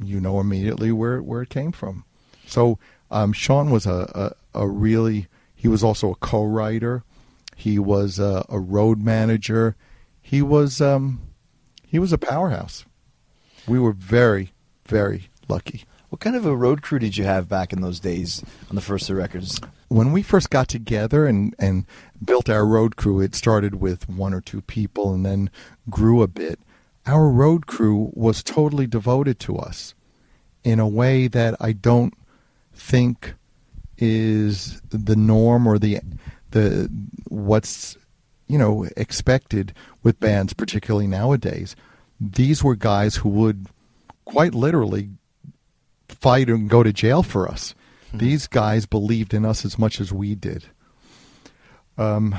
you 0.04 0.20
know 0.20 0.40
immediately 0.40 0.92
where 0.92 1.22
where 1.22 1.42
it 1.42 1.50
came 1.50 1.72
from. 1.72 2.06
So 2.48 2.80
um, 3.10 3.34
Sean 3.34 3.72
was 3.72 3.86
a, 3.86 4.36
a, 4.54 4.62
a 4.62 4.68
really 4.68 5.28
he 5.56 5.68
was 5.68 5.84
also 5.84 6.12
a 6.12 6.16
co-writer. 6.16 7.04
He 7.56 7.78
was 7.78 8.20
a, 8.20 8.46
a 8.50 8.60
road 8.60 9.02
manager. 9.02 9.76
He 10.22 10.42
was 10.42 10.82
um, 10.82 11.22
he 11.86 12.00
was 12.00 12.14
a 12.14 12.18
powerhouse. 12.18 12.86
We 13.68 13.80
were 13.80 13.94
very, 13.94 14.54
very 14.88 15.30
lucky. 15.48 15.84
What 16.10 16.20
kind 16.20 16.36
of 16.36 16.46
a 16.46 16.56
road 16.56 16.82
crew 16.82 17.00
did 17.00 17.16
you 17.16 17.24
have 17.24 17.48
back 17.48 17.72
in 17.72 17.82
those 17.82 18.00
days 18.00 18.44
on 18.70 18.76
the 18.76 18.82
first 18.82 19.08
two 19.08 19.16
records? 19.16 19.62
when 19.92 20.14
we 20.14 20.22
first 20.22 20.50
got 20.50 20.70
together 20.70 21.26
and, 21.26 21.54
and 21.60 21.86
built 22.24 22.50
our 22.50 22.66
road 22.66 22.96
crew, 22.96 23.20
it 23.20 23.36
started 23.36 23.82
with 23.82 24.08
one 24.08 24.34
or 24.34 24.40
two 24.40 24.62
people 24.62 25.14
and 25.14 25.26
then 25.26 25.50
grew 25.90 26.22
a 26.22 26.30
bit. 26.30 26.60
Our 27.06 27.30
road 27.30 27.66
crew 27.66 28.12
was 28.14 28.44
totally 28.44 28.88
devoted 28.88 29.40
to 29.42 29.58
us 29.58 29.96
in 30.64 30.80
a 30.80 30.88
way 30.88 31.28
that 31.28 31.56
I 31.60 31.72
don't 31.72 32.14
think 32.74 33.34
is 33.98 34.82
the 34.90 35.16
norm 35.16 35.68
or 35.68 35.78
the 35.78 36.00
the 36.52 36.90
what's 37.28 37.98
you 38.48 38.58
know 38.58 38.88
expected 38.98 39.74
with 40.04 40.20
bands 40.20 40.54
particularly 40.54 41.08
nowadays. 41.08 41.76
These 42.20 42.64
were 42.64 42.76
guys 42.76 43.18
who 43.18 43.30
would 43.30 43.68
quite 44.26 44.54
literally 44.54 45.10
fight 46.08 46.50
and 46.50 46.70
go 46.70 46.84
to 46.84 46.94
jail 46.94 47.24
for 47.24 47.48
us. 47.48 47.74
These 48.14 48.48
guys 48.48 48.86
believed 48.86 49.34
in 49.34 49.46
us 49.46 49.66
as 49.66 49.80
much 49.80 50.00
as 50.02 50.12
we 50.12 50.36
did. 50.36 50.66
Um, 51.98 52.36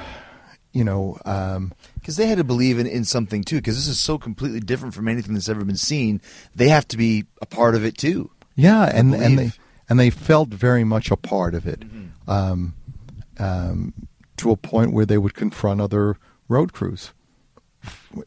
you 0.73 0.85
know, 0.85 1.19
um, 1.25 1.73
Because 1.95 2.17
they 2.17 2.27
had 2.27 2.39
to 2.39 2.45
believe 2.45 2.79
in, 2.79 2.87
in 2.87 3.05
something 3.05 3.45
too. 3.45 3.57
Because 3.57 3.77
this 3.77 3.89
is 3.89 4.01
so 4.01 4.19
completely 4.19 4.61
different 4.61 4.95
from 4.95 5.09
anything 5.09 5.35
that's 5.35 5.49
ever 5.49 5.65
been 5.65 5.77
seen. 5.77 6.21
They 6.55 6.69
have 6.69 6.87
to 6.89 6.97
be 6.97 7.25
a 7.41 7.47
part 7.47 7.75
of 7.75 7.85
it 7.85 7.97
too. 7.99 8.31
yeah, 8.57 8.85
and 8.85 9.15
and 9.15 9.39
they 9.39 9.53
and 9.89 9.99
they 10.01 10.11
felt 10.11 10.49
very 10.49 10.85
much 10.85 11.11
a 11.11 11.17
part 11.17 11.55
of 11.55 11.67
it, 11.67 11.83
um, 12.27 12.75
um, 13.39 13.93
to 14.39 14.51
a 14.51 14.57
point 14.57 14.93
where 14.93 15.07
they 15.07 15.19
would 15.19 15.35
confront 15.35 15.81
other 15.81 16.17
road 16.49 16.73
crews 16.73 17.13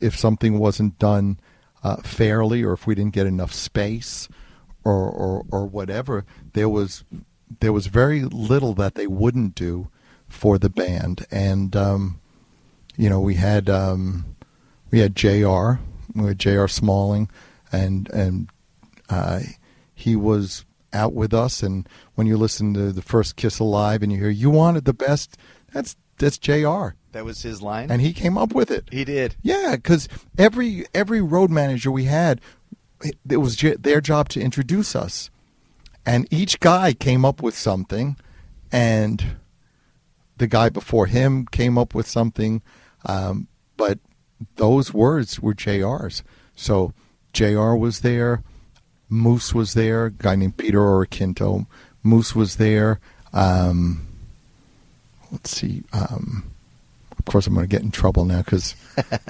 if 0.01 0.17
something 0.17 0.59
wasn't 0.59 0.99
done 0.99 1.39
uh, 1.83 1.97
fairly, 1.97 2.63
or 2.63 2.73
if 2.73 2.85
we 2.87 2.95
didn't 2.95 3.13
get 3.13 3.25
enough 3.27 3.53
space, 3.53 4.27
or, 4.83 5.09
or 5.09 5.45
or 5.51 5.65
whatever. 5.65 6.25
There 6.53 6.69
was 6.69 7.03
there 7.59 7.73
was 7.73 7.87
very 7.87 8.23
little 8.23 8.73
that 8.75 8.95
they 8.95 9.07
wouldn't 9.07 9.55
do 9.55 9.89
for 10.27 10.57
the 10.57 10.69
band, 10.69 11.25
and 11.31 11.75
um, 11.75 12.19
you 12.97 13.09
know 13.09 13.19
we 13.19 13.35
had 13.35 13.69
um, 13.69 14.25
we 14.91 14.99
had 14.99 15.15
J.R. 15.15 15.79
We 16.13 16.27
had 16.27 16.39
J.R. 16.39 16.67
Smalling, 16.67 17.29
and 17.71 18.09
and 18.09 18.49
uh, 19.09 19.41
he 19.93 20.15
was 20.15 20.65
out 20.93 21.13
with 21.13 21.33
us. 21.33 21.61
And 21.61 21.87
when 22.15 22.27
you 22.27 22.37
listen 22.37 22.73
to 22.73 22.91
the 22.91 23.01
first 23.01 23.35
Kiss 23.35 23.59
Alive 23.59 24.01
and 24.01 24.11
you 24.11 24.19
hear 24.19 24.29
"You 24.29 24.49
wanted 24.49 24.85
the 24.85 24.93
best," 24.93 25.37
that's 25.73 25.95
that's 26.17 26.37
J.R. 26.37 26.95
That 27.11 27.25
was 27.25 27.43
his 27.43 27.61
line. 27.61 27.89
And 27.91 28.01
he 28.01 28.11
came 28.11 28.37
up 28.37 28.53
with 28.53 28.69
it. 28.69 28.89
he 28.91 29.05
did. 29.05 29.35
Yeah, 29.41 29.75
because 29.75 30.09
every 30.37 30.85
every 30.93 31.21
road 31.21 31.49
manager 31.49 31.91
we 31.91 32.05
had, 32.05 32.41
it, 33.29 33.37
was 33.37 33.55
j- 33.55 33.75
their 33.75 34.01
job 34.01 34.27
to 34.29 34.41
introduce 34.41 34.95
us, 34.95 35.29
and 36.05 36.27
each 36.31 36.59
guy 36.59 36.93
came 36.93 37.23
up 37.23 37.41
with 37.41 37.57
something, 37.57 38.17
and 38.71 39.37
the 40.37 40.47
guy 40.47 40.67
before 40.69 41.05
him 41.05 41.45
came 41.45 41.77
up 41.77 41.95
with 41.95 42.07
something, 42.07 42.61
um, 43.05 43.47
but 43.77 43.99
those 44.55 44.93
words 44.93 45.39
were 45.39 45.53
J.R.'s. 45.53 46.23
So 46.55 46.93
J.R. 47.33 47.75
was 47.75 47.99
there, 48.01 48.43
Moose 49.09 49.53
was 49.53 49.73
there, 49.73 50.05
a 50.05 50.11
guy 50.11 50.35
named 50.35 50.57
Peter 50.57 50.79
Oreckinto. 50.79 51.67
Moose 52.03 52.35
was 52.35 52.55
there. 52.57 52.99
Um, 53.33 54.07
let's 55.31 55.51
see. 55.51 55.83
Um, 55.93 56.51
of 57.17 57.25
course, 57.25 57.47
I'm 57.47 57.53
going 57.53 57.67
to 57.67 57.69
get 57.69 57.81
in 57.83 57.91
trouble 57.91 58.25
now 58.25 58.39
because 58.39 58.75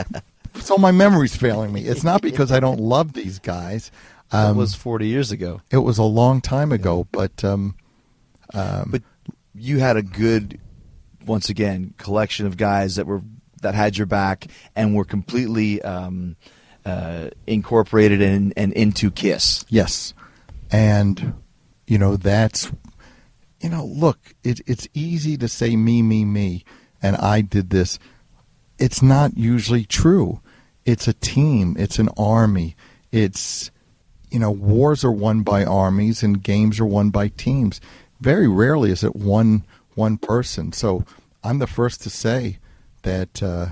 so 0.55 0.77
my 0.77 0.91
memory's 0.91 1.35
failing 1.35 1.71
me. 1.73 1.81
It's 1.85 2.03
not 2.03 2.21
because 2.21 2.51
I 2.51 2.59
don't 2.59 2.79
love 2.79 3.13
these 3.13 3.39
guys. 3.39 3.91
That 4.31 4.49
Um, 4.49 4.57
was 4.57 4.75
40 4.75 5.07
years 5.07 5.31
ago. 5.31 5.61
it 5.71 5.77
was 5.77 5.97
a 5.97 6.03
long 6.03 6.41
time 6.41 6.71
ago, 6.71 7.07
but 7.11 7.43
um, 7.43 7.75
But 8.53 9.01
you 9.53 9.79
had 9.79 9.97
a 9.97 10.01
good, 10.03 10.59
once 11.25 11.49
again, 11.49 11.93
collection 11.97 12.45
of 12.45 12.57
guys 12.57 12.95
that 12.95 13.05
were 13.07 13.21
that 13.65 13.73
had 13.73 13.97
your 13.97 14.05
back 14.05 14.45
and 14.75 14.93
were 14.93 15.03
completely 15.03 15.81
um, 15.81 16.35
uh, 16.85 17.29
incorporated 17.47 18.21
and, 18.21 18.53
and 18.55 18.71
into 18.73 19.09
Kiss. 19.09 19.65
yes, 19.69 20.13
and 20.71 21.33
you 21.87 21.97
know 21.97 22.15
that's 22.15 22.71
you 23.59 23.69
know 23.69 23.83
look, 23.83 24.35
it, 24.43 24.61
it's 24.67 24.87
easy 24.93 25.35
to 25.37 25.47
say 25.47 25.75
me, 25.75 26.03
me, 26.03 26.25
me, 26.25 26.63
and 27.01 27.15
I 27.15 27.41
did 27.41 27.71
this. 27.71 27.97
It's 28.77 29.01
not 29.01 29.35
usually 29.35 29.83
true. 29.83 30.41
It's 30.85 31.07
a 31.07 31.13
team. 31.13 31.75
It's 31.79 31.97
an 31.97 32.09
army. 32.15 32.75
It's 33.11 33.71
you 34.29 34.37
know 34.37 34.51
wars 34.51 35.03
are 35.03 35.11
won 35.11 35.41
by 35.41 35.65
armies 35.65 36.21
and 36.21 36.43
games 36.43 36.79
are 36.79 36.85
won 36.85 37.09
by 37.09 37.29
teams. 37.29 37.81
Very 38.21 38.47
rarely 38.47 38.91
is 38.91 39.03
it 39.03 39.15
one 39.15 39.63
one 39.95 40.17
person. 40.17 40.71
So 40.71 41.03
I'm 41.43 41.57
the 41.57 41.65
first 41.65 42.03
to 42.03 42.11
say 42.11 42.59
that 43.05 43.41
uh, 43.41 43.67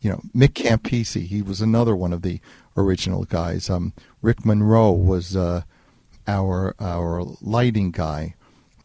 you 0.00 0.10
know 0.10 0.20
Mick 0.34 0.50
Campisi. 0.50 1.26
He 1.26 1.42
was 1.42 1.60
another 1.60 1.96
one 1.96 2.12
of 2.12 2.22
the 2.22 2.40
original 2.76 3.24
guys. 3.24 3.68
Um, 3.68 3.92
Rick 4.22 4.46
Monroe 4.46 4.92
was 4.92 5.34
uh, 5.34 5.62
our 6.28 6.76
our 6.78 7.24
lighting 7.40 7.90
guy. 7.90 8.36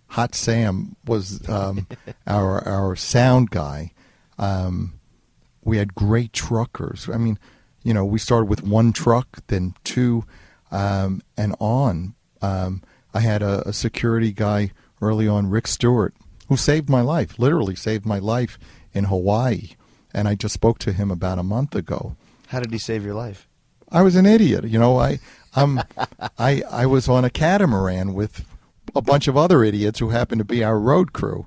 Hot 0.07 0.33
Sam 0.33 0.95
was 1.05 1.47
um, 1.47 1.87
our 2.27 2.67
our 2.67 2.95
sound 2.95 3.51
guy. 3.51 3.91
Um, 4.39 4.99
we 5.63 5.77
had 5.77 5.93
great 5.93 6.33
truckers. 6.33 7.09
I 7.13 7.17
mean, 7.17 7.37
you 7.83 7.93
know, 7.93 8.05
we 8.05 8.17
started 8.17 8.49
with 8.49 8.63
one 8.63 8.93
truck, 8.93 9.45
then 9.47 9.75
two, 9.83 10.23
um, 10.71 11.21
and 11.37 11.55
on. 11.59 12.15
Um, 12.41 12.81
I 13.13 13.19
had 13.19 13.41
a, 13.41 13.67
a 13.67 13.73
security 13.73 14.31
guy 14.31 14.71
early 15.01 15.27
on, 15.27 15.49
Rick 15.49 15.67
Stewart, 15.67 16.13
who 16.47 16.55
saved 16.55 16.89
my 16.89 17.01
life, 17.01 17.37
literally 17.37 17.75
saved 17.75 18.05
my 18.05 18.19
life 18.19 18.57
in 18.93 19.05
Hawaii. 19.05 19.71
And 20.13 20.27
I 20.27 20.35
just 20.35 20.53
spoke 20.53 20.79
to 20.79 20.93
him 20.93 21.11
about 21.11 21.39
a 21.39 21.43
month 21.43 21.75
ago. 21.75 22.15
How 22.47 22.59
did 22.59 22.71
he 22.71 22.77
save 22.77 23.05
your 23.05 23.13
life? 23.13 23.47
I 23.91 24.01
was 24.01 24.15
an 24.15 24.25
idiot. 24.25 24.65
You 24.65 24.79
know, 24.79 24.99
I 24.99 25.19
um 25.55 25.81
I 26.37 26.63
I 26.69 26.85
was 26.85 27.07
on 27.07 27.25
a 27.25 27.29
catamaran 27.29 28.13
with 28.13 28.45
a 28.95 29.01
bunch 29.01 29.27
of 29.27 29.37
other 29.37 29.63
idiots 29.63 29.99
who 29.99 30.09
happened 30.09 30.39
to 30.39 30.45
be 30.45 30.63
our 30.63 30.79
road 30.79 31.13
crew, 31.13 31.45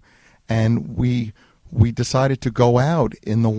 and 0.48 0.96
we 0.96 1.32
we 1.70 1.90
decided 1.90 2.40
to 2.42 2.50
go 2.50 2.78
out 2.78 3.14
in 3.22 3.42
the 3.42 3.50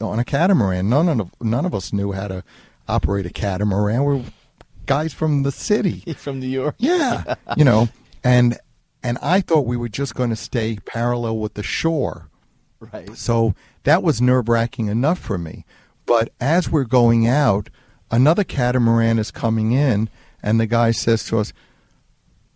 on 0.00 0.18
a 0.18 0.24
catamaran. 0.24 0.88
None 0.88 1.20
of 1.20 1.30
none 1.40 1.64
of 1.64 1.74
us 1.74 1.92
knew 1.92 2.12
how 2.12 2.28
to 2.28 2.44
operate 2.88 3.26
a 3.26 3.30
catamaran. 3.30 4.04
We're 4.04 4.22
guys 4.86 5.12
from 5.12 5.42
the 5.42 5.52
city. 5.52 6.00
From 6.16 6.40
New 6.40 6.48
York. 6.48 6.74
Yeah, 6.78 7.34
you 7.56 7.64
know, 7.64 7.88
and 8.24 8.58
and 9.02 9.18
I 9.22 9.40
thought 9.40 9.66
we 9.66 9.76
were 9.76 9.88
just 9.88 10.14
going 10.14 10.30
to 10.30 10.36
stay 10.36 10.78
parallel 10.84 11.38
with 11.38 11.54
the 11.54 11.62
shore. 11.62 12.27
Right. 12.80 13.16
So 13.16 13.54
that 13.84 14.02
was 14.02 14.20
nerve 14.20 14.48
wracking 14.48 14.88
enough 14.88 15.18
for 15.18 15.38
me. 15.38 15.64
But 16.06 16.32
as 16.40 16.70
we're 16.70 16.84
going 16.84 17.26
out, 17.26 17.70
another 18.10 18.44
catamaran 18.44 19.18
is 19.18 19.30
coming 19.30 19.72
in, 19.72 20.08
and 20.42 20.58
the 20.58 20.66
guy 20.66 20.92
says 20.92 21.24
to 21.26 21.38
us, 21.38 21.52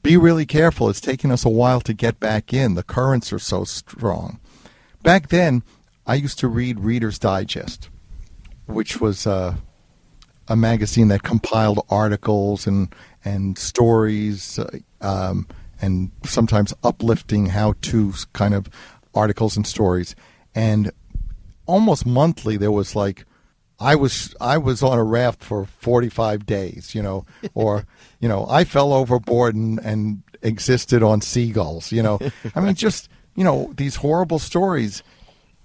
Be 0.02 0.16
really 0.16 0.46
careful. 0.46 0.88
It's 0.88 1.00
taking 1.00 1.30
us 1.30 1.44
a 1.44 1.50
while 1.50 1.80
to 1.82 1.92
get 1.92 2.20
back 2.20 2.52
in. 2.52 2.74
The 2.74 2.82
currents 2.82 3.32
are 3.32 3.38
so 3.38 3.64
strong. 3.64 4.40
Back 5.02 5.28
then, 5.28 5.62
I 6.06 6.14
used 6.14 6.38
to 6.40 6.48
read 6.48 6.80
Reader's 6.80 7.18
Digest, 7.18 7.88
which 8.66 9.00
was 9.00 9.26
uh, 9.26 9.56
a 10.48 10.56
magazine 10.56 11.08
that 11.08 11.22
compiled 11.22 11.84
articles 11.90 12.66
and, 12.66 12.94
and 13.24 13.58
stories 13.58 14.58
uh, 14.58 14.78
um, 15.00 15.46
and 15.80 16.12
sometimes 16.24 16.72
uplifting 16.84 17.46
how 17.46 17.74
to 17.82 18.12
kind 18.32 18.54
of 18.54 18.68
articles 19.14 19.56
and 19.56 19.66
stories. 19.66 20.14
And 20.54 20.90
almost 21.66 22.06
monthly, 22.06 22.56
there 22.56 22.72
was 22.72 22.94
like, 22.94 23.24
I 23.80 23.96
was 23.96 24.34
I 24.40 24.58
was 24.58 24.82
on 24.82 24.98
a 24.98 25.04
raft 25.04 25.42
for 25.42 25.64
45 25.64 26.46
days, 26.46 26.94
you 26.94 27.02
know, 27.02 27.26
or 27.54 27.86
you 28.20 28.28
know, 28.28 28.46
I 28.48 28.64
fell 28.64 28.92
overboard 28.92 29.54
and, 29.54 29.78
and 29.80 30.22
existed 30.42 31.02
on 31.02 31.20
seagulls, 31.20 31.90
you 31.90 32.02
know. 32.02 32.18
I 32.54 32.60
mean, 32.60 32.74
just 32.74 33.08
you 33.34 33.44
know, 33.44 33.72
these 33.76 33.96
horrible 33.96 34.38
stories, 34.38 35.02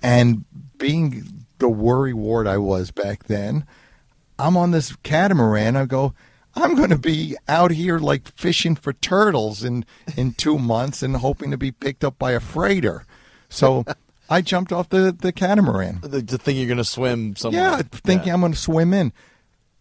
and 0.01 0.45
being 0.77 1.45
the 1.59 1.69
worry 1.69 2.13
ward 2.13 2.47
I 2.47 2.57
was 2.57 2.91
back 2.91 3.25
then, 3.25 3.65
I'm 4.39 4.57
on 4.57 4.71
this 4.71 4.95
catamaran. 5.03 5.75
I 5.75 5.85
go, 5.85 6.13
I'm 6.55 6.75
going 6.75 6.89
to 6.89 6.97
be 6.97 7.35
out 7.47 7.71
here 7.71 7.99
like 7.99 8.27
fishing 8.29 8.75
for 8.75 8.93
turtles 8.93 9.63
in 9.63 9.85
in 10.15 10.33
two 10.33 10.57
months 10.57 11.03
and 11.03 11.17
hoping 11.17 11.51
to 11.51 11.57
be 11.57 11.71
picked 11.71 12.03
up 12.03 12.17
by 12.17 12.31
a 12.31 12.39
freighter. 12.39 13.05
So 13.49 13.85
I 14.29 14.41
jumped 14.41 14.71
off 14.71 14.89
the 14.89 15.15
the 15.17 15.31
catamaran. 15.31 15.99
The, 16.01 16.21
the 16.21 16.37
thing 16.37 16.57
you're 16.57 16.67
going 16.67 16.77
to 16.77 16.83
swim 16.83 17.35
somewhere. 17.35 17.61
Yeah, 17.61 17.81
thinking 17.91 18.31
I'm 18.33 18.41
going 18.41 18.53
to 18.53 18.57
swim 18.57 18.93
in. 18.93 19.13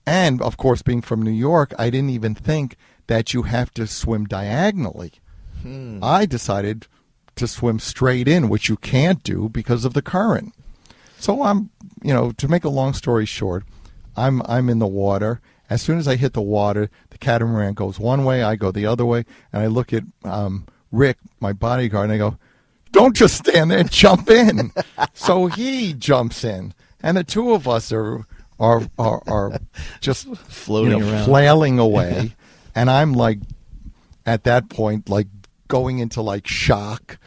And 0.07 0.41
of 0.41 0.57
course, 0.57 0.83
being 0.83 1.03
from 1.03 1.23
New 1.23 1.33
York, 1.33 1.75
I 1.79 1.91
didn't 1.91 2.11
even 2.11 2.35
think 2.35 2.77
that 3.09 3.35
you 3.35 3.43
have 3.43 3.73
to 3.75 3.87
swim 3.87 4.25
diagonally. 4.25 5.13
I 6.01 6.27
decided 6.27 6.87
to 7.35 7.49
swim 7.49 7.81
straight 7.81 8.29
in, 8.29 8.49
which 8.49 8.69
you 8.69 8.77
can't 8.77 9.21
do 9.25 9.49
because 9.49 9.85
of 9.85 9.95
the 9.95 10.03
current. 10.03 10.55
So 11.19 11.43
I'm, 11.43 11.71
you 12.05 12.15
know, 12.15 12.31
to 12.33 12.47
make 12.47 12.63
a 12.63 12.69
long 12.69 12.95
story 12.95 13.27
short, 13.27 13.65
I'm 14.17 14.43
I'm 14.43 14.69
in 14.69 14.79
the 14.79 14.87
water 14.87 15.41
As 15.69 15.83
soon 15.83 15.99
as 15.99 16.07
I 16.07 16.17
hit 16.17 16.33
the 16.33 16.43
water, 16.43 16.89
the 17.11 17.19
catamaran 17.19 17.75
goes 17.75 17.99
one 17.99 18.25
way, 18.25 18.43
I 18.43 18.55
go 18.57 18.71
the 18.71 18.87
other 18.87 19.05
way, 19.05 19.25
and 19.53 19.63
I 19.63 19.67
look 19.67 19.93
at 19.93 20.05
um, 20.23 20.67
Rick, 20.93 21.19
my 21.41 21.53
bodyguard, 21.53 22.05
and 22.05 22.13
I 22.13 22.19
go, 22.19 22.39
"Don't 22.93 23.17
just 23.17 23.37
stand 23.37 23.71
there, 23.71 23.85
jump 23.85 24.31
in." 24.31 24.73
so 25.15 25.47
he 25.47 25.93
jumps 25.93 26.45
in, 26.45 26.75
and 27.03 27.17
the 27.17 27.25
two 27.25 27.53
of 27.53 27.69
us 27.69 27.93
are 27.93 28.27
are 28.59 28.83
are, 28.99 29.23
are 29.27 29.59
just 30.01 30.27
Floating 30.37 30.93
you 30.93 30.99
know, 30.99 31.13
around. 31.13 31.25
flailing 31.25 31.79
away, 31.79 32.35
and 32.75 32.91
I'm 32.91 33.13
like, 33.13 33.39
at 34.25 34.45
that 34.45 34.69
point, 34.69 35.09
like 35.09 35.29
going 35.69 35.99
into 35.99 36.23
like 36.23 36.47
shock, 36.47 37.19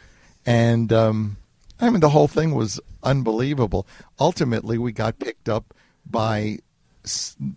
and 0.44 0.92
um, 0.92 1.36
I 1.80 1.90
mean 1.90 2.00
the 2.00 2.10
whole 2.10 2.28
thing 2.28 2.54
was 2.54 2.80
unbelievable. 3.02 3.86
Ultimately, 4.18 4.78
we 4.78 4.92
got 4.92 5.18
picked 5.18 5.48
up 5.48 5.74
by 6.04 6.58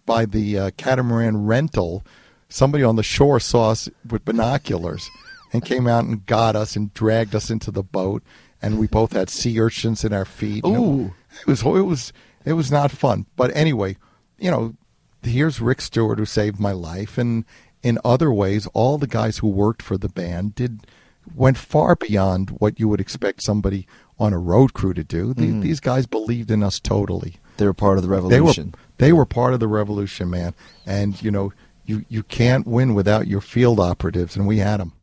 by 0.05 0.25
the 0.25 0.57
uh, 0.57 0.71
catamaran 0.77 1.45
rental. 1.45 2.03
Somebody 2.49 2.83
on 2.83 2.95
the 2.97 3.03
shore 3.03 3.39
saw 3.39 3.71
us 3.71 3.89
with 4.07 4.23
binoculars 4.25 5.09
and 5.53 5.63
came 5.63 5.87
out 5.87 6.03
and 6.05 6.25
got 6.25 6.55
us 6.55 6.75
and 6.75 6.93
dragged 6.93 7.35
us 7.35 7.49
into 7.49 7.71
the 7.71 7.83
boat. 7.83 8.23
And 8.61 8.79
we 8.79 8.87
both 8.87 9.11
had 9.13 9.29
sea 9.29 9.59
urchins 9.59 10.03
in 10.03 10.11
our 10.13 10.25
feet. 10.25 10.63
it- 10.65 10.67
Ooh. 10.67 11.13
it 11.41 11.47
was 11.47 11.61
it 11.63 11.85
was 11.85 12.13
it 12.45 12.53
was 12.53 12.71
not 12.71 12.91
fun. 12.91 13.25
But 13.35 13.55
anyway, 13.55 13.97
you 14.37 14.49
know, 14.51 14.75
here's 15.21 15.61
Rick 15.61 15.81
Stewart 15.81 16.17
who 16.19 16.25
saved 16.25 16.59
my 16.59 16.71
life, 16.71 17.17
and 17.17 17.45
in 17.81 17.99
other 18.05 18.31
ways, 18.31 18.67
all 18.73 18.97
the 18.97 19.07
guys 19.07 19.37
who 19.39 19.47
worked 19.47 19.81
for 19.81 19.97
the 19.97 20.09
band 20.09 20.55
did 20.55 20.87
went 21.35 21.57
far 21.57 21.95
beyond 21.95 22.49
what 22.59 22.79
you 22.79 22.87
would 22.89 22.99
expect 22.99 23.41
somebody 23.43 23.85
on 24.19 24.33
a 24.33 24.37
road 24.39 24.73
crew 24.73 24.93
to 24.93 25.03
do. 25.03 25.33
The, 25.33 25.43
mm-hmm. 25.43 25.61
These 25.61 25.79
guys 25.79 26.05
believed 26.05 26.51
in 26.51 26.63
us 26.63 26.79
totally. 26.79 27.35
They 27.57 27.65
were 27.65 27.73
part 27.73 27.97
of 27.97 28.03
the 28.03 28.09
They 28.09 28.15
were 28.41 28.47
revolution. 28.47 28.75
they 28.97 29.13
were 29.13 29.25
part 29.25 29.53
of 29.53 29.59
the 29.59 29.67
revolution, 29.67 30.29
man. 30.29 30.53
And 30.85 31.21
you 31.21 31.31
know, 31.31 31.51
you 31.85 32.05
you 32.09 32.23
can't 32.23 32.65
win 32.65 32.93
without 32.93 33.27
your 33.27 33.41
field 33.41 33.79
operatives, 33.79 34.35
and 34.37 34.47
we 34.47 34.59
had 34.59 34.79
them. 34.79 34.93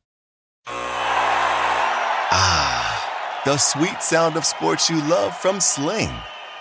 Ah, 2.32 3.42
the 3.44 3.56
sweet 3.56 4.02
sound 4.02 4.36
of 4.36 4.44
sports 4.44 4.88
you 4.88 5.02
love 5.08 5.36
from 5.36 5.61
Sling. 5.61 6.11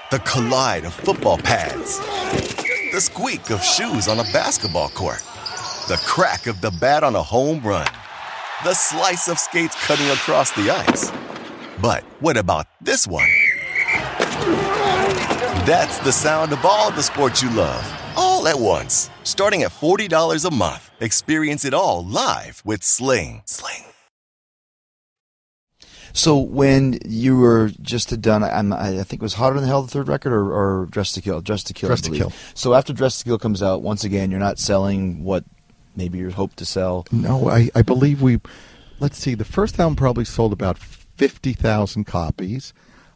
The 0.10 0.20
collide 0.20 0.84
of 0.84 0.93
football 0.93 1.38
pads. 1.38 2.00
The 2.91 3.00
squeak 3.00 3.52
of 3.52 3.64
shoes 3.64 4.08
on 4.08 4.20
a 4.20 4.24
basketball 4.34 4.89
court. 4.89 5.22
The 5.88 6.02
crack 6.08 6.47
of 6.47 6.60
the 6.62 6.72
bat 6.72 7.04
on 7.04 7.16
a 7.16 7.22
home 7.22 7.62
run. 7.62 7.88
The 8.64 8.74
slice 8.74 9.28
of 9.28 9.38
skates 9.38 9.76
cutting 9.86 10.10
across 10.10 10.52
the 10.54 10.72
ice. 10.72 11.12
But 11.80 12.04
what 12.20 12.36
about 12.36 12.66
this 12.82 13.08
one? 13.08 13.30
That's 15.66 16.00
the 16.00 16.12
sound 16.12 16.52
of 16.52 16.66
all 16.66 16.89
the 16.89 17.04
sports 17.04 17.43
you 17.43 17.52
love, 17.52 17.84
all 18.16 18.47
at 18.47 18.60
once. 18.60 19.10
Starting 19.24 19.64
at 19.64 19.72
$40 19.72 20.45
a 20.45 20.53
month. 20.53 20.91
Experience 20.99 21.66
it 21.66 21.74
all 21.74 22.05
live 22.05 22.62
with 22.66 22.84
Sling. 22.84 23.41
Sling. 23.45 23.86
So 26.14 26.38
when 26.38 26.99
you 27.05 27.38
were 27.38 27.70
just 27.82 28.20
done, 28.22 28.43
I'm, 28.43 28.74
I 28.74 29.03
think 29.03 29.22
it 29.22 29.22
was 29.22 29.36
Hotter 29.36 29.60
Than 29.60 29.68
Hell, 29.68 29.84
the 29.84 29.91
third 29.91 30.07
record, 30.07 30.34
or, 30.34 30.51
or 30.51 30.86
Dress 30.88 31.12
to 31.14 31.22
Kill? 31.22 31.41
Dress 31.41 31.64
to 31.66 31.74
Kill. 31.74 31.88
I 31.88 31.89
Dress 31.89 32.01
to. 32.01 32.12
Kill. 32.12 32.34
So 32.53 32.74
after 32.74 32.93
Dress 32.93 33.20
to 33.20 33.26
Kill 33.26 33.38
comes 33.38 33.62
out, 33.62 33.82
once 33.82 34.03
again, 34.03 34.32
you're 34.32 34.39
not 34.39 34.60
selling 34.60 35.24
what 35.24 35.43
maybe 35.95 36.18
you 36.18 36.32
hoped 36.32 36.57
to 36.57 36.66
sell. 36.66 37.05
No, 37.12 37.49
I, 37.49 37.70
I 37.76 37.82
believe 37.82 38.22
we. 38.22 38.39
Let's 38.99 39.18
see. 39.18 39.36
The 39.36 39.45
first 39.45 39.80
album 39.80 39.95
probably 39.95 40.26
sold 40.26 40.51
about 40.51 40.78
fifty 40.78 41.53
thousand 41.53 42.05
copies. 42.05 42.74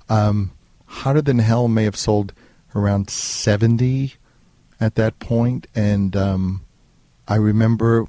Um, 0.07 0.51
Hotter 0.85 1.21
than 1.21 1.39
Hell 1.39 1.67
may 1.67 1.83
have 1.83 1.97
sold 1.97 2.33
around 2.75 3.09
seventy 3.09 4.13
at 4.83 4.95
that 4.95 5.17
point, 5.19 5.65
and 5.73 6.13
um, 6.15 6.65
I 7.25 7.35
remember 7.35 8.05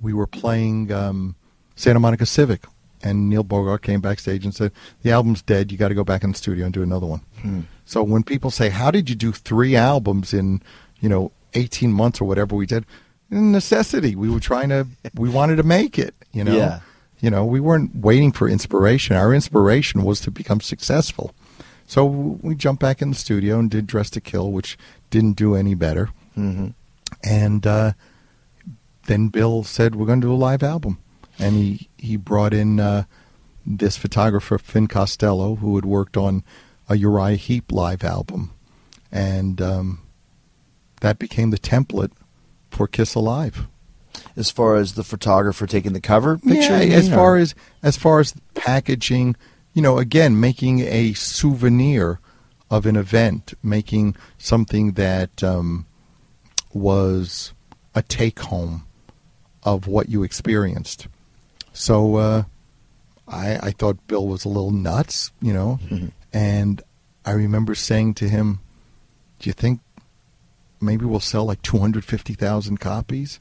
we 0.00 0.12
were 0.12 0.26
playing 0.26 0.90
um, 0.90 1.36
Santa 1.76 2.00
Monica 2.00 2.26
Civic, 2.26 2.64
and 3.00 3.30
Neil 3.30 3.44
Bogart 3.44 3.82
came 3.82 4.00
backstage 4.00 4.44
and 4.44 4.52
said, 4.52 4.72
"The 5.02 5.12
album's 5.12 5.40
dead. 5.40 5.70
You 5.70 5.78
got 5.78 5.88
to 5.88 5.94
go 5.94 6.02
back 6.02 6.24
in 6.24 6.32
the 6.32 6.36
studio 6.36 6.64
and 6.64 6.74
do 6.74 6.82
another 6.82 7.06
one." 7.06 7.68
So 7.84 8.02
when 8.02 8.24
people 8.24 8.50
say, 8.50 8.70
"How 8.70 8.90
did 8.90 9.08
you 9.08 9.14
do 9.14 9.30
three 9.30 9.76
albums 9.76 10.34
in, 10.34 10.62
you 10.98 11.08
know, 11.08 11.30
eighteen 11.54 11.92
months 11.92 12.20
or 12.20 12.24
whatever 12.24 12.56
we 12.56 12.66
did?" 12.66 12.84
Necessity. 13.30 14.16
We 14.16 14.28
were 14.28 14.40
trying 14.40 14.70
to. 14.70 14.88
We 15.14 15.28
wanted 15.28 15.56
to 15.56 15.62
make 15.62 15.96
it. 15.96 16.14
You 16.32 16.42
know. 16.42 16.56
Yeah. 16.56 16.80
You 17.20 17.30
know, 17.30 17.44
we 17.44 17.60
weren't 17.60 17.94
waiting 17.94 18.32
for 18.32 18.48
inspiration. 18.48 19.14
Our 19.14 19.34
inspiration 19.34 20.04
was 20.04 20.20
to 20.20 20.30
become 20.30 20.60
successful. 20.62 21.34
So 21.90 22.04
we 22.04 22.54
jumped 22.54 22.80
back 22.80 23.02
in 23.02 23.10
the 23.10 23.16
studio 23.16 23.58
and 23.58 23.68
did 23.68 23.88
Dress 23.88 24.10
to 24.10 24.20
Kill, 24.20 24.52
which 24.52 24.78
didn't 25.10 25.32
do 25.32 25.56
any 25.56 25.74
better. 25.74 26.10
Mm-hmm. 26.38 26.68
And 27.24 27.66
uh, 27.66 27.94
then 29.06 29.26
Bill 29.26 29.64
said, 29.64 29.96
"We're 29.96 30.06
going 30.06 30.20
to 30.20 30.28
do 30.28 30.32
a 30.32 30.36
live 30.36 30.62
album," 30.62 30.98
and 31.36 31.56
he 31.56 31.88
he 31.98 32.16
brought 32.16 32.54
in 32.54 32.78
uh, 32.78 33.06
this 33.66 33.96
photographer 33.96 34.56
Fin 34.56 34.86
Costello, 34.86 35.56
who 35.56 35.74
had 35.74 35.84
worked 35.84 36.16
on 36.16 36.44
a 36.88 36.96
Uriah 36.96 37.34
Heep 37.34 37.72
live 37.72 38.04
album, 38.04 38.52
and 39.10 39.60
um, 39.60 40.02
that 41.00 41.18
became 41.18 41.50
the 41.50 41.58
template 41.58 42.12
for 42.70 42.86
Kiss 42.86 43.16
Alive. 43.16 43.66
As 44.36 44.52
far 44.52 44.76
as 44.76 44.94
the 44.94 45.02
photographer 45.02 45.66
taking 45.66 45.92
the 45.92 46.00
cover 46.00 46.38
picture, 46.38 46.84
Yeah, 46.84 46.94
as 46.94 47.08
far 47.08 47.36
as 47.36 47.56
as 47.82 47.96
far 47.96 48.20
as 48.20 48.32
packaging, 48.54 49.34
you 49.72 49.82
know, 49.82 49.98
again, 49.98 50.40
making 50.40 50.80
a 50.80 51.12
souvenir 51.14 52.20
of 52.70 52.86
an 52.86 52.96
event, 52.96 53.54
making 53.62 54.16
something 54.38 54.92
that 54.92 55.42
um, 55.42 55.86
was 56.72 57.52
a 57.94 58.02
take 58.02 58.40
home 58.40 58.84
of 59.62 59.86
what 59.86 60.08
you 60.08 60.22
experienced. 60.22 61.08
So 61.72 62.16
uh, 62.16 62.42
I, 63.28 63.58
I 63.62 63.70
thought 63.72 64.06
Bill 64.06 64.26
was 64.26 64.44
a 64.44 64.48
little 64.48 64.70
nuts, 64.70 65.32
you 65.40 65.52
know, 65.52 65.78
and 66.32 66.82
I 67.24 67.32
remember 67.32 67.74
saying 67.74 68.14
to 68.14 68.28
him, 68.28 68.60
"Do 69.38 69.48
you 69.48 69.52
think 69.52 69.80
maybe 70.80 71.04
we'll 71.04 71.20
sell 71.20 71.44
like 71.44 71.62
two 71.62 71.78
hundred 71.78 72.04
fifty 72.04 72.34
thousand 72.34 72.78
copies?" 72.78 73.38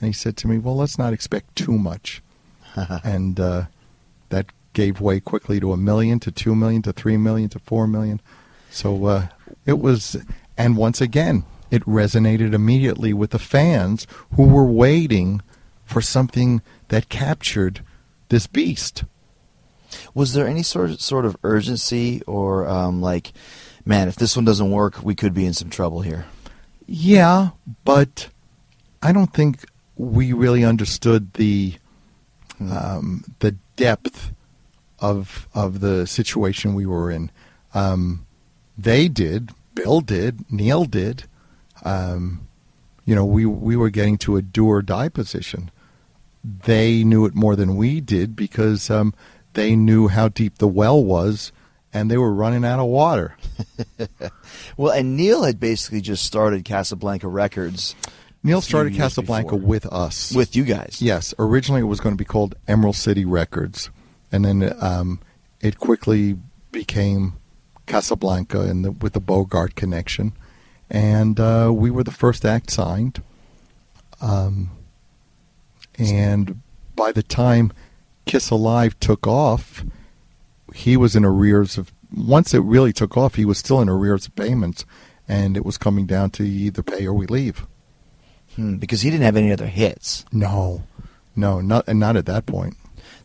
And 0.00 0.06
he 0.06 0.12
said 0.12 0.36
to 0.38 0.48
me, 0.48 0.58
"Well, 0.58 0.76
let's 0.76 0.98
not 0.98 1.12
expect 1.12 1.56
too 1.56 1.78
much." 1.78 2.22
and 3.04 3.38
uh, 3.38 3.64
gave 4.72 5.00
way 5.00 5.20
quickly 5.20 5.60
to 5.60 5.72
a 5.72 5.76
million, 5.76 6.20
to 6.20 6.30
two 6.30 6.54
million, 6.54 6.82
to 6.82 6.92
three 6.92 7.16
million, 7.16 7.48
to 7.50 7.58
four 7.58 7.86
million. 7.86 8.20
So 8.70 9.06
uh, 9.06 9.26
it 9.66 9.78
was, 9.78 10.16
and 10.56 10.76
once 10.76 11.00
again, 11.00 11.44
it 11.70 11.84
resonated 11.84 12.52
immediately 12.52 13.12
with 13.12 13.30
the 13.30 13.38
fans 13.38 14.06
who 14.36 14.44
were 14.44 14.66
waiting 14.66 15.42
for 15.84 16.00
something 16.00 16.62
that 16.88 17.08
captured 17.08 17.82
this 18.28 18.46
beast. 18.46 19.04
Was 20.14 20.34
there 20.34 20.46
any 20.46 20.62
sort 20.62 20.90
of, 20.90 21.00
sort 21.00 21.24
of 21.24 21.36
urgency 21.42 22.22
or 22.26 22.68
um, 22.68 23.00
like, 23.00 23.32
man, 23.84 24.08
if 24.08 24.16
this 24.16 24.36
one 24.36 24.44
doesn't 24.44 24.70
work, 24.70 25.02
we 25.02 25.14
could 25.14 25.34
be 25.34 25.46
in 25.46 25.54
some 25.54 25.70
trouble 25.70 26.02
here? 26.02 26.26
Yeah, 26.86 27.50
but 27.84 28.28
I 29.02 29.12
don't 29.12 29.32
think 29.32 29.64
we 29.96 30.32
really 30.32 30.64
understood 30.64 31.34
the 31.34 31.74
um, 32.60 33.24
the 33.38 33.52
depth 33.76 34.32
of 35.00 35.48
of 35.54 35.80
the 35.80 36.06
situation 36.06 36.74
we 36.74 36.86
were 36.86 37.10
in. 37.10 37.30
Um, 37.74 38.26
they 38.76 39.08
did, 39.08 39.50
Bill 39.74 40.00
did, 40.00 40.50
Neil 40.50 40.84
did. 40.84 41.24
Um, 41.84 42.46
you 43.04 43.14
know, 43.14 43.24
we 43.24 43.46
we 43.46 43.76
were 43.76 43.90
getting 43.90 44.18
to 44.18 44.36
a 44.36 44.42
do 44.42 44.66
or 44.66 44.82
die 44.82 45.08
position. 45.08 45.70
They 46.42 47.04
knew 47.04 47.26
it 47.26 47.34
more 47.34 47.56
than 47.56 47.76
we 47.76 48.00
did 48.00 48.34
because 48.34 48.90
um, 48.90 49.12
they 49.52 49.76
knew 49.76 50.08
how 50.08 50.28
deep 50.28 50.58
the 50.58 50.68
well 50.68 51.02
was, 51.02 51.52
and 51.92 52.10
they 52.10 52.16
were 52.16 52.32
running 52.32 52.64
out 52.64 52.78
of 52.80 52.86
water. 52.86 53.36
Well, 54.76 54.92
and 54.92 55.16
Neil 55.16 55.42
had 55.42 55.60
basically 55.60 56.00
just 56.00 56.24
started 56.24 56.64
Casablanca 56.64 57.28
Records 57.28 57.94
Neil 58.42 58.60
started 58.60 58.94
Casablanca 58.94 59.56
before. 59.56 59.68
with 59.68 59.86
us. 59.86 60.32
with 60.32 60.56
you 60.56 60.64
guys. 60.64 60.98
Yes, 61.00 61.34
originally 61.38 61.82
it 61.82 61.84
was 61.84 62.00
going 62.00 62.14
to 62.14 62.18
be 62.18 62.24
called 62.24 62.54
Emerald 62.66 62.96
City 62.96 63.24
Records, 63.24 63.90
and 64.32 64.44
then 64.44 64.76
um, 64.80 65.20
it 65.60 65.78
quickly 65.78 66.38
became 66.72 67.34
Casablanca 67.86 68.60
and 68.60 68.84
the, 68.84 68.92
with 68.92 69.12
the 69.12 69.20
Bogart 69.20 69.74
connection, 69.74 70.32
and 70.88 71.38
uh, 71.38 71.70
we 71.72 71.90
were 71.90 72.04
the 72.04 72.10
first 72.10 72.44
act 72.44 72.70
signed. 72.70 73.22
Um, 74.20 74.70
and 75.98 76.60
by 76.94 77.12
the 77.12 77.22
time 77.22 77.72
Kiss 78.26 78.50
Alive 78.50 78.98
took 79.00 79.26
off, 79.26 79.84
he 80.74 80.96
was 80.96 81.16
in 81.16 81.24
arrears 81.24 81.78
of. 81.78 81.92
Once 82.12 82.52
it 82.54 82.60
really 82.60 82.92
took 82.92 83.16
off, 83.16 83.36
he 83.36 83.44
was 83.44 83.58
still 83.58 83.80
in 83.80 83.88
arrears 83.88 84.26
of 84.26 84.34
payments, 84.34 84.84
and 85.28 85.56
it 85.56 85.64
was 85.64 85.78
coming 85.78 86.06
down 86.06 86.30
to 86.30 86.42
either 86.42 86.82
pay 86.82 87.06
or 87.06 87.14
we 87.14 87.26
leave. 87.26 87.66
Hmm, 88.56 88.76
because 88.76 89.02
he 89.02 89.10
didn't 89.10 89.24
have 89.24 89.36
any 89.36 89.52
other 89.52 89.68
hits. 89.68 90.24
No, 90.32 90.82
no, 91.36 91.60
not 91.60 91.84
and 91.86 92.00
not 92.00 92.16
at 92.16 92.26
that 92.26 92.46
point. 92.46 92.76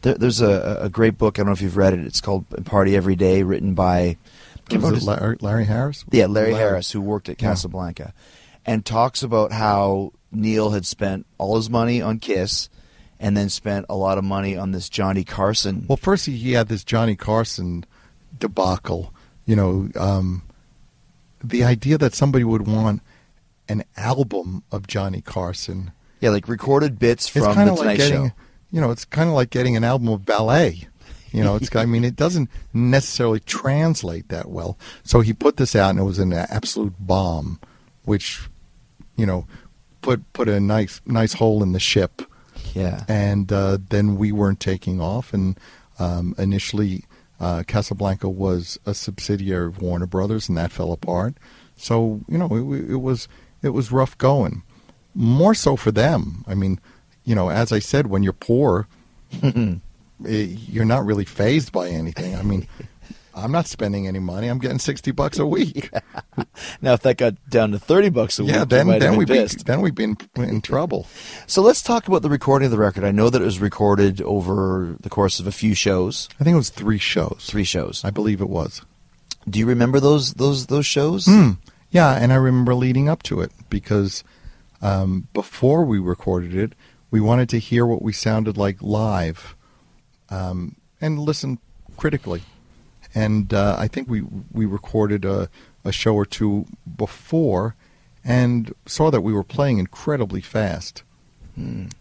There, 0.06 0.14
there's 0.14 0.40
a, 0.42 0.78
a 0.84 0.90
great 0.90 1.18
book. 1.18 1.38
I 1.38 1.42
don't 1.42 1.48
know 1.48 1.54
if 1.54 1.62
you've 1.62 1.78
read 1.78 1.94
it. 1.94 2.00
It's 2.02 2.22
called 2.22 2.46
Party 2.66 2.96
Every 2.96 3.16
Day, 3.16 3.44
written 3.44 3.74
by 3.74 4.18
Larry, 4.72 5.38
Larry 5.42 5.66
Harris? 5.66 6.06
yeah 6.12 6.28
Larry, 6.28 6.54
Harris, 6.54 6.92
who 6.92 7.02
worked 7.02 7.28
at 7.30 7.42
Yeah. 7.42 7.50
Casablanca. 7.50 8.14
and 8.66 8.86
talks 8.86 9.22
about 9.24 9.52
how 9.52 10.14
Neil 10.32 10.72
had 10.72 10.86
spent 10.86 11.26
all 11.38 11.56
his 11.58 11.70
money 11.70 12.02
on 12.02 12.20
Kiss 12.20 12.70
and 13.20 13.36
then 13.38 13.50
spent 13.50 13.86
a 13.90 13.96
lot 13.96 14.18
of 14.18 14.24
money 14.24 14.58
on 14.58 14.72
this 14.72 14.90
Johnny 14.90 15.24
Carson. 15.24 15.86
Well, 15.88 15.98
first 15.98 16.26
he 16.26 16.54
had 16.54 16.68
this 16.68 16.84
Johnny 16.84 17.16
Carson 17.16 17.86
debacle. 18.38 19.14
You 19.46 19.56
know, 19.56 19.90
um, 19.96 20.42
the 21.44 21.64
idea 21.64 21.98
that 22.00 22.14
somebody 22.14 22.44
would 22.44 22.68
want 22.68 23.02
an 23.70 23.84
album 23.98 24.64
of 24.72 24.88
Johnny 24.88 25.22
Carson. 25.22 25.92
yeah, 26.22 26.30
like 26.32 26.48
recorded 26.48 26.98
bits 27.00 27.28
from 27.28 27.54
kind 27.54 27.70
the 27.70 27.74
of 27.74 27.80
Tonight 27.80 27.90
like 27.92 27.98
getting, 28.00 28.28
Show. 28.30 28.34
You 28.72 28.82
know, 28.82 28.92
it's 28.92 29.06
kind 29.06 29.30
of 29.30 29.36
like 29.36 29.50
getting 29.50 29.76
an 29.76 29.84
album 29.84 30.10
of 30.10 30.26
ballet. 30.26 30.88
You 31.32 31.44
know, 31.44 31.58
it's. 31.58 31.76
I 31.76 31.86
mean, 31.86 32.06
it 32.06 32.16
doesn't 32.16 32.50
necessarily 32.74 33.42
translate 33.42 34.30
that 34.30 34.48
well. 34.48 34.78
So 35.04 35.20
he 35.20 35.34
put 35.34 35.58
this 35.58 35.76
out, 35.76 35.90
and 35.90 36.00
it 36.00 36.04
was 36.04 36.18
an 36.18 36.32
absolute 36.32 36.94
bomb, 36.98 37.60
which, 38.06 38.48
you 39.18 39.26
know, 39.26 39.46
put 40.02 40.32
put 40.32 40.48
a 40.48 40.62
nice 40.62 41.02
nice 41.06 41.34
hole 41.34 41.62
in 41.62 41.74
the 41.74 41.80
ship. 41.80 42.22
Yeah. 42.74 43.06
and 43.08 43.52
uh, 43.54 43.78
then 43.90 44.18
we 44.18 44.34
weren't 44.34 44.60
taking 44.60 45.00
off. 45.00 45.34
And 45.34 45.58
um, 45.98 46.36
initially, 46.38 47.06
uh, 47.40 47.64
Casablanca 47.66 48.28
was 48.28 48.80
a 48.86 48.94
subsidiary 48.94 49.68
of 49.68 49.82
Warner 49.82 50.06
Brothers, 50.06 50.48
and 50.50 50.58
that 50.58 50.72
fell 50.72 50.92
apart. 50.92 51.36
So 51.76 52.22
you 52.30 52.38
know, 52.38 52.48
it, 52.48 52.92
it 52.92 53.02
was 53.02 53.28
it 53.62 53.70
was 53.70 53.92
rough 53.92 54.18
going. 54.18 54.64
More 55.14 55.54
so 55.54 55.76
for 55.76 55.92
them. 55.92 56.44
I 56.48 56.56
mean, 56.56 56.80
you 57.26 57.36
know, 57.36 57.50
as 57.50 57.72
I 57.72 57.80
said, 57.80 58.08
when 58.08 58.24
you're 58.24 58.34
poor, 58.34 58.88
eh, 59.44 59.78
you're 60.26 60.86
not 60.86 61.06
really 61.06 61.26
phased 61.26 61.72
by 61.72 61.90
anything. 61.90 62.36
I 62.36 62.42
mean. 62.42 62.68
I'm 63.38 63.52
not 63.52 63.68
spending 63.68 64.08
any 64.08 64.20
money. 64.20 64.48
I'm 64.48 64.60
getting 64.60 64.80
sixty 64.80 65.12
bucks 65.12 65.40
a 65.40 65.46
week. 65.46 65.92
Now, 66.82 66.94
if 66.94 67.02
that 67.02 67.18
got 67.18 67.34
down 67.50 67.72
to 67.72 67.80
thirty 67.80 68.08
bucks 68.08 68.40
a 68.40 68.44
week, 68.44 68.54
Yeah, 68.54 68.60
you 68.60 68.66
then 68.66 68.88
then 68.88 69.00
been 69.00 69.18
we'd 69.18 69.28
be 69.28 69.46
then 69.66 69.82
we'd 69.82 69.94
be 69.96 70.06
in, 70.06 70.18
in 70.38 70.62
trouble. 70.62 71.06
So 71.48 71.62
let's 71.62 71.82
talk 71.82 72.08
about 72.08 72.22
the 72.22 72.30
recording 72.30 72.68
of 72.68 72.72
the 72.72 72.78
record. 72.78 73.04
I 73.04 73.12
know 73.12 73.30
that 73.30 73.42
it 73.42 73.46
was 73.46 73.60
recorded 73.60 74.22
over 74.22 74.96
the 75.02 75.10
course 75.10 75.42
of 75.42 75.48
a 75.48 75.52
few 75.52 75.74
shows, 75.74 76.30
I 76.40 76.46
think 76.46 76.54
it 76.54 76.58
was 76.58 76.70
three 76.70 76.98
shows. 76.98 77.46
three 77.50 77.66
shows. 77.66 78.06
I 78.06 78.10
believe 78.10 78.40
it 78.40 78.50
was. 78.50 78.82
Do 79.50 79.60
you 79.60 79.66
remember 79.66 80.00
those 80.00 80.36
those 80.36 80.68
those 80.68 80.86
shows? 80.86 81.26
Hmm. 81.26 81.52
Yeah, 81.92 82.12
and 82.16 82.32
I 82.32 82.36
remember 82.36 82.74
leading 82.74 83.10
up 83.10 83.22
to 83.24 83.42
it 83.42 83.52
because 83.70 84.24
um, 84.82 85.28
before 85.34 85.84
we 85.84 86.00
recorded 86.00 86.56
it, 86.56 86.74
we 87.12 87.20
wanted 87.20 87.50
to 87.50 87.60
hear 87.60 87.86
what 87.86 88.02
we 88.02 88.14
sounded 88.14 88.58
like 88.58 88.82
live 88.82 89.56
um, 90.30 90.76
and 91.00 91.20
listen 91.20 91.60
critically. 91.98 92.44
And 93.14 93.54
uh, 93.54 93.76
I 93.80 93.88
think 93.88 94.10
we 94.10 94.24
we 94.52 94.66
recorded 94.66 95.24
a, 95.24 95.50
a 95.84 95.92
show 95.92 96.16
or 96.16 96.26
two 96.26 96.66
before 96.98 97.76
and 98.24 98.74
saw 98.86 99.12
that 99.12 99.22
we 99.22 99.32
were 99.32 99.44
playing 99.44 99.78
incredibly 99.78 100.42
fast. 100.42 101.04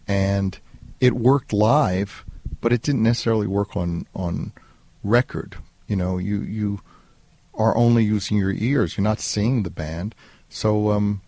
And 0.07 0.59
it 0.99 1.13
worked 1.13 1.53
live, 1.53 2.25
but 2.59 2.73
it 2.73 2.81
didn't 2.81 3.03
necessarily 3.03 3.47
work 3.47 3.77
on, 3.77 4.05
on 4.13 4.51
record. 5.03 5.55
You 5.87 5.95
know, 5.95 6.17
you, 6.17 6.41
you 6.41 6.81
are 7.53 7.75
only 7.77 8.03
using 8.03 8.37
your 8.37 8.51
ears. 8.51 8.97
You're 8.97 9.03
not 9.03 9.21
seeing 9.21 9.63
the 9.63 9.69
band. 9.69 10.15
So 10.49 10.91
um, 10.91 11.21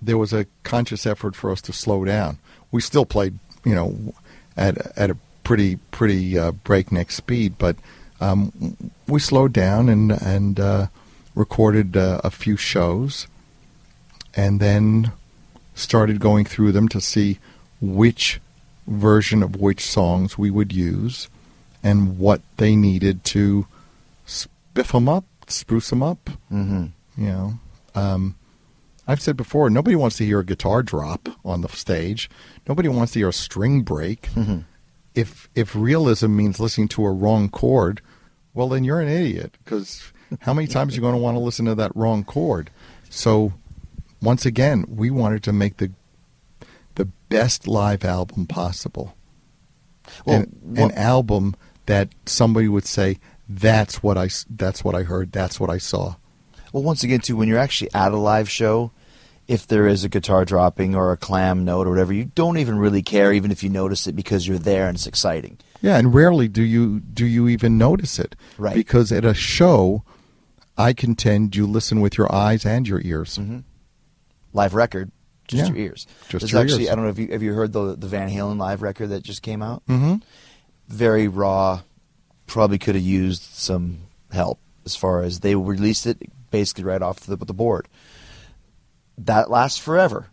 there 0.00 0.16
was 0.16 0.32
a 0.32 0.46
conscious 0.62 1.04
effort 1.04 1.34
for 1.36 1.50
us 1.50 1.60
to 1.62 1.72
slow 1.72 2.04
down. 2.04 2.38
We 2.70 2.80
still 2.80 3.06
played, 3.06 3.38
you 3.64 3.74
know, 3.74 4.14
at 4.56 4.96
at 4.96 5.10
a 5.10 5.16
pretty 5.44 5.76
pretty 5.90 6.38
uh, 6.38 6.52
breakneck 6.52 7.10
speed, 7.10 7.54
but 7.58 7.76
um, 8.20 8.76
we 9.06 9.20
slowed 9.20 9.52
down 9.52 9.88
and 9.88 10.12
and 10.12 10.60
uh, 10.60 10.86
recorded 11.34 11.96
uh, 11.96 12.20
a 12.24 12.30
few 12.30 12.56
shows, 12.56 13.26
and 14.34 14.60
then 14.60 15.12
started 15.74 16.20
going 16.20 16.44
through 16.44 16.72
them 16.72 16.88
to 16.88 17.00
see 17.00 17.38
which 17.80 18.40
version 18.86 19.42
of 19.42 19.56
which 19.56 19.80
songs 19.80 20.36
we 20.36 20.50
would 20.50 20.72
use 20.72 21.28
and 21.82 22.18
what 22.18 22.40
they 22.56 22.74
needed 22.74 23.22
to 23.22 23.66
spiff 24.26 24.92
them 24.92 25.08
up, 25.08 25.24
spruce 25.46 25.90
them 25.90 26.02
up. 26.02 26.30
Mm-hmm. 26.52 26.86
You 27.16 27.26
know, 27.26 27.58
um, 27.94 28.34
I've 29.10 29.22
said 29.22 29.38
before, 29.38 29.70
nobody 29.70 29.96
wants 29.96 30.18
to 30.18 30.26
hear 30.26 30.40
a 30.40 30.44
guitar 30.44 30.82
drop 30.82 31.30
on 31.42 31.62
the 31.62 31.68
stage. 31.68 32.28
Nobody 32.68 32.88
wants 32.90 33.14
to 33.14 33.20
hear 33.20 33.30
a 33.30 33.32
string 33.32 33.80
break. 33.80 34.28
Mm-hmm. 34.34 34.58
If 35.14 35.48
if 35.54 35.74
realism 35.74 36.36
means 36.36 36.60
listening 36.60 36.88
to 36.88 37.04
a 37.06 37.10
wrong 37.10 37.48
chord, 37.48 38.02
well, 38.52 38.68
then 38.68 38.84
you're 38.84 39.00
an 39.00 39.08
idiot. 39.08 39.56
Because 39.64 40.12
how 40.40 40.52
many 40.52 40.68
times 40.68 40.92
are 40.92 40.96
you 40.96 41.00
going 41.00 41.14
to 41.14 41.20
want 41.20 41.36
to 41.36 41.40
listen 41.40 41.64
to 41.64 41.74
that 41.76 41.96
wrong 41.96 42.22
chord? 42.22 42.70
So, 43.08 43.54
once 44.20 44.44
again, 44.44 44.84
we 44.86 45.10
wanted 45.10 45.42
to 45.44 45.52
make 45.54 45.78
the 45.78 45.90
the 46.96 47.06
best 47.30 47.66
live 47.66 48.04
album 48.04 48.46
possible. 48.46 49.16
Well, 50.26 50.42
an, 50.42 50.58
what- 50.62 50.92
an 50.92 50.98
album 50.98 51.56
that 51.86 52.10
somebody 52.26 52.68
would 52.68 52.84
say, 52.84 53.18
"That's 53.48 54.02
what 54.02 54.18
I 54.18 54.28
that's 54.50 54.84
what 54.84 54.94
I 54.94 55.04
heard. 55.04 55.32
That's 55.32 55.58
what 55.58 55.70
I 55.70 55.78
saw." 55.78 56.16
Well, 56.72 56.82
once 56.82 57.02
again, 57.02 57.20
too, 57.20 57.36
when 57.36 57.48
you're 57.48 57.58
actually 57.58 57.92
at 57.94 58.12
a 58.12 58.16
live 58.16 58.50
show, 58.50 58.90
if 59.46 59.66
there 59.66 59.86
is 59.86 60.04
a 60.04 60.08
guitar 60.08 60.44
dropping 60.44 60.94
or 60.94 61.10
a 61.12 61.16
clam 61.16 61.64
note 61.64 61.86
or 61.86 61.90
whatever, 61.90 62.12
you 62.12 62.26
don't 62.26 62.58
even 62.58 62.78
really 62.78 63.02
care, 63.02 63.32
even 63.32 63.50
if 63.50 63.62
you 63.62 63.70
notice 63.70 64.06
it, 64.06 64.14
because 64.14 64.46
you're 64.46 64.58
there 64.58 64.86
and 64.88 64.96
it's 64.96 65.06
exciting. 65.06 65.58
Yeah, 65.80 65.96
and 65.96 66.12
rarely 66.12 66.48
do 66.48 66.62
you 66.62 67.00
do 67.00 67.24
you 67.24 67.48
even 67.48 67.78
notice 67.78 68.18
it. 68.18 68.34
Right. 68.58 68.74
Because 68.74 69.10
at 69.12 69.24
a 69.24 69.32
show, 69.32 70.02
I 70.76 70.92
contend 70.92 71.56
you 71.56 71.66
listen 71.66 72.00
with 72.00 72.18
your 72.18 72.32
eyes 72.32 72.66
and 72.66 72.86
your 72.86 73.00
ears. 73.02 73.38
Live 74.52 74.74
record, 74.74 75.12
just 75.46 75.62
Yeah, 75.62 75.68
your 75.74 75.86
ears. 75.86 76.06
just 76.28 76.40
There's 76.42 76.52
your 76.52 76.62
actually, 76.62 76.82
ears. 76.84 76.92
I 76.92 76.94
don't 76.96 77.04
know 77.04 77.10
if 77.10 77.18
you 77.18 77.28
have 77.28 77.42
you 77.42 77.54
heard 77.54 77.72
the 77.72 77.96
the 77.96 78.08
Van 78.08 78.28
Halen 78.28 78.58
live 78.58 78.82
record 78.82 79.08
that 79.10 79.22
just 79.22 79.42
came 79.42 79.62
out. 79.62 79.86
Mm-hmm. 79.86 80.16
Very 80.88 81.28
raw. 81.28 81.82
Probably 82.46 82.78
could 82.78 82.94
have 82.96 83.04
used 83.04 83.42
some 83.42 83.98
help 84.32 84.58
as 84.84 84.96
far 84.96 85.22
as 85.22 85.40
they 85.40 85.54
released 85.54 86.06
it 86.06 86.18
basically 86.50 86.84
right 86.84 87.02
off 87.02 87.20
the, 87.20 87.36
the 87.36 87.54
board. 87.54 87.88
That 89.18 89.50
lasts 89.50 89.78
forever. 89.78 90.26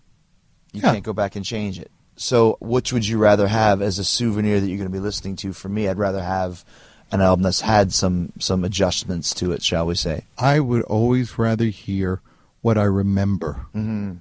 You 0.74 0.82
Yeah. 0.82 0.92
can't 0.94 1.04
go 1.04 1.14
back 1.14 1.36
and 1.36 1.44
change 1.46 1.80
it. 1.80 1.92
So, 2.18 2.58
which 2.62 2.94
would 2.94 3.06
you 3.06 3.18
rather 3.18 3.48
have 3.48 3.82
as 3.82 4.00
a 4.00 4.06
souvenir 4.06 4.60
that 4.60 4.68
you're 4.68 4.78
going 4.78 4.90
to 4.90 4.94
be 4.94 5.00
listening 5.02 5.36
to? 5.38 5.52
For 5.54 5.68
me, 5.70 5.88
I'd 5.90 5.98
rather 5.98 6.24
have 6.24 6.64
an 7.12 7.20
album 7.22 7.44
that's 7.44 7.62
had 7.62 7.94
some 7.94 8.32
some 8.40 8.64
adjustments 8.64 9.34
to 9.36 9.52
it, 9.52 9.62
shall 9.62 9.86
we 9.86 9.96
say? 9.96 10.24
I 10.38 10.60
would 10.60 10.84
always 10.84 11.38
rather 11.38 11.66
hear 11.66 12.22
what 12.62 12.78
I 12.78 12.84
remember. 12.84 13.66
Mm-hmm. 13.76 14.14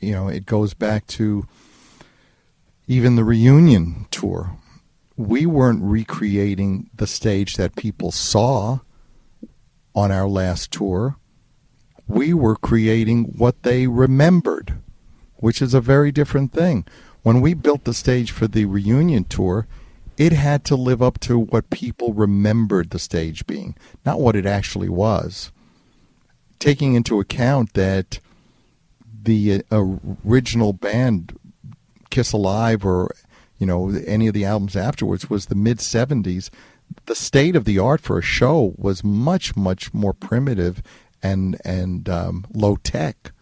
You 0.00 0.12
know, 0.12 0.28
it 0.28 0.46
goes 0.46 0.74
back 0.74 1.06
to 1.08 1.46
even 2.88 3.16
the 3.16 3.24
reunion 3.24 4.06
tour. 4.10 4.56
We 5.16 5.46
weren't 5.46 5.82
recreating 5.82 6.90
the 6.94 7.06
stage 7.06 7.56
that 7.56 7.76
people 7.76 8.10
saw 8.10 8.80
on 9.94 10.10
our 10.12 10.28
last 10.28 10.70
tour. 10.70 11.16
We 12.06 12.34
were 12.34 12.56
creating 12.56 13.34
what 13.36 13.62
they 13.62 13.86
remembered, 13.86 14.78
which 15.36 15.62
is 15.62 15.74
a 15.74 15.80
very 15.80 16.10
different 16.10 16.52
thing. 16.52 16.84
When 17.22 17.40
we 17.40 17.54
built 17.54 17.84
the 17.84 17.94
stage 17.94 18.30
for 18.30 18.48
the 18.48 18.64
reunion 18.64 19.24
tour, 19.24 19.66
it 20.16 20.32
had 20.32 20.64
to 20.66 20.76
live 20.76 21.02
up 21.02 21.18
to 21.20 21.38
what 21.38 21.70
people 21.70 22.12
remembered 22.12 22.90
the 22.90 22.98
stage 22.98 23.46
being, 23.46 23.76
not 24.04 24.20
what 24.20 24.36
it 24.36 24.46
actually 24.46 24.88
was. 24.88 25.50
Taking 26.58 26.94
into 26.94 27.20
account 27.20 27.74
that 27.74 28.18
the 29.22 29.62
uh, 29.70 29.84
original 30.26 30.72
band 30.72 31.38
Kiss 32.10 32.32
Alive 32.32 32.84
or 32.84 33.14
you 33.58 33.66
know 33.66 33.90
any 34.06 34.26
of 34.26 34.34
the 34.34 34.44
albums 34.44 34.76
afterwards 34.76 35.30
was 35.30 35.46
the 35.46 35.54
mid 35.54 35.78
70s 35.78 36.50
the 37.06 37.14
state 37.14 37.56
of 37.56 37.64
the 37.64 37.78
art 37.78 38.00
for 38.00 38.18
a 38.18 38.22
show 38.22 38.74
was 38.76 39.04
much 39.04 39.56
much 39.56 39.92
more 39.92 40.12
primitive 40.14 40.82
and 41.22 41.60
and 41.64 42.08
um, 42.08 42.46
low 42.52 42.76
tech. 42.76 43.32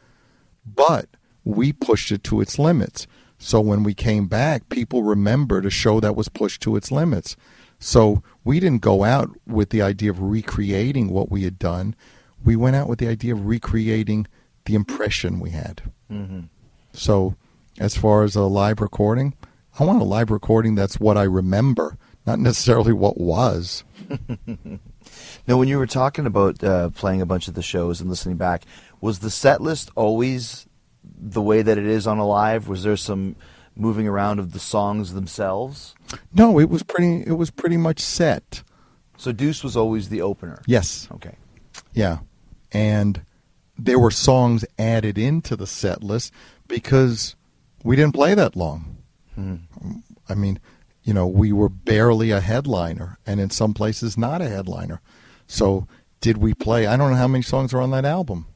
But 0.66 1.08
we 1.44 1.72
pushed 1.72 2.12
it 2.12 2.22
to 2.24 2.40
its 2.40 2.58
limits. 2.58 3.06
So 3.38 3.60
when 3.60 3.82
we 3.84 3.94
came 3.94 4.26
back 4.26 4.68
people 4.68 5.02
remembered 5.02 5.64
a 5.64 5.70
show 5.70 6.00
that 6.00 6.16
was 6.16 6.28
pushed 6.28 6.60
to 6.62 6.76
its 6.76 6.90
limits. 6.90 7.36
So 7.78 8.22
we 8.44 8.58
didn't 8.60 8.82
go 8.82 9.04
out 9.04 9.30
with 9.46 9.70
the 9.70 9.82
idea 9.82 10.10
of 10.10 10.20
recreating 10.20 11.08
what 11.10 11.30
we 11.30 11.44
had 11.44 11.58
done. 11.58 11.94
We 12.44 12.56
went 12.56 12.76
out 12.76 12.88
with 12.88 12.98
the 12.98 13.08
idea 13.08 13.34
of 13.34 13.46
recreating 13.46 14.26
the 14.64 14.74
impression 14.74 15.40
we 15.40 15.50
had. 15.50 15.82
So, 16.92 17.36
as 17.78 17.96
far 17.96 18.24
as 18.24 18.34
a 18.34 18.42
live 18.42 18.80
recording, 18.80 19.34
I 19.78 19.84
want 19.84 20.00
a 20.02 20.04
live 20.04 20.30
recording 20.30 20.74
that's 20.74 20.98
what 20.98 21.16
I 21.16 21.22
remember, 21.22 21.96
not 22.28 22.38
necessarily 22.38 22.92
what 22.92 23.18
was. 23.18 23.84
Now, 25.46 25.56
when 25.56 25.68
you 25.68 25.78
were 25.78 25.86
talking 25.86 26.26
about 26.26 26.62
uh, 26.62 26.90
playing 26.90 27.22
a 27.22 27.26
bunch 27.26 27.48
of 27.48 27.54
the 27.54 27.62
shows 27.62 28.00
and 28.02 28.10
listening 28.10 28.36
back, 28.36 28.64
was 29.00 29.20
the 29.20 29.30
set 29.30 29.62
list 29.62 29.90
always 29.96 30.66
the 31.02 31.40
way 31.40 31.62
that 31.62 31.78
it 31.78 31.86
is 31.86 32.06
on 32.06 32.18
a 32.18 32.26
live? 32.26 32.68
Was 32.68 32.82
there 32.82 32.96
some 32.98 33.34
moving 33.74 34.06
around 34.06 34.38
of 34.38 34.52
the 34.52 34.58
songs 34.58 35.14
themselves? 35.14 35.94
No, 36.34 36.58
it 36.60 36.68
was 36.68 36.82
pretty. 36.82 37.22
It 37.26 37.38
was 37.38 37.50
pretty 37.50 37.78
much 37.78 38.00
set. 38.00 38.62
So 39.16 39.32
Deuce 39.32 39.64
was 39.64 39.76
always 39.78 40.10
the 40.10 40.20
opener. 40.20 40.60
Yes, 40.66 41.08
Okay. 41.10 41.36
yeah, 41.94 42.18
and 42.70 43.22
there 43.78 43.98
were 43.98 44.10
songs 44.10 44.64
added 44.78 45.16
into 45.16 45.56
the 45.56 45.66
set 45.66 46.02
list 46.02 46.32
because 46.68 47.34
we 47.82 47.96
didn't 47.96 48.14
play 48.14 48.34
that 48.34 48.54
long. 48.56 48.98
I 50.28 50.34
mean, 50.34 50.58
you 51.08 51.14
know, 51.14 51.26
we 51.26 51.54
were 51.54 51.70
barely 51.70 52.30
a 52.32 52.40
headliner, 52.40 53.16
and 53.26 53.40
in 53.40 53.48
some 53.48 53.72
places 53.72 54.18
not 54.18 54.42
a 54.42 54.48
headliner. 54.50 55.00
So, 55.46 55.86
did 56.20 56.36
we 56.36 56.52
play? 56.52 56.86
I 56.86 56.98
don't 56.98 57.10
know 57.12 57.16
how 57.16 57.26
many 57.28 57.40
songs 57.40 57.72
are 57.72 57.80
on 57.80 57.92
that 57.92 58.04
album. 58.04 58.46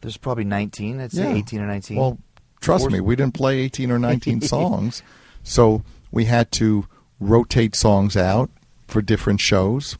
There's 0.00 0.16
probably 0.16 0.44
19. 0.44 1.00
I'd 1.00 1.10
say 1.10 1.24
Yeah. 1.32 1.34
18 1.36 1.60
or 1.60 1.66
19. 1.66 1.96
Well, 1.96 2.18
trust 2.60 2.82
Four- 2.84 2.90
me, 2.90 3.00
we 3.00 3.16
didn't 3.16 3.34
play 3.34 3.58
18 3.58 3.90
or 3.90 3.98
19 3.98 4.40
songs. 4.54 5.02
So 5.42 5.82
we 6.12 6.26
had 6.26 6.52
to 6.52 6.86
rotate 7.18 7.74
songs 7.74 8.16
out 8.16 8.50
for 8.86 9.02
different 9.02 9.40
shows, 9.40 9.98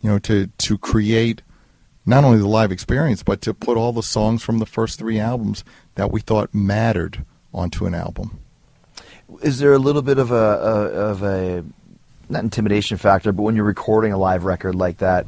you 0.00 0.08
know, 0.08 0.18
to, 0.20 0.46
to 0.46 0.78
create 0.78 1.42
not 2.06 2.24
only 2.24 2.38
the 2.38 2.48
live 2.48 2.72
experience, 2.72 3.22
but 3.22 3.42
to 3.42 3.52
put 3.52 3.76
all 3.76 3.92
the 3.92 4.02
songs 4.02 4.42
from 4.42 4.58
the 4.58 4.64
first 4.64 4.98
three 4.98 5.20
albums 5.20 5.64
that 5.96 6.10
we 6.10 6.22
thought 6.22 6.54
mattered 6.54 7.26
onto 7.52 7.84
an 7.84 7.94
album. 7.94 8.38
Is 9.42 9.58
there 9.58 9.72
a 9.72 9.78
little 9.78 10.02
bit 10.02 10.18
of 10.18 10.30
a, 10.30 10.34
a 10.34 10.82
of 11.10 11.22
a 11.22 11.64
not 12.28 12.42
intimidation 12.44 12.96
factor, 12.98 13.32
but 13.32 13.42
when 13.42 13.56
you're 13.56 13.64
recording 13.64 14.12
a 14.12 14.18
live 14.18 14.44
record 14.44 14.74
like 14.74 14.98
that, 14.98 15.26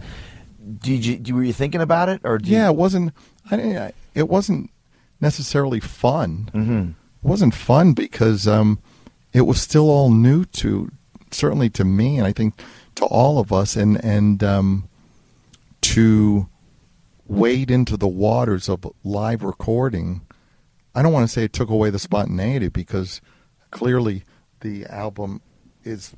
did 0.81 1.05
you, 1.05 1.17
do- 1.17 1.35
were 1.35 1.43
you 1.45 1.53
thinking 1.53 1.81
about 1.81 2.09
it 2.09 2.21
or 2.25 2.39
do 2.39 2.51
you, 2.51 2.57
Yeah, 2.57 2.69
it 2.69 2.77
wasn't. 2.77 3.13
I, 3.51 3.57
I- 3.57 3.93
it 4.15 4.29
wasn't 4.29 4.71
necessarily 5.21 5.81
fun. 5.81 6.51
Mm-hmm. 6.53 6.79
It 6.91 7.29
wasn't 7.29 7.55
fun 7.55 7.93
because 7.93 8.47
um, 8.49 8.81
it 9.33 9.43
was 9.43 9.61
still 9.61 9.89
all 9.89 10.11
new 10.11 10.45
to, 10.47 10.91
certainly 11.31 11.71
to 11.71 11.85
me, 11.85 12.17
and 12.19 12.27
I 12.27 12.33
think 12.33 12.61
to 12.97 13.05
all 13.05 13.39
of 13.39 13.53
us, 13.53 13.77
and 13.77 14.03
and 14.05 14.43
um, 14.43 14.89
to 15.83 16.49
wade 17.27 17.71
into 17.71 17.97
the 17.97 18.09
waters 18.09 18.69
of 18.69 18.87
live 19.05 19.43
recording. 19.43 20.23
I 20.95 21.03
don't 21.03 21.13
want 21.13 21.29
to 21.29 21.33
say 21.33 21.45
it 21.45 21.53
took 21.53 21.71
away 21.71 21.91
the 21.91 21.99
spontaneity 22.01 22.69
because 22.69 23.21
clearly 23.71 24.25
the 24.61 24.87
album 24.87 25.41
is 25.85 26.15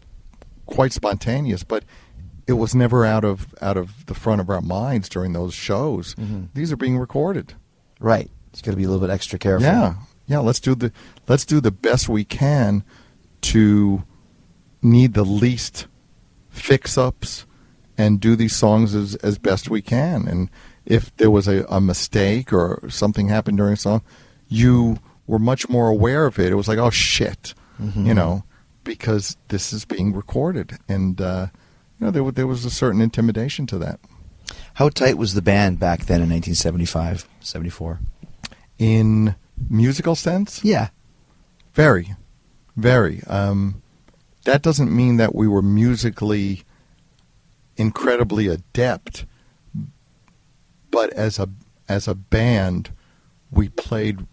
quite 0.66 0.92
spontaneous, 0.92 1.62
but 1.64 1.84
it 2.46 2.54
was 2.54 2.74
never 2.74 3.04
out 3.06 3.24
of 3.24 3.54
out 3.60 3.76
of 3.76 4.06
the 4.06 4.14
front 4.14 4.40
of 4.40 4.50
our 4.50 4.60
minds 4.60 5.08
during 5.08 5.32
those 5.32 5.54
shows. 5.54 6.14
Mm-hmm. 6.16 6.44
These 6.54 6.72
are 6.72 6.76
being 6.76 6.98
recorded. 6.98 7.54
right? 8.00 8.30
It's 8.50 8.60
got 8.60 8.72
to 8.72 8.76
be 8.76 8.84
a 8.84 8.88
little 8.88 9.00
bit 9.06 9.12
extra 9.12 9.38
careful. 9.38 9.64
Yeah, 9.66 9.94
yeah. 10.26 10.38
Let's 10.40 10.60
do 10.60 10.74
the 10.74 10.92
let's 11.28 11.46
do 11.46 11.60
the 11.60 11.70
best 11.70 12.08
we 12.08 12.24
can 12.24 12.84
to 13.42 14.02
need 14.82 15.14
the 15.14 15.24
least 15.24 15.86
fix 16.50 16.98
ups 16.98 17.46
and 17.96 18.20
do 18.20 18.36
these 18.36 18.54
songs 18.54 18.94
as 18.94 19.14
as 19.16 19.38
best 19.38 19.70
we 19.70 19.80
can. 19.80 20.28
And 20.28 20.50
if 20.84 21.16
there 21.16 21.30
was 21.30 21.48
a, 21.48 21.64
a 21.68 21.80
mistake 21.80 22.52
or 22.52 22.90
something 22.90 23.28
happened 23.28 23.56
during 23.56 23.74
a 23.74 23.76
song, 23.76 24.02
you 24.48 24.98
were 25.26 25.38
much 25.38 25.68
more 25.68 25.88
aware 25.88 26.26
of 26.26 26.38
it. 26.38 26.52
It 26.52 26.56
was 26.56 26.68
like, 26.68 26.78
oh 26.78 26.90
shit, 26.90 27.54
you 27.96 28.14
know, 28.14 28.44
because 28.84 29.36
this 29.48 29.72
is 29.72 29.84
being 29.84 30.12
recorded, 30.12 30.78
and 30.88 31.20
uh, 31.20 31.46
you 31.98 32.06
know 32.06 32.10
there 32.12 32.30
there 32.30 32.46
was 32.46 32.64
a 32.64 32.70
certain 32.70 33.00
intimidation 33.00 33.66
to 33.68 33.78
that. 33.78 33.98
How 34.74 34.88
tight 34.88 35.18
was 35.18 35.34
the 35.34 35.42
band 35.42 35.78
back 35.80 36.00
then 36.06 36.22
in 36.22 36.30
1975, 36.30 37.26
74? 37.40 38.00
In 38.78 39.34
musical 39.68 40.14
sense, 40.14 40.64
Yeah. 40.64 40.88
Very, 41.74 42.14
very. 42.76 43.22
Um, 43.26 43.82
that 44.44 44.62
doesn't 44.62 44.94
mean 44.94 45.16
that 45.16 45.34
we 45.34 45.48
were 45.48 45.62
musically 45.62 46.62
incredibly 47.76 48.46
adept, 48.46 49.24
but 50.90 51.10
as 51.14 51.38
a 51.38 51.48
as 51.88 52.06
a 52.06 52.14
band, 52.14 52.90
we 53.50 53.68
played 53.68 54.26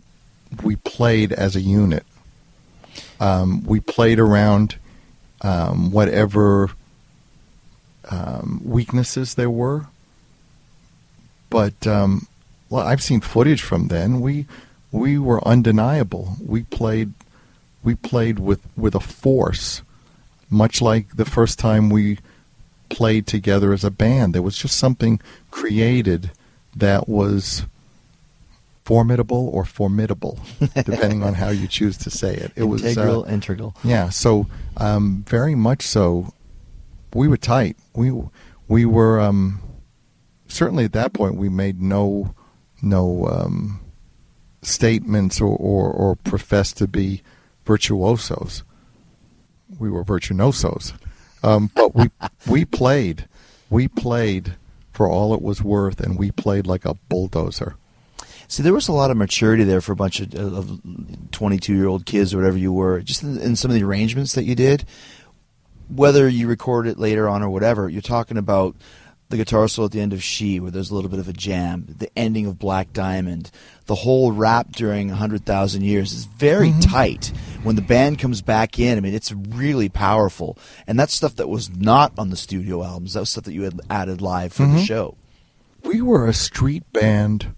we 0.64 0.76
played 0.78 1.32
as 1.32 1.56
a 1.56 1.62
unit. 1.62 2.06
Um, 3.20 3.64
we 3.66 3.80
played 3.80 4.20
around 4.20 4.78
um, 5.42 5.92
whatever 5.92 6.72
um, 8.10 8.62
weaknesses 8.64 9.36
there 9.36 9.50
were. 9.50 9.88
But 11.50 11.88
um, 11.88 12.28
well, 12.70 12.86
I've 12.86 13.02
seen 13.02 13.22
footage 13.22 13.62
from 13.62 13.88
then. 13.88 14.22
We 14.22 14.46
we 14.92 15.18
were 15.18 15.46
undeniable. 15.48 16.36
We 16.46 16.64
played 16.64 17.14
we 17.84 17.96
played 17.96 18.40
with 18.40 18.62
with 18.76 18.96
a 18.96 19.00
force, 19.00 19.82
much 20.50 20.82
like 20.82 21.16
the 21.16 21.26
first 21.26 21.60
time 21.60 21.90
we 21.90 22.20
played 22.90 23.28
together 23.28 23.74
as 23.74 23.84
a 23.84 23.92
band. 23.92 24.34
There 24.34 24.42
was 24.42 24.58
just 24.58 24.78
something 24.78 25.20
created 25.52 26.32
that 26.76 27.08
was 27.08 27.66
formidable 28.90 29.50
or 29.54 29.66
formidable, 29.66 30.40
depending 30.74 31.22
on 31.22 31.36
how 31.36 31.50
you 31.50 31.68
choose 31.68 31.96
to 31.96 32.10
say 32.10 32.34
it. 32.34 32.52
It 32.56 32.64
was 32.64 32.84
uh, 32.84 32.88
integral, 32.88 33.24
integral. 33.26 33.76
yeah, 33.84 34.10
so 34.10 34.48
um, 34.78 35.24
very 35.28 35.54
much 35.54 35.84
so. 35.84 36.34
We 37.14 37.28
were 37.28 37.38
tight. 37.38 37.78
We 37.94 38.12
we 38.68 38.86
were 38.86 39.20
um, 39.20 39.62
certainly 40.48 40.86
at 40.86 40.94
that 40.94 41.14
point. 41.14 41.36
We 41.36 41.50
made 41.50 41.80
no 41.80 42.34
no 42.82 43.28
um, 43.28 43.80
statements 44.64 45.40
or, 45.40 45.56
or 45.56 45.92
or 45.92 46.16
professed 46.16 46.78
to 46.78 46.88
be 46.88 47.22
virtuosos. 47.66 48.64
We 49.78 49.92
were 49.92 50.04
virtuosos, 50.04 50.94
um, 51.44 51.70
but 51.76 51.94
we 51.94 52.10
we 52.48 52.66
played. 52.66 53.28
We 53.70 53.88
played 53.88 54.56
for 54.92 55.08
all 55.08 55.36
it 55.36 55.44
was 55.44 55.62
worth, 55.62 56.00
and 56.00 56.18
we 56.18 56.32
played 56.32 56.66
like 56.66 56.86
a 56.86 56.96
bulldozer. 56.96 57.76
See, 58.50 58.64
there 58.64 58.74
was 58.74 58.88
a 58.88 58.94
lot 58.94 59.12
of 59.12 59.18
maturity 59.18 59.64
there 59.64 59.80
for 59.80 59.92
a 59.92 59.96
bunch 59.96 60.20
of, 60.20 60.34
of 60.34 60.82
22 61.32 61.76
year 61.76 61.88
old 61.88 62.08
kids 62.08 62.34
or 62.34 62.38
whatever 62.38 62.58
you 62.58 62.74
were, 62.74 63.00
just 63.02 63.22
in, 63.22 63.38
in 63.40 63.56
some 63.56 63.70
of 63.70 63.76
the 63.76 63.84
arrangements 63.84 64.34
that 64.34 64.44
you 64.44 64.56
did. 64.56 64.86
Whether 65.88 66.28
you 66.28 66.48
record 66.48 66.88
it 66.88 66.98
later 66.98 67.30
on 67.30 67.44
or 67.44 67.50
whatever, 67.50 67.88
you're 67.88 68.02
talking 68.02 68.38
about 68.38 68.76
the 69.30 69.38
guitar 69.38 69.68
solo 69.68 69.86
at 69.86 69.92
the 69.92 70.02
end 70.02 70.14
of 70.14 70.24
She, 70.24 70.60
where 70.60 70.72
there's 70.72 70.90
a 70.90 70.96
little 70.96 71.12
bit 71.12 71.20
of 71.20 71.28
a 71.28 71.34
jam, 71.34 71.86
the 72.00 72.10
ending 72.18 72.48
of 72.48 72.58
Black 72.58 72.92
Diamond, 72.92 73.52
the 73.86 73.94
whole 73.94 74.32
rap 74.32 74.72
during 74.72 75.10
100,000 75.10 75.84
Years 75.84 76.12
is 76.12 76.26
very 76.26 76.70
mm-hmm. 76.70 76.80
tight. 76.80 77.32
When 77.62 77.76
the 77.76 77.84
band 77.84 78.18
comes 78.18 78.42
back 78.42 78.80
in, 78.80 78.98
I 78.98 79.02
mean, 79.02 79.14
it's 79.14 79.32
really 79.32 79.90
powerful. 79.90 80.58
And 80.88 81.00
that's 81.00 81.14
stuff 81.14 81.36
that 81.36 81.50
was 81.50 81.70
not 81.70 82.14
on 82.18 82.32
the 82.32 82.36
studio 82.36 82.84
albums. 82.84 83.14
That 83.14 83.20
was 83.20 83.30
stuff 83.30 83.44
that 83.44 83.54
you 83.54 83.62
had 83.62 83.80
added 83.92 84.22
live 84.22 84.54
for 84.54 84.64
the 84.64 84.70
mm-hmm. 84.70 84.84
show. 84.84 85.18
we 85.84 86.02
were 86.02 86.26
a 86.26 86.34
street 86.34 86.92
band 86.92 87.54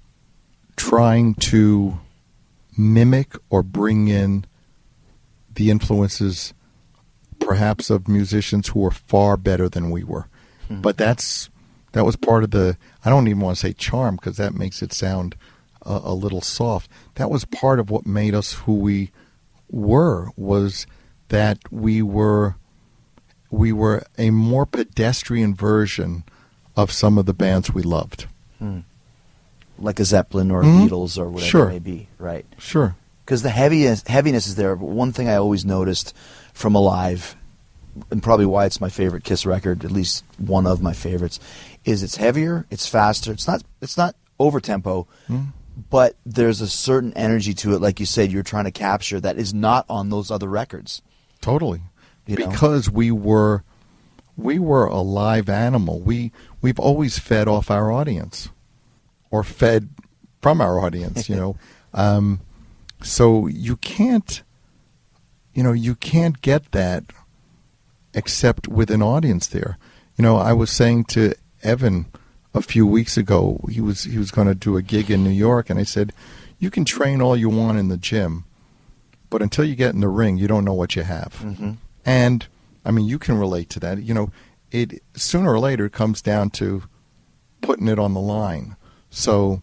trying 0.81 1.35
to 1.35 1.99
mimic 2.75 3.35
or 3.51 3.61
bring 3.61 4.07
in 4.07 4.45
the 5.53 5.69
influences 5.69 6.55
perhaps 7.39 7.91
of 7.91 8.07
musicians 8.07 8.69
who 8.69 8.79
were 8.79 8.89
far 8.89 9.37
better 9.37 9.69
than 9.69 9.91
we 9.91 10.03
were. 10.03 10.27
Hmm. 10.67 10.81
But 10.81 10.97
that's 10.97 11.51
that 11.91 12.03
was 12.03 12.15
part 12.15 12.43
of 12.43 12.51
the 12.51 12.77
i 13.03 13.09
don't 13.09 13.27
even 13.27 13.41
want 13.41 13.57
to 13.57 13.59
say 13.59 13.73
charm 13.73 14.15
because 14.15 14.37
that 14.37 14.53
makes 14.53 14.81
it 14.81 14.93
sound 14.93 15.35
a, 15.83 15.99
a 16.05 16.13
little 16.13 16.41
soft. 16.41 16.89
That 17.15 17.29
was 17.29 17.45
part 17.45 17.79
of 17.79 17.91
what 17.91 18.07
made 18.07 18.33
us 18.33 18.53
who 18.53 18.73
we 18.73 19.11
were 19.69 20.29
was 20.35 20.87
that 21.27 21.59
we 21.71 22.01
were 22.01 22.55
we 23.51 23.71
were 23.71 24.03
a 24.17 24.31
more 24.31 24.65
pedestrian 24.65 25.53
version 25.53 26.23
of 26.75 26.91
some 26.91 27.19
of 27.19 27.27
the 27.27 27.33
bands 27.35 27.71
we 27.71 27.83
loved 27.83 28.25
hmm. 28.57 28.79
Like 29.81 29.99
a 29.99 30.05
Zeppelin 30.05 30.51
or 30.51 30.63
Mhm. 30.63 30.87
Beatles 30.87 31.17
or 31.17 31.29
whatever 31.29 31.49
Sure. 31.49 31.65
it 31.69 31.73
may 31.73 31.79
be, 31.79 32.07
right? 32.19 32.45
sure 32.57 32.95
because 33.25 33.41
the 33.43 33.49
heaviness 33.49 34.03
heaviness 34.07 34.47
is 34.47 34.55
there. 34.55 34.75
But 34.75 34.87
one 34.89 35.11
thing 35.13 35.29
I 35.29 35.35
always 35.35 35.63
noticed 35.63 36.13
from 36.53 36.75
Alive, 36.75 37.35
and 38.09 38.21
probably 38.21 38.45
why 38.45 38.65
it's 38.65 38.81
my 38.81 38.89
favorite 38.89 39.23
Kiss 39.23 39.45
record, 39.45 39.85
at 39.85 39.91
least 39.91 40.23
one 40.37 40.67
of 40.67 40.81
my 40.81 40.93
favorites, 40.93 41.39
is 41.85 42.03
it's 42.03 42.17
heavier, 42.17 42.65
it's 42.69 42.85
faster. 42.87 43.31
It's 43.31 43.47
not 43.47 43.63
it's 43.81 43.97
not 43.97 44.15
over 44.39 44.59
tempo, 44.59 45.07
but 45.89 46.15
there's 46.25 46.61
a 46.61 46.67
certain 46.67 47.13
energy 47.13 47.53
to 47.53 47.73
it, 47.75 47.81
like 47.81 47.99
you 47.99 48.05
said, 48.05 48.31
you're 48.31 48.43
trying 48.43 48.65
to 48.65 48.71
capture 48.71 49.19
that 49.19 49.37
is 49.37 49.53
not 49.53 49.85
on 49.89 50.09
those 50.09 50.29
other 50.31 50.47
records. 50.49 51.01
Totally. 51.41 51.81
You 52.27 52.35
know? 52.37 52.49
because 52.49 52.89
we 52.89 53.11
were 53.11 53.63
we 54.37 54.59
were 54.59 54.85
a 54.85 55.01
live 55.01 55.47
animal. 55.49 55.99
We 56.01 56.31
we've 56.61 56.79
always 56.79 57.17
fed 57.19 57.47
off 57.47 57.69
our 57.71 57.91
audience 57.91 58.49
or 59.31 59.43
fed 59.43 59.89
from 60.41 60.61
our 60.61 60.79
audience, 60.79 61.29
you 61.29 61.35
know. 61.35 61.55
um, 61.93 62.41
so 63.01 63.47
you 63.47 63.77
can't 63.77 64.43
you 65.53 65.63
know, 65.63 65.73
you 65.73 65.95
can't 65.95 66.41
get 66.41 66.71
that 66.71 67.03
except 68.13 68.67
with 68.67 68.89
an 68.89 69.01
audience 69.01 69.47
there. 69.47 69.77
You 70.17 70.23
know, 70.23 70.37
I 70.37 70.53
was 70.53 70.69
saying 70.69 71.05
to 71.05 71.33
Evan 71.63 72.05
a 72.53 72.61
few 72.61 72.85
weeks 72.85 73.17
ago, 73.17 73.59
he 73.69 73.81
was 73.81 74.03
he 74.03 74.17
was 74.17 74.31
going 74.31 74.47
to 74.47 74.55
do 74.55 74.77
a 74.77 74.81
gig 74.81 75.09
in 75.09 75.23
New 75.23 75.29
York 75.29 75.69
and 75.69 75.79
I 75.79 75.83
said, 75.83 76.13
"You 76.59 76.69
can 76.69 76.85
train 76.85 77.21
all 77.21 77.35
you 77.35 77.49
want 77.49 77.79
in 77.79 77.87
the 77.87 77.97
gym, 77.97 78.45
but 79.29 79.41
until 79.41 79.65
you 79.65 79.75
get 79.75 79.93
in 79.93 80.01
the 80.01 80.09
ring, 80.09 80.37
you 80.37 80.47
don't 80.47 80.65
know 80.65 80.73
what 80.73 80.95
you 80.95 81.03
have. 81.03 81.41
And 82.05 82.47
I 82.83 82.91
mean, 82.91 83.05
you 83.05 83.19
can 83.19 83.37
relate 83.37 83.69
to 83.71 83.79
that. 83.81 84.01
You 84.03 84.13
know, 84.13 84.31
it 84.71 85.01
sooner 85.15 85.53
or 85.53 85.59
later 85.59 85.89
comes 85.89 86.21
down 86.21 86.49
to 86.51 86.83
putting 87.61 87.87
it 87.87 87.99
on 87.99 88.13
the 88.13 88.19
line. 88.21 88.75
So 89.11 89.61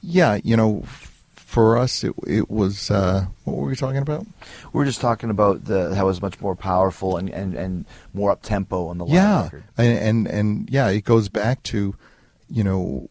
yeah, 0.00 0.38
you 0.42 0.56
know, 0.56 0.84
for 1.34 1.76
us, 1.76 2.04
it, 2.04 2.14
it 2.26 2.50
was. 2.50 2.90
Uh, 2.90 3.26
what 3.44 3.56
were 3.56 3.66
we 3.66 3.76
talking 3.76 4.00
about? 4.00 4.26
We 4.72 4.78
were 4.78 4.84
just 4.84 5.00
talking 5.00 5.30
about 5.30 5.64
the 5.64 5.94
how 5.94 6.04
it 6.04 6.06
was 6.06 6.22
much 6.22 6.40
more 6.40 6.54
powerful 6.54 7.16
and, 7.16 7.30
and, 7.30 7.54
and 7.54 7.84
more 8.14 8.30
up 8.30 8.42
tempo 8.42 8.88
on 8.88 8.98
the 8.98 9.04
live 9.04 9.14
yeah, 9.14 9.42
record. 9.44 9.64
and, 9.76 9.98
and 9.98 10.26
and 10.26 10.70
yeah, 10.70 10.88
it 10.88 11.04
goes 11.04 11.28
back 11.28 11.62
to, 11.64 11.94
you 12.48 12.64
know, 12.64 13.08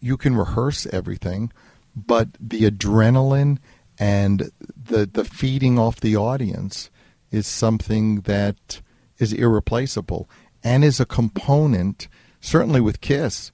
you 0.00 0.16
can 0.16 0.36
rehearse 0.36 0.86
everything, 0.86 1.52
but 1.94 2.28
the 2.40 2.70
adrenaline 2.70 3.58
and 3.98 4.50
the 4.84 5.06
the 5.06 5.24
feeding 5.24 5.78
off 5.78 6.00
the 6.00 6.16
audience 6.16 6.90
is 7.30 7.46
something 7.46 8.22
that 8.22 8.80
is 9.18 9.32
irreplaceable 9.32 10.28
and 10.62 10.84
is 10.84 11.00
a 11.00 11.06
component. 11.06 12.08
Certainly 12.40 12.80
with 12.80 13.00
Kiss, 13.00 13.50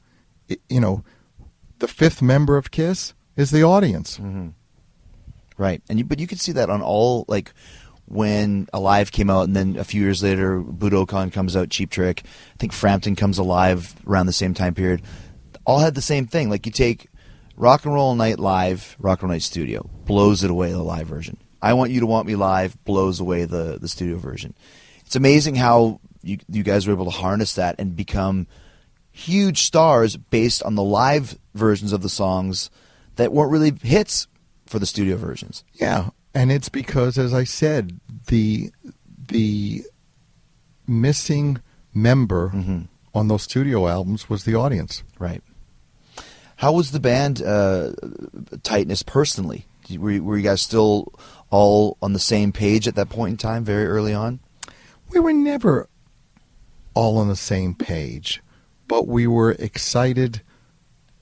you 0.68 0.80
know, 0.80 1.04
the 1.83 1.89
fifth 1.89 2.22
member 2.22 2.57
of 2.57 2.70
Kiss 2.70 3.12
is 3.37 3.51
the 3.51 3.64
audience. 3.64 4.16
Mm-hmm. 4.16 4.51
Right, 5.59 5.83
and 5.89 5.99
you, 5.99 6.05
but 6.05 6.18
you 6.18 6.26
could 6.26 6.41
see 6.41 6.53
that 6.53 6.70
on 6.70 6.80
all 6.80 7.26
like 7.28 7.53
when 8.07 8.68
Alive 8.72 9.11
came 9.11 9.28
out, 9.28 9.43
and 9.43 9.57
then 9.57 9.76
a 9.76 9.85
few 9.85 10.01
years 10.01 10.22
later, 10.22 10.61
Budokan 10.61 11.33
comes 11.33 11.57
out, 11.57 11.70
Cheap 11.70 11.91
Trick. 11.91 12.22
I 12.24 12.57
think 12.59 12.72
Frampton 12.72 13.16
comes 13.16 13.39
alive 13.39 13.95
around 14.07 14.26
the 14.26 14.33
same 14.33 14.55
time 14.55 14.74
period. 14.74 15.03
All 15.66 15.80
had 15.80 15.95
the 15.95 16.03
same 16.03 16.26
thing. 16.26 16.49
Like 16.51 16.66
you 16.66 16.72
take 16.72 17.09
Rock 17.57 17.85
and 17.85 17.93
Roll 17.93 18.14
Night 18.14 18.39
Live, 18.39 18.97
Rock 18.99 19.20
and 19.20 19.28
Roll 19.28 19.35
Night 19.35 19.43
Studio, 19.43 19.89
blows 20.05 20.45
it 20.45 20.51
away 20.51 20.70
the 20.70 20.83
live 20.83 21.07
version. 21.07 21.37
I 21.61 21.74
Want 21.74 21.91
You 21.91 22.01
to 22.01 22.07
Want 22.07 22.26
Me 22.26 22.37
Live 22.37 22.83
blows 22.85 23.20
away 23.20 23.45
the 23.45 23.78
the 23.80 23.89
studio 23.89 24.18
version. 24.18 24.55
It's 25.05 25.16
amazing 25.16 25.57
how 25.57 26.01
you 26.22 26.39
you 26.49 26.62
guys 26.62 26.87
were 26.87 26.95
able 26.95 27.07
to 27.07 27.11
harness 27.11 27.55
that 27.55 27.76
and 27.78 27.97
become 27.97 28.47
huge 29.12 29.62
stars 29.62 30.16
based 30.16 30.62
on 30.62 30.74
the 30.74 30.82
live 30.82 31.38
versions 31.54 31.92
of 31.92 32.02
the 32.02 32.08
songs 32.08 32.70
that 33.16 33.32
weren't 33.32 33.52
really 33.52 33.72
hits 33.82 34.26
for 34.66 34.78
the 34.78 34.86
studio 34.86 35.16
versions. 35.16 35.64
Yeah, 35.74 36.10
and 36.34 36.50
it's 36.50 36.68
because, 36.68 37.18
as 37.18 37.34
I 37.34 37.44
said, 37.44 38.00
the 38.26 38.72
the 39.28 39.84
missing 40.86 41.60
member 41.94 42.50
on 43.14 43.28
those 43.28 43.42
studio 43.42 43.86
albums 43.86 44.28
was 44.28 44.44
the 44.44 44.54
audience. 44.54 45.02
Right. 45.18 45.42
How 46.56 46.72
was 46.72 46.92
the 46.92 47.00
band 47.00 47.42
uh, 47.42 47.92
tightness 48.62 49.02
personally? 49.02 49.66
Were 49.90 50.22
were 50.22 50.36
you 50.36 50.42
guys 50.42 50.62
still 50.62 51.12
all 51.50 51.98
on 52.00 52.12
the 52.12 52.18
same 52.18 52.52
page 52.52 52.88
at 52.88 52.94
that 52.94 53.10
point 53.10 53.32
in 53.32 53.36
time, 53.36 53.64
very 53.64 53.86
early 53.86 54.14
on? 54.14 54.40
We 55.10 55.20
were 55.20 55.32
never 55.32 55.88
all 56.94 57.18
on 57.18 57.28
the 57.28 57.36
same 57.36 57.74
page, 57.74 58.41
but 58.93 59.09
we 59.09 59.26
were 59.26 59.53
excited 59.53 60.43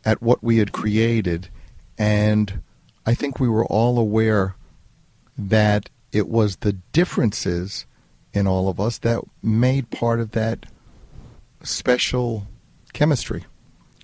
at 0.04 0.20
what 0.20 0.42
we 0.42 0.56
had 0.56 0.72
created, 0.72 1.50
and 1.96 2.62
I 3.06 3.14
think 3.14 3.38
we 3.38 3.48
were 3.48 3.64
all 3.64 3.96
aware 3.96 4.56
that 5.38 5.88
it 6.10 6.28
was 6.28 6.56
the 6.56 6.72
differences 6.90 7.86
in 8.32 8.48
all 8.48 8.68
of 8.68 8.80
us 8.80 8.98
that 8.98 9.22
made 9.40 9.88
part 9.90 10.18
of 10.18 10.32
that 10.32 10.66
special 11.62 12.48
chemistry. 12.92 13.44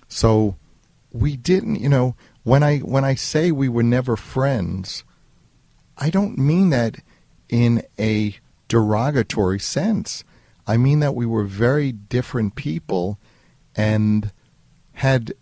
So 0.07 0.55
we 1.11 1.35
didn't, 1.35 1.81
you 1.81 1.89
know, 1.89 2.15
when 2.43 2.63
I 2.63 2.77
when 2.77 3.03
I 3.03 3.15
say 3.15 3.51
we 3.51 3.67
were 3.67 3.83
never 3.83 4.15
friends, 4.15 5.03
I 5.97 6.09
don't 6.09 6.37
mean 6.37 6.69
that 6.69 6.99
in 7.49 7.83
a 7.99 8.33
derogatory 8.69 9.59
sense. 9.59 10.23
I 10.65 10.77
mean 10.77 11.01
that 11.01 11.15
we 11.15 11.25
were 11.25 11.43
very 11.43 11.91
different 11.91 12.55
people 12.55 13.19
and 13.77 14.31
had 14.93 15.33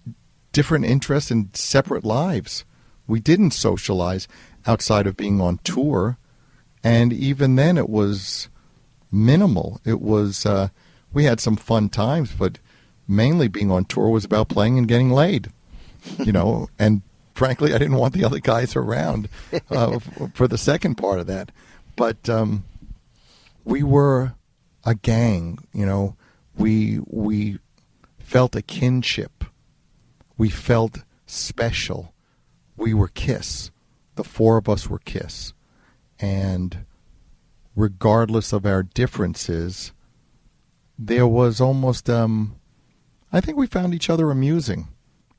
different 0.52 0.86
interests 0.86 1.32
and 1.32 1.56
separate 1.56 2.04
lives. 2.04 2.66
We 3.08 3.20
didn't 3.20 3.52
socialize 3.52 4.28
outside 4.68 5.08
of 5.08 5.18
being 5.18 5.40
on 5.40 5.60
tour, 5.64 6.18
and 6.84 7.14
even 7.14 7.56
then 7.56 7.78
it 7.78 7.90
was 7.90 8.50
minimal. 9.12 9.80
It 9.86 10.02
was 10.02 10.46
uh, 10.46 10.70
we 11.14 11.24
had 11.24 11.40
some 11.40 11.56
fun 11.56 11.90
times, 11.90 12.32
but 12.34 12.60
mainly 13.08 13.48
being 13.48 13.72
on 13.72 13.86
tour 13.86 14.10
was 14.10 14.26
about 14.26 14.50
playing 14.50 14.78
and 14.78 14.88
getting 14.88 15.12
laid. 15.12 15.52
You 16.20 16.32
know, 16.32 16.70
and 16.80 17.02
frankly, 17.34 17.74
I 17.74 17.78
didn't 17.78 17.98
want 17.98 18.14
the 18.14 18.26
other 18.26 18.40
guys 18.40 18.76
around 18.76 19.30
uh, 19.70 20.00
for 20.34 20.48
the 20.48 20.58
second 20.58 20.96
part 20.96 21.20
of 21.20 21.28
that. 21.28 21.52
But 21.96 22.28
um, 22.30 22.66
we 23.64 23.84
were 23.84 24.34
a 24.84 24.96
gang. 24.96 25.60
You 25.74 25.86
know, 25.86 26.16
we 26.58 27.00
we 27.08 27.60
felt 28.26 28.56
a 28.56 28.62
kinship. 28.62 29.46
We 30.38 30.50
felt 30.50 31.04
special. 31.26 32.14
We 32.76 32.94
were 32.94 33.08
Kiss. 33.08 33.72
The 34.16 34.24
four 34.24 34.58
of 34.58 34.68
us 34.68 34.90
were 34.90 35.00
Kiss, 35.00 35.54
and 36.20 36.86
regardless 37.76 38.54
of 38.54 38.66
our 38.66 38.84
differences, 38.84 39.92
there 40.98 41.28
was 41.28 41.60
almost 41.62 42.10
um, 42.10 42.56
I 43.32 43.42
think 43.42 43.58
we 43.58 43.68
found 43.68 43.94
each 43.94 44.10
other 44.10 44.32
amusing, 44.32 44.88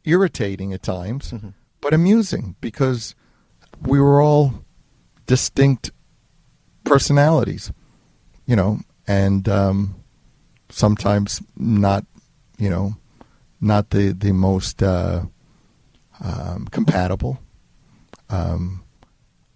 irritating 0.04 0.72
at 0.72 0.82
times, 0.82 1.32
but 1.80 1.94
amusing 1.94 2.56
because 2.60 3.14
we 3.82 3.98
were 4.00 4.20
all 4.20 4.64
distinct 5.26 5.90
personalities, 6.84 7.72
you 8.46 8.54
know, 8.54 8.80
and 9.06 9.48
um, 9.48 9.96
sometimes 10.68 11.42
not, 11.56 12.04
you 12.58 12.70
know, 12.70 12.96
not 13.60 13.90
the 13.90 14.12
the 14.12 14.32
most 14.32 14.82
uh, 14.82 15.22
um, 16.22 16.66
compatible. 16.70 17.38
Um, 18.28 18.82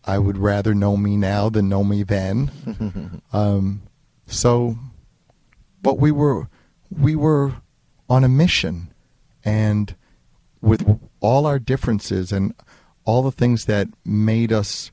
I 0.05 0.19
would 0.19 0.39
rather 0.39 0.75
know 0.75 0.97
me 0.97 1.17
now 1.17 1.49
than 1.49 1.69
know 1.69 1.85
me 1.85 2.03
then. 2.03 3.23
um, 3.33 3.83
so, 4.27 4.77
but 5.83 5.99
we 5.99 6.11
were 6.11 6.49
we 6.91 7.15
were 7.17 7.55
on 8.09 8.25
a 8.25 8.29
mission, 8.29 8.93
and 9.45 9.95
with 10.61 10.99
all 11.21 11.47
our 11.47 11.59
differences 11.59 12.33
and 12.33 12.55
all 13.05 13.23
the 13.23 13.33
things 13.33 13.65
that 13.67 13.89
made 14.05 14.53
us 14.53 14.91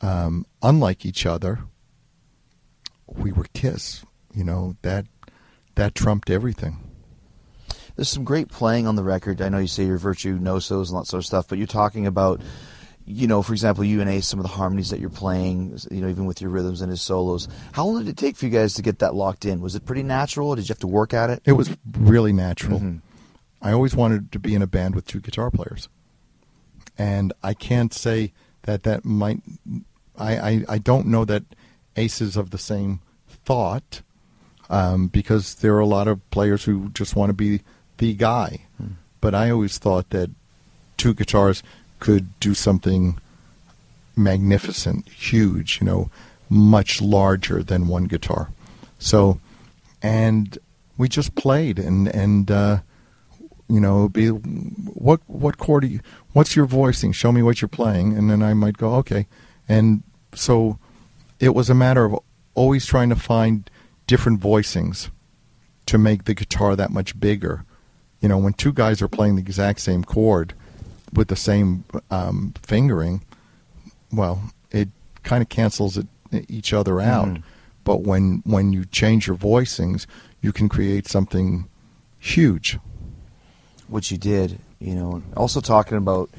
um, 0.00 0.46
unlike 0.62 1.04
each 1.04 1.26
other, 1.26 1.60
we 3.06 3.32
were 3.32 3.46
Kiss. 3.52 4.04
You 4.34 4.44
know 4.44 4.76
that 4.82 5.06
that 5.74 5.94
trumped 5.94 6.30
everything. 6.30 6.87
There's 7.98 8.08
some 8.08 8.22
great 8.22 8.48
playing 8.48 8.86
on 8.86 8.94
the 8.94 9.02
record. 9.02 9.42
I 9.42 9.48
know 9.48 9.58
you 9.58 9.66
say 9.66 9.84
you're 9.84 9.98
virtuosos 9.98 10.92
and 10.92 11.00
that 11.00 11.06
sort 11.06 11.20
of 11.20 11.26
stuff, 11.26 11.48
but 11.48 11.58
you're 11.58 11.66
talking 11.66 12.06
about, 12.06 12.40
you 13.04 13.26
know, 13.26 13.42
for 13.42 13.52
example, 13.52 13.82
you 13.82 14.00
and 14.00 14.08
Ace, 14.08 14.24
some 14.24 14.38
of 14.38 14.44
the 14.44 14.52
harmonies 14.52 14.90
that 14.90 15.00
you're 15.00 15.10
playing, 15.10 15.76
you 15.90 16.00
know, 16.00 16.06
even 16.06 16.24
with 16.24 16.40
your 16.40 16.50
rhythms 16.50 16.80
and 16.80 16.92
his 16.92 17.02
solos. 17.02 17.48
How 17.72 17.84
long 17.84 17.98
did 17.98 18.08
it 18.08 18.16
take 18.16 18.36
for 18.36 18.44
you 18.44 18.52
guys 18.52 18.74
to 18.74 18.82
get 18.82 19.00
that 19.00 19.16
locked 19.16 19.44
in? 19.44 19.60
Was 19.60 19.74
it 19.74 19.84
pretty 19.84 20.04
natural? 20.04 20.54
Did 20.54 20.68
you 20.68 20.72
have 20.74 20.78
to 20.78 20.86
work 20.86 21.12
at 21.12 21.28
it? 21.28 21.42
It 21.44 21.54
was 21.54 21.76
really 21.98 22.32
natural. 22.32 23.00
I 23.60 23.72
always 23.72 23.96
wanted 23.96 24.30
to 24.30 24.38
be 24.38 24.54
in 24.54 24.62
a 24.62 24.68
band 24.68 24.94
with 24.94 25.04
two 25.04 25.18
guitar 25.18 25.50
players, 25.50 25.88
and 26.96 27.32
I 27.42 27.52
can't 27.52 27.92
say 27.92 28.32
that 28.62 28.84
that 28.84 29.04
might. 29.04 29.40
I 30.16 30.38
I, 30.38 30.64
I 30.68 30.78
don't 30.78 31.08
know 31.08 31.24
that 31.24 31.42
Ace 31.96 32.20
is 32.20 32.36
of 32.36 32.50
the 32.50 32.58
same 32.58 33.00
thought, 33.26 34.02
um, 34.70 35.08
because 35.08 35.56
there 35.56 35.74
are 35.74 35.80
a 35.80 35.86
lot 35.86 36.06
of 36.06 36.30
players 36.30 36.62
who 36.62 36.90
just 36.90 37.16
want 37.16 37.30
to 37.30 37.34
be 37.34 37.62
the 37.98 38.14
guy. 38.14 38.62
But 39.20 39.34
I 39.34 39.50
always 39.50 39.78
thought 39.78 40.10
that 40.10 40.30
two 40.96 41.14
guitars 41.14 41.62
could 41.98 42.38
do 42.40 42.54
something 42.54 43.18
magnificent, 44.16 45.08
huge, 45.08 45.80
you 45.80 45.86
know, 45.86 46.10
much 46.48 47.00
larger 47.00 47.62
than 47.62 47.88
one 47.88 48.04
guitar. 48.04 48.50
So, 48.98 49.40
and 50.02 50.58
we 50.96 51.08
just 51.08 51.34
played 51.34 51.78
and 51.78 52.08
and 52.08 52.50
uh, 52.50 52.78
you 53.68 53.80
know, 53.80 54.08
be 54.08 54.28
what 54.28 55.20
what 55.26 55.58
chord 55.58 55.84
you, 55.84 56.00
what's 56.32 56.56
your 56.56 56.66
voicing? 56.66 57.12
Show 57.12 57.32
me 57.32 57.42
what 57.42 57.60
you're 57.60 57.68
playing, 57.68 58.16
and 58.16 58.30
then 58.30 58.42
I 58.42 58.54
might 58.54 58.76
go 58.76 58.94
okay. 58.96 59.26
And 59.68 60.02
so, 60.34 60.78
it 61.38 61.54
was 61.54 61.68
a 61.68 61.74
matter 61.74 62.04
of 62.04 62.18
always 62.54 62.86
trying 62.86 63.08
to 63.10 63.16
find 63.16 63.70
different 64.06 64.40
voicings 64.40 65.10
to 65.86 65.98
make 65.98 66.24
the 66.24 66.34
guitar 66.34 66.76
that 66.76 66.90
much 66.90 67.18
bigger. 67.18 67.64
You 68.20 68.28
know, 68.28 68.38
when 68.38 68.52
two 68.52 68.72
guys 68.72 69.00
are 69.00 69.08
playing 69.08 69.36
the 69.36 69.42
exact 69.42 69.80
same 69.80 70.02
chord 70.04 70.54
with 71.12 71.28
the 71.28 71.36
same 71.36 71.84
um, 72.10 72.52
fingering, 72.62 73.22
well, 74.12 74.52
it 74.70 74.88
kind 75.22 75.42
of 75.42 75.48
cancels 75.48 75.96
it, 75.96 76.06
each 76.48 76.72
other 76.72 77.00
out. 77.00 77.38
But 77.84 78.02
when 78.02 78.42
when 78.44 78.72
you 78.72 78.84
change 78.84 79.26
your 79.26 79.36
voicings, 79.36 80.06
you 80.42 80.52
can 80.52 80.68
create 80.68 81.06
something 81.06 81.68
huge. 82.18 82.78
which 83.88 84.10
you 84.10 84.18
did. 84.18 84.58
You 84.80 84.94
know, 84.94 85.22
also 85.36 85.60
talking 85.60 85.98
about, 85.98 86.30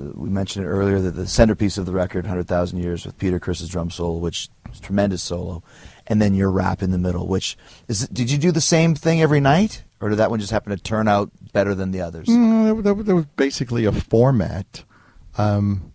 uh, 0.00 0.10
we 0.14 0.28
mentioned 0.28 0.64
it 0.64 0.68
earlier 0.68 1.00
that 1.00 1.12
the 1.12 1.26
centerpiece 1.28 1.78
of 1.78 1.86
the 1.86 1.92
record, 1.92 2.26
Hundred 2.26 2.48
Thousand 2.48 2.82
Years," 2.82 3.06
with 3.06 3.18
Peter 3.18 3.38
Criss's 3.38 3.68
drum 3.68 3.90
solo, 3.90 4.18
which 4.18 4.48
is 4.72 4.80
tremendous 4.80 5.22
solo, 5.22 5.62
and 6.08 6.20
then 6.20 6.34
your 6.34 6.50
rap 6.50 6.82
in 6.82 6.90
the 6.90 6.98
middle. 6.98 7.28
Which 7.28 7.56
is, 7.86 8.08
did 8.08 8.30
you 8.32 8.38
do 8.38 8.50
the 8.50 8.60
same 8.60 8.94
thing 8.96 9.22
every 9.22 9.40
night, 9.40 9.84
or 10.04 10.10
did 10.10 10.16
that 10.16 10.28
one 10.28 10.38
just 10.38 10.52
happen 10.52 10.70
to 10.70 10.76
turn 10.76 11.08
out 11.08 11.30
better 11.54 11.74
than 11.74 11.90
the 11.90 12.02
others? 12.02 12.28
Mm, 12.28 12.82
there, 12.82 12.94
there, 12.94 13.16
was 13.16 13.24
basically 13.36 13.86
a 13.86 13.90
format. 13.90 14.84
Um, 15.38 15.94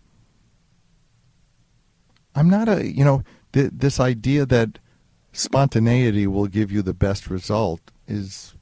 I'm 2.33 2.49
not 2.49 2.67
a, 2.67 2.87
you 2.87 3.05
know, 3.05 3.23
th- 3.53 3.69
this 3.71 3.99
idea 3.99 4.47
that 4.47 4.79
spontaneity 5.31 6.25
will 6.25 6.47
give 6.47 6.71
you 6.71 6.81
the 6.81 6.95
best 6.95 7.29
result 7.29 7.81
is, 8.07 8.55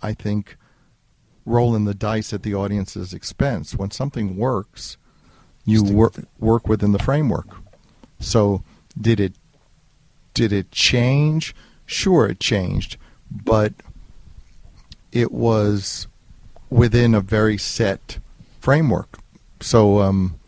I 0.00 0.14
think, 0.14 0.56
rolling 1.44 1.84
the 1.84 1.92
dice 1.92 2.32
at 2.32 2.42
the 2.42 2.54
audience's 2.54 3.12
expense. 3.12 3.74
When 3.74 3.90
something 3.90 4.34
works, 4.34 4.96
you 5.66 5.84
work 5.84 6.14
work 6.38 6.68
within 6.68 6.92
the 6.92 6.98
framework. 6.98 7.58
So, 8.18 8.62
did 8.98 9.20
it 9.20 9.34
did 10.32 10.54
it 10.54 10.70
change? 10.70 11.54
Sure, 11.84 12.26
it 12.26 12.40
changed, 12.40 12.96
but 13.30 13.74
it 15.20 15.32
was 15.32 16.06
within 16.70 17.14
a 17.14 17.20
very 17.20 17.58
set 17.58 18.18
framework. 18.60 19.18
So 19.60 20.00
um, 20.00 20.38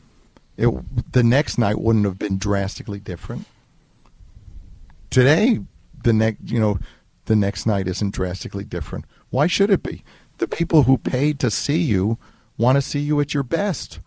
it, 0.57 0.69
the 1.13 1.23
next 1.23 1.59
night 1.59 1.81
wouldn't 1.81 2.05
have 2.05 2.19
been 2.19 2.39
drastically 2.39 3.01
different. 3.01 3.47
Today, 5.11 5.61
the 6.05 6.13
next 6.13 6.51
you 6.51 6.61
know, 6.61 6.79
the 7.25 7.37
next 7.37 7.67
night 7.67 7.89
isn't 7.89 8.15
drastically 8.15 8.65
different. 8.65 9.05
Why 9.31 9.47
should 9.47 9.71
it 9.71 9.83
be? 9.83 10.05
The 10.39 10.49
people 10.49 10.83
who 10.85 10.99
paid 10.99 11.41
to 11.41 11.51
see 11.51 11.79
you 11.79 12.19
want 12.59 12.77
to 12.77 12.83
see 12.83 13.01
you 13.01 13.21
at 13.21 13.33
your 13.33 13.43
best. 13.43 14.01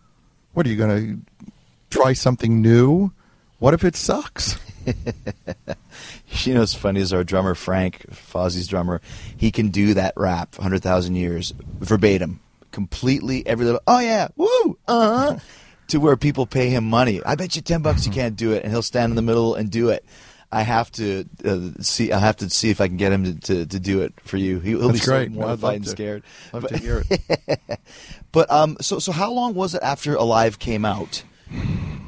What 0.52 0.66
are 0.66 0.68
you 0.68 0.76
going 0.76 1.24
to 1.24 1.58
try 1.90 2.12
something 2.12 2.60
new? 2.60 3.12
What 3.58 3.74
if 3.74 3.84
it 3.84 3.96
sucks? 3.96 4.58
you 6.44 6.54
know, 6.54 6.60
what's 6.60 6.74
funny 6.74 7.00
is 7.00 7.12
our 7.12 7.24
drummer 7.24 7.54
Frank, 7.54 8.06
Fozzy's 8.10 8.66
drummer. 8.66 9.00
He 9.36 9.50
can 9.50 9.68
do 9.68 9.94
that 9.94 10.14
rap, 10.16 10.54
hundred 10.56 10.82
thousand 10.82 11.16
years, 11.16 11.52
verbatim, 11.80 12.40
completely 12.70 13.46
every 13.46 13.64
little. 13.64 13.82
Oh 13.86 14.00
yeah, 14.00 14.28
woo, 14.36 14.78
uh 14.88 15.34
huh. 15.34 15.38
to 15.88 16.00
where 16.00 16.16
people 16.16 16.46
pay 16.46 16.70
him 16.70 16.84
money. 16.84 17.22
I 17.24 17.34
bet 17.34 17.56
you 17.56 17.62
ten 17.62 17.82
bucks 17.82 18.06
you 18.06 18.12
can't 18.12 18.36
do 18.36 18.52
it, 18.52 18.62
and 18.62 18.72
he'll 18.72 18.82
stand 18.82 19.10
in 19.10 19.16
the 19.16 19.22
middle 19.22 19.54
and 19.54 19.70
do 19.70 19.90
it. 19.90 20.04
I 20.50 20.62
have 20.62 20.92
to 20.92 21.24
uh, 21.44 21.82
see. 21.82 22.12
I 22.12 22.18
have 22.18 22.36
to 22.36 22.50
see 22.50 22.68
if 22.70 22.80
I 22.80 22.88
can 22.88 22.98
get 22.98 23.10
him 23.10 23.24
to, 23.24 23.40
to, 23.40 23.66
to 23.66 23.80
do 23.80 24.02
it 24.02 24.12
for 24.22 24.36
you. 24.36 24.60
He, 24.60 24.74
will 24.74 24.92
be 24.92 24.98
great. 24.98 25.32
so 25.32 25.34
mortified 25.34 25.62
love 25.62 25.74
and 25.74 25.84
to- 25.84 25.90
scared. 25.90 26.22
Love 26.52 26.62
but, 26.62 26.68
to 26.68 26.78
hear 26.78 27.04
it. 27.08 27.80
but 28.32 28.50
um, 28.50 28.76
so 28.80 28.98
so 28.98 29.12
how 29.12 29.32
long 29.32 29.54
was 29.54 29.74
it 29.74 29.82
after 29.82 30.14
Alive 30.14 30.58
came 30.58 30.84
out 30.84 31.22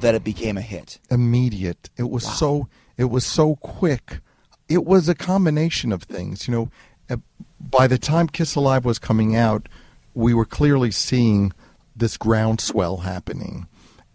that 0.00 0.14
it 0.14 0.24
became 0.24 0.56
a 0.56 0.62
hit? 0.62 0.98
immediate. 1.10 1.90
It 1.96 2.10
was 2.10 2.24
so 2.24 2.68
it 2.96 3.04
was 3.04 3.24
so 3.26 3.56
quick. 3.56 4.20
It 4.68 4.84
was 4.84 5.08
a 5.08 5.14
combination 5.14 5.92
of 5.92 6.02
things. 6.04 6.46
You 6.48 6.54
know, 6.54 6.70
Uh, 7.10 7.16
by 7.60 7.86
the 7.86 7.98
time 7.98 8.28
Kiss 8.28 8.54
Alive 8.54 8.84
was 8.84 8.98
coming 8.98 9.36
out, 9.36 9.68
we 10.14 10.32
were 10.32 10.46
clearly 10.46 10.90
seeing 10.90 11.52
this 11.96 12.16
groundswell 12.16 12.98
happening, 12.98 13.66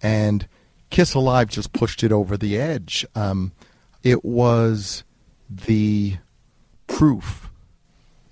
and 0.02 0.48
Kiss 0.90 1.14
Alive 1.14 1.50
just 1.50 1.72
pushed 1.72 2.04
it 2.04 2.12
over 2.12 2.36
the 2.38 2.58
edge. 2.58 3.06
Um, 3.16 3.52
it 4.04 4.26
was 4.26 5.04
the 5.50 6.18
proof 6.88 7.50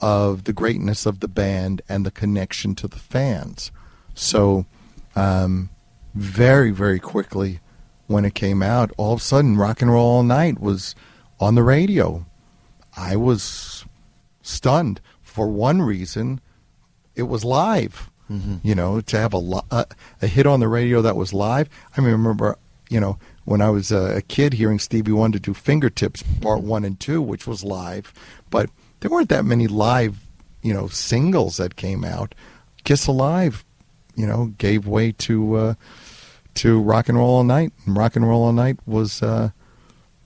of 0.02 0.44
the 0.45 0.53
greatness 0.53 1.06
of 1.06 1.19
the 1.19 1.28
band 1.28 1.82
and 1.88 2.06
the 2.06 2.11
connection 2.11 2.74
to 2.76 2.88
the 2.88 2.99
fans. 2.99 3.72
So, 4.15 4.65
um, 5.15 5.69
very, 6.18 6.72
very 6.72 6.99
quickly, 6.99 7.60
when 8.07 8.26
it 8.26 8.34
came 8.34 8.64
out, 8.64 8.91
all 8.98 9.14
of 9.14 9.19
a 9.19 9.23
sudden, 9.23 9.57
Rock 9.57 9.81
and 9.81 9.91
Roll 9.91 10.06
All 10.06 10.23
Night 10.23 10.60
was 10.60 10.95
on 11.39 11.56
the 11.56 11.64
radio. 11.64 12.26
I 12.95 13.15
was 13.15 13.85
stunned. 14.41 15.02
For 15.22 15.48
one 15.48 15.81
reason, 15.81 16.41
it 17.15 17.23
was 17.23 17.44
live. 17.45 18.10
You 18.61 18.76
know, 18.76 18.99
to 18.99 19.18
have 19.18 19.31
a, 19.31 19.38
li- 19.38 19.61
a 19.72 19.85
a 20.22 20.27
hit 20.27 20.45
on 20.45 20.60
the 20.60 20.68
radio 20.68 21.02
that 21.02 21.15
was 21.15 21.31
live. 21.31 21.69
I 21.95 22.02
remember, 22.02 22.57
you 22.89 22.99
know, 22.99 23.18
when 23.45 23.61
I 23.61 23.69
was 23.69 23.89
a, 23.89 24.18
a 24.18 24.22
kid 24.22 24.52
hearing 24.52 24.80
Stevie 24.80 25.14
Wonder 25.14 25.39
do 25.39 25.53
Fingertips 25.53 26.23
Part 26.41 26.61
One 26.61 26.84
and 26.84 26.99
Two, 26.99 27.22
which 27.22 27.48
was 27.48 27.64
live, 27.64 28.14
but 28.49 28.69
there 28.99 29.10
weren't 29.10 29.30
that 29.30 29.45
many 29.45 29.68
live, 29.68 30.19
you 30.61 30.73
know, 30.73 30.89
singles 30.89 31.56
that 31.56 31.77
came 31.77 32.03
out. 32.03 32.35
Kiss 32.84 33.07
Alive, 33.07 33.64
you 34.18 34.27
know, 34.27 34.48
gave 34.57 34.85
way 34.85 35.14
to 35.14 35.56
uh, 35.56 35.73
to 36.58 36.82
Rock 36.82 37.08
and 37.08 37.18
Roll 37.18 37.36
All 37.36 37.44
Night, 37.44 37.72
and 37.86 37.96
Rock 37.96 38.16
and 38.16 38.28
Roll 38.28 38.44
All 38.44 38.54
Night 38.54 38.78
was 38.86 39.22
uh, 39.22 39.52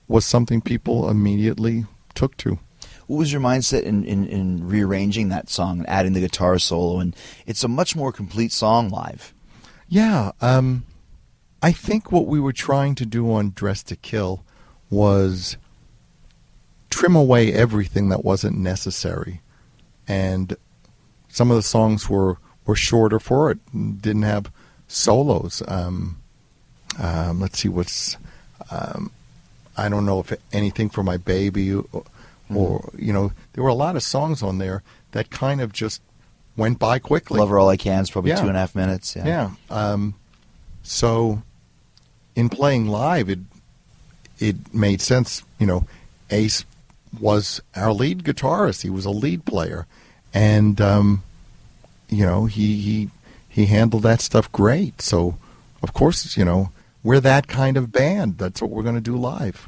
was 0.08 0.26
something 0.26 0.62
people 0.62 1.10
immediately 1.10 1.86
took 2.14 2.38
to. 2.38 2.60
What 3.08 3.18
was 3.18 3.32
your 3.34 3.42
mindset 3.42 3.84
in, 3.84 4.06
in, 4.06 4.26
in 4.26 4.68
rearranging 4.68 5.30
that 5.30 5.50
song 5.50 5.80
and 5.80 5.90
adding 5.90 6.14
the 6.14 6.22
guitar 6.22 6.58
solo? 6.60 7.00
And 7.00 7.14
it's 7.46 7.64
a 7.64 7.68
much 7.68 7.96
more 7.96 8.14
complete 8.14 8.54
song 8.54 8.90
live. 8.90 9.34
Yeah, 9.90 10.32
um, 10.40 10.86
I 11.62 11.74
think 11.74 12.12
what 12.12 12.28
we 12.28 12.40
were 12.40 12.54
trying 12.54 12.96
to 12.96 13.06
do 13.06 13.30
on 13.34 13.52
Dressed 13.52 13.90
to 13.90 13.98
Kill 13.98 14.46
was 14.90 15.58
trim 16.90 17.16
away 17.16 17.52
everything 17.54 18.08
that 18.10 18.24
wasn't 18.24 18.58
necessary, 18.58 19.42
and 20.08 20.56
some 21.28 21.52
of 21.52 21.58
the 21.58 21.64
songs 21.64 22.10
were 22.10 22.38
were 22.66 22.76
shorter 22.76 23.20
for 23.20 23.52
it, 23.52 23.60
didn't 24.02 24.22
have 24.22 24.52
solos. 24.88 25.62
Um, 25.68 26.21
um, 27.00 27.40
let's 27.40 27.60
see 27.60 27.70
what's. 27.70 28.18
Um, 28.70 29.12
I 29.78 29.90
don't 29.90 30.06
know 30.06 30.20
if 30.20 30.34
anything 30.52 30.90
for 30.90 31.04
my 31.04 31.18
baby, 31.18 31.74
or, 31.74 31.86
or 32.54 32.92
you 32.98 33.14
know, 33.14 33.32
there 33.54 33.64
were 33.64 33.70
a 33.70 33.74
lot 33.74 33.96
of 33.96 34.04
songs 34.04 34.44
on 34.44 34.58
there 34.58 34.84
that 35.12 35.30
kind 35.30 35.62
of 35.62 35.74
just 35.74 36.02
went 36.58 36.78
by 36.80 37.00
quickly. 37.00 37.40
Love 37.40 37.50
Her 37.50 37.60
All 37.60 37.70
I 37.70 37.78
Can 37.78 38.02
is 38.02 38.12
probably 38.12 38.32
Yeah. 38.32 38.42
two 38.42 38.48
and 38.48 38.58
a 38.58 38.60
half 38.60 38.76
minutes. 38.76 39.16
Yeah. 39.16 39.26
Yeah. 39.26 39.52
Um, 39.70 40.16
so, 40.84 41.42
in 42.36 42.50
playing 42.50 42.88
live, 42.88 43.30
it 43.30 43.40
it 44.40 44.74
made 44.74 45.02
sense. 45.02 45.44
You 45.60 45.68
know, 45.68 45.88
Ace 46.30 46.66
was 47.20 47.62
our 47.76 47.94
lead 47.94 48.24
guitarist. 48.24 48.82
He 48.82 48.90
was 48.90 49.06
a 49.06 49.10
lead 49.12 49.46
player, 49.46 49.86
and 50.34 50.80
um, 50.82 51.24
you 52.10 52.26
know 52.26 52.46
he 52.46 52.78
he 52.82 53.10
he 53.48 53.66
handled 53.68 54.04
that 54.04 54.22
stuff 54.22 54.52
great. 54.52 55.02
So, 55.02 55.38
of 55.82 55.94
course, 55.94 56.36
you 56.38 56.46
know 56.46 56.72
we're 57.04 57.20
that 57.20 57.48
kind 57.48 57.78
of 57.78 57.92
band. 57.92 58.38
That's 58.38 58.62
what 58.62 58.72
we're 58.72 58.84
going 58.84 58.96
to 58.96 59.02
do 59.02 59.16
live. 59.18 59.68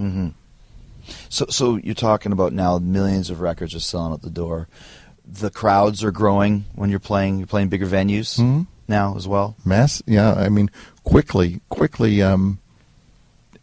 So, 1.29 1.45
so 1.49 1.77
you're 1.77 1.95
talking 1.95 2.31
about 2.31 2.53
now 2.53 2.77
millions 2.79 3.29
of 3.29 3.41
records 3.41 3.75
are 3.75 3.79
selling 3.79 4.13
out 4.13 4.21
the 4.21 4.29
door. 4.29 4.67
The 5.25 5.49
crowds 5.49 6.03
are 6.03 6.11
growing 6.11 6.65
when 6.75 6.89
you're 6.89 6.99
playing. 6.99 7.37
You're 7.39 7.47
playing 7.47 7.69
bigger 7.69 7.87
venues 7.87 8.39
Mhm. 8.39 8.67
now 8.87 9.15
as 9.17 9.27
well. 9.27 9.55
Mass, 9.65 10.01
yeah. 10.05 10.33
I 10.33 10.49
mean, 10.49 10.69
quickly, 11.03 11.61
quickly, 11.69 12.21
um, 12.21 12.59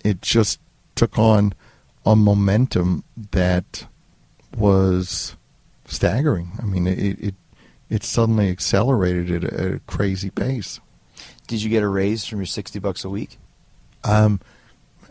it 0.05 0.21
just 0.23 0.59
took 0.95 1.19
on 1.19 1.55
a 2.05 2.17
momentum 2.17 3.05
that 3.33 3.87
was 4.57 5.37
staggering. 5.87 6.53
I 6.61 6.65
mean, 6.65 6.87
it 6.87 6.99
it 7.21 7.35
it 7.89 8.05
suddenly 8.05 8.49
accelerated 8.51 9.45
at 9.45 9.53
a, 9.53 9.61
at 9.61 9.73
a 9.75 9.79
crazy 9.81 10.31
pace. 10.31 10.81
Did 11.47 11.63
you 11.63 11.69
get 11.71 11.83
a 11.83 11.89
raise 11.89 12.25
from 12.25 12.39
your 12.39 12.47
sixty 12.47 12.79
bucks 12.79 13.05
a 13.05 13.11
week? 13.11 13.39
Um, 14.05 14.41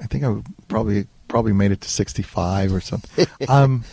I 0.02 0.08
think 0.08 0.24
I 0.24 0.42
probably 0.68 1.08
probably 1.28 1.54
made 1.54 1.72
it 1.72 1.82
to 1.82 1.90
sixty 1.90 2.24
five 2.24 2.74
or 2.74 2.82
something. 2.82 3.28
um, 3.48 3.84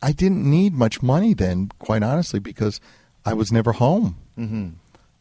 I 0.00 0.12
didn't 0.12 0.48
need 0.48 0.74
much 0.74 1.02
money 1.02 1.34
then, 1.34 1.70
quite 1.78 2.02
honestly, 2.02 2.38
because 2.40 2.80
I 3.24 3.34
was 3.34 3.50
never 3.52 3.72
home. 3.72 4.16
Mm-hmm. 4.38 4.68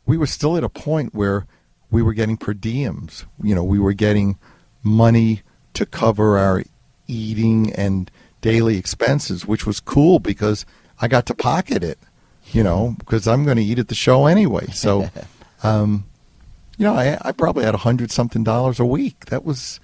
we 0.06 0.16
were 0.16 0.28
still 0.28 0.58
at 0.58 0.64
a 0.64 0.70
point 0.70 1.16
where 1.16 1.48
we 1.90 2.04
were 2.04 2.14
getting 2.14 2.38
per 2.38 2.54
diems. 2.54 3.26
You 3.42 3.56
know, 3.56 3.64
we 3.64 3.80
were 3.80 3.94
getting 3.94 4.38
money 4.84 5.42
to 5.74 5.88
cover 5.88 6.38
our 6.38 6.64
eating 7.08 7.74
and 7.74 8.12
daily 8.42 8.78
expenses, 8.78 9.48
which 9.48 9.66
was 9.66 9.80
cool 9.80 10.20
because 10.20 10.66
I 11.02 11.08
got 11.08 11.26
to 11.28 11.36
pocket 11.36 11.84
it. 11.84 11.98
You 12.52 12.64
know, 12.64 12.96
because 13.00 13.28
I'm 13.28 13.44
going 13.44 13.58
to 13.58 13.64
eat 13.64 13.80
at 13.80 13.90
the 13.90 13.96
show 13.96 14.26
anyway. 14.26 14.68
So, 14.68 15.10
um, 15.64 16.06
you 16.78 16.86
know, 16.86 16.94
I, 16.94 17.18
I 17.22 17.32
probably 17.32 17.66
had 17.66 17.74
a 17.74 17.80
hundred 17.80 18.12
something 18.12 18.44
dollars 18.44 18.80
a 18.80 18.86
week. 18.86 19.26
That 19.26 19.44
was 19.44 19.80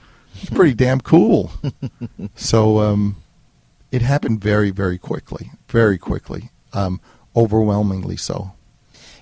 pretty 0.53 0.73
damn 0.73 1.01
cool. 1.01 1.51
so, 2.35 2.79
um, 2.79 3.17
it 3.91 4.01
happened 4.01 4.41
very, 4.41 4.71
very 4.71 4.97
quickly, 4.97 5.51
very 5.67 5.99
quickly, 5.99 6.49
um, 6.73 6.99
overwhelmingly 7.35 8.17
so. 8.17 8.53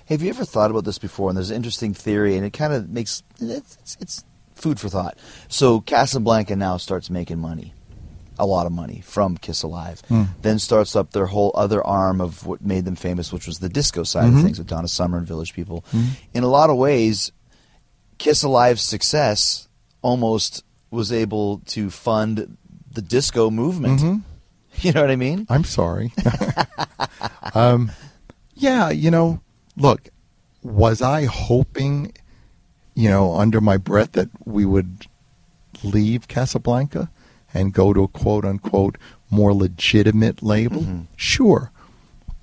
Have 0.06 0.22
you 0.22 0.30
ever 0.30 0.44
thought 0.44 0.70
about 0.70 0.84
this 0.84 0.98
before? 0.98 1.28
And 1.28 1.36
there's 1.36 1.50
an 1.50 1.56
interesting 1.56 1.94
theory, 1.94 2.36
and 2.36 2.44
it 2.44 2.52
kind 2.52 2.72
of 2.72 2.88
makes 2.88 3.22
it's, 3.38 3.76
it's, 3.80 3.96
it's 4.00 4.24
food 4.54 4.80
for 4.80 4.88
thought. 4.88 5.18
So 5.48 5.80
Casablanca 5.80 6.56
now 6.56 6.76
starts 6.78 7.10
making 7.10 7.38
money, 7.38 7.74
a 8.38 8.46
lot 8.46 8.66
of 8.66 8.72
money 8.72 9.02
from 9.04 9.36
Kiss 9.36 9.62
Alive. 9.62 10.02
Then 10.40 10.58
starts 10.58 10.96
up 10.96 11.10
their 11.12 11.26
whole 11.26 11.52
other 11.54 11.86
arm 11.86 12.20
of 12.20 12.46
what 12.46 12.62
made 12.62 12.84
them 12.86 12.96
famous, 12.96 13.32
which 13.32 13.46
was 13.46 13.58
the 13.58 13.68
disco 13.68 14.02
side 14.04 14.28
of 14.28 14.42
things 14.42 14.58
with 14.58 14.66
Donna 14.68 14.88
Summer 14.88 15.18
and 15.18 15.26
Village 15.26 15.52
People. 15.52 15.84
In 16.32 16.42
a 16.44 16.48
lot 16.48 16.70
of 16.70 16.76
ways, 16.76 17.30
Kiss 18.22 18.44
Alive's 18.44 18.82
success 18.82 19.66
almost 20.00 20.62
was 20.92 21.10
able 21.10 21.58
to 21.66 21.90
fund 21.90 22.56
the 22.88 23.02
disco 23.02 23.50
movement. 23.50 24.22
You 24.80 24.92
know 24.92 25.02
what 25.02 25.10
I 25.10 25.16
mean? 25.16 25.46
I'm 25.50 25.64
sorry. 25.64 26.14
um, 27.54 27.92
Yeah, 28.54 28.88
you 28.90 29.10
know, 29.10 29.42
look, 29.76 30.08
was 30.62 31.02
I 31.02 31.26
hoping, 31.26 32.14
you 32.94 33.10
know, 33.10 33.34
under 33.34 33.60
my 33.60 33.76
breath 33.76 34.12
that 34.12 34.30
we 34.46 34.64
would 34.64 35.06
leave 35.84 36.26
Casablanca 36.26 37.10
and 37.52 37.74
go 37.74 37.92
to 37.92 38.04
a 38.04 38.08
quote 38.08 38.46
unquote 38.46 38.96
more 39.30 39.52
legitimate 39.52 40.42
label? 40.42 41.06
Sure. 41.16 41.70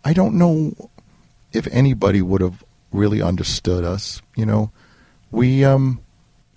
I 0.05 0.13
don't 0.13 0.35
know 0.35 0.91
if 1.51 1.67
anybody 1.71 2.21
would 2.21 2.41
have 2.41 2.63
really 2.91 3.23
understood 3.23 3.83
us. 3.83 4.21
You 4.35 4.45
know, 4.45 4.71
we 5.31 5.63
um, 5.63 6.01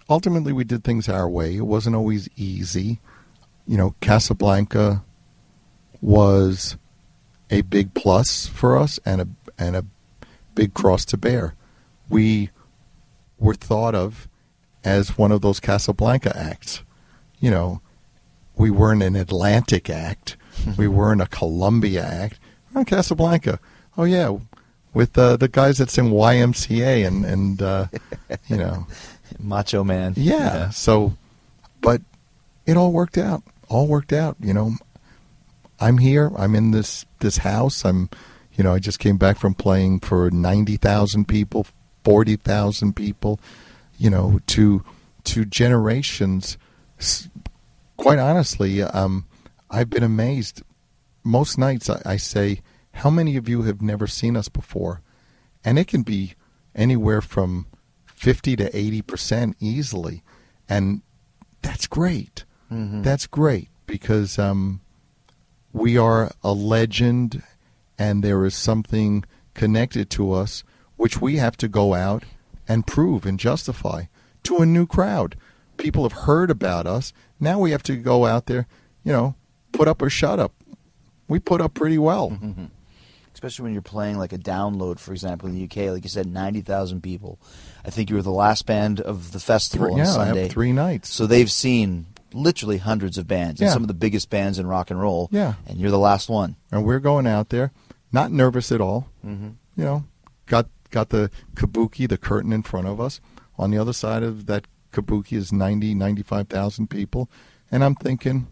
ultimately 0.09 0.53
we 0.53 0.65
did 0.65 0.85
things 0.85 1.09
our 1.09 1.29
way. 1.29 1.57
It 1.57 1.67
wasn't 1.67 1.97
always 1.97 2.29
easy. 2.37 3.01
You 3.67 3.77
know, 3.77 3.95
Casablanca 4.01 5.05
was 6.01 6.77
a 7.51 7.63
big 7.63 7.95
plus 7.95 8.47
for 8.47 8.77
us 8.77 8.99
and 9.05 9.21
a 9.21 9.29
and 9.59 9.77
a 9.77 9.85
big 10.55 10.75
cross 10.75 11.05
to 11.07 11.17
bear. 11.17 11.55
We 12.09 12.51
were 13.39 13.55
thought 13.55 13.95
of 13.95 14.29
as 14.85 15.17
one 15.17 15.33
of 15.33 15.41
those 15.41 15.61
Casablanca 15.61 16.37
acts. 16.37 16.83
You 17.39 17.51
know, 17.51 17.81
we 18.57 18.71
weren't 18.71 19.03
an 19.03 19.17
Atlantic 19.17 19.89
act. 19.91 20.37
we 20.77 20.89
weren't 20.89 21.23
a 21.23 21.27
Columbia 21.27 22.05
act. 22.05 22.39
We're 22.73 22.85
Casablanca. 22.85 23.61
Oh 23.97 24.05
yeah, 24.05 24.37
with 24.95 25.17
uh, 25.17 25.37
the 25.37 25.49
guys 25.49 25.79
that 25.79 25.91
sing 25.91 26.11
YMCA 26.11 27.07
and 27.07 27.25
and 27.25 27.63
uh, 27.63 27.87
you 28.49 28.57
know 28.57 28.87
Macho 29.39 29.85
Man. 29.85 30.15
yeah. 30.17 30.71
So, 30.71 31.15
but 31.81 32.01
it 32.67 32.77
all 32.77 32.93
worked 32.93 33.19
out. 33.19 33.43
All 33.69 33.87
worked 33.87 34.13
out. 34.13 34.37
You 34.41 34.55
know, 34.55 34.73
I'm 35.81 35.99
here. 35.99 36.31
I'm 36.37 36.55
in 36.55 36.71
this 36.71 37.05
this 37.21 37.39
house. 37.39 37.85
I'm, 37.85 38.11
you 38.55 38.65
know, 38.65 38.75
I 38.75 38.79
just 38.79 38.99
came 38.99 39.17
back 39.17 39.39
from 39.39 39.55
playing 39.55 40.01
for 40.01 40.31
ninety 40.31 40.77
thousand 40.77 41.27
people, 41.27 41.67
forty 42.05 42.37
thousand 42.37 42.95
people. 42.95 43.41
You 43.99 44.11
know, 44.11 44.41
to 44.49 44.85
to 45.25 45.45
generations. 45.45 46.59
Quite 47.97 48.19
honestly, 48.19 48.83
um, 48.83 49.27
I've 49.71 49.91
been 49.91 50.03
amazed. 50.03 50.63
Most 51.25 51.57
nights 51.57 51.89
I, 51.89 52.03
I 52.05 52.17
say, 52.17 52.63
"How 52.93 53.11
many 53.11 53.37
of 53.37 53.49
you 53.49 53.63
have 53.63 53.83
never 53.83 54.07
seen 54.07 54.37
us 54.37 54.49
before?" 54.49 55.01
And 55.65 55.79
it 55.79 55.87
can 55.89 56.03
be 56.03 56.35
anywhere 56.75 57.21
from 57.21 57.67
fifty 58.07 58.57
to 58.57 58.75
eighty 58.77 59.03
percent 59.03 59.57
easily, 59.61 60.23
and 60.69 61.03
that's 61.63 61.87
great. 61.87 62.45
That's 63.03 63.27
great 63.27 63.69
because 63.87 64.39
um, 64.39 64.81
we 65.73 65.99
are 65.99 66.31
a 66.43 66.53
legend, 66.53 67.43
and 67.99 68.23
there 68.25 68.45
is 68.47 68.55
something 68.55 69.25
connected 69.55 70.09
to 70.11 70.33
us 70.33 70.65
which 70.97 71.21
we 71.21 71.37
have 71.37 71.57
to 71.59 71.69
go 71.69 71.95
out 71.95 72.25
and 72.69 72.87
prove 72.87 73.27
and 73.27 73.39
justify 73.39 74.05
to 74.45 74.59
a 74.59 74.67
new 74.67 74.87
crowd. 74.87 75.37
People 75.77 76.05
have 76.05 76.25
heard 76.27 76.51
about 76.51 76.87
us. 76.87 77.13
Now 77.41 77.59
we 77.59 77.73
have 77.73 77.83
to 77.85 77.97
go 77.97 78.25
out 78.25 78.47
there, 78.47 78.67
you 79.05 79.13
know, 79.13 79.35
put 79.73 79.89
up 79.89 80.01
or 80.01 80.09
shut 80.09 80.39
up. 80.39 80.53
We 81.29 81.39
put 81.41 81.61
up 81.61 81.75
pretty 81.75 81.99
well. 81.99 82.39
Especially 83.35 83.65
when 83.65 83.73
you're 83.73 83.83
playing 83.83 84.19
like 84.19 84.33
a 84.33 84.39
download, 84.39 84.99
for 84.99 85.13
example, 85.13 85.49
in 85.49 85.55
the 85.55 85.65
UK. 85.65 85.91
Like 85.93 86.05
you 86.05 86.11
said, 86.11 86.27
ninety 86.27 86.61
thousand 86.61 87.03
people. 87.03 87.39
I 87.85 87.91
think 87.91 88.11
you 88.11 88.17
were 88.17 88.23
the 88.23 88.31
last 88.31 88.67
band 88.67 89.01
of 89.01 89.33
the 89.33 89.41
festival 89.41 89.87
Three- 89.89 89.93
on 89.95 89.99
yeah, 89.99 90.05
I 90.11 90.15
Sunday. 90.15 90.43
have 90.43 90.51
three 90.53 90.73
nights. 90.73 91.09
So 91.11 91.27
they've 91.27 91.51
seen 91.51 92.07
literally 92.35 92.79
hundreds 92.79 93.19
of 93.19 93.27
bands 93.29 93.61
and 93.61 93.71
some 93.71 93.83
of 93.83 93.89
the 93.89 93.95
biggest 93.95 94.31
bands 94.31 94.59
in 94.59 94.67
rock 94.67 94.91
and 94.91 94.99
roll. 95.01 95.29
Yeah. 95.31 95.55
and 95.67 95.79
you're 95.79 95.91
the 95.91 95.99
last 95.99 96.29
one. 96.31 96.57
and 96.71 96.85
we're 96.85 96.99
going 96.99 97.27
out 97.27 97.51
there, 97.51 97.73
not 98.11 98.33
nervous 98.33 98.73
at 98.73 98.81
all. 98.81 99.09
Mm-hmm. 99.27 99.49
You 99.77 99.85
know, 99.85 100.05
got 100.47 100.67
got 100.91 101.09
the 101.11 101.31
kabuki, 101.55 102.09
the 102.09 102.17
curtain 102.19 102.53
in 102.53 102.63
front 102.63 102.87
of 102.87 103.01
us. 103.01 103.21
On 103.59 103.71
the 103.71 103.79
other 103.79 103.93
side 103.93 104.23
of 104.23 104.47
that 104.47 104.67
kabuki 104.93 105.37
is 105.37 105.53
90, 105.53 105.95
95,000 105.95 106.89
people, 106.89 107.31
and 107.71 107.83
I'm 107.85 107.95
thinking, 107.95 108.49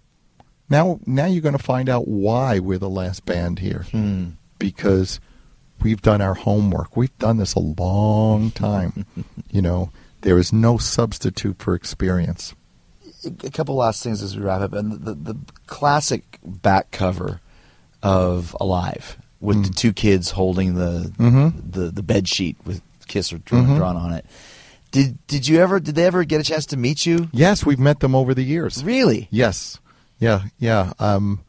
now 0.69 1.01
now 1.07 1.24
you're 1.27 1.43
going 1.43 1.57
to 1.57 1.62
find 1.62 1.89
out 1.89 2.07
why 2.07 2.59
we're 2.59 2.78
the 2.78 2.89
last 2.90 3.24
band 3.24 3.59
here, 3.61 3.86
because 4.61 5.19
we've 5.82 6.01
done 6.01 6.20
our 6.20 6.35
homework. 6.35 6.97
We've 6.97 7.16
done 7.19 7.39
this 7.39 7.55
a 7.55 7.59
long 7.61 8.53
time. 8.53 9.05
you 9.51 9.61
know, 9.61 9.91
there 10.20 10.39
is 10.39 10.53
no 10.53 10.78
substitute 10.78 11.59
for 11.59 11.74
experience. 11.74 12.55
a 13.43 13.51
couple 13.51 13.74
last 13.74 14.05
things 14.05 14.23
as 14.23 14.37
we 14.37 14.45
wrap 14.45 14.61
up, 14.61 14.73
and 14.73 14.93
the, 15.05 15.15
the, 15.15 15.37
classic 15.66 16.39
back 16.45 16.91
cover 16.93 17.41
of 18.03 18.57
Alive 18.61 19.16
with 19.41 19.66
the 19.66 19.73
two 19.73 19.93
kids 19.93 20.31
holding 20.32 20.74
the 20.74 21.12
Mhm. 21.19 21.73
the 21.73 21.91
the 21.91 22.03
bed 22.03 22.28
sheet 22.28 22.57
with 22.65 22.82
Kiss 23.09 23.32
or 23.32 23.39
drawn, 23.39 23.77
drawn 23.77 23.97
on 23.97 24.12
it. 24.12 24.24
Did 24.91 25.19
did 25.27 25.49
you 25.49 25.59
ever 25.61 25.81
did 25.81 25.95
they 25.97 26.05
ever 26.05 26.24
get 26.24 26.41
a 26.41 26.45
chance 26.45 26.66
to 26.66 26.77
meet 26.77 27.07
you? 27.07 27.28
Yes, 27.32 27.65
we've 27.65 27.78
met 27.78 28.01
them 28.01 28.15
over 28.15 28.35
the 28.35 28.43
years. 28.45 28.85
Really? 28.85 29.28
Yes. 29.31 29.78
Yeah, 30.19 30.43
yeah. 30.59 30.93
Um, 30.99 31.41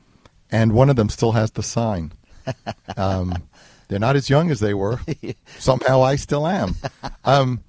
and 0.51 0.71
one 0.73 0.89
of 0.89 0.95
them 0.95 1.09
still 1.09 1.33
has 1.33 1.51
the 1.51 1.63
sign. 1.63 2.13
Um, 2.97 3.33
they're 3.87 3.99
not 3.99 4.15
as 4.15 4.29
young 4.29 4.51
as 4.51 4.59
they 4.59 4.73
were. 4.73 4.99
Somehow 5.59 6.01
I 6.01 6.15
still 6.15 6.45
am. 6.47 6.75
Um, 7.25 7.63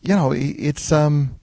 you 0.00 0.14
know, 0.14 0.32
it's 0.32 0.90
um, 0.90 1.38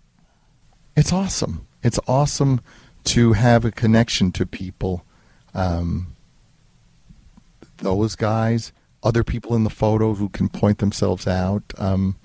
it's 0.96 1.14
awesome. 1.14 1.68
It's 1.84 2.00
awesome 2.08 2.62
to 3.06 3.34
have 3.34 3.64
a 3.64 3.72
connection 3.72 4.32
to 4.34 4.46
people. 4.46 5.06
Um, 5.54 6.16
those 7.78 8.16
guys, 8.16 8.72
other 9.04 9.24
people 9.24 9.56
in 9.56 9.64
the 9.64 9.70
photo 9.70 10.14
who 10.14 10.30
can 10.30 10.50
point 10.50 10.80
themselves 10.80 11.28
out. 11.28 11.64
Um, 11.78 12.16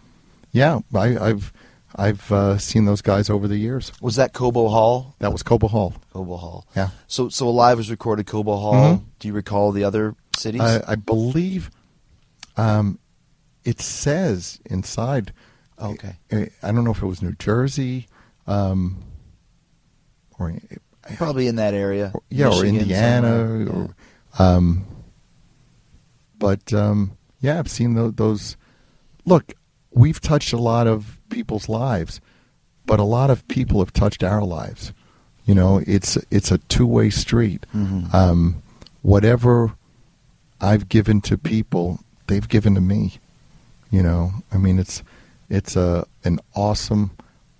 yeah, 0.53 0.81
I, 0.95 1.19
I've 1.19 1.53
I've 1.97 2.31
uh, 2.31 2.59
seen 2.59 2.85
those 2.85 3.03
guys 3.03 3.29
over 3.29 3.49
the 3.49 3.57
years. 3.57 3.93
Was 4.01 4.17
that 4.17 4.33
Cobo 4.33 4.69
Hall? 4.69 5.15
That 5.19 5.33
was 5.33 5.43
Cobo 5.43 5.67
Hall. 5.69 5.95
Cobo 6.13 6.37
Hall. 6.37 6.67
Yeah. 6.77 6.91
So 7.09 7.29
so 7.29 7.49
Alive 7.49 7.79
was 7.79 7.91
recorded 7.91 8.27
Cobo 8.27 8.57
Hall. 8.57 8.75
Mhm. 8.75 9.05
Do 9.19 9.29
you 9.29 9.35
recall 9.35 9.73
the 9.73 9.85
other 9.85 10.15
cities? 10.37 10.61
I, 10.61 10.83
I 10.87 10.95
believe 10.95 11.71
um, 12.57 12.99
it 13.65 13.81
says 13.81 14.61
inside. 14.67 15.33
Okay. 15.81 16.17
I, 16.31 16.51
I 16.63 16.73
don't 16.73 16.85
know 16.85 16.91
if 16.93 17.03
it 17.03 17.07
was 17.07 17.23
New 17.23 17.33
Jersey, 17.33 18.07
um, 18.47 19.03
or 20.39 20.55
Probably 21.17 21.47
in 21.49 21.57
that 21.57 21.75
area. 21.75 22.13
yeah, 22.29 22.49
or 22.49 22.65
Indiana, 22.65 23.29
somewhere. 23.67 23.69
or, 24.39 24.43
um, 24.43 24.87
but 26.39 26.73
um, 26.73 27.17
yeah, 27.41 27.59
I've 27.59 27.71
seen 27.71 27.95
those, 27.95 28.15
those. 28.15 28.57
Look, 29.25 29.55
we've 29.91 30.21
touched 30.21 30.53
a 30.53 30.59
lot 30.59 30.87
of 30.87 31.19
people's 31.31 31.69
lives, 31.69 32.21
but 32.87 33.01
a 33.01 33.05
lot 33.05 33.31
of 33.31 33.47
people 33.49 33.81
have 33.81 33.93
touched 33.93 34.23
our 34.23 34.43
lives. 34.43 34.93
You 35.47 35.55
know, 35.55 35.83
it's 35.87 36.19
it's 36.31 36.51
a 36.51 36.59
two 36.59 36.87
way 36.87 37.11
street. 37.11 37.65
Mhm. 37.75 38.13
Um, 38.15 38.63
whatever 39.03 39.75
I've 40.61 40.89
given 40.89 41.21
to 41.23 41.39
people, 41.39 42.01
they've 42.27 42.49
given 42.49 42.75
to 42.75 42.81
me. 42.81 43.19
You 43.91 44.03
know, 44.03 44.33
I 44.53 44.59
mean, 44.59 44.79
it's 44.79 45.03
it's 45.49 45.75
a 45.77 46.07
an 46.25 46.41
awesome, 46.55 47.13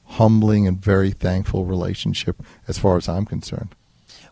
humbling, 0.05 0.69
and 0.69 0.81
very 0.81 1.11
thankful 1.11 1.65
relationship 1.65 2.43
as 2.69 2.79
far 2.79 2.97
as 2.97 3.09
I'm 3.09 3.25
concerned. 3.25 3.75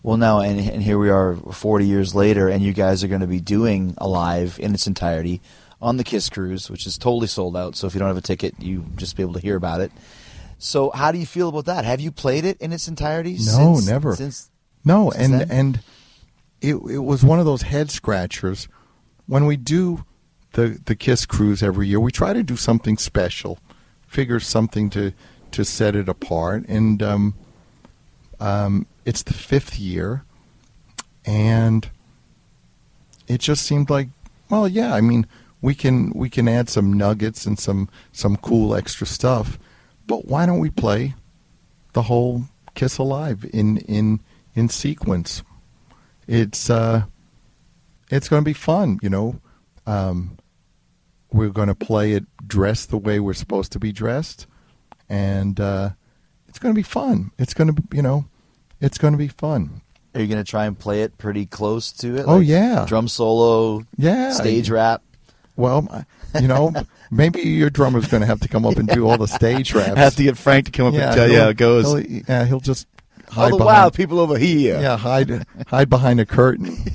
Well, 0.02 0.16
now, 0.16 0.38
and, 0.40 0.60
and 0.60 0.82
here 0.82 0.98
we 0.98 1.10
are 1.10 1.34
40 1.34 1.84
years 1.84 2.14
later, 2.14 2.48
and 2.48 2.62
you 2.62 2.72
guys 2.72 3.02
are 3.02 3.08
going 3.08 3.20
to 3.20 3.26
be 3.26 3.40
doing 3.40 3.94
Alive 3.98 4.56
in 4.62 4.72
its 4.72 4.86
entirety 4.86 5.40
on 5.80 5.96
the 5.96 6.04
Kiss 6.04 6.28
Cruise, 6.28 6.70
which 6.70 6.86
is 6.86 6.98
totally 6.98 7.26
sold 7.26 7.56
out. 7.56 7.76
So 7.76 7.86
if 7.86 7.94
you 7.94 8.00
don't 8.00 8.08
have 8.08 8.16
a 8.16 8.20
ticket, 8.22 8.54
you 8.60 8.84
just 8.96 9.16
be 9.16 9.22
able 9.22 9.34
to 9.34 9.40
hear 9.40 9.56
about 9.56 9.80
it. 9.80 9.92
So 10.58 10.90
how 10.90 11.12
do 11.12 11.18
you 11.18 11.26
feel 11.26 11.48
about 11.48 11.66
that? 11.66 11.84
Have 11.84 12.00
you 12.00 12.10
played 12.10 12.44
it 12.44 12.60
in 12.60 12.72
its 12.72 12.88
entirety? 12.88 13.34
No, 13.34 13.74
since, 13.76 13.86
never. 13.86 14.16
Since 14.16 14.50
No, 14.84 15.10
Since 15.10 15.22
and 15.24 15.40
then? 15.40 15.50
and 15.50 15.80
it 16.60 16.74
it 16.74 16.98
was 16.98 17.22
one 17.22 17.38
of 17.38 17.44
those 17.44 17.62
head 17.62 17.90
scratchers. 17.90 18.66
When 19.26 19.46
we 19.46 19.56
do 19.56 20.04
the 20.52 20.80
the 20.84 20.96
Kiss 20.96 21.26
cruise 21.26 21.62
every 21.62 21.86
year, 21.86 22.00
we 22.00 22.10
try 22.10 22.32
to 22.32 22.42
do 22.42 22.56
something 22.56 22.96
special, 22.98 23.58
figure 24.06 24.40
something 24.40 24.90
to 24.90 25.12
to 25.52 25.64
set 25.64 25.94
it 25.94 26.08
apart, 26.08 26.64
and 26.66 27.00
um, 27.02 27.34
um, 28.40 28.86
it's 29.04 29.22
the 29.22 29.32
fifth 29.32 29.78
year, 29.78 30.24
and 31.24 31.88
it 33.28 33.40
just 33.40 33.64
seemed 33.64 33.90
like, 33.90 34.08
well, 34.50 34.66
yeah, 34.66 34.92
I 34.94 35.00
mean, 35.00 35.26
we 35.60 35.74
can 35.74 36.10
we 36.14 36.30
can 36.30 36.48
add 36.48 36.68
some 36.68 36.92
nuggets 36.92 37.46
and 37.46 37.58
some 37.58 37.88
some 38.12 38.36
cool 38.36 38.74
extra 38.74 39.06
stuff, 39.06 39.58
but 40.06 40.26
why 40.26 40.46
don't 40.46 40.60
we 40.60 40.70
play 40.70 41.14
the 41.92 42.02
whole 42.02 42.44
Kiss 42.74 42.98
Alive 42.98 43.44
in 43.52 43.78
in 43.78 44.20
in 44.54 44.68
sequence? 44.68 45.42
It's 46.26 46.70
uh, 46.70 47.04
it's 48.10 48.28
going 48.28 48.42
to 48.42 48.48
be 48.48 48.52
fun, 48.54 48.98
you 49.02 49.10
know. 49.10 49.40
Um, 49.86 50.38
we're 51.32 51.50
going 51.50 51.68
to 51.68 51.74
play 51.74 52.12
it 52.12 52.24
dressed 52.46 52.90
the 52.90 52.98
way 52.98 53.20
we're 53.20 53.34
supposed 53.34 53.72
to 53.72 53.78
be 53.78 53.92
dressed, 53.92 54.46
and 55.08 55.58
uh, 55.58 55.90
it's 56.46 56.58
going 56.58 56.74
to 56.74 56.78
be 56.78 56.82
fun. 56.82 57.32
It's 57.38 57.54
going 57.54 57.74
to 57.74 57.82
be, 57.82 57.96
you 57.96 58.02
know, 58.02 58.26
it's 58.80 58.98
going 58.98 59.12
to 59.12 59.18
be 59.18 59.28
fun. 59.28 59.82
are 60.14 60.20
you 60.20 60.26
going 60.26 60.42
to 60.42 60.48
try 60.50 60.66
and 60.66 60.78
play 60.78 61.02
it 61.02 61.18
pretty 61.18 61.46
close 61.46 61.92
to 61.92 62.16
it? 62.16 62.24
Oh, 62.26 62.40
yeah. 62.40 62.84
drum 62.86 63.08
solo, 63.08 63.84
Yeah, 63.96 64.32
stage 64.32 64.70
rap. 64.70 65.02
Well, 65.58 66.06
you 66.40 66.46
know, 66.48 66.72
maybe 67.10 67.40
your 67.42 67.68
drummer's 67.68 68.06
going 68.06 68.20
to 68.22 68.26
have 68.26 68.40
to 68.40 68.48
come 68.48 68.64
up 68.64 68.76
and 68.76 68.88
do 68.88 69.06
all 69.08 69.18
the 69.18 69.26
stage 69.26 69.74
raps. 69.74 69.96
Have 69.96 70.14
to 70.16 70.22
get 70.22 70.38
Frank 70.38 70.66
to 70.66 70.70
come 70.70 70.86
up 70.86 70.94
and 70.94 71.14
tell 71.14 71.28
you 71.28 71.38
how 71.40 71.48
it 71.48 71.56
goes. 71.58 71.84
he'll- 71.84 72.22
yeah, 72.28 72.44
he'll 72.46 72.60
just 72.60 72.86
All 73.30 73.34
hide 73.34 73.52
the 73.52 73.56
behind. 73.58 73.66
wild 73.76 73.94
people 73.94 74.20
over 74.20 74.38
here. 74.38 74.80
Yeah, 74.80 74.96
hide 74.96 75.44
hide 75.66 75.90
behind 75.90 76.20
a 76.20 76.24
curtain. 76.26 76.76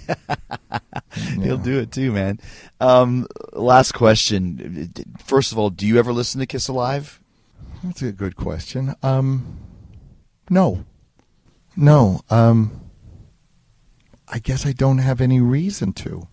He'll 1.41 1.57
do 1.57 1.77
it 1.80 1.91
too, 1.91 2.11
man. 2.11 2.40
Um, 2.80 3.27
last 3.52 3.91
question. 3.94 4.91
First 5.19 5.52
of 5.52 5.60
all, 5.60 5.69
do 5.69 5.85
you 5.85 5.99
ever 5.99 6.11
listen 6.11 6.40
to 6.40 6.48
Kiss 6.48 6.68
Alive? 6.68 7.19
That's 7.84 8.02
a 8.02 8.11
good 8.11 8.35
question. 8.35 8.95
Um, 9.03 9.57
no, 10.49 10.85
no. 11.76 12.22
Um, 12.31 12.81
I 14.27 14.40
guess 14.40 14.65
I 14.65 14.72
don't 14.72 14.98
have 14.99 15.22
any 15.22 15.40
reason 15.40 15.94
to. 15.94 16.27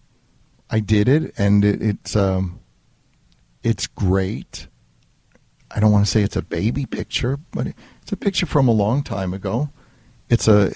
I 0.71 0.81
did 0.81 1.09
it, 1.09 1.35
and 1.37 1.65
it, 1.65 1.83
it's 1.83 2.15
um, 2.15 2.61
it's 3.63 3.87
great. 3.87 4.69
I 5.71 5.81
don't 5.81 5.93
want 5.93 6.05
to 6.05 6.11
say 6.11 6.23
it's 6.23 6.37
a 6.37 6.43
baby 6.43 6.87
picture, 6.87 7.39
but 7.53 7.69
it's 8.03 8.13
a 8.13 8.17
picture 8.17 8.47
from 8.47 8.69
a 8.69 8.73
long 8.73 9.03
time 9.03 9.35
ago. 9.35 9.71
It's 10.29 10.49
a 10.49 10.73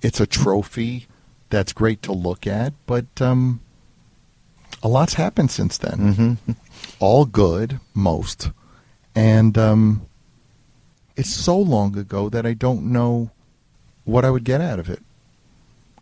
it's 0.00 0.20
a 0.20 0.26
trophy 0.26 1.06
that's 1.50 1.72
great 1.72 2.02
to 2.02 2.12
look 2.12 2.46
at, 2.46 2.72
but 2.86 3.20
um, 3.20 3.60
a 4.82 4.88
lot's 4.88 5.14
happened 5.14 5.50
since 5.50 5.78
then. 5.78 6.14
Mm-hmm. 6.14 6.52
All 7.00 7.24
good, 7.24 7.80
most, 7.94 8.50
and 9.14 9.56
um, 9.58 10.06
it's 11.16 11.30
so 11.30 11.58
long 11.58 11.98
ago 11.98 12.28
that 12.28 12.46
I 12.46 12.54
don't 12.54 12.92
know 12.92 13.30
what 14.04 14.24
I 14.24 14.30
would 14.30 14.44
get 14.44 14.60
out 14.60 14.78
of 14.78 14.88
it. 14.88 15.02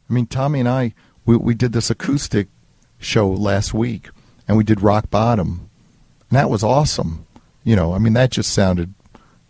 I 0.09 0.13
mean, 0.13 0.27
Tommy 0.27 0.61
and 0.61 0.69
I 0.69 0.95
we 1.25 1.37
we 1.37 1.55
did 1.55 1.73
this 1.73 1.91
acoustic 1.91 2.49
show 2.99 3.29
last 3.29 3.73
week, 3.75 4.09
and 4.49 4.57
we 4.57 4.65
did 4.65 4.81
Rock 4.83 5.11
Bottom, 5.11 5.69
and 6.31 6.37
that 6.39 6.51
was 6.51 6.63
awesome. 6.63 7.27
You 7.65 7.77
know, 7.77 7.95
I 7.95 7.99
mean, 7.99 8.13
that 8.15 8.31
just 8.31 8.53
sounded, 8.53 8.95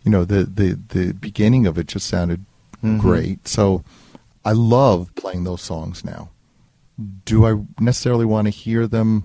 you 0.03 0.11
know, 0.11 0.25
the 0.25 0.43
the 0.43 0.79
the 0.89 1.13
beginning 1.13 1.65
of 1.67 1.77
it 1.77 1.87
just 1.87 2.07
sounded 2.07 2.45
Mhm. 2.83 2.99
great. 2.99 3.47
So, 3.47 3.83
I 4.45 4.51
love 4.51 5.13
playing 5.15 5.43
those 5.43 5.61
songs 5.61 6.03
now. 6.05 6.29
Do 7.25 7.45
I 7.45 7.63
necessarily 7.79 8.25
want 8.25 8.45
to 8.45 8.51
hear 8.51 8.87
them 8.87 9.23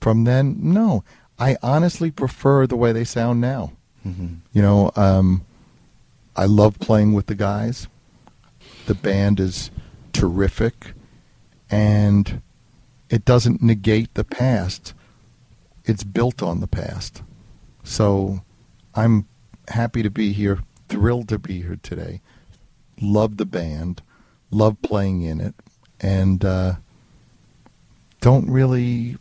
from 0.00 0.24
then? 0.24 0.56
No, 0.60 1.04
I 1.38 1.56
honestly 1.62 2.10
prefer 2.10 2.66
the 2.66 2.76
way 2.76 2.92
they 2.92 3.04
sound 3.04 3.40
now. 3.40 3.72
Mm-hmm. 4.06 4.26
You 4.52 4.62
know, 4.62 4.90
um, 4.96 5.42
I 6.36 6.46
love 6.46 6.78
playing 6.80 7.12
with 7.12 7.26
the 7.26 7.34
guys. 7.34 7.86
The 8.86 8.94
band 8.94 9.40
is 9.40 9.70
terrific, 10.12 10.92
and 11.70 12.40
it 13.12 13.26
doesn't 13.26 13.62
negate 13.62 14.14
the 14.14 14.24
past. 14.24 14.94
It's 15.84 16.02
built 16.02 16.42
on 16.42 16.60
the 16.60 16.66
past. 16.66 17.22
So 17.84 18.42
I'm 18.94 19.28
happy 19.68 20.02
to 20.02 20.08
be 20.10 20.32
here, 20.32 20.60
thrilled 20.88 21.28
to 21.28 21.38
be 21.38 21.60
here 21.60 21.78
today. 21.82 22.22
Love 23.02 23.36
the 23.36 23.44
band, 23.44 24.00
love 24.50 24.80
playing 24.80 25.20
in 25.22 25.40
it, 25.42 25.54
and 26.00 26.42
uh, 26.42 26.74
don't 28.22 28.48
really 28.48 29.18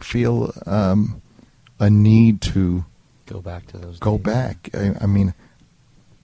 feel 0.00 0.52
um, 0.64 1.20
a 1.80 1.90
need 1.90 2.40
to 2.42 2.84
Go 3.26 3.40
back 3.40 3.66
to 3.68 3.78
those. 3.78 3.98
go 3.98 4.18
days. 4.18 4.24
back. 4.24 4.70
I, 4.72 4.94
I 5.00 5.06
mean, 5.06 5.34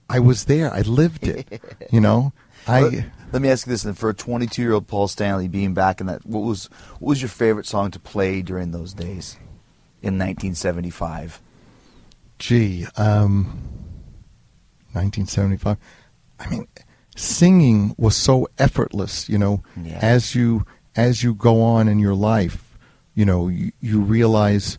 I 0.09 0.19
was 0.19 0.45
there. 0.45 0.73
I 0.73 0.81
lived 0.81 1.27
it. 1.27 1.61
you 1.91 1.99
know, 1.99 2.31
I 2.65 3.07
let 3.33 3.41
me 3.41 3.49
ask 3.49 3.65
you 3.67 3.71
this: 3.71 3.83
then, 3.83 3.93
for 3.95 4.09
a 4.09 4.13
22-year-old 4.13 4.87
Paul 4.87 5.07
Stanley 5.09 5.47
being 5.49 5.73
back 5.73 5.99
in 5.99 6.07
that, 6.07 6.25
what 6.25 6.41
was 6.41 6.67
what 6.99 7.09
was 7.09 7.21
your 7.21 7.29
favorite 7.29 7.65
song 7.65 7.91
to 7.91 7.99
play 7.99 8.41
during 8.41 8.71
those 8.71 8.93
days 8.93 9.37
in 10.01 10.17
1975? 10.17 11.41
gee, 12.39 12.85
um, 12.97 13.45
1975. 14.93 15.77
I 16.39 16.49
mean, 16.49 16.67
singing 17.15 17.95
was 17.97 18.15
so 18.15 18.47
effortless. 18.57 19.29
You 19.29 19.37
know, 19.37 19.63
Yeah. 19.81 19.99
as 20.01 20.35
you 20.35 20.65
as 20.95 21.23
you 21.23 21.33
go 21.33 21.61
on 21.61 21.87
in 21.87 21.99
your 21.99 22.13
life, 22.15 22.77
you 23.15 23.25
know, 23.25 23.47
you, 23.47 23.71
you 23.81 23.99
realize, 24.01 24.77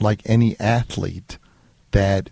like 0.00 0.20
any 0.26 0.58
athlete, 0.60 1.38
that 1.92 2.28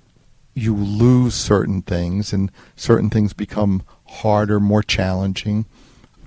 you 0.55 0.75
lose 0.75 1.35
certain 1.35 1.81
things 1.83 2.33
and 2.33 2.51
certain 2.77 3.09
things 3.09 3.33
become 3.33 3.83
harder, 4.17 4.61
more 4.61 4.83
challenging. 4.83 5.67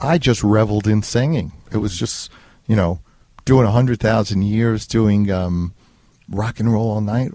I 0.02 0.18
just 0.18 0.44
reveled 0.44 0.88
in 0.88 1.04
singing. 1.04 1.52
It 1.72 1.78
was 1.78 1.98
just, 1.98 2.32
you 2.68 2.76
know, 2.76 3.00
doing 3.46 3.66
a 3.66 3.72
hundred 3.72 4.00
thousand 4.00 4.44
years, 4.44 4.88
doing 4.88 5.30
um, 5.32 5.74
rock 6.30 6.60
and 6.60 6.72
roll 6.72 6.92
all 6.92 7.02
night. 7.02 7.32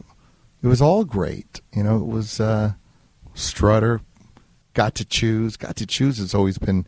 It 0.63 0.69
was 0.69 0.81
all 0.81 1.05
great. 1.05 1.61
You 1.75 1.83
know, 1.83 1.97
it 1.97 2.07
was 2.07 2.41
uh, 2.41 2.73
Strutter, 3.35 4.01
Got 4.73 4.95
to 4.97 5.05
Choose. 5.05 5.57
Got 5.57 5.77
to 5.77 5.87
Choose 5.87 6.19
has 6.19 6.35
always 6.35 6.59
been 6.59 6.87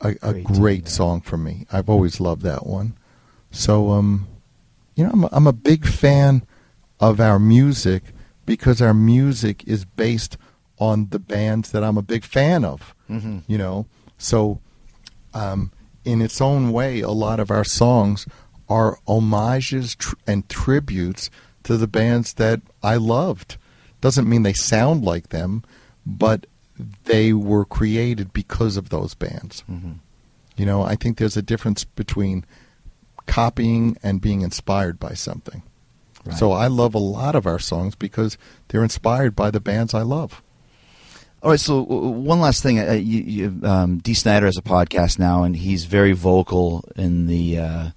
a, 0.00 0.16
a 0.22 0.32
Great 0.32 0.44
great, 0.44 0.88
song 0.88 1.20
for 1.20 1.36
me. 1.36 1.66
I've 1.72 1.90
always 1.90 2.20
loved 2.20 2.42
that 2.42 2.66
one. 2.66 2.96
So, 3.50 3.90
um, 3.90 4.26
you 4.96 5.04
know, 5.04 5.10
I'm 5.12 5.24
a, 5.24 5.28
I'm 5.32 5.46
a 5.46 5.52
big 5.52 5.86
fan 5.86 6.46
of 7.00 7.20
our 7.20 7.38
music 7.38 8.04
because 8.46 8.80
our 8.80 8.94
music 8.94 9.64
is 9.66 9.84
based 9.84 10.36
on 10.78 11.08
the 11.10 11.18
bands 11.18 11.70
that 11.72 11.84
I'm 11.84 11.96
a 11.96 12.02
big 12.02 12.24
fan 12.24 12.64
of. 12.64 12.94
Mhm. 13.08 13.42
You 13.46 13.58
know, 13.58 13.86
so 14.18 14.60
um, 15.32 15.70
in 16.04 16.20
its 16.22 16.40
own 16.40 16.72
way, 16.72 17.00
a 17.00 17.10
lot 17.10 17.40
of 17.40 17.50
our 17.50 17.64
songs 17.64 18.26
are 18.68 18.98
homages 19.06 19.94
tr- 19.94 20.14
and 20.26 20.48
tributes 20.48 21.30
to 21.64 21.76
the 21.76 21.86
bands 21.86 22.34
that 22.34 22.60
I 22.82 22.96
loved. 22.96 23.56
Doesn't 24.00 24.28
mean 24.28 24.42
they 24.42 24.52
sound 24.52 25.04
like 25.04 25.28
them, 25.30 25.62
but 26.06 26.46
they 27.04 27.32
were 27.32 27.64
created 27.64 28.32
because 28.32 28.76
of 28.76 28.88
those 28.90 29.14
bands. 29.14 29.62
Mhm. 29.70 29.96
You 30.56 30.66
know, 30.66 30.82
I 30.82 30.94
think 30.96 31.18
there's 31.18 31.36
a 31.36 31.42
difference 31.42 31.84
between 31.84 32.44
copying 33.26 33.96
and 34.02 34.20
being 34.20 34.42
inspired 34.42 34.98
by 35.00 35.14
something. 35.14 35.62
Right. 36.24 36.36
So 36.36 36.52
I 36.52 36.66
love 36.68 36.94
a 36.94 36.98
lot 36.98 37.34
of 37.34 37.46
our 37.46 37.58
songs 37.58 37.94
because 37.94 38.38
they're 38.68 38.82
inspired 38.82 39.34
by 39.36 39.50
the 39.50 39.60
bands 39.60 39.94
I 39.94 40.02
love. 40.02 40.42
All 41.44 41.50
right, 41.50 41.60
so 41.60 41.80
uh, 41.80 42.08
one 42.08 42.40
last 42.40 42.62
thing. 42.62 42.78
Uh, 42.80 42.92
you, 42.92 43.20
you, 43.20 43.60
um, 43.64 43.98
Dee 43.98 44.14
Snider 44.14 44.46
has 44.46 44.56
a 44.56 44.62
podcast 44.62 45.18
now, 45.18 45.42
and 45.42 45.54
he's 45.54 45.84
very 45.84 46.12
vocal 46.12 46.88
in 46.96 47.26
the 47.26 47.58
uh, 47.58 47.90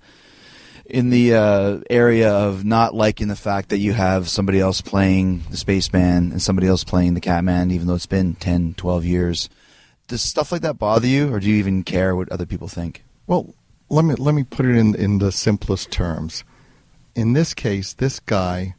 in 0.85 1.11
the 1.11 1.33
uh, 1.33 1.79
area 1.89 2.29
of 2.29 2.65
not 2.65 2.93
liking 2.93 3.29
the 3.29 3.37
fact 3.37 3.69
that 3.69 3.77
you 3.77 3.93
have 3.93 4.27
somebody 4.27 4.59
else 4.59 4.81
playing 4.81 5.43
the 5.49 5.55
Spaceman 5.55 6.33
and 6.33 6.41
somebody 6.41 6.67
else 6.67 6.83
playing 6.83 7.13
the 7.13 7.21
Catman, 7.21 7.71
even 7.71 7.87
though 7.87 7.95
it's 7.95 8.05
been 8.05 8.35
10, 8.35 8.73
12 8.73 9.05
years. 9.05 9.49
Does 10.09 10.21
stuff 10.21 10.51
like 10.51 10.63
that 10.63 10.77
bother 10.77 11.07
you, 11.07 11.33
or 11.33 11.39
do 11.39 11.49
you 11.49 11.55
even 11.55 11.83
care 11.83 12.17
what 12.17 12.29
other 12.29 12.45
people 12.45 12.67
think? 12.67 13.05
Well, 13.27 13.55
let 13.87 14.03
me 14.03 14.15
let 14.15 14.35
me 14.35 14.43
put 14.43 14.65
it 14.65 14.75
in 14.75 14.93
in 14.93 15.19
the 15.19 15.31
simplest 15.31 15.89
terms. 15.89 16.43
In 17.15 17.31
this 17.31 17.53
case, 17.53 17.93
this 17.93 18.19
guy 18.19 18.75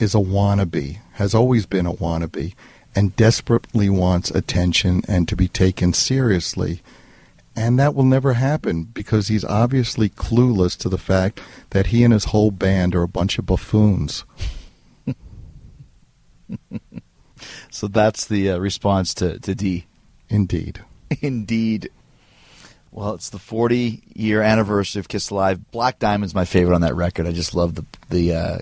is 0.00 0.12
a 0.12 0.18
wannabe, 0.18 0.98
has 1.12 1.36
always 1.36 1.66
been 1.66 1.86
a 1.86 1.92
wannabe, 1.92 2.54
and 2.94 3.16
desperately 3.16 3.88
wants 3.88 4.30
attention 4.30 5.02
and 5.08 5.28
to 5.28 5.36
be 5.36 5.48
taken 5.48 5.92
seriously. 5.92 6.82
And 7.54 7.78
that 7.78 7.94
will 7.94 8.04
never 8.04 8.34
happen 8.34 8.84
because 8.84 9.28
he's 9.28 9.44
obviously 9.44 10.08
clueless 10.08 10.76
to 10.78 10.88
the 10.88 10.98
fact 10.98 11.40
that 11.70 11.88
he 11.88 12.02
and 12.04 12.12
his 12.12 12.26
whole 12.26 12.50
band 12.50 12.94
are 12.94 13.02
a 13.02 13.08
bunch 13.08 13.38
of 13.38 13.46
buffoons. 13.46 14.24
So 17.70 17.88
that's 17.88 18.26
the 18.26 18.50
uh, 18.50 18.58
response 18.58 19.14
to, 19.14 19.38
to 19.40 19.54
Dee 19.54 19.86
Indeed. 20.28 20.80
Indeed. 21.20 21.90
Well, 22.90 23.14
it's 23.14 23.30
the 23.30 23.38
40 23.38 24.02
year 24.14 24.42
anniversary 24.42 25.00
of 25.00 25.08
Kiss 25.08 25.30
Alive. 25.30 25.70
Black 25.70 25.98
Diamond's 25.98 26.34
my 26.34 26.44
favorite 26.44 26.74
on 26.74 26.82
that 26.82 26.94
record. 26.94 27.26
I 27.26 27.32
just 27.32 27.54
love 27.54 27.74
the 27.74 27.86
the 28.10 28.34
uh, 28.34 28.58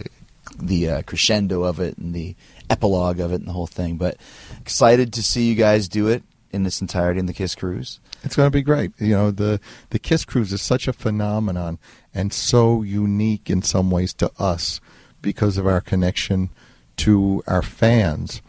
the 0.57 0.91
uh, 0.91 1.03
crescendo 1.03 1.65
of 1.65 1.81
it 1.81 1.99
and 1.99 2.15
the 2.15 2.37
epilogue 2.71 3.21
of 3.21 3.33
it 3.33 3.37
and 3.37 3.47
the 3.47 3.53
whole 3.53 3.67
thing. 3.67 3.97
But 3.97 4.17
excited 4.61 5.13
to 5.15 5.23
see 5.23 5.49
you 5.49 5.55
guys 5.55 5.89
do 5.89 6.09
it 6.09 6.23
in 6.51 6.65
its 6.65 6.81
entirety 6.81 7.21
in 7.21 7.27
the 7.27 7.35
Kiss 7.35 7.55
Cruise. 7.55 8.01
It's 8.23 8.37
going 8.37 8.47
to 8.47 8.57
be 8.57 8.63
great. 8.63 8.93
You 8.99 9.15
know, 9.15 9.31
the 9.31 9.61
the 9.91 9.99
Kiss 9.99 10.25
Cruise 10.25 10.53
is 10.53 10.63
such 10.63 10.89
a 10.89 10.93
phenomenon 10.93 11.79
and 12.15 12.33
so 12.33 12.83
unique 12.83 13.51
in 13.51 13.63
some 13.63 13.91
ways 13.91 14.15
to 14.15 14.31
us 14.39 14.81
because 15.23 15.59
of 15.59 15.67
our 15.67 15.81
connection 15.81 16.51
to 16.97 17.43
our 17.47 17.63
fans. 17.63 18.43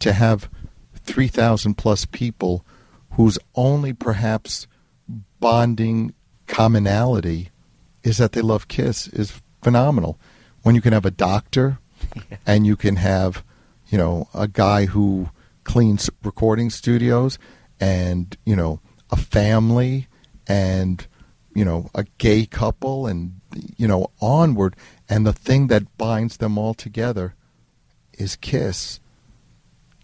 To 0.00 0.14
have 0.14 0.48
3,000 1.04 1.74
plus 1.74 2.06
people 2.06 2.64
whose 3.12 3.38
only 3.54 3.92
perhaps 3.92 4.66
bonding 5.40 6.14
commonality 6.46 7.50
is 8.02 8.16
that 8.18 8.32
they 8.32 8.40
love 8.40 8.68
Kiss 8.68 9.08
is 9.08 9.42
phenomenal. 9.62 10.18
When 10.62 10.74
you 10.74 10.80
can 10.80 10.92
have 10.92 11.04
a 11.04 11.10
doctor 11.10 11.78
and 12.46 12.66
you 12.66 12.76
can 12.76 12.96
have, 12.96 13.44
you 13.90 13.98
know, 13.98 14.28
a 14.32 14.48
guy 14.48 14.86
who 14.86 15.28
cleans 15.64 16.08
recording 16.22 16.70
studios 16.70 17.38
and, 17.78 18.36
you 18.46 18.56
know, 18.56 18.80
a 19.10 19.16
family 19.16 20.06
and, 20.46 21.06
you 21.54 21.64
know, 21.64 21.90
a 21.94 22.04
gay 22.18 22.46
couple 22.46 23.06
and, 23.06 23.40
you 23.76 23.88
know, 23.88 24.06
onward. 24.20 24.76
And 25.08 25.26
the 25.26 25.32
thing 25.32 25.66
that 25.66 25.98
binds 25.98 26.36
them 26.36 26.56
all 26.56 26.72
together 26.72 27.34
is 28.16 28.36
Kiss. 28.36 29.00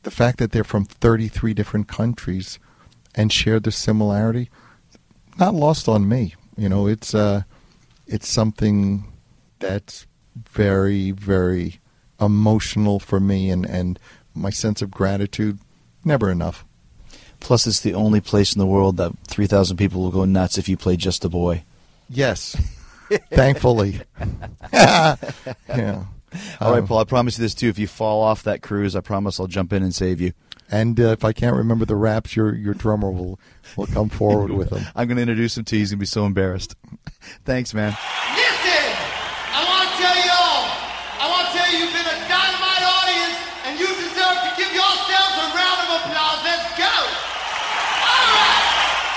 The 0.03 0.11
fact 0.11 0.39
that 0.39 0.53
they're 0.53 0.65
from 0.65 0.85
33 0.85 1.55
different 1.55 1.89
countries 1.89 2.59
and 3.15 3.33
share 3.33 3.61
the 3.61 3.73
similarity, 3.73 4.51
not 5.39 5.55
lost 5.55 5.89
on 5.89 6.09
me. 6.09 6.35
You 6.57 6.69
know, 6.69 6.87
it's 6.87 7.15
uh, 7.15 7.43
it's 8.07 8.29
something 8.29 9.13
that's 9.59 10.07
very, 10.51 11.11
very 11.11 11.81
emotional 12.21 12.99
for 12.99 13.21
me, 13.21 13.51
and 13.51 13.65
and 13.67 13.99
my 14.35 14.51
sense 14.51 14.83
of 14.83 14.91
gratitude 14.91 15.59
never 16.05 16.31
enough. 16.31 16.65
Plus, 17.41 17.67
it's 17.67 17.81
the 17.81 17.95
only 17.95 18.21
place 18.21 18.55
in 18.55 18.59
the 18.59 18.67
world 18.67 18.97
that 18.97 19.13
3,000 19.29 19.77
people 19.77 20.01
will 20.03 20.11
go 20.11 20.25
nuts 20.25 20.57
if 20.59 20.69
you 20.69 20.77
play 20.77 20.97
Just 20.97 21.25
a 21.25 21.29
Boy. 21.29 21.65
Yes, 22.09 22.57
thankfully. 23.31 24.01
yeah. 24.73 25.17
All 26.61 26.73
right, 26.73 26.79
Um, 26.81 26.87
Paul, 26.87 26.99
I 26.99 27.05
promise 27.05 27.39
you 27.39 27.43
this 27.43 27.55
too. 27.55 27.69
If 27.69 27.79
you 27.79 27.87
fall 27.87 28.23
off 28.23 28.43
that 28.45 28.63
cruise, 28.63 28.97
I 28.97 29.01
promise 29.01 29.39
I'll 29.41 29.47
jump 29.47 29.73
in 29.73 29.83
and 29.83 29.95
save 29.95 30.21
you. 30.21 30.33
And 30.71 30.99
uh, 30.99 31.09
if 31.11 31.25
I 31.25 31.33
can't 31.33 31.55
remember 31.57 31.85
the 31.85 31.95
raps, 31.95 32.35
your 32.35 32.55
your 32.55 32.75
drummer 32.75 33.11
will 33.11 33.39
will 33.77 33.87
come 33.87 34.09
forward 34.09 34.51
with 34.51 34.71
them. 34.71 34.85
I'm 34.97 35.07
going 35.07 35.17
to 35.17 35.23
introduce 35.23 35.57
him 35.57 35.65
to 35.65 35.77
you. 35.77 35.81
He's 35.81 35.91
going 35.91 35.99
to 35.99 36.03
be 36.03 36.07
so 36.07 36.27
embarrassed. 36.27 36.75
Thanks, 37.45 37.73
man. 37.73 37.97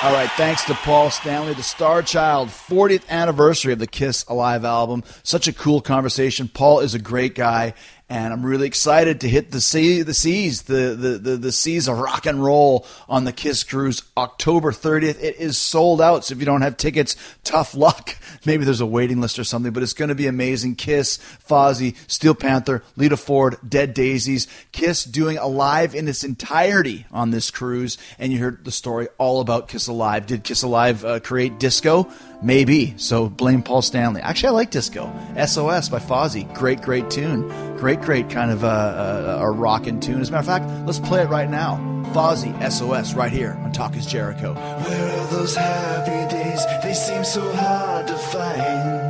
All 0.01 0.13
right, 0.13 0.31
thanks 0.37 0.63
to 0.63 0.75
Paul 0.75 1.09
Stanley, 1.09 1.53
the 1.53 1.61
Star 1.61 2.01
Child, 2.01 2.47
40th 2.47 3.05
anniversary 3.09 3.73
of 3.73 3.79
the 3.79 3.87
Kiss 3.87 4.23
Alive 4.29 4.63
album. 4.63 5.03
Such 5.23 5.49
a 5.49 5.53
cool 5.53 5.81
conversation. 5.81 6.47
Paul 6.47 6.79
is 6.79 6.93
a 6.93 6.99
great 6.99 7.35
guy, 7.35 7.73
and 8.09 8.33
I'm 8.33 8.43
really 8.43 8.65
excited 8.65 9.21
to 9.21 9.29
hit 9.29 9.51
the 9.51 9.61
sea, 9.61 10.01
the 10.01 10.15
seas, 10.15 10.63
the, 10.63 10.95
the, 10.95 11.17
the, 11.19 11.37
the 11.37 11.51
seas 11.51 11.87
of 11.87 11.99
rock 11.99 12.25
and 12.25 12.43
roll 12.43 12.87
on 13.07 13.25
the 13.25 13.31
Kiss 13.31 13.63
cruise 13.63 14.01
October 14.17 14.71
30th. 14.71 15.21
It 15.21 15.35
is 15.37 15.59
sold 15.59 16.01
out, 16.01 16.25
so 16.25 16.33
if 16.33 16.39
you 16.39 16.45
don't 16.45 16.61
have 16.61 16.75
tickets, 16.75 17.15
tough 17.43 17.75
luck. 17.75 18.17
Maybe 18.45 18.65
there's 18.65 18.81
a 18.81 18.85
waiting 18.85 19.21
list 19.21 19.37
or 19.37 19.43
something, 19.43 19.71
but 19.71 19.83
it's 19.83 19.93
going 19.93 20.09
to 20.09 20.15
be 20.15 20.25
amazing. 20.25 20.75
Kiss, 20.75 21.19
Fozzy, 21.47 21.95
Steel 22.09 22.33
Panther, 22.33 22.83
Lita 22.95 23.15
Ford, 23.15 23.57
Dead 23.67 23.93
Daisies, 23.93 24.47
Kiss 24.71 25.03
doing 25.03 25.37
Alive 25.37 25.93
in 25.93 26.07
its 26.07 26.23
entirety 26.23 27.05
on 27.11 27.29
this 27.29 27.51
cruise, 27.51 27.99
and 28.17 28.33
you 28.33 28.39
heard 28.39 28.65
the 28.65 28.71
story 28.71 29.07
all 29.19 29.39
about 29.39 29.67
Kiss 29.67 29.87
Alive. 29.87 30.25
Did 30.25 30.43
Kiss 30.43 30.63
Alive 30.63 31.05
uh, 31.05 31.19
create 31.19 31.59
disco? 31.59 32.11
Maybe. 32.41 32.93
So 32.97 33.29
blame 33.29 33.61
Paul 33.61 33.81
Stanley. 33.81 34.21
Actually, 34.21 34.49
I 34.49 34.51
like 34.51 34.71
disco. 34.71 35.11
SOS 35.35 35.89
by 35.89 35.99
Fozzy. 35.99 36.51
Great, 36.53 36.81
great 36.81 37.09
tune. 37.09 37.47
Great, 37.77 38.01
great 38.01 38.29
kind 38.29 38.51
of 38.51 38.63
uh, 38.63 38.67
uh, 38.67 39.39
a 39.41 39.51
rockin' 39.51 39.99
tune. 39.99 40.21
As 40.21 40.29
a 40.29 40.31
matter 40.31 40.51
of 40.51 40.61
fact, 40.61 40.87
let's 40.87 40.99
play 40.99 41.21
it 41.21 41.29
right 41.29 41.49
now. 41.49 41.77
Fozzy, 42.13 42.53
SOS, 42.71 43.13
right 43.13 43.31
here 43.31 43.57
on 43.61 43.71
Talk 43.71 43.95
is 43.95 44.05
Jericho. 44.05 44.53
Where 44.53 45.19
are 45.19 45.27
those 45.27 45.55
happy 45.55 46.33
days? 46.33 46.65
They 46.81 46.93
seem 46.93 47.23
so 47.23 47.41
hard 47.53 48.07
to 48.07 48.17
find. 48.17 49.09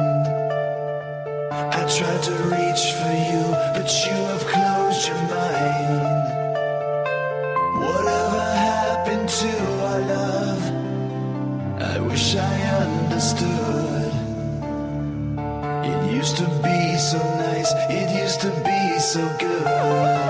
I 1.51 1.81
tried 1.87 2.23
to 2.23 2.31
reach 2.49 2.93
for 2.99 3.13
you, 3.13 3.43
but 3.73 3.89
you 4.05 4.11
have 4.11 4.45
closed 4.47 5.07
your 5.07 5.21
mind. 5.29 6.27
Whatever 7.79 8.39
happened 8.39 9.29
to 9.29 9.49
our 9.85 9.99
love? 10.01 10.38
I 11.81 11.97
wish 11.99 12.35
I 12.35 12.61
understood. 12.83 14.11
It 15.85 16.11
used 16.11 16.35
to 16.37 16.47
be 16.61 16.97
so 16.97 17.17
nice, 17.17 17.71
it 17.89 18.21
used 18.21 18.41
to 18.41 18.49
be 18.65 18.99
so 18.99 19.21
good. 19.39 20.28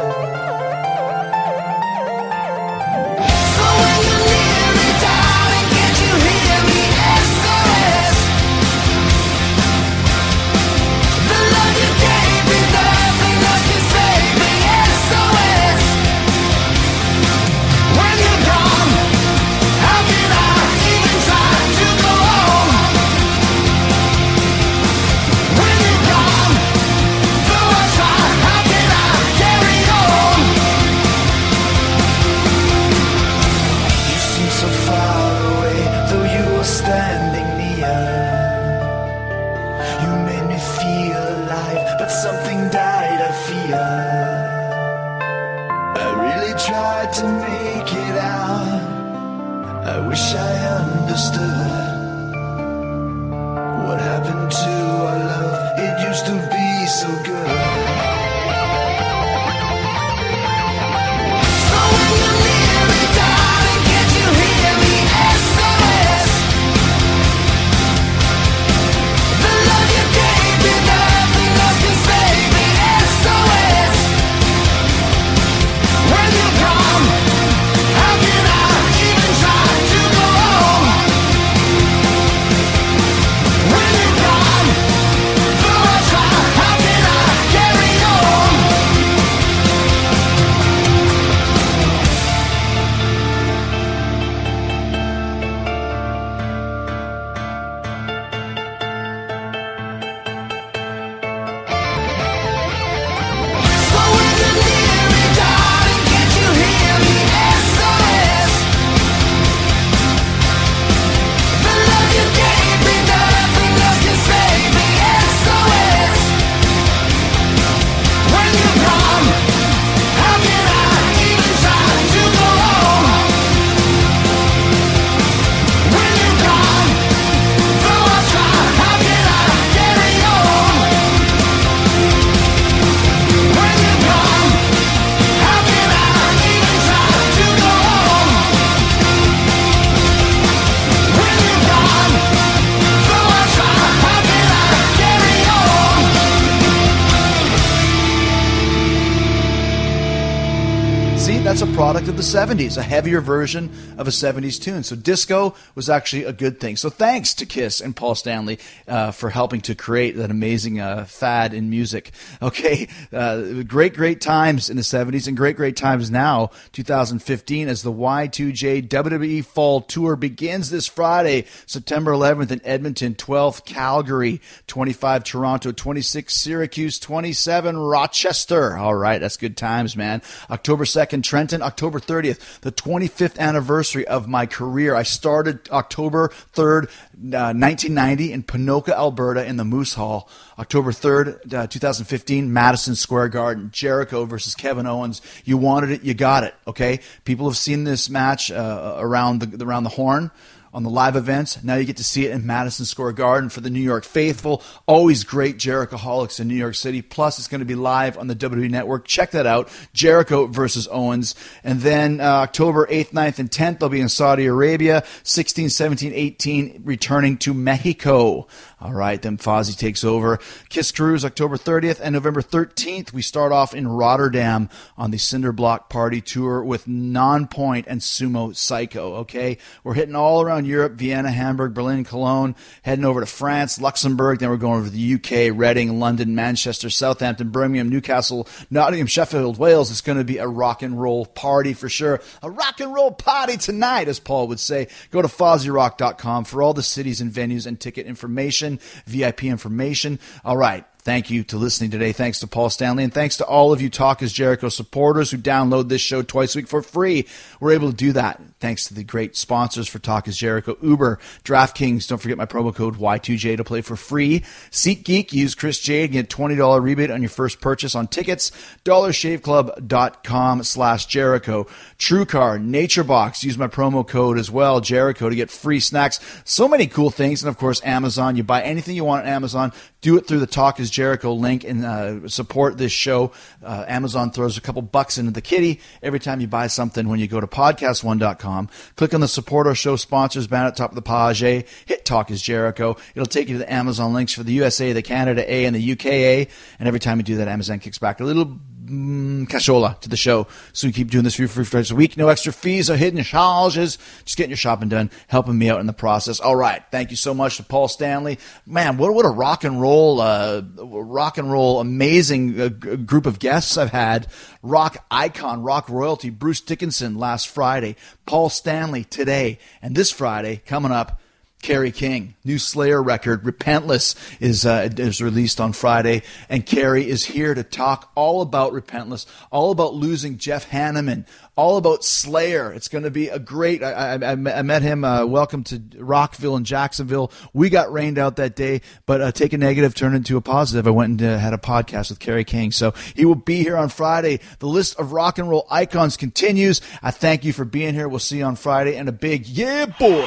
The 152.19 152.25
70s, 152.25 152.75
a 152.75 152.83
heavier 152.83 153.21
version 153.21 153.71
of 153.99 154.07
a 154.07 154.11
70s 154.11 154.59
tune. 154.59 154.81
So 154.83 154.95
disco 154.95 155.53
was 155.75 155.89
actually 155.89 156.23
a 156.23 156.31
good 156.31 156.61
thing. 156.61 156.77
So 156.77 156.89
thanks 156.89 157.33
to 157.35 157.45
Kiss 157.45 157.81
and 157.81 157.93
Paul 157.93 158.15
Stanley 158.15 158.57
uh, 158.87 159.11
for 159.11 159.29
helping 159.29 159.59
to 159.61 159.75
create 159.75 160.15
that 160.15 160.31
amazing 160.31 160.79
uh, 160.79 161.03
fad 161.03 161.53
in 161.53 161.69
music. 161.69 162.11
Okay, 162.41 162.87
uh, 163.11 163.63
great, 163.63 163.93
great 163.95 164.21
times 164.21 164.69
in 164.69 164.77
the 164.77 164.81
70s 164.81 165.27
and 165.27 165.35
great, 165.35 165.57
great 165.57 165.75
times 165.75 166.09
now, 166.09 166.51
2015, 166.71 167.67
as 167.67 167.83
the 167.83 167.91
Y2J 167.91 168.87
WWE 168.87 169.43
Fall 169.43 169.81
Tour 169.81 170.15
begins 170.15 170.69
this 170.69 170.87
Friday, 170.87 171.45
September 171.65 172.11
11th 172.11 172.51
in 172.51 172.61
Edmonton, 172.63 173.13
12th 173.13 173.65
Calgary, 173.65 174.39
25 174.67 175.25
Toronto, 175.25 175.71
26 175.73 176.33
Syracuse, 176.33 176.97
27 176.97 177.77
Rochester. 177.77 178.77
All 178.77 178.95
right, 178.95 179.19
that's 179.19 179.37
good 179.37 179.57
times, 179.57 179.97
man. 179.97 180.21
October 180.49 180.85
2nd, 180.85 181.23
Trenton. 181.23 181.61
October 181.61 181.99
30th, 181.99 182.61
the 182.61 182.71
25th 182.71 183.37
anniversary 183.37 183.88
of 183.95 184.27
my 184.27 184.45
career. 184.45 184.95
I 184.95 185.03
started 185.03 185.69
October 185.69 186.29
3rd, 186.53 186.85
uh, 186.85 187.53
1990 187.53 188.33
in 188.33 188.43
Ponoka, 188.43 188.89
Alberta, 188.89 189.45
in 189.45 189.57
the 189.57 189.65
Moose 189.65 189.93
Hall. 189.93 190.29
October 190.57 190.91
3rd, 190.91 191.53
uh, 191.53 191.67
2015, 191.67 192.51
Madison 192.51 192.95
Square 192.95 193.29
Garden, 193.29 193.69
Jericho 193.71 194.25
versus 194.25 194.55
Kevin 194.55 194.85
Owens. 194.85 195.21
You 195.45 195.57
wanted 195.57 195.91
it, 195.91 196.03
you 196.03 196.13
got 196.13 196.43
it. 196.43 196.55
Okay, 196.67 196.99
people 197.25 197.47
have 197.47 197.57
seen 197.57 197.83
this 197.83 198.09
match 198.09 198.51
uh, 198.51 198.95
around 198.97 199.39
the 199.41 199.65
around 199.65 199.83
the 199.83 199.89
horn 199.89 200.31
on 200.73 200.83
the 200.83 200.89
live 200.89 201.15
events. 201.15 201.63
Now 201.63 201.75
you 201.75 201.85
get 201.85 201.97
to 201.97 202.03
see 202.03 202.25
it 202.25 202.31
in 202.31 202.45
Madison 202.45 202.85
Square 202.85 203.13
Garden 203.13 203.49
for 203.49 203.61
the 203.61 203.69
New 203.69 203.79
York 203.79 204.03
faithful. 204.03 204.61
Always 204.85 205.23
great 205.23 205.57
Jerichoholics 205.57 206.39
in 206.39 206.47
New 206.47 206.55
York 206.55 206.75
City. 206.75 207.01
Plus, 207.01 207.39
it's 207.39 207.47
going 207.47 207.59
to 207.59 207.65
be 207.65 207.75
live 207.75 208.17
on 208.17 208.27
the 208.27 208.35
WWE 208.35 208.69
Network. 208.69 209.05
Check 209.05 209.31
that 209.31 209.45
out. 209.45 209.69
Jericho 209.93 210.47
versus 210.47 210.87
Owens. 210.91 211.35
And 211.63 211.81
then 211.81 212.21
uh, 212.21 212.23
October 212.23 212.85
8th, 212.87 213.11
9th, 213.11 213.39
and 213.39 213.49
10th, 213.49 213.79
they'll 213.79 213.89
be 213.89 214.01
in 214.01 214.09
Saudi 214.09 214.45
Arabia. 214.45 215.03
16, 215.23 215.69
17, 215.69 216.13
18, 216.13 216.81
returning 216.85 217.37
to 217.37 217.53
Mexico. 217.53 218.47
All 218.81 218.93
right, 218.93 219.21
then 219.21 219.37
Fozzy 219.37 219.77
takes 219.77 220.05
over. 220.05 220.39
Kiss 220.69 220.93
Cruise, 220.93 221.25
October 221.25 221.57
30th 221.57 221.99
and 222.01 222.13
November 222.13 222.41
13th. 222.41 223.11
We 223.11 223.21
start 223.21 223.51
off 223.51 223.73
in 223.73 223.89
Rotterdam 223.89 224.69
on 224.97 225.11
the 225.11 225.17
Cinderblock 225.17 225.89
Party 225.89 226.21
Tour 226.21 226.63
with 226.63 226.85
Nonpoint 226.85 227.83
and 227.87 227.99
Sumo 227.99 228.51
Cyco. 228.51 229.17
Okay, 229.19 229.57
we're 229.83 229.95
hitting 229.95 230.15
all 230.15 230.41
around 230.41 230.65
Europe: 230.65 230.93
Vienna, 230.93 231.29
Hamburg, 231.29 231.73
Berlin, 231.73 232.05
Cologne. 232.05 232.55
Heading 232.83 233.03
over 233.03 233.19
to 233.19 233.25
France, 233.25 233.81
Luxembourg. 233.81 234.39
Then 234.39 234.49
we're 234.49 234.55
going 234.55 234.79
over 234.79 234.89
to 234.89 234.95
the 234.95 235.15
UK: 235.15 235.53
Reading, 235.53 235.99
London, 235.99 236.33
Manchester, 236.33 236.89
Southampton, 236.89 237.49
Birmingham, 237.49 237.89
Newcastle, 237.89 238.47
Nottingham, 238.69 239.07
Sheffield, 239.07 239.57
Wales. 239.57 239.91
It's 239.91 239.99
going 239.99 240.19
to 240.19 240.23
be 240.23 240.37
a 240.37 240.47
rock 240.47 240.83
and 240.83 241.01
roll 241.01 241.25
party 241.25 241.73
for 241.73 241.89
sure. 241.89 242.21
A 242.41 242.49
rock 242.49 242.79
and 242.79 242.93
roll 242.93 243.11
party 243.11 243.57
tonight, 243.57 244.07
as 244.07 244.21
Paul 244.21 244.47
would 244.47 244.61
say. 244.61 244.87
Go 245.11 245.21
to 245.21 245.27
FozzyRock.com 245.27 246.45
for 246.45 246.63
all 246.63 246.73
the 246.73 246.81
cities 246.81 247.19
and 247.19 247.29
venues 247.29 247.67
and 247.67 247.77
ticket 247.77 248.05
information 248.07 248.68
information, 248.77 249.03
VIP 249.05 249.45
information. 249.45 250.19
All 250.43 250.57
right. 250.57 250.85
Thank 251.01 251.29
you 251.29 251.43
to 251.45 251.57
listening 251.57 251.91
today. 251.91 252.11
Thanks 252.11 252.39
to 252.41 252.47
Paul 252.47 252.69
Stanley 252.69 253.05
and 253.05 253.13
thanks 253.13 253.37
to 253.37 253.45
all 253.45 253.71
of 253.71 253.81
you 253.81 253.89
Talk 253.89 254.21
is 254.21 254.33
Jericho 254.33 254.67
supporters 254.67 255.31
who 255.31 255.37
download 255.37 255.87
this 255.87 256.01
show 256.01 256.21
twice 256.21 256.55
a 256.55 256.59
week 256.59 256.67
for 256.67 256.81
free. 256.81 257.25
We're 257.59 257.71
able 257.71 257.89
to 257.89 257.95
do 257.95 258.11
that 258.13 258.41
thanks 258.59 258.85
to 258.87 258.93
the 258.93 259.03
great 259.03 259.35
sponsors 259.35 259.87
for 259.87 259.99
Talk 259.99 260.27
is 260.27 260.37
Jericho, 260.37 260.77
Uber, 260.81 261.19
DraftKings. 261.43 262.07
Don't 262.07 262.21
forget 262.21 262.37
my 262.37 262.45
promo 262.45 262.75
code 262.75 262.97
Y2J 262.97 263.57
to 263.57 263.63
play 263.63 263.81
for 263.81 263.95
free. 263.95 264.41
SeatGeek, 264.71 265.31
use 265.33 265.55
Chris 265.55 265.79
J 265.79 266.01
to 266.01 266.07
get 266.07 266.29
$20 266.29 266.81
rebate 266.81 267.11
on 267.11 267.21
your 267.21 267.29
first 267.29 267.61
purchase 267.61 267.95
on 267.95 268.07
tickets. 268.07 268.51
DollarShaveClub.com 268.83 270.63
slash 270.63 271.05
Jericho. 271.05 271.65
TrueCar, 271.97 272.63
NatureBox, 272.63 273.43
use 273.43 273.57
my 273.57 273.67
promo 273.67 274.07
code 274.07 274.37
as 274.37 274.51
well, 274.51 274.81
Jericho, 274.81 275.29
to 275.29 275.35
get 275.35 275.49
free 275.49 275.79
snacks. 275.79 276.19
So 276.43 276.67
many 276.67 276.87
cool 276.87 277.09
things. 277.09 277.41
And 277.41 277.49
of 277.49 277.57
course, 277.57 277.81
Amazon. 277.83 278.35
You 278.35 278.43
buy 278.43 278.61
anything 278.61 278.95
you 278.95 279.05
want 279.05 279.25
on 279.25 279.31
Amazon, 279.31 279.71
do 280.01 280.17
it 280.17 280.27
through 280.27 280.39
the 280.39 280.47
Talk 280.47 280.79
is 280.79 280.89
Jericho 280.89 281.33
link 281.33 281.63
and 281.63 281.85
uh, 281.85 282.27
support 282.27 282.77
this 282.77 282.91
show. 282.91 283.31
Uh, 283.63 283.85
Amazon 283.87 284.31
throws 284.31 284.57
a 284.57 284.61
couple 284.61 284.81
bucks 284.81 285.17
into 285.17 285.31
the 285.31 285.41
kitty 285.41 285.81
every 286.01 286.19
time 286.19 286.39
you 286.41 286.47
buy 286.47 286.67
something 286.67 287.07
when 287.07 287.19
you 287.19 287.27
go 287.27 287.41
to 287.41 287.47
podcast1.com. 287.47 288.69
Click 288.95 289.13
on 289.13 289.21
the 289.21 289.27
support 289.27 289.67
our 289.67 289.75
show 289.75 289.95
sponsors 289.95 290.47
banner 290.47 290.67
at 290.67 290.77
top 290.77 290.91
of 290.91 290.95
the 290.95 291.01
page. 291.01 291.39
Hit 291.85 292.05
Talk 292.05 292.31
is 292.31 292.41
Jericho. 292.41 292.95
It'll 293.13 293.25
take 293.25 293.49
you 293.49 293.55
to 293.55 293.59
the 293.59 293.71
Amazon 293.71 294.13
links 294.13 294.33
for 294.33 294.43
the 294.43 294.53
USA, 294.53 294.93
the 294.93 295.01
Canada 295.01 295.51
A, 295.51 295.65
and 295.65 295.75
the 295.75 295.81
UKA. 295.81 296.47
And 296.79 296.87
every 296.87 296.99
time 296.99 297.17
you 297.17 297.23
do 297.23 297.37
that, 297.37 297.47
Amazon 297.47 297.79
kicks 297.79 297.97
back 297.97 298.19
a 298.19 298.23
little 298.23 298.59
mm, 298.89 299.47
cashola 299.47 299.99
to 300.01 300.09
the 300.09 300.17
show. 300.17 300.47
So 300.73 300.87
we 300.87 300.91
keep 300.91 301.11
doing 301.11 301.23
this 301.23 301.35
for 301.35 301.43
you 301.43 301.47
for 301.47 301.63
free 301.63 301.83
a 301.89 301.95
week. 301.95 302.17
No 302.17 302.27
extra 302.27 302.51
fees 302.51 302.89
or 302.89 302.97
hidden 302.97 303.23
charges. 303.23 303.97
Just 304.25 304.37
getting 304.37 304.49
your 304.49 304.57
shopping 304.57 304.89
done, 304.89 305.11
helping 305.27 305.57
me 305.57 305.69
out 305.69 305.79
in 305.79 305.85
the 305.85 305.93
process. 305.93 306.39
All 306.39 306.55
right. 306.55 306.83
Thank 306.91 307.11
you 307.11 307.15
so 307.15 307.33
much 307.33 307.57
to 307.57 307.63
Paul 307.63 307.87
Stanley. 307.87 308.39
Man, 308.65 308.97
what, 308.97 309.13
what 309.13 309.25
a 309.25 309.29
rock 309.29 309.63
and 309.63 309.79
roll, 309.81 310.19
uh, 310.19 310.61
rock 310.77 311.37
and 311.37 311.51
roll, 311.51 311.79
amazing 311.79 312.59
uh, 312.59 312.69
g- 312.69 312.97
group 312.97 313.25
of 313.25 313.39
guests 313.39 313.77
I've 313.77 313.91
had. 313.91 314.27
Rock 314.61 315.05
icon, 315.09 315.63
rock 315.63 315.89
royalty, 315.89 316.29
Bruce 316.29 316.61
Dickinson 316.61 317.15
last 317.15 317.47
Friday, 317.47 317.95
Paul 318.25 318.49
Stanley 318.49 319.03
today, 319.03 319.59
and 319.81 319.95
this 319.95 320.11
Friday 320.11 320.61
coming 320.65 320.91
up. 320.91 321.18
Kerry 321.61 321.91
King, 321.91 322.35
new 322.45 322.57
Slayer 322.57 323.03
record, 323.03 323.43
Repentless, 323.43 324.15
is 324.39 324.65
uh, 324.65 324.89
is 324.97 325.21
released 325.21 325.59
on 325.59 325.73
Friday, 325.73 326.23
and 326.47 326.65
Kerry 326.65 327.07
is 327.07 327.25
here 327.25 327.53
to 327.53 327.63
talk 327.63 328.11
all 328.15 328.41
about 328.41 328.71
Repentless, 328.71 329.25
all 329.51 329.71
about 329.71 329.93
losing 329.93 330.37
Jeff 330.37 330.69
Hanneman, 330.69 331.27
all 331.57 331.75
about 331.75 332.05
Slayer. 332.05 332.71
It's 332.71 332.87
going 332.87 333.03
to 333.03 333.11
be 333.11 333.27
a 333.27 333.39
great. 333.39 333.83
I, 333.83 334.13
I, 334.13 334.31
I 334.31 334.35
met 334.35 334.83
him. 334.83 335.03
Uh, 335.03 335.25
welcome 335.25 335.65
to 335.65 335.81
Rockville 335.97 336.55
and 336.55 336.65
Jacksonville. 336.65 337.29
We 337.51 337.69
got 337.69 337.91
rained 337.91 338.17
out 338.17 338.37
that 338.37 338.55
day, 338.55 338.79
but 339.05 339.19
uh, 339.19 339.31
take 339.33 339.51
a 339.51 339.57
negative, 339.57 339.93
turn 339.93 340.15
into 340.15 340.37
a 340.37 340.41
positive. 340.41 340.87
I 340.87 340.91
went 340.91 341.21
and 341.21 341.29
uh, 341.29 341.37
had 341.39 341.53
a 341.53 341.57
podcast 341.57 342.09
with 342.09 342.19
Kerry 342.19 342.45
King, 342.45 342.71
so 342.71 342.93
he 343.15 343.25
will 343.25 343.35
be 343.35 343.63
here 343.63 343.75
on 343.75 343.89
Friday. 343.89 344.39
The 344.59 344.67
list 344.67 344.97
of 344.97 345.11
rock 345.11 345.37
and 345.37 345.49
roll 345.49 345.67
icons 345.69 346.15
continues. 346.15 346.79
I 347.03 347.11
thank 347.11 347.43
you 347.43 347.51
for 347.51 347.65
being 347.65 347.95
here. 347.95 348.07
We'll 348.07 348.19
see 348.19 348.37
you 348.37 348.45
on 348.45 348.55
Friday, 348.55 348.95
and 348.95 349.09
a 349.09 349.13
big 349.13 349.45
yeah, 349.45 349.87
boy. 349.87 350.25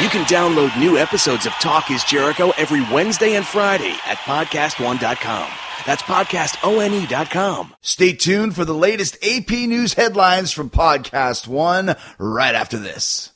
You 0.00 0.08
can 0.08 0.24
download 0.24 0.76
new 0.80 0.98
episodes 0.98 1.46
of 1.46 1.52
Talk 1.54 1.90
is 1.90 2.02
Jericho 2.02 2.50
every 2.58 2.80
Wednesday 2.92 3.36
and 3.36 3.46
Friday 3.46 3.92
at 4.06 4.16
podcastone.com. 4.18 5.50
That's 5.86 6.02
podcastone.com. 6.02 7.74
Stay 7.82 8.12
tuned 8.12 8.54
for 8.56 8.64
the 8.64 8.74
latest 8.74 9.16
AP 9.24 9.50
News 9.50 9.94
headlines 9.94 10.50
from 10.50 10.70
Podcast 10.70 11.46
One 11.46 11.94
right 12.18 12.54
after 12.54 12.78
this. 12.78 13.32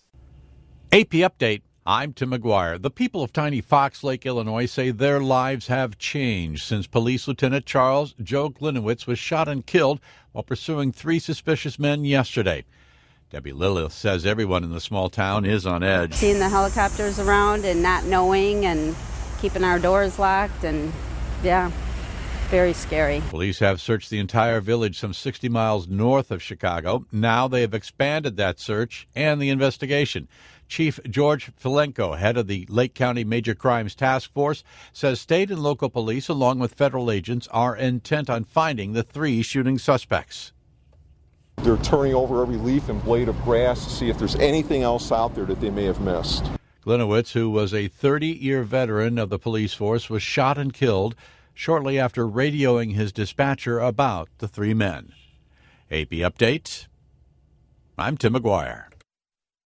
AP 0.93 1.11
Update. 1.11 1.63
I'm 1.85 2.13
Tim 2.13 2.31
Maguire. 2.31 2.79
The 2.79 2.91
people 2.91 3.23
of 3.23 3.33
tiny 3.33 3.61
Fox 3.61 4.03
Lake, 4.03 4.27
Illinois 4.27 4.67
say 4.67 4.91
their 4.91 5.21
lives 5.21 5.69
have 5.69 5.99
changed 5.99 6.65
since 6.65 6.89
Police 6.89 7.29
Lieutenant 7.29 7.65
Charles 7.65 8.15
Joe 8.21 8.51
Gliniewicz 8.51 9.07
was 9.07 9.21
shot 9.21 9.47
and 9.47 9.65
killed 9.65 10.01
while 10.33 10.43
pursuing 10.43 10.91
three 10.91 11.21
suspicious 11.21 11.79
men 11.79 12.05
yesterday. 12.05 12.65
Debbie 13.29 13.53
Lilith 13.53 13.93
says 13.93 14.25
everyone 14.25 14.63
in 14.63 14.71
the 14.71 14.81
small 14.81 15.11
town 15.11 15.45
is 15.45 15.67
on 15.67 15.83
edge. 15.83 16.15
Seeing 16.15 16.39
the 16.39 16.49
helicopters 16.49 17.19
around 17.19 17.65
and 17.65 17.83
not 17.83 18.05
knowing 18.05 18.65
and 18.65 18.95
keeping 19.41 19.65
our 19.65 19.81
doors 19.81 20.17
locked 20.17 20.63
and 20.63 20.93
yeah, 21.43 21.73
very 22.51 22.73
scary. 22.73 23.21
Police 23.29 23.59
have 23.59 23.81
searched 23.81 24.11
the 24.11 24.21
entire 24.21 24.61
village 24.61 24.97
some 24.97 25.13
60 25.13 25.49
miles 25.49 25.89
north 25.89 26.31
of 26.31 26.41
Chicago. 26.41 27.05
Now 27.11 27.49
they 27.49 27.63
have 27.63 27.75
expanded 27.75 28.37
that 28.37 28.61
search 28.61 29.09
and 29.17 29.43
the 29.43 29.51
investigation. 29.51 30.29
Chief 30.69 31.01
George 31.11 31.51
Filenko, 31.61 32.17
head 32.17 32.37
of 32.37 32.47
the 32.47 32.65
Lake 32.69 32.95
County 32.95 33.25
Major 33.25 33.57
Crimes 33.57 33.97
Task 33.97 34.33
Force, 34.33 34.63
says 34.93 35.21
state 35.21 35.51
and 35.51 35.61
local 35.61 35.91
police, 35.91 36.29
along 36.29 36.61
with 36.61 36.75
federal 36.75 37.11
agents, 37.11 37.49
are 37.51 37.75
intent 37.75 38.31
on 38.31 38.45
finding 38.45 38.93
the 38.93 39.03
three 39.03 39.43
shooting 39.43 39.79
suspects. 39.79 40.53
They're 41.59 41.77
turning 41.79 42.15
over 42.15 42.43
every 42.43 42.57
leaf 42.57 42.89
and 42.89 43.03
blade 43.03 43.29
of 43.29 43.43
grass 43.43 43.85
to 43.85 43.91
see 43.91 44.09
if 44.09 44.19
there's 44.19 44.37
anything 44.37 44.83
else 44.83 45.11
out 45.11 45.35
there 45.35 45.45
that 45.47 45.61
they 45.61 45.71
may 45.71 45.85
have 45.85 46.01
missed. 46.01 46.45
Gliniewicz, 46.85 47.33
who 47.33 47.51
was 47.51 47.75
a 47.75 47.89
30 47.89 48.27
year 48.29 48.63
veteran 48.63 49.19
of 49.19 49.31
the 49.31 49.39
police 49.39 49.75
force, 49.75 50.09
was 50.09 50.23
shot 50.23 50.59
and 50.59 50.73
killed 50.73 51.17
shortly 51.53 51.99
after 51.99 52.27
radioing 52.29 52.95
his 52.95 53.13
dispatcher 53.13 53.81
about 53.81 54.29
the 54.39 54.47
three 54.47 54.75
men. 54.75 55.13
AP 55.91 56.11
Update. 56.11 56.87
I'm 57.99 58.17
Tim 58.17 58.35
Maguire. 58.35 58.91